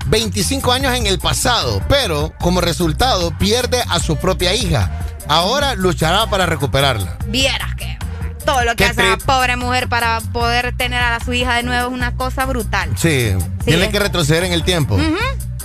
[0.07, 4.91] 25 años en el pasado, pero como resultado pierde a su propia hija.
[5.29, 7.17] Ahora luchará para recuperarla.
[7.29, 7.97] Vieras que
[8.45, 11.63] todo lo que Qué hace la pobre mujer para poder tener a su hija de
[11.63, 12.91] nuevo es una cosa brutal.
[12.97, 14.99] Sí, tiene es- que retroceder en el tiempo.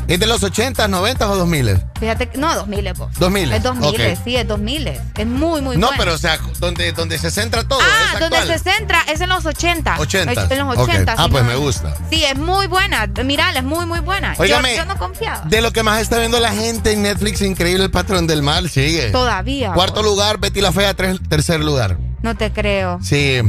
[0.08, 1.82] ¿Es de los 80, 90 o 2000?
[2.00, 3.14] Fíjate no, 2000 vos.
[3.20, 4.18] 2000, Es 2000, ok.
[4.24, 4.88] sí, es 2000.
[4.88, 7.80] Es muy, muy no, pero o sea, donde, donde se centra todo.
[7.82, 10.00] Ah, es donde se centra es en los 80.
[10.00, 10.48] 80.
[10.50, 10.90] En los Ok.
[10.90, 11.16] 80.
[11.18, 11.96] Ah, pues no, me gusta.
[12.10, 13.08] Sí, es muy buena.
[13.26, 14.34] Mirala, es muy, muy buena.
[14.36, 15.42] Yo- Óigame, yo, no confiaba.
[15.46, 18.70] De lo que más está viendo la gente en Netflix, increíble el patrón del mal,
[18.70, 19.10] sigue.
[19.12, 19.74] Todavía.
[19.74, 20.06] Cuarto vos.
[20.06, 21.98] lugar, Betty la Fea, tres- tercer lugar.
[22.22, 23.00] No te creo.
[23.02, 23.42] Sí.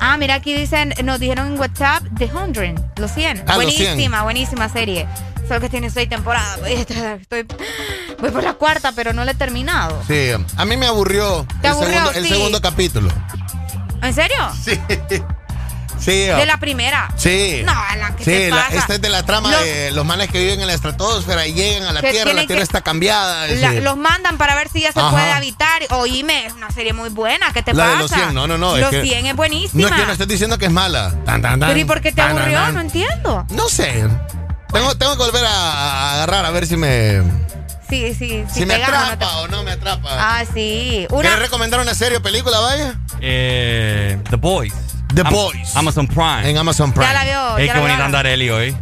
[0.00, 3.44] Ah, mira, aquí dicen, nos dijeron en WhatsApp The Hundred, los 100.
[3.46, 3.86] Ah, los 100.
[3.88, 5.06] buenísima, buenísima serie.
[5.48, 6.60] Solo que tiene seis temporadas.
[6.66, 7.46] Estoy,
[8.20, 10.00] voy por la cuarta, pero no la he terminado.
[10.06, 11.92] Sí, a mí me aburrió, ¿Te el, aburrió?
[11.94, 12.28] segundo, el Sí.
[12.30, 13.10] segundo capítulo.
[14.02, 14.36] ¿En serio?
[14.62, 14.78] Sí.
[15.98, 16.12] Sí.
[16.26, 17.08] De la primera.
[17.16, 17.62] Sí.
[17.64, 18.76] No, la que Sí, te la- pasa.
[18.76, 21.54] esta es de la trama Los- de los manes que viven en la estratosfera y
[21.54, 23.46] llegan a la Tierra, la Tierra que- está cambiada.
[23.48, 23.80] La- sí.
[23.80, 25.10] los mandan para ver si ya se Ajá.
[25.10, 25.82] puede habitar.
[25.90, 27.52] Oíme, es una serie muy buena.
[27.52, 27.96] ¿Qué te La pasa?
[27.96, 28.76] de los 100, no, no, no.
[28.76, 29.82] es Los que- 100 es buenísima.
[29.82, 31.10] No es que no estoy diciendo que es mala.
[31.24, 32.58] Tan, tan, tan, Pero ¿y por qué te tan, tan, aburrió?
[32.60, 32.74] tan.
[32.74, 33.46] No entiendo.
[33.50, 34.04] No sé.
[34.72, 37.22] Tengo, tengo que volver a, a agarrar a ver si me,
[37.88, 38.66] Sí, sí, si sí.
[38.66, 40.08] me te gana, atrapa no te- o no me atrapa.
[40.12, 41.06] Ah, sí.
[41.08, 41.36] ¿Quieres Una...
[41.36, 42.94] recomendar una serie o película, vaya?
[43.20, 44.74] Eh, The Boys.
[45.14, 45.74] The Am- Boys.
[45.76, 46.48] Amazon Prime.
[46.50, 47.06] En Amazon Prime.
[47.06, 47.58] Ya la vio.
[47.58, 48.04] Ey, ya qué la bonita vio.
[48.06, 48.76] anda Areli hoy.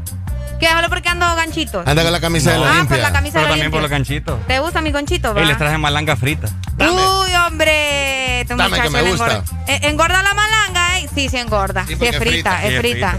[0.59, 0.67] ¿Qué?
[0.67, 1.87] Déjalo porque ando ganchitos.
[1.87, 3.91] Anda con la camisa de la Ah, por la camisa Pero de también por los
[3.91, 4.47] ganchitos.
[4.47, 5.41] ¿Te gusta mi conchito, va?
[5.41, 6.49] Ey, les traje malanga frita.
[6.79, 8.41] Uy, hombre.
[8.41, 9.25] Este Dame, que muchacho me gusta.
[9.37, 9.45] engorda.
[9.69, 11.09] Eh, ¿Engorda la malanga, eh?
[11.15, 11.85] Sí, sí engorda.
[11.87, 13.19] Sí, es frita, sí, es frita.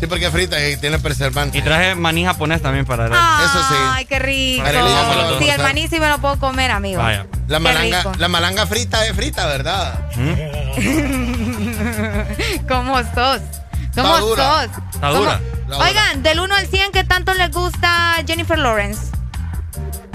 [0.00, 1.56] Sí, porque es frita y tiene preservante.
[1.58, 3.20] Y traje maní japonés también para Areli.
[3.44, 3.74] Eso sí.
[3.92, 4.66] Ay, qué rico.
[4.66, 4.90] Arely
[5.38, 7.00] Sí, el maní sí me lo puedo comer, amigo.
[7.00, 7.26] Vaya.
[7.46, 10.00] La malanga, la malanga frita es frita, ¿verdad?
[12.68, 13.40] ¿Cómo sos?
[13.94, 14.44] ¿Cómo Está dura.
[14.44, 14.64] sos?
[14.94, 15.40] Está ¿Cómo- dura.
[15.78, 19.10] Oigan, del 1 al 100, ¿qué tanto les gusta Jennifer Lawrence?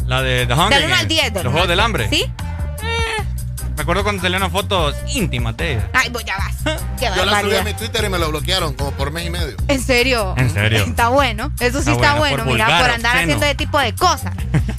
[0.06, 1.08] La de The Hunger Del 1 al Games.
[1.10, 1.34] 10.
[1.34, 1.86] del Los Juegos del 10.
[1.86, 2.10] Hambre.
[2.10, 2.22] ¿Sí?
[2.84, 3.24] Eh,
[3.76, 5.90] Me acuerdo cuando salieron unas fotos íntimas de ella.
[5.94, 6.56] Ay, pues ya vas.
[7.00, 9.30] Qué Yo la subí a mi Twitter y me lo bloquearon como por mes y
[9.32, 9.58] medio.
[9.68, 10.34] ¿En serio?
[10.38, 10.84] En serio.
[10.88, 11.52] Está bueno.
[11.60, 13.24] Eso sí Está está, bueno, bueno, por mira, vulgar, por andar obsceno.
[13.34, 14.34] haciendo ese tipo de cosas.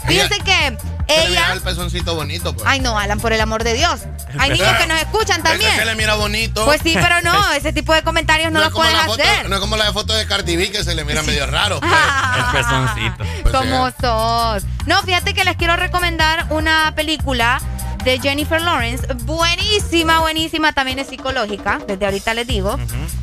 [0.07, 0.79] Fíjense que
[1.09, 2.67] Se le el pezoncito bonito, pues.
[2.67, 4.01] Ay, no, Alan, por el amor de Dios.
[4.39, 5.75] Hay niños que nos escuchan también.
[5.77, 6.65] Se le mira bonito.
[6.65, 9.49] Pues sí, pero no, ese tipo de comentarios no, es los como foto, hacer.
[9.49, 11.81] no es como la de foto de Cardi B que se le mira medio raro.
[11.81, 11.93] pues.
[11.93, 13.25] El pezoncito.
[13.43, 14.65] Pues, ¿Cómo eh, sos?
[14.87, 17.61] No, fíjate que les quiero recomendar una película
[18.05, 19.07] de Jennifer Lawrence.
[19.25, 20.73] Buenísima, buenísima.
[20.73, 22.79] También es psicológica, desde ahorita les digo.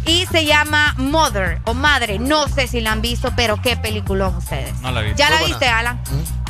[0.06, 2.20] Y se llama Mother o Madre.
[2.20, 4.74] No sé si la han visto, pero qué peliculón ustedes.
[4.82, 5.14] No la vi.
[5.16, 5.68] ¿Ya la viste.
[5.68, 6.00] Alan?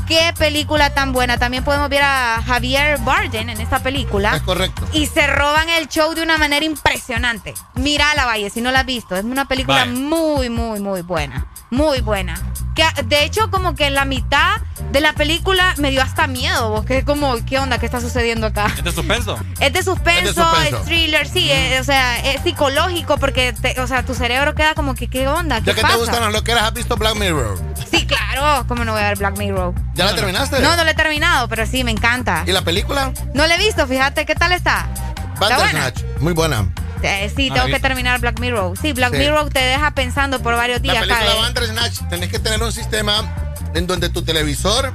[0.07, 1.37] Qué película tan buena.
[1.37, 4.35] También podemos ver a Javier Bardem en esta película.
[4.35, 4.87] Es correcto.
[4.93, 7.55] Y se roban el show de una manera impresionante.
[7.73, 9.15] Mira la Valle, si no la has visto.
[9.15, 11.47] Es una película muy, muy, muy buena.
[11.75, 12.35] Muy buena.
[12.75, 14.57] Que de hecho, como que en la mitad
[14.91, 16.69] de la película me dio hasta miedo.
[16.69, 17.77] Vos, que como, ¿qué onda?
[17.77, 18.67] ¿Qué está sucediendo acá?
[18.77, 19.37] ¿Es de suspenso?
[19.61, 20.77] Es de suspenso, Es de suspenso.
[20.79, 24.73] es thriller, sí, es- o sea, es psicológico porque, te- o sea, tu cerebro queda
[24.73, 25.59] como que, ¿qué onda?
[25.59, 25.93] ¿Qué Ya que pasa?
[25.93, 27.57] te gustan las loqueras, ¿has visto Black Mirror?
[27.91, 29.73] Sí, claro, ¿cómo no voy a ver Black Mirror?
[29.93, 30.59] ¿Ya la terminaste?
[30.59, 32.43] No, no lo he terminado, pero sí, me encanta.
[32.45, 33.11] ¿Y la película?
[33.33, 34.87] No la he visto, fíjate, ¿qué tal está?
[35.33, 35.57] ¿Está buena?
[35.81, 36.01] Bandersnatch.
[36.19, 36.65] Muy buena.
[37.03, 38.77] Eh, sí, la tengo que terminar Black Mirror.
[38.81, 39.19] Sí, Black Sí.
[39.19, 40.95] Mirror te deja pensando por varios días.
[40.95, 43.33] La película Bandersnatch, tenés que tener un sistema
[43.73, 44.93] en donde tu televisor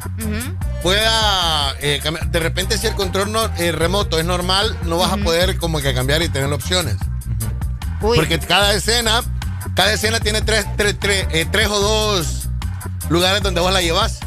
[0.82, 2.28] pueda eh, cambiar.
[2.30, 5.80] De repente, si el control no- eh, remoto es normal, no vas a poder como
[5.80, 6.96] que cambiar y tener opciones.
[8.00, 9.22] Porque cada escena,
[9.76, 12.48] cada escena tiene tres, tres, tres, eh, tres o dos
[13.10, 14.18] lugares donde vos la llevas.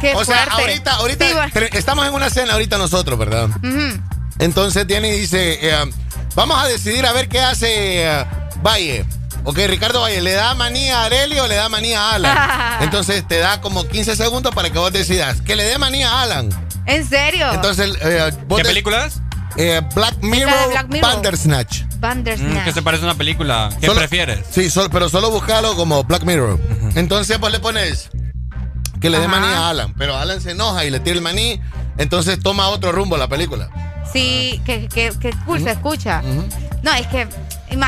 [0.00, 1.52] Qué o sea, ahorita, ahorita Sí, bueno.
[1.52, 3.48] tre- estamos en una escena ahorita nosotros, ¿verdad?
[4.38, 5.58] Entonces tiene y dice,
[6.34, 8.24] vamos a decidir a ver qué hace eh,
[8.62, 9.04] Valle.
[9.44, 12.38] Ok, Ricardo Valle, ¿le da manía a Areli o le da manía a Alan?
[12.82, 15.40] Entonces te da como 15 segundos para que vos decidas.
[15.40, 16.50] Que le dé manía a Alan.
[16.86, 17.50] ¿En serio?
[17.52, 19.20] Entonces, eh, vos ¿Qué de- película es?
[19.56, 21.10] eh, Black Mirror, Black Mirror.
[21.14, 21.82] Bandersnatch.
[21.98, 22.62] Bandersnatch.
[22.62, 23.70] Mm, que se parece a una película.
[23.80, 24.40] ¿Qué Solo- prefieres?
[24.50, 26.58] Sí, sol- pero solo búscalo como Black Mirror.
[26.94, 28.10] Entonces vos le pones
[29.00, 29.40] que le dé Ajá.
[29.40, 31.60] maní a Alan, pero Alan se enoja y le tira el maní,
[31.96, 33.70] entonces toma otro rumbo la película.
[34.12, 36.22] Sí, que, que, que cool se escucha.
[36.82, 37.28] No, es que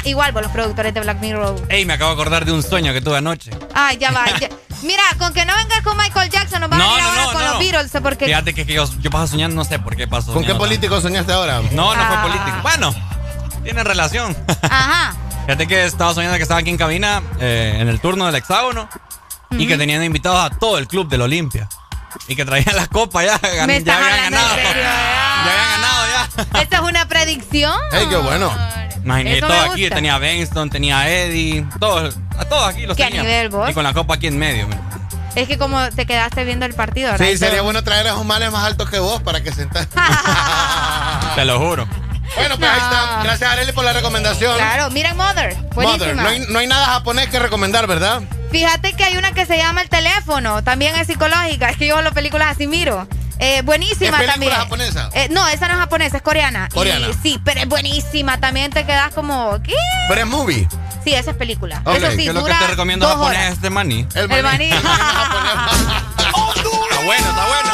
[0.05, 1.67] igual vos los productores de Black Mirror.
[1.69, 3.51] Ey, me acabo de acordar de un sueño que tuve anoche.
[3.75, 4.27] Ay, ya va.
[4.39, 4.49] ya-
[4.83, 7.23] Mira, con que no vengas con Michael Jackson, nos vas No, a ir no, ahora
[7.25, 7.51] no, con no.
[7.51, 10.33] los Beatles, porque Fíjate que, que yo, yo paso soñando, no sé por qué paso
[10.33, 11.61] ¿Con qué político soñaste ahora?
[11.61, 11.75] tanto.
[11.77, 12.09] No, no Ah.
[12.23, 12.57] fue político.
[12.63, 12.95] Bueno,
[13.63, 14.37] tiene relación.
[14.63, 15.15] Ajá.
[15.47, 18.89] Fíjate que estaba soñando que estaba aquí en cabina, eh, en el turno del hexágono,
[19.51, 21.69] y que tenían invitados a todo el club del Olimpia.
[22.29, 24.57] Y que traían las copas ya, gan- Me ya habían ganado.
[24.59, 24.83] en serio.
[24.83, 26.07] Ya habían ganado
[26.53, 26.61] ya.
[26.61, 27.79] Esta es una predicción.
[27.93, 28.53] ¡Ey, qué bueno!
[29.05, 33.23] Imagínate, todo aquí, tenía a Benston, tenía Eddie, todos, a todos aquí los ¿Qué tenía.
[33.23, 33.69] nivel, vos?
[33.69, 34.69] Y con la copa aquí en medio.
[34.69, 34.81] man.
[35.35, 37.27] Es que como te quedaste viendo el partido, ¿verdad?
[37.27, 39.89] Sí, sería bueno traer a esos males más altos que vos para que sentas.
[41.35, 41.87] Te lo juro.
[42.37, 43.21] Bueno, pues ahí está.
[43.25, 44.57] Gracias, Areli, por la recomendación.
[44.57, 45.57] Claro, miren Mother.
[45.75, 48.23] Mother, no hay, no hay nada japonés que recomendar, ¿verdad?
[48.53, 52.01] Fíjate que hay una que se llama El teléfono, también es psicológica, es que yo
[52.03, 53.07] las películas así miro.
[53.39, 54.53] Eh, buenísima ¿Es película también.
[54.53, 55.11] japonesa?
[55.15, 56.69] Eh, no, esa no es japonesa, es coreana.
[56.73, 57.09] Coreana.
[57.09, 59.75] Y sí, pero es buenísima, también te quedas como, ¿qué?
[60.09, 60.69] Pero es movie.
[61.03, 61.83] Sí, esa es película.
[61.85, 63.53] Ok, Eso sí, ¿qué es lo que dura te recomiendo japonés horas.
[63.55, 64.07] este maní?
[64.15, 64.71] El El maní.
[66.93, 67.71] Está bueno, está bueno.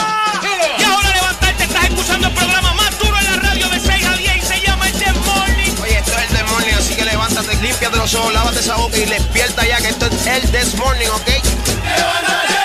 [7.56, 11.08] Límpiate los ojos, lávate esa boca y despierta ya que esto es el This Morning,
[11.08, 12.57] ¿ok?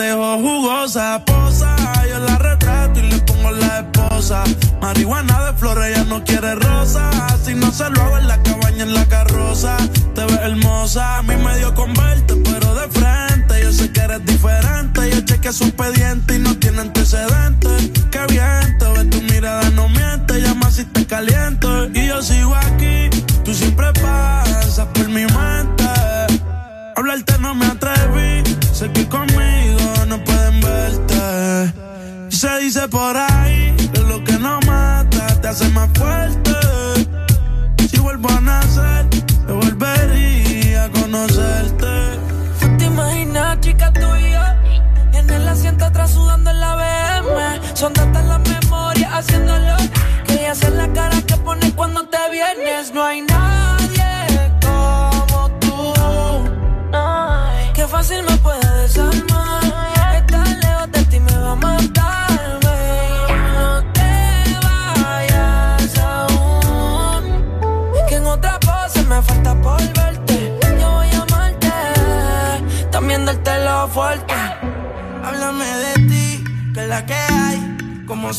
[0.00, 1.22] dejo jugosa.
[1.24, 1.76] Posa,
[2.08, 4.44] yo la retrato y le pongo la esposa.
[4.80, 7.10] Marihuana de flores, ella no quiere rosa.
[7.44, 9.76] Si no se lo hago en la cabaña, en la carroza.
[10.14, 13.62] Te ves hermosa, a mí me dio con verte, pero de frente.
[13.62, 15.10] Yo sé que eres diferente.
[15.10, 17.39] Yo chequeé su expediente y no tiene antecedentes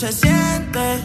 [0.02, 1.00] se siente.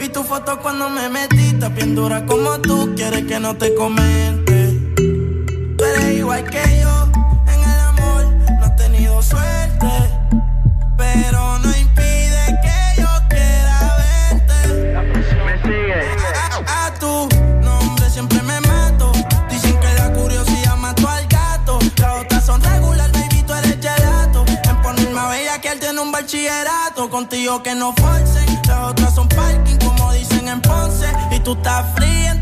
[0.00, 4.80] Vi tu foto cuando me metiste, bien dura como tú, quieres que no te comente.
[5.78, 6.71] Tú eres igual que
[27.22, 28.46] contigo que no forcen.
[28.66, 31.06] Las otras son parking, como dicen en Ponce.
[31.30, 32.41] Y tú estás fría,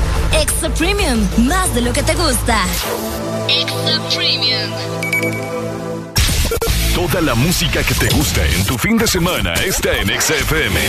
[0.33, 2.63] Extra Premium, más de lo que te gusta.
[3.47, 4.71] Extra Premium.
[6.95, 10.79] Toda la música que te gusta en tu fin de semana está en XFM.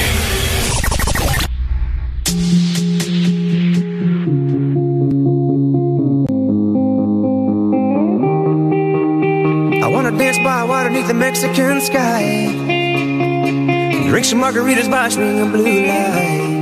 [9.83, 12.47] I wanna dance by water beneath the Mexican sky.
[14.09, 16.62] Drink some margaritas by a blue light.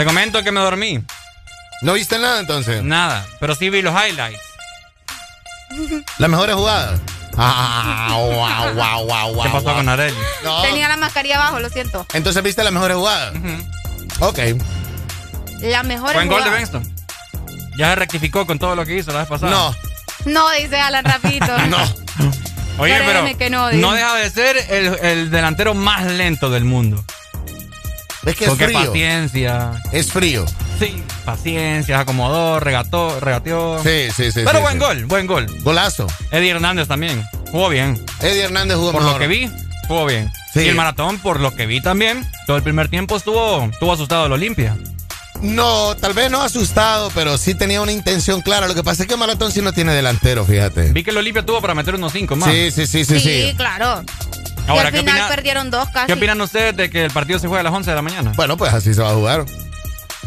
[0.00, 0.98] Te comento que me dormí.
[1.82, 2.82] ¿No viste nada entonces?
[2.82, 4.40] Nada, pero sí vi los highlights.
[6.16, 6.98] ¿Las mejores jugadas?
[7.36, 9.42] Ah, wow, wow, wow, wow.
[9.42, 10.16] ¿Qué pasó con Areli?
[10.42, 10.62] No.
[10.62, 12.06] Tenía la mascarilla abajo, lo siento.
[12.14, 13.34] Entonces viste las mejores jugadas.
[14.20, 14.38] Ok.
[15.60, 16.94] La mejor Buen gol de Benston.
[17.76, 19.50] Ya se rectificó con todo lo que hizo la vez pasada.
[19.50, 19.76] No.
[20.24, 21.58] No, dice Alan Rapito.
[21.68, 21.76] no.
[22.78, 26.64] Oye, Créeme pero que no, no, deja de ser el, el delantero más lento del
[26.64, 27.04] mundo.
[28.26, 28.78] Es que es Porque frío.
[28.86, 29.82] paciencia.
[29.92, 30.44] Es frío.
[30.78, 33.82] Sí, paciencia, acomodó, regató, regateó.
[33.82, 34.42] Sí, sí, sí.
[34.44, 34.78] Pero sí, buen sí.
[34.80, 35.46] gol, buen gol.
[35.62, 36.06] Golazo.
[36.30, 37.24] Eddie Hernández también.
[37.50, 38.02] Jugó bien.
[38.20, 39.14] Eddie Hernández jugó Por mejor.
[39.14, 39.50] lo que vi,
[39.88, 40.30] jugó bien.
[40.52, 40.60] Sí.
[40.60, 44.26] Y el maratón, por lo que vi también, todo el primer tiempo estuvo, estuvo asustado
[44.26, 44.76] el Olimpia.
[45.42, 48.68] No, tal vez no asustado, pero sí tenía una intención clara.
[48.68, 50.92] Lo que pasa es que Maratón sí no tiene delantero, fíjate.
[50.92, 52.50] Vi que el Olimpia tuvo para meter unos cinco más.
[52.50, 53.54] Sí, sí, sí, sí, sí.
[53.56, 54.04] claro.
[54.74, 56.06] Y Ahora, al ¿qué, final opina- perdieron dos casi.
[56.06, 58.32] ¿qué opinan ustedes de que el partido se juega a las 11 de la mañana?
[58.36, 59.44] Bueno, pues así se va a jugar.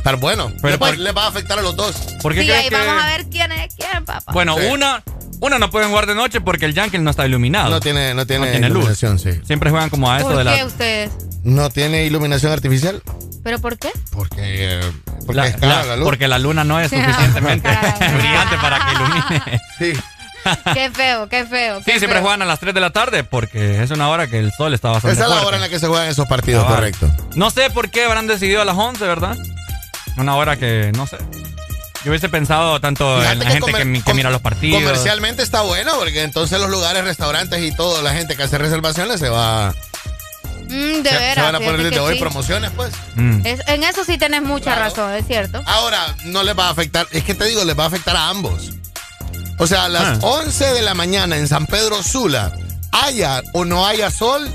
[0.04, 1.96] Pero bueno, Pero le, va- por- le va a afectar a los dos.
[2.22, 4.32] ¿Por qué Sí, ahí que- vamos a ver quién es quién, papá.
[4.34, 4.66] Bueno, Sí.
[4.68, 5.02] una,
[5.40, 7.70] una no pueden jugar de noche porque el Yankee no está iluminado.
[7.70, 8.70] No tiene, no tiene, luz.
[8.70, 9.32] iluminación, sí.
[9.46, 10.66] Siempre juegan como a eso ¿Por de qué la...
[10.66, 11.12] ustedes?
[11.44, 13.02] No tiene iluminación artificial.
[13.44, 13.92] ¿Pero por qué?
[14.12, 14.92] Porque, eh,
[15.26, 16.06] porque la- es cara la- la luz.
[16.06, 17.70] Porque la luna no es suficientemente
[18.18, 19.62] brillante para que ilumine.
[19.80, 19.94] Sí.
[20.74, 21.82] Qué feo, qué feo.
[21.84, 24.52] Sí, siempre juegan a las 3 de la tarde porque es una hora que el
[24.52, 27.10] sol está bastante Esa es la hora en la que se juegan esos partidos, correcto.
[27.36, 29.38] No sé por qué habrán decidido a las 11, ¿verdad?
[30.18, 31.18] Una hora que, no sé.
[32.04, 34.82] Yo hubiese pensado tanto Fíjate en la que gente que, mira los partidos.
[34.82, 39.20] Comercialmente está bueno, porque entonces los lugares, restaurantes y toda la gente que hace reservaciones
[39.22, 39.74] se va.
[40.68, 41.36] Mm, de se, veras.
[41.36, 42.20] se van a poner desde hoy sí.
[42.20, 42.92] promociones, pues.
[43.16, 43.46] Mm.
[43.46, 45.62] Es- en eso sí tenés mucha razón, es cierto.
[45.66, 48.28] Ahora, no les va a afectar, es que te digo, les va a afectar a
[48.30, 48.72] ambos.
[49.60, 50.20] O sea, a las Ah.
[50.22, 52.52] 11 de la mañana en San Pedro Sula,
[52.92, 54.48] haya o no haya sol,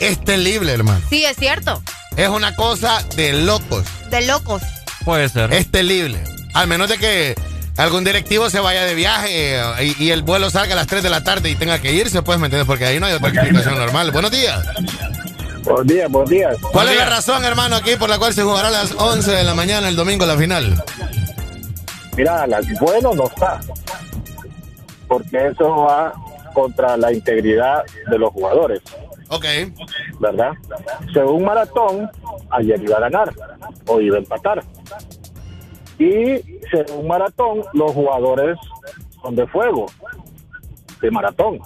[0.00, 1.00] es terrible, hermano.
[1.10, 1.82] Sí, es cierto.
[2.16, 3.84] Es una cosa de locos.
[4.10, 4.62] De locos.
[5.04, 5.52] Puede ser.
[5.52, 6.22] Es terrible.
[6.54, 7.34] Al menos de que
[7.76, 11.02] algún directivo se vaya de viaje eh, y, y el vuelo salga a las 3
[11.02, 12.66] de la tarde y tenga que irse, pues, ¿me entiendes?
[12.66, 14.10] Porque ahí no hay otra explicación normal.
[14.12, 14.64] Buenos días.
[15.64, 16.56] Buenos días, buenos días.
[16.72, 19.44] ¿Cuál es la razón, hermano, aquí por la cual se jugará a las 11 de
[19.44, 20.82] la mañana el domingo la final?
[22.16, 23.60] Mira, las bueno no está.
[25.08, 26.12] Porque eso va
[26.54, 28.80] contra la integridad de los jugadores.
[29.28, 29.44] Ok.
[30.20, 30.52] ¿Verdad?
[31.12, 32.10] Según Maratón,
[32.50, 33.32] ayer iba a ganar
[33.86, 34.62] o iba a empatar.
[35.98, 36.40] Y
[36.70, 38.58] según Maratón, los jugadores
[39.22, 39.86] son de fuego,
[41.00, 41.58] de Maratón.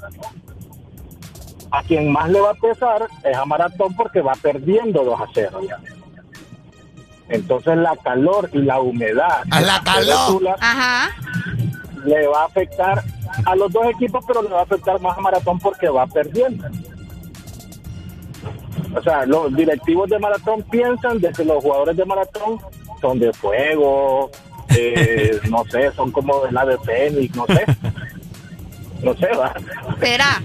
[1.71, 5.27] A quien más le va a pesar es a Maratón porque va perdiendo 2 a
[5.33, 5.79] 0 ya.
[7.29, 10.57] Entonces la calor y la humedad ¡A la calor!
[10.59, 11.11] Ajá.
[12.05, 13.05] le va a afectar
[13.45, 16.67] a los dos equipos, pero le va a afectar más a Maratón porque va perdiendo.
[18.97, 22.59] O sea, los directivos de Maratón piensan de que los jugadores de Maratón
[23.01, 24.31] son de fuego,
[24.77, 27.65] eh, no sé, son como del ave fénix, no sé.
[29.03, 29.55] No sé, va.
[30.01, 30.43] Será.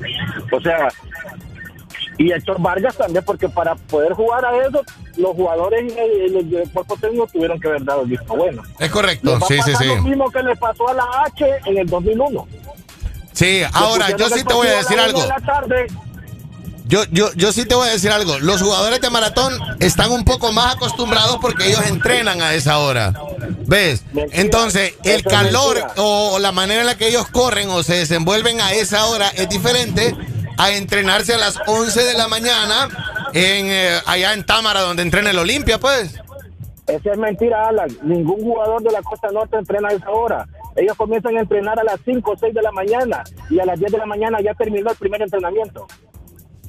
[0.51, 0.87] O sea,
[2.17, 4.81] y Héctor Vargas también, porque para poder jugar a eso,
[5.17, 8.61] los jugadores y el, el- el cuerpo técnico tuvieron que haber dado el visto bueno.
[8.79, 9.95] Es correcto, Les va a sí, sí, pasar sí.
[9.95, 12.47] lo mismo que le pasó a la H en el 2001.
[13.35, 15.19] Sí, ahora yo sí te voy a decir algo.
[15.19, 15.87] una de la tarde,
[16.85, 18.39] Yo, yo, yo sí te voy a decir algo.
[18.39, 23.13] Los jugadores de maratón están un poco más acostumbrados porque ellos entrenan a esa hora.
[23.67, 24.03] ¿Ves?
[24.31, 28.71] Entonces, el calor o la manera en la que ellos corren o se desenvuelven a
[28.71, 30.15] esa hora es diferente
[30.57, 32.87] a entrenarse a las 11 de la mañana
[33.33, 36.15] en, eh, allá en Támara, donde entrena el Olimpia, pues.
[36.87, 37.89] Esa es mentira, Alan.
[38.03, 40.47] Ningún jugador de la Costa Norte entrena a esa hora.
[40.75, 43.79] Ellos comienzan a entrenar a las 5 o 6 de la mañana y a las
[43.79, 45.87] 10 de la mañana ya terminó el primer entrenamiento.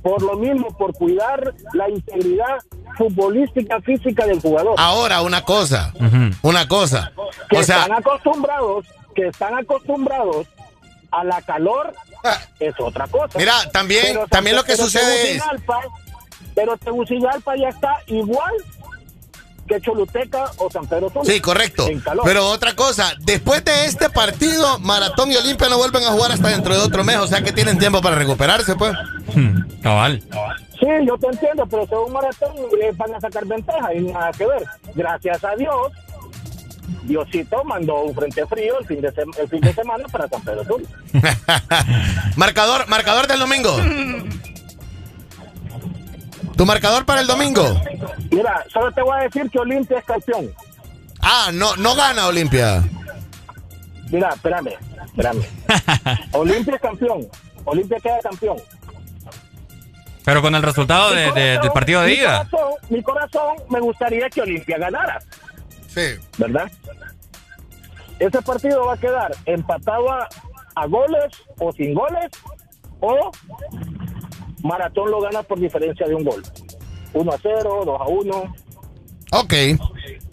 [0.03, 2.59] Por lo mismo, por cuidar la integridad
[2.97, 4.75] futbolística física del jugador.
[4.79, 5.93] Ahora, una cosa,
[6.43, 7.13] una cosa.
[7.51, 10.47] que O sea, están acostumbrados, que están acostumbrados
[11.11, 11.93] a la calor,
[12.61, 13.27] es otra cosa.
[13.35, 13.39] Ah.
[13.39, 15.43] Mira, también- Pero también lo que sucede es-
[16.55, 18.53] Pero Tegucigalpa ya está igual
[19.67, 21.25] que Choluteca o San Pedro Sula.
[21.25, 21.87] Sí, correcto.
[21.89, 22.25] En calor.
[22.25, 26.49] Pero otra cosa, después de este partido, Maratón y Olimpia no vuelven a jugar hasta
[26.49, 28.95] dentro de otro mes, o sea que tienen tiempo para recuperarse, pues.
[29.83, 30.23] Cabal.
[30.79, 34.47] Sí, yo te entiendo, pero según Maratón eh, van a sacar ventaja y nada que
[34.47, 34.65] ver.
[34.95, 35.93] Gracias a Dios,
[37.05, 40.43] Diosito mandó un frente frío el fin de, sem- el fin de semana para San
[40.43, 40.89] Pedro Sula.
[42.37, 43.77] marcador, marcador del domingo.
[46.57, 47.81] ¿Tu marcador para el domingo?
[48.31, 50.51] Mira, solo te voy a decir que Olimpia es campeón.
[51.21, 52.83] Ah, no, no gana Olimpia.
[54.11, 54.73] Mira, espérame,
[55.07, 55.43] espérame.
[56.33, 57.27] Olimpia es campeón.
[57.65, 58.57] Olimpia queda campeón.
[60.25, 62.47] Pero con el resultado de- de- del partido de mi ida.
[62.51, 65.19] Corazón, mi corazón me gustaría que Olimpia ganara.
[65.89, 66.15] Sí.
[66.39, 66.71] ¿Verdad?
[68.19, 70.29] Ese partido va a quedar empatado a,
[70.75, 71.27] a goles
[71.59, 72.31] o sin goles
[73.01, 73.31] o
[74.63, 76.43] Maratón lo gana por diferencia de un gol.
[77.13, 78.55] 1 a 0, 2 a 1,
[79.33, 79.53] Ok,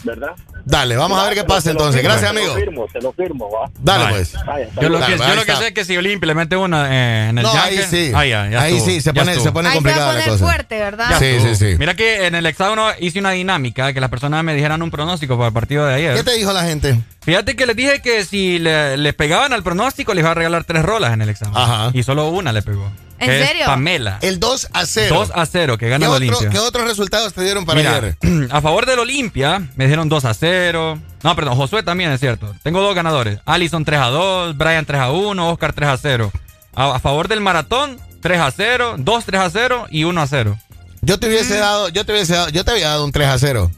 [0.04, 0.30] ¿verdad?
[0.66, 2.02] dale, vamos a ver qué Te pasa te entonces.
[2.02, 2.54] firmo, Gracias, te amigo.
[2.54, 3.72] lo firmo, te lo firmo, va.
[3.80, 4.34] Dale, pues.
[4.34, 5.58] Yo lo que, Dale, yo ahí lo que está.
[5.58, 8.12] sé es que si Olimpia le mete una eh, en el No, ahí sí.
[8.14, 10.08] ah, ya, ya Ahí estuvo, sí, se pone- se pone Ahí se va a complicada
[10.14, 10.46] la poner cosa.
[10.46, 11.08] fuerte, ¿verdad?
[11.10, 11.56] Ya Sí, estuvo.
[11.56, 11.76] sí, sí.
[11.80, 15.38] Mira que en el hexágono hice una dinámica que las personas me dijeran un pronóstico
[15.38, 16.16] para el partido de ayer.
[16.16, 17.00] ¿Qué te dijo la gente?
[17.26, 20.64] Fíjate que les dije que si le, le pegaban al pronóstico les iba a regalar
[20.66, 21.56] tres rolas en el examen.
[21.58, 21.92] Ajá.
[21.94, 22.92] Y solo una le pegó.
[23.20, 23.66] ¿En que es serio?
[23.68, 24.18] Pamela.
[24.22, 25.16] El 2 a 0.
[25.16, 26.50] 2 a 0, que ¿Qué, gana el Olimpia.
[26.50, 28.18] ¿Qué otros resultados te dieron para Mira, ayer?
[28.52, 31.00] a favor del Olimpia me dijeron 2 a 0.
[31.24, 32.54] No, perdón, Josué también es cierto.
[32.64, 33.40] Tengo dos ganadores.
[33.46, 36.32] Allison 3 a 2, Brian 3 a 1, Oscar 3 a 0.
[36.76, 40.28] A, a favor del Maratón 3 a 0, 2 3 a 0 y 1 a
[40.28, 40.58] 0.
[41.02, 41.30] Yo te Mm.
[41.30, 43.72] hubiese dado, yo te hubiese dado, yo te había dado un 3 a 0.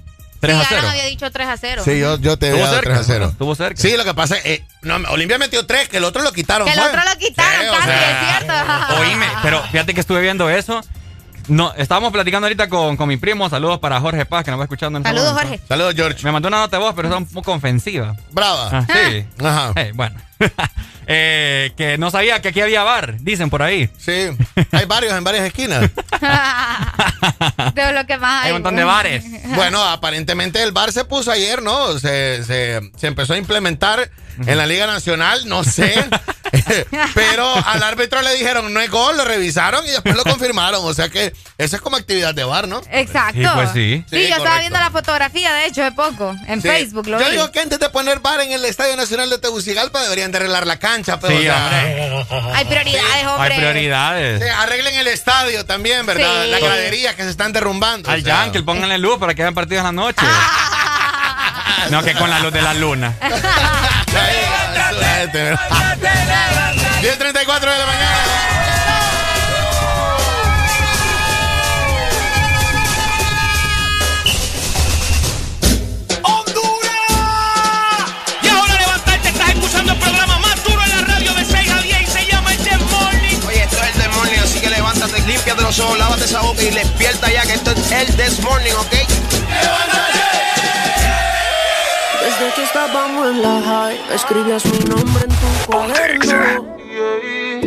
[0.46, 0.80] 3 Sí, a 0.
[0.80, 1.82] Alan había dicho 3 a 0.
[1.86, 3.26] Sí, yo, yo te había dado cerca, 3 a 0.
[3.32, 3.82] estuvo cerca.
[3.82, 6.68] Sí, lo que pasa es que no, Olimpia metió 3, que el otro lo quitaron.
[6.68, 6.90] Que el fue.
[6.90, 9.00] otro lo quitaron Sí, o casi, sea, es cierto.
[9.02, 10.82] Oíme, pero fíjate que estuve viendo eso.
[11.48, 13.50] No, estábamos platicando ahorita con, con mi primo.
[13.50, 15.50] Saludos para Jorge Paz, que nos va escuchando en este Saludos, momento.
[15.52, 15.68] Jorge.
[15.68, 16.24] Saludos, George.
[16.24, 18.16] Me mandó una nota de voz, pero es un poco ofensiva.
[18.32, 18.70] Brava.
[18.72, 19.26] Ah, sí.
[19.44, 19.74] Ajá.
[19.76, 20.16] Eh, bueno.
[21.08, 23.88] Eh, que no sabía que aquí había bar, dicen por ahí.
[23.96, 24.30] Sí.
[24.72, 25.82] Hay varios en varias esquinas.
[27.76, 28.48] de lo que más hay.
[28.48, 29.24] Hay un montón de bares.
[29.56, 32.00] Bueno, aparentemente el bar se puso ayer, ¿no?
[32.00, 34.10] Se, se, se empezó a implementar
[34.48, 35.94] en la Liga Nacional, no sé.
[37.14, 40.82] Pero al árbitro le dijeron, no es gol, lo revisaron y después lo confirmaron.
[40.86, 42.82] O sea que eso es como actividad de bar, ¿no?
[42.92, 43.40] Exacto.
[43.40, 44.04] Sí, pues sí.
[44.10, 46.68] Sí, Sí, yo estaba viendo la fotografía, de hecho, de poco, en Sí.
[46.68, 47.08] Facebook.
[47.08, 47.32] Lo Yo vi.
[47.32, 50.66] digo que antes de poner bar en el Estadio Nacional de Tegucigalpa deberían de arreglar
[50.68, 52.52] la cancha, pero Sí, o sea, hombre.
[52.56, 53.54] Hay prioridades, hombre.
[53.54, 54.42] Hay prioridades.
[54.44, 56.44] sí, arreglen el estadio también, ¿verdad?
[56.46, 56.50] Sí.
[56.52, 58.10] La gradería que se están derrumbando.
[58.10, 58.44] Al o sea.
[58.46, 60.26] Yankee, pónganle luz para que hagan partidos en la noche.
[61.92, 63.14] no, que con la luz de la luna.
[67.02, 68.26] 10.34 de la mañana.
[78.42, 81.82] Y ahora levantarte, estás escuchando el programa más duro en la radio de 6 a
[81.82, 83.38] 10 y se llama El This Morning.
[83.48, 86.62] Oye, esto es el This Morning, así que levántate, límpiate los ojos, lávate esa boca
[86.62, 90.25] y despierta ya que esto es el This Morning, ¿ok?
[92.38, 96.78] Desde que estábamos en la high, escribías mi nombre en tu cuaderno.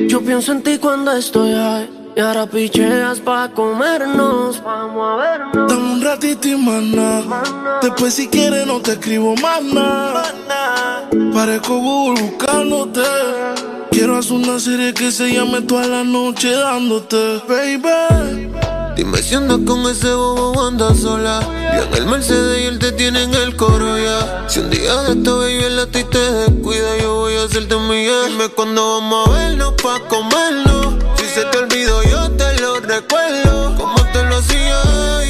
[0.09, 1.89] Yo pienso en ti cuando estoy high.
[2.15, 4.63] Y ahora picheas pa' comernos.
[4.63, 5.73] Vamos a vernos.
[5.73, 7.23] Dame un ratito y maná.
[7.81, 10.25] Después si quieres no te escribo más nada.
[11.33, 13.01] Parezco Google buscándote.
[13.91, 18.53] Quiero hacer una serie que se llame toda la noche dándote, baby.
[18.99, 21.39] Dime si andas con ese bobo andas sola.
[21.77, 24.45] Yo en el Mercedes y él te tiene en el coro ya.
[24.49, 27.77] Si un día de esto baby el a ti te descuida, yo voy a hacerte
[27.77, 28.25] mía.
[28.27, 30.97] Dime cuándo vamos a vernos pa' comernos.
[31.17, 33.77] Si se te olvidó, yo te lo recuerdo.
[33.77, 34.83] Como te lo hacía,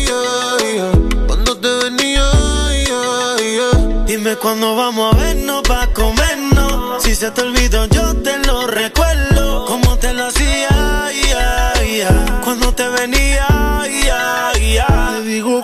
[0.06, 1.26] ya, ya.
[1.26, 2.24] cuando te venía,
[2.86, 4.04] ya.
[4.06, 7.02] Dime cuándo vamos a vernos pa' comernos.
[7.02, 8.77] Si se te olvidó, yo te lo recuerdo.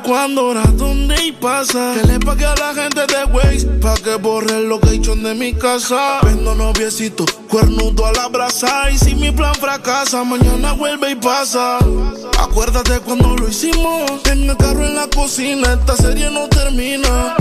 [0.03, 1.95] Cuando hora donde y pasa.
[1.95, 5.53] Que le pague a la gente de Waze pa' que borre el location de mi
[5.53, 6.21] casa.
[6.23, 8.91] Vendo noviecito, cuernudo a la brasa.
[8.91, 11.79] Y si mi plan fracasa, mañana vuelve y pasa.
[12.39, 14.11] Acuérdate cuando lo hicimos.
[14.31, 17.37] En el carro en la cocina, esta serie no termina.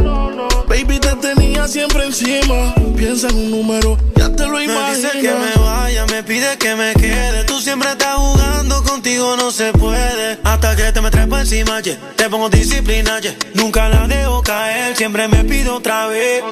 [0.74, 2.74] Baby, te tenía siempre encima.
[2.98, 4.90] Piensa en un número, ya te lo imaginas.
[4.90, 7.44] Me dice que me vaya, me pide que me quede.
[7.44, 10.40] Tú siempre estás jugando, contigo no se puede.
[10.44, 11.96] Hasta que te me trepa encima, yeah.
[12.16, 13.36] te pongo disciplina, yeah.
[13.54, 16.44] Nunca la dejo caer, siempre me pido otra vez.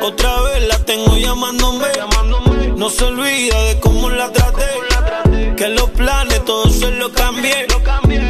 [0.00, 1.88] Otra vez, la tengo llamándome.
[2.74, 4.64] No se olvida de cómo la traté.
[5.58, 7.66] Que los planes todos se los cambié.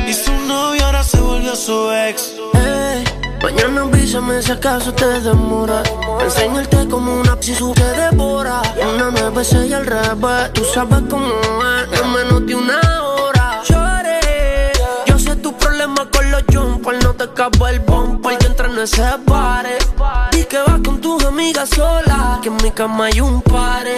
[0.08, 2.32] Y su novio ahora se volvió su ex.
[2.54, 3.04] Hey,
[3.42, 5.82] mañana avísame si acaso te demora.
[6.20, 8.62] Enseñarte como una si te devora.
[8.94, 10.52] Una besé y al revés.
[10.52, 13.62] Tú sabes cómo es, en menos de una hora.
[13.68, 14.72] Lloré.
[15.06, 17.04] Yo sé tu problema con los jumpers.
[17.04, 18.38] No te acabo el bumper.
[18.38, 19.77] Yo entré en ese pare.
[21.38, 22.40] Que sola.
[22.42, 23.96] En mi cama hay un pare.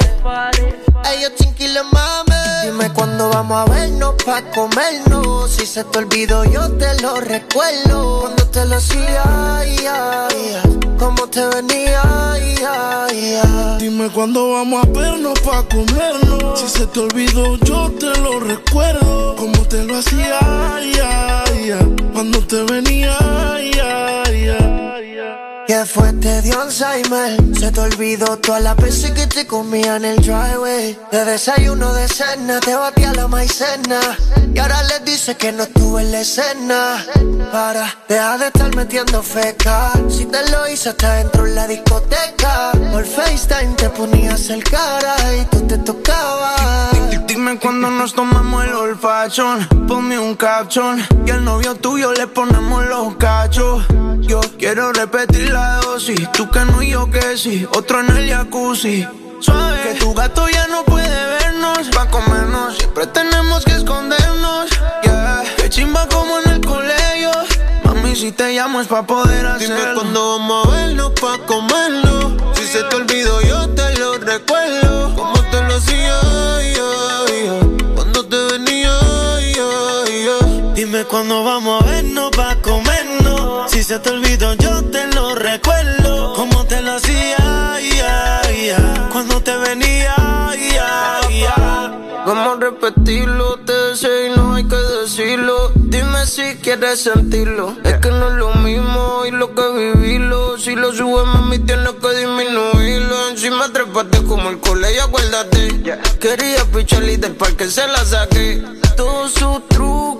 [1.11, 2.37] Ellos chinquiles mame.
[2.67, 5.51] Dime cuándo vamos a vernos pa' comernos.
[5.51, 8.21] Si se te olvidó, yo te lo recuerdo.
[8.21, 9.23] Cuando te lo hacía,
[9.57, 10.61] ay, ay.
[10.99, 12.57] Cómo te venía, ay.
[13.79, 16.61] Dime cuándo vamos a vernos pa' comernos.
[16.61, 19.35] Si se te olvidó, yo te lo recuerdo.
[19.37, 20.39] Como te lo hacía.
[22.13, 23.17] Cuando te venía,
[25.71, 26.13] ¿Qué fue?
[26.15, 27.37] Te dio Alzheimer.
[27.57, 30.99] Se te olvidó todas las veces que te comía en el driveway.
[31.13, 34.01] De desayuno de cena, te batía la maicena.
[34.53, 37.07] Y ahora les dice que no estuve en la escena.
[37.53, 39.93] Para, deja de estar metiendo feca.
[40.09, 42.73] Si te lo hice hasta dentro en la discoteca.
[42.91, 46.91] Por FaceTime te ponías el cara y tú te tocabas.
[47.29, 49.69] Dime cuando nos tomamos el olfachón.
[49.87, 51.01] Ponme un caption.
[51.25, 53.85] Y al novio tuyo le ponemos los cachos.
[54.31, 56.31] Yo quiero repetir la dosis.
[56.33, 57.67] Tú que no y yo que sí.
[57.77, 59.07] Otro en el jacuzzi.
[59.41, 59.81] Suave.
[59.83, 61.89] Que tu gato ya no puede vernos.
[61.95, 62.77] Pa' comernos.
[62.77, 64.71] Siempre tenemos que escondernos.
[65.03, 65.45] Yeah.
[65.57, 67.31] Que chimba como en el colegio.
[67.85, 69.77] Mami, si te llamo es pa' poder hacerlo.
[69.77, 72.37] Dime cuándo vamos a vernos pa' comerlo.
[72.55, 75.15] Si se te olvidó, yo te lo recuerdo.
[75.15, 76.21] Como te lo hacía.
[77.95, 78.91] Cuando te venía.
[80.75, 83.71] Dime cuándo vamos a vernos pa' comernos.
[83.71, 84.55] Si se te olvidó,
[85.41, 86.35] recuerdo.
[86.35, 87.37] Como te lo hacía.
[89.11, 90.15] Cuando te venía.
[92.27, 95.73] Vamos a repetirlo, te deseo y no hay que decirlo.
[95.75, 97.75] Dime si quieres sentirlo.
[97.83, 100.59] Es que no es lo mismo y lo que vivirlo.
[100.59, 103.31] Si lo subes, mami, tienes que disminuirlo.
[103.31, 105.99] Encima trepaste como el colegio, acuérdate.
[106.21, 108.63] Quería pichar y del parque se la saqué.
[108.97, 110.20] Todos sus trucos.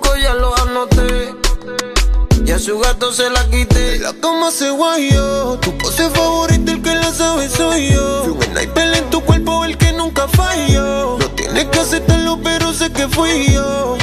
[2.45, 3.99] Y a su gato se la quité.
[3.99, 5.57] La cama se guayó.
[5.57, 8.23] Tu pose favorita, el que la sabe soy yo.
[8.23, 11.17] Fui un sniper en tu cuerpo, el que nunca falló.
[11.19, 13.97] No tienes que aceptarlo, pero sé que fui yo.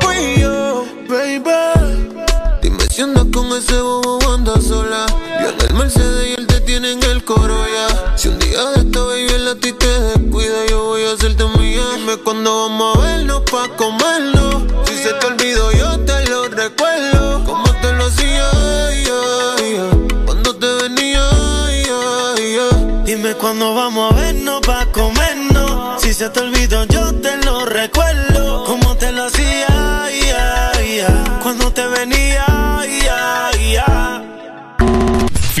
[0.00, 1.50] Fui yo, baby.
[2.62, 5.06] Dime si andas con ese bobo andas sola.
[5.42, 8.16] Yo en el Mercedes y él te tiene en el coro ya.
[8.16, 11.44] Si un día de esta baby él a ti te descuida, yo voy a hacerte
[11.58, 11.82] mía.
[11.96, 14.62] Dime cuándo vamos a vernos pa' comernos.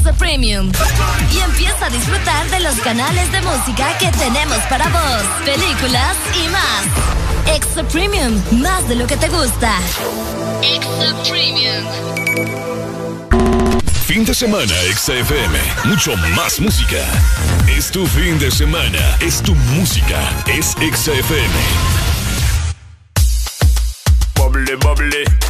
[0.00, 0.72] Extra Premium.
[1.30, 6.48] Y empieza a disfrutar de los canales de música que tenemos para vos, películas y
[6.48, 7.54] más.
[7.54, 9.74] Extra Premium, más de lo que te gusta.
[10.62, 11.84] Extra Premium.
[14.06, 15.58] Fin de semana, XFM.
[15.84, 17.04] Mucho más música.
[17.68, 19.18] Es tu fin de semana.
[19.20, 20.18] Es tu música.
[20.46, 21.54] Es XFM.
[24.34, 25.49] Bubbly, bubbly.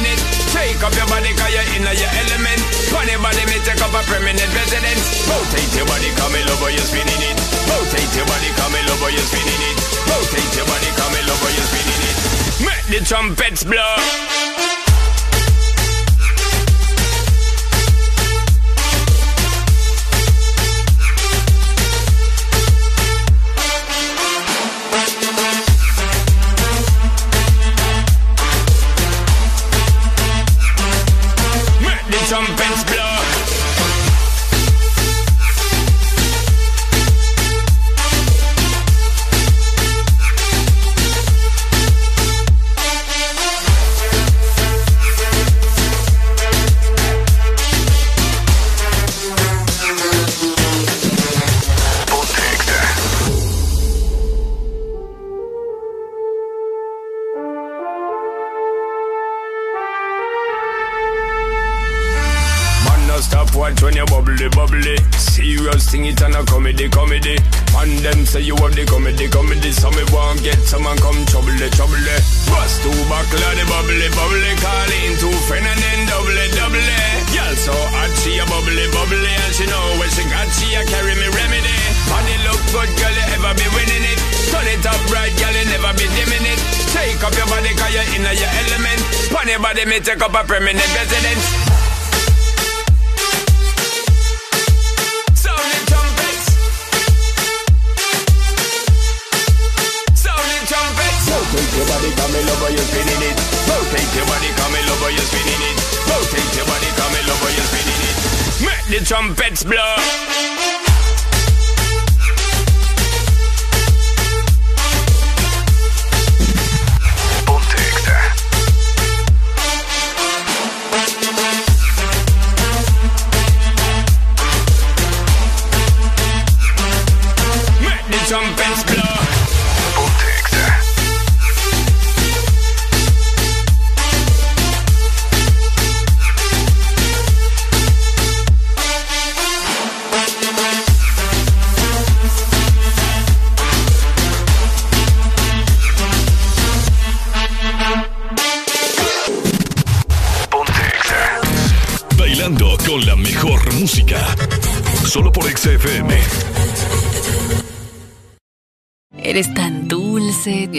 [0.81, 2.57] Pick up your body cause you're in your element.
[2.89, 5.29] Funny body me take up a permanent residence.
[5.29, 7.37] Rotate your body come in over you're spinning it.
[7.69, 9.77] Rotate your body come in over you're spinning it.
[10.09, 12.17] Rotate your body come in over you're spinning it.
[12.65, 14.50] Make the trumpets blow.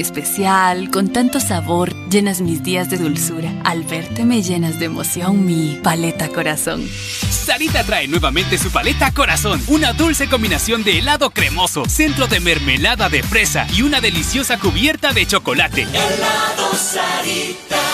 [0.03, 3.51] especial, con tanto sabor, llenas mis días de dulzura.
[3.65, 6.87] Al verte me llenas de emoción mi paleta corazón.
[6.87, 13.09] Sarita trae nuevamente su paleta corazón, una dulce combinación de helado cremoso, centro de mermelada
[13.09, 15.83] de fresa y una deliciosa cubierta de chocolate.
[15.83, 17.92] Helado Sarita.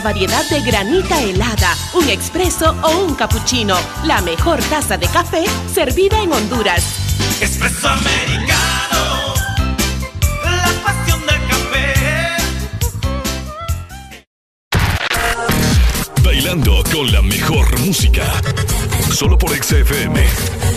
[0.00, 3.76] variedad de granita helada, un expreso o un cappuccino.
[4.04, 6.82] La mejor taza de café servida en Honduras.
[7.40, 9.34] Expreso americano.
[10.44, 11.94] La pasión del café.
[16.22, 18.24] Bailando con la mejor música.
[19.10, 20.69] Solo por XFM.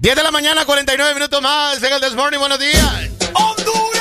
[0.00, 2.38] 10 de la mañana, 49 minutos más en el This Morning.
[2.38, 2.82] Buenos días.
[3.34, 4.00] ¡Honduras!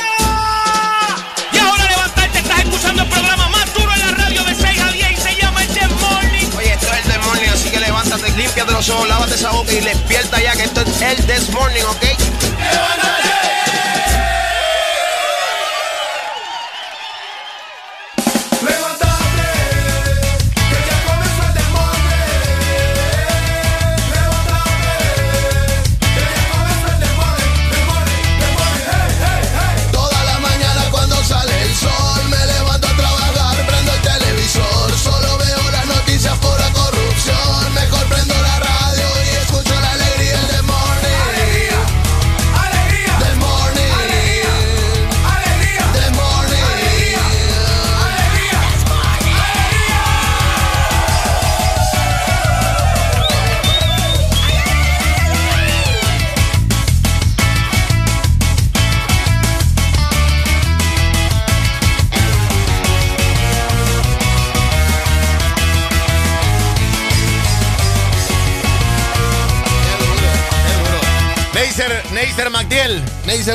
[1.52, 4.92] Y ahora levantarte, estás escuchando el programa más duro en la radio de 6 a
[4.94, 6.48] 10 se llama el This Morning.
[6.58, 9.74] Oye, esto es el This Morning, así que levántate, límpiate los ojos, lávate esa boca
[9.74, 12.04] y despierta ya que esto es el This Morning, ¿ok?
[12.04, 13.39] ¡Levántate!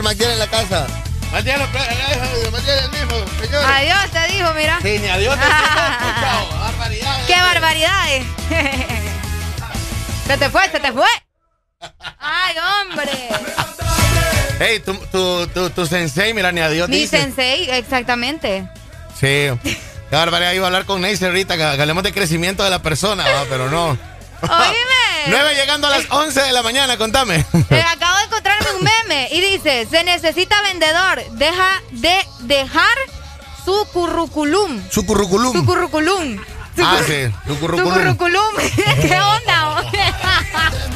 [0.02, 0.86] dice en la casa?
[1.30, 3.16] Magdiel, eh, eh, eh, Magdiel el mismo.
[3.66, 4.78] Adiós te dijo, mira.
[4.82, 5.56] Sí, ni adiós te dijo,
[6.20, 7.26] chao.
[7.26, 8.24] ¡Qué barbaridades!
[10.26, 11.06] se te fue, se te fue.
[12.18, 13.12] ¡Ay, hombre!
[14.58, 18.68] Hey, tu, tu, tu, tu sensei, mira, ni adiós Mi sensei, exactamente.
[19.18, 19.50] Sí.
[19.62, 23.24] Qué barbaridad, iba a hablar con Neisser ahorita, que hablemos de crecimiento de la persona,
[23.48, 23.98] pero no.
[24.50, 25.04] Oíme.
[25.28, 27.44] 9 llegando a las 11 de la mañana, contame.
[27.70, 32.96] Eh, acabo de encontrarme un meme y dice, se necesita vendedor, deja de dejar
[33.64, 34.82] su currículum.
[34.90, 35.52] Su currículum.
[35.52, 36.38] Su currículum.
[36.82, 38.54] Ah, sí, currículum.
[39.00, 39.84] ¿Qué onda?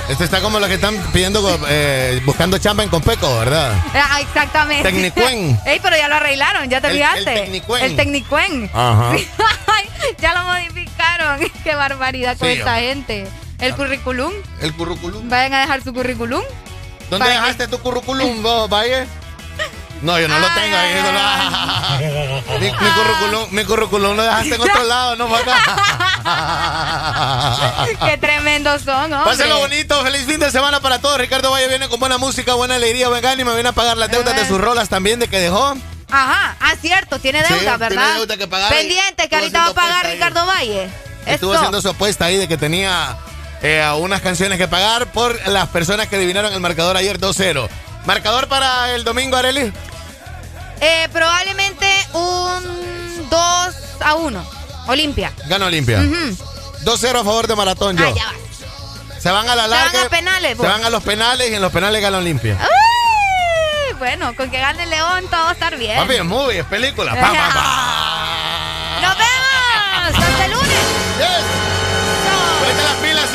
[0.08, 3.74] Este está como los que están pidiendo, eh, buscando chamba en Compeco, ¿verdad?
[3.94, 4.82] Ah, exactamente.
[4.90, 5.60] Tecnicuen.
[5.66, 7.20] Ey, pero ya lo arreglaron, ya te El- fijaste.
[7.34, 7.84] el Tecnicuen.
[7.84, 8.70] El Tecnicuen.
[8.74, 9.12] Ajá.
[10.00, 11.40] Sí, ya lo modificaron.
[11.64, 12.86] Qué barbaridad con Sí, esta hombre.
[12.88, 13.28] gente.
[13.58, 14.32] El currículum.
[14.60, 15.28] El currículum.
[15.28, 16.40] Vayan a dejar su currículum.
[17.10, 19.08] ¿Dónde dejaste tu currículum, vos, Valle?
[20.02, 20.94] No, yo no lo tengo ahí.
[21.02, 25.56] lo- mi, mi currículum, mi currículum lo dejaste en otro lado, no acá.
[28.06, 29.30] Qué tremendos son, hombre.
[29.30, 31.18] Pásenlo bonito, feliz fin de semana para todos.
[31.18, 33.52] Ricardo Valle viene con buena música, buena alegría, buen ánimo.
[33.54, 35.74] Viene a pagar las deudas de sus rolas también de que dejó.
[36.10, 38.14] Ajá, ah, cierto, tiene Sí, deuda, tiene ¿verdad?
[38.14, 40.06] deuda que pagar Pendiente, que ahorita va a pagar.
[40.06, 40.88] Ricardo Valle.
[41.26, 43.18] Estuvo haciendo su apuesta ahí de que tenía
[43.62, 47.68] eh, unas canciones que pagar por las personas que adivinaron el marcador ayer 2-0.
[48.08, 49.70] ¿Marcador para el domingo, Arely?
[50.80, 54.50] Eh, probablemente un 2 a 1.
[54.86, 55.30] Olimpia.
[55.46, 55.98] Gana Olimpia.
[55.98, 56.34] Ujú.
[56.84, 58.06] 2-0 a favor de Maratón, yo.
[58.08, 59.20] Ah, ya va.
[59.20, 60.02] Se van a la Se van larga.
[60.04, 62.56] a penales, Se van a los penales y en los penales gana Olimpia.
[62.58, 65.98] Ay, bueno, con que gane León todo va a estar bien.
[65.98, 67.12] Papi, es movie, es película.
[67.14, 69.00] Pa, pa, pa.
[69.02, 70.24] ¡Nos vemos!
[70.30, 70.67] ¡Hasta el lunes!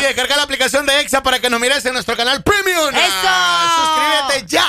[0.07, 2.93] Descarga la aplicación de EXA para que nos mires en nuestro canal Premium.
[2.93, 3.29] ¡Eso!
[3.77, 4.67] Suscríbete ya.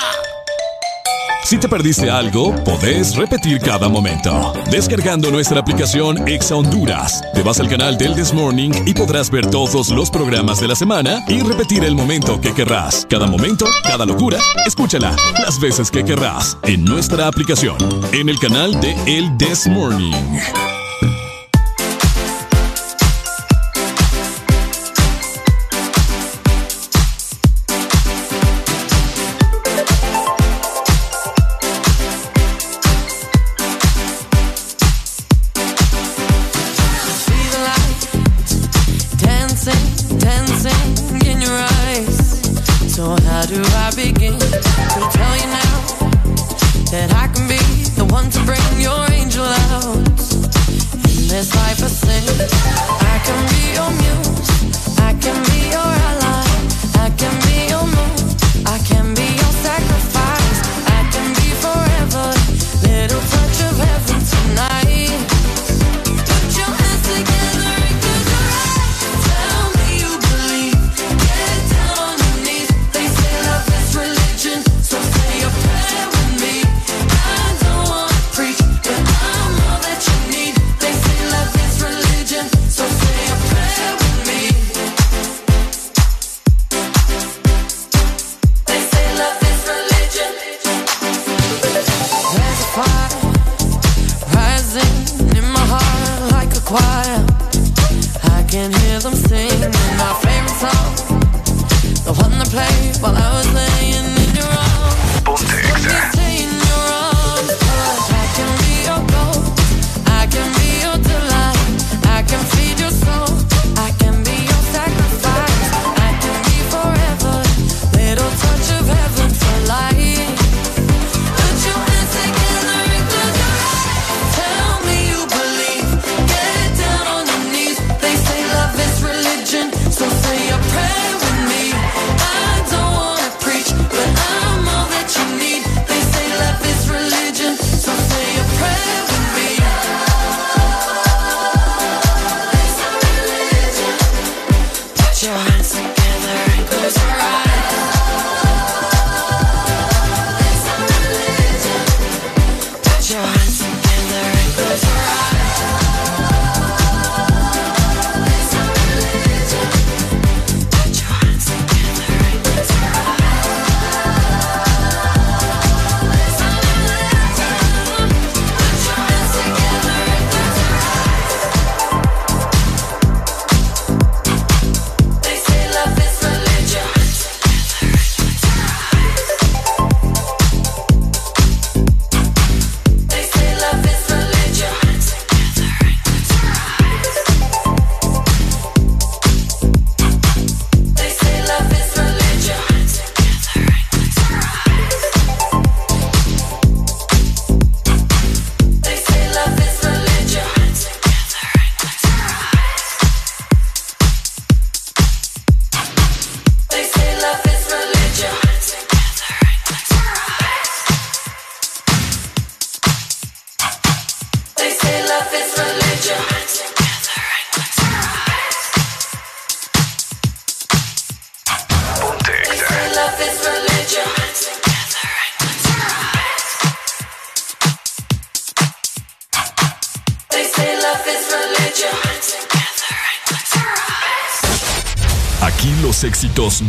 [1.43, 4.53] Si te perdiste algo, podés repetir cada momento.
[4.71, 9.45] Descargando nuestra aplicación Exa Honduras, te vas al canal del This Morning y podrás ver
[9.47, 13.05] todos los programas de la semana y repetir el momento que querrás.
[13.07, 17.77] Cada momento, cada locura, escúchala las veces que querrás en nuestra aplicación,
[18.13, 20.13] en el canal de El This Morning.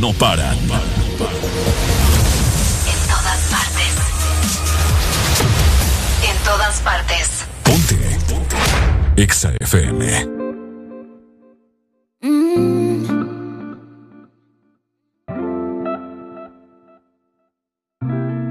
[0.00, 0.56] No paran.
[0.58, 0.68] En
[3.08, 3.92] todas partes.
[6.30, 7.44] En todas partes.
[7.62, 7.96] Ponte.
[8.28, 8.56] Ponte.
[9.22, 10.26] Exa FM.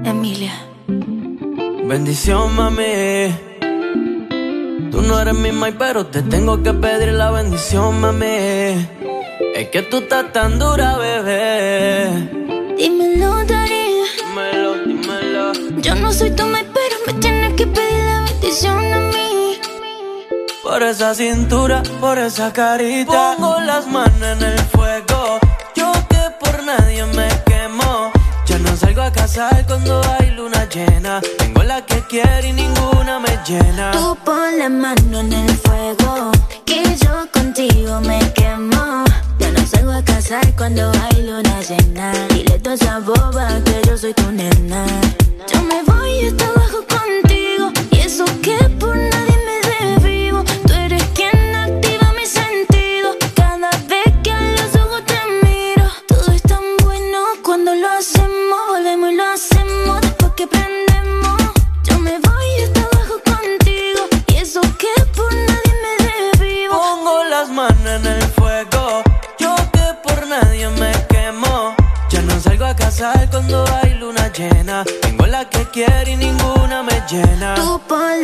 [0.04, 0.54] Emilia.
[1.84, 3.34] Bendición, mami.
[4.90, 8.96] Tú no eres mi mai, pero te tengo que pedir la bendición, mami.
[9.56, 11.35] Es que tú estás tan dura, bebé.
[20.86, 23.34] Esa cintura, por esa carita.
[23.36, 25.38] Pongo las manos en el fuego.
[25.74, 28.12] Yo que por nadie me quemo.
[28.46, 31.20] Ya no salgo a casar cuando hay luna llena.
[31.38, 33.90] Tengo la que quiero y ninguna me llena.
[33.92, 36.30] Tú pon la mano en el fuego.
[36.64, 39.04] Que yo contigo me quemo.
[39.38, 42.12] Ya no salgo a casar cuando hay luna llena.
[42.28, 44.84] Dile toda esa boba que yo soy tu nena.
[45.52, 47.72] Yo me voy hasta abajo contigo.
[47.90, 48.96] Y eso que por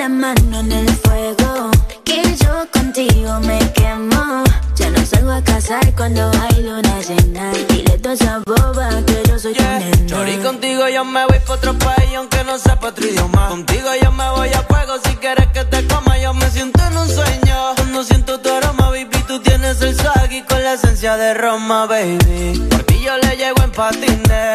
[0.03, 1.71] la mano en el fuego.
[2.05, 4.43] Que yo contigo me quemo.
[4.75, 7.53] Ya no salgo a casar cuando hay luna llena.
[7.69, 10.07] Dile a toda esa boba que yo soy tu nena.
[10.07, 13.49] Chori, contigo yo me voy pa' otro país aunque no sepa otro idioma.
[13.51, 16.19] Contigo yo me voy a fuego si quieres que te coma.
[16.19, 17.57] Yo me siento en un sueño.
[17.77, 21.87] Cuando siento tu aroma, baby, tú tienes el swag y con la esencia de Roma,
[21.87, 22.67] baby.
[22.71, 24.52] Por ti yo le llego en patines.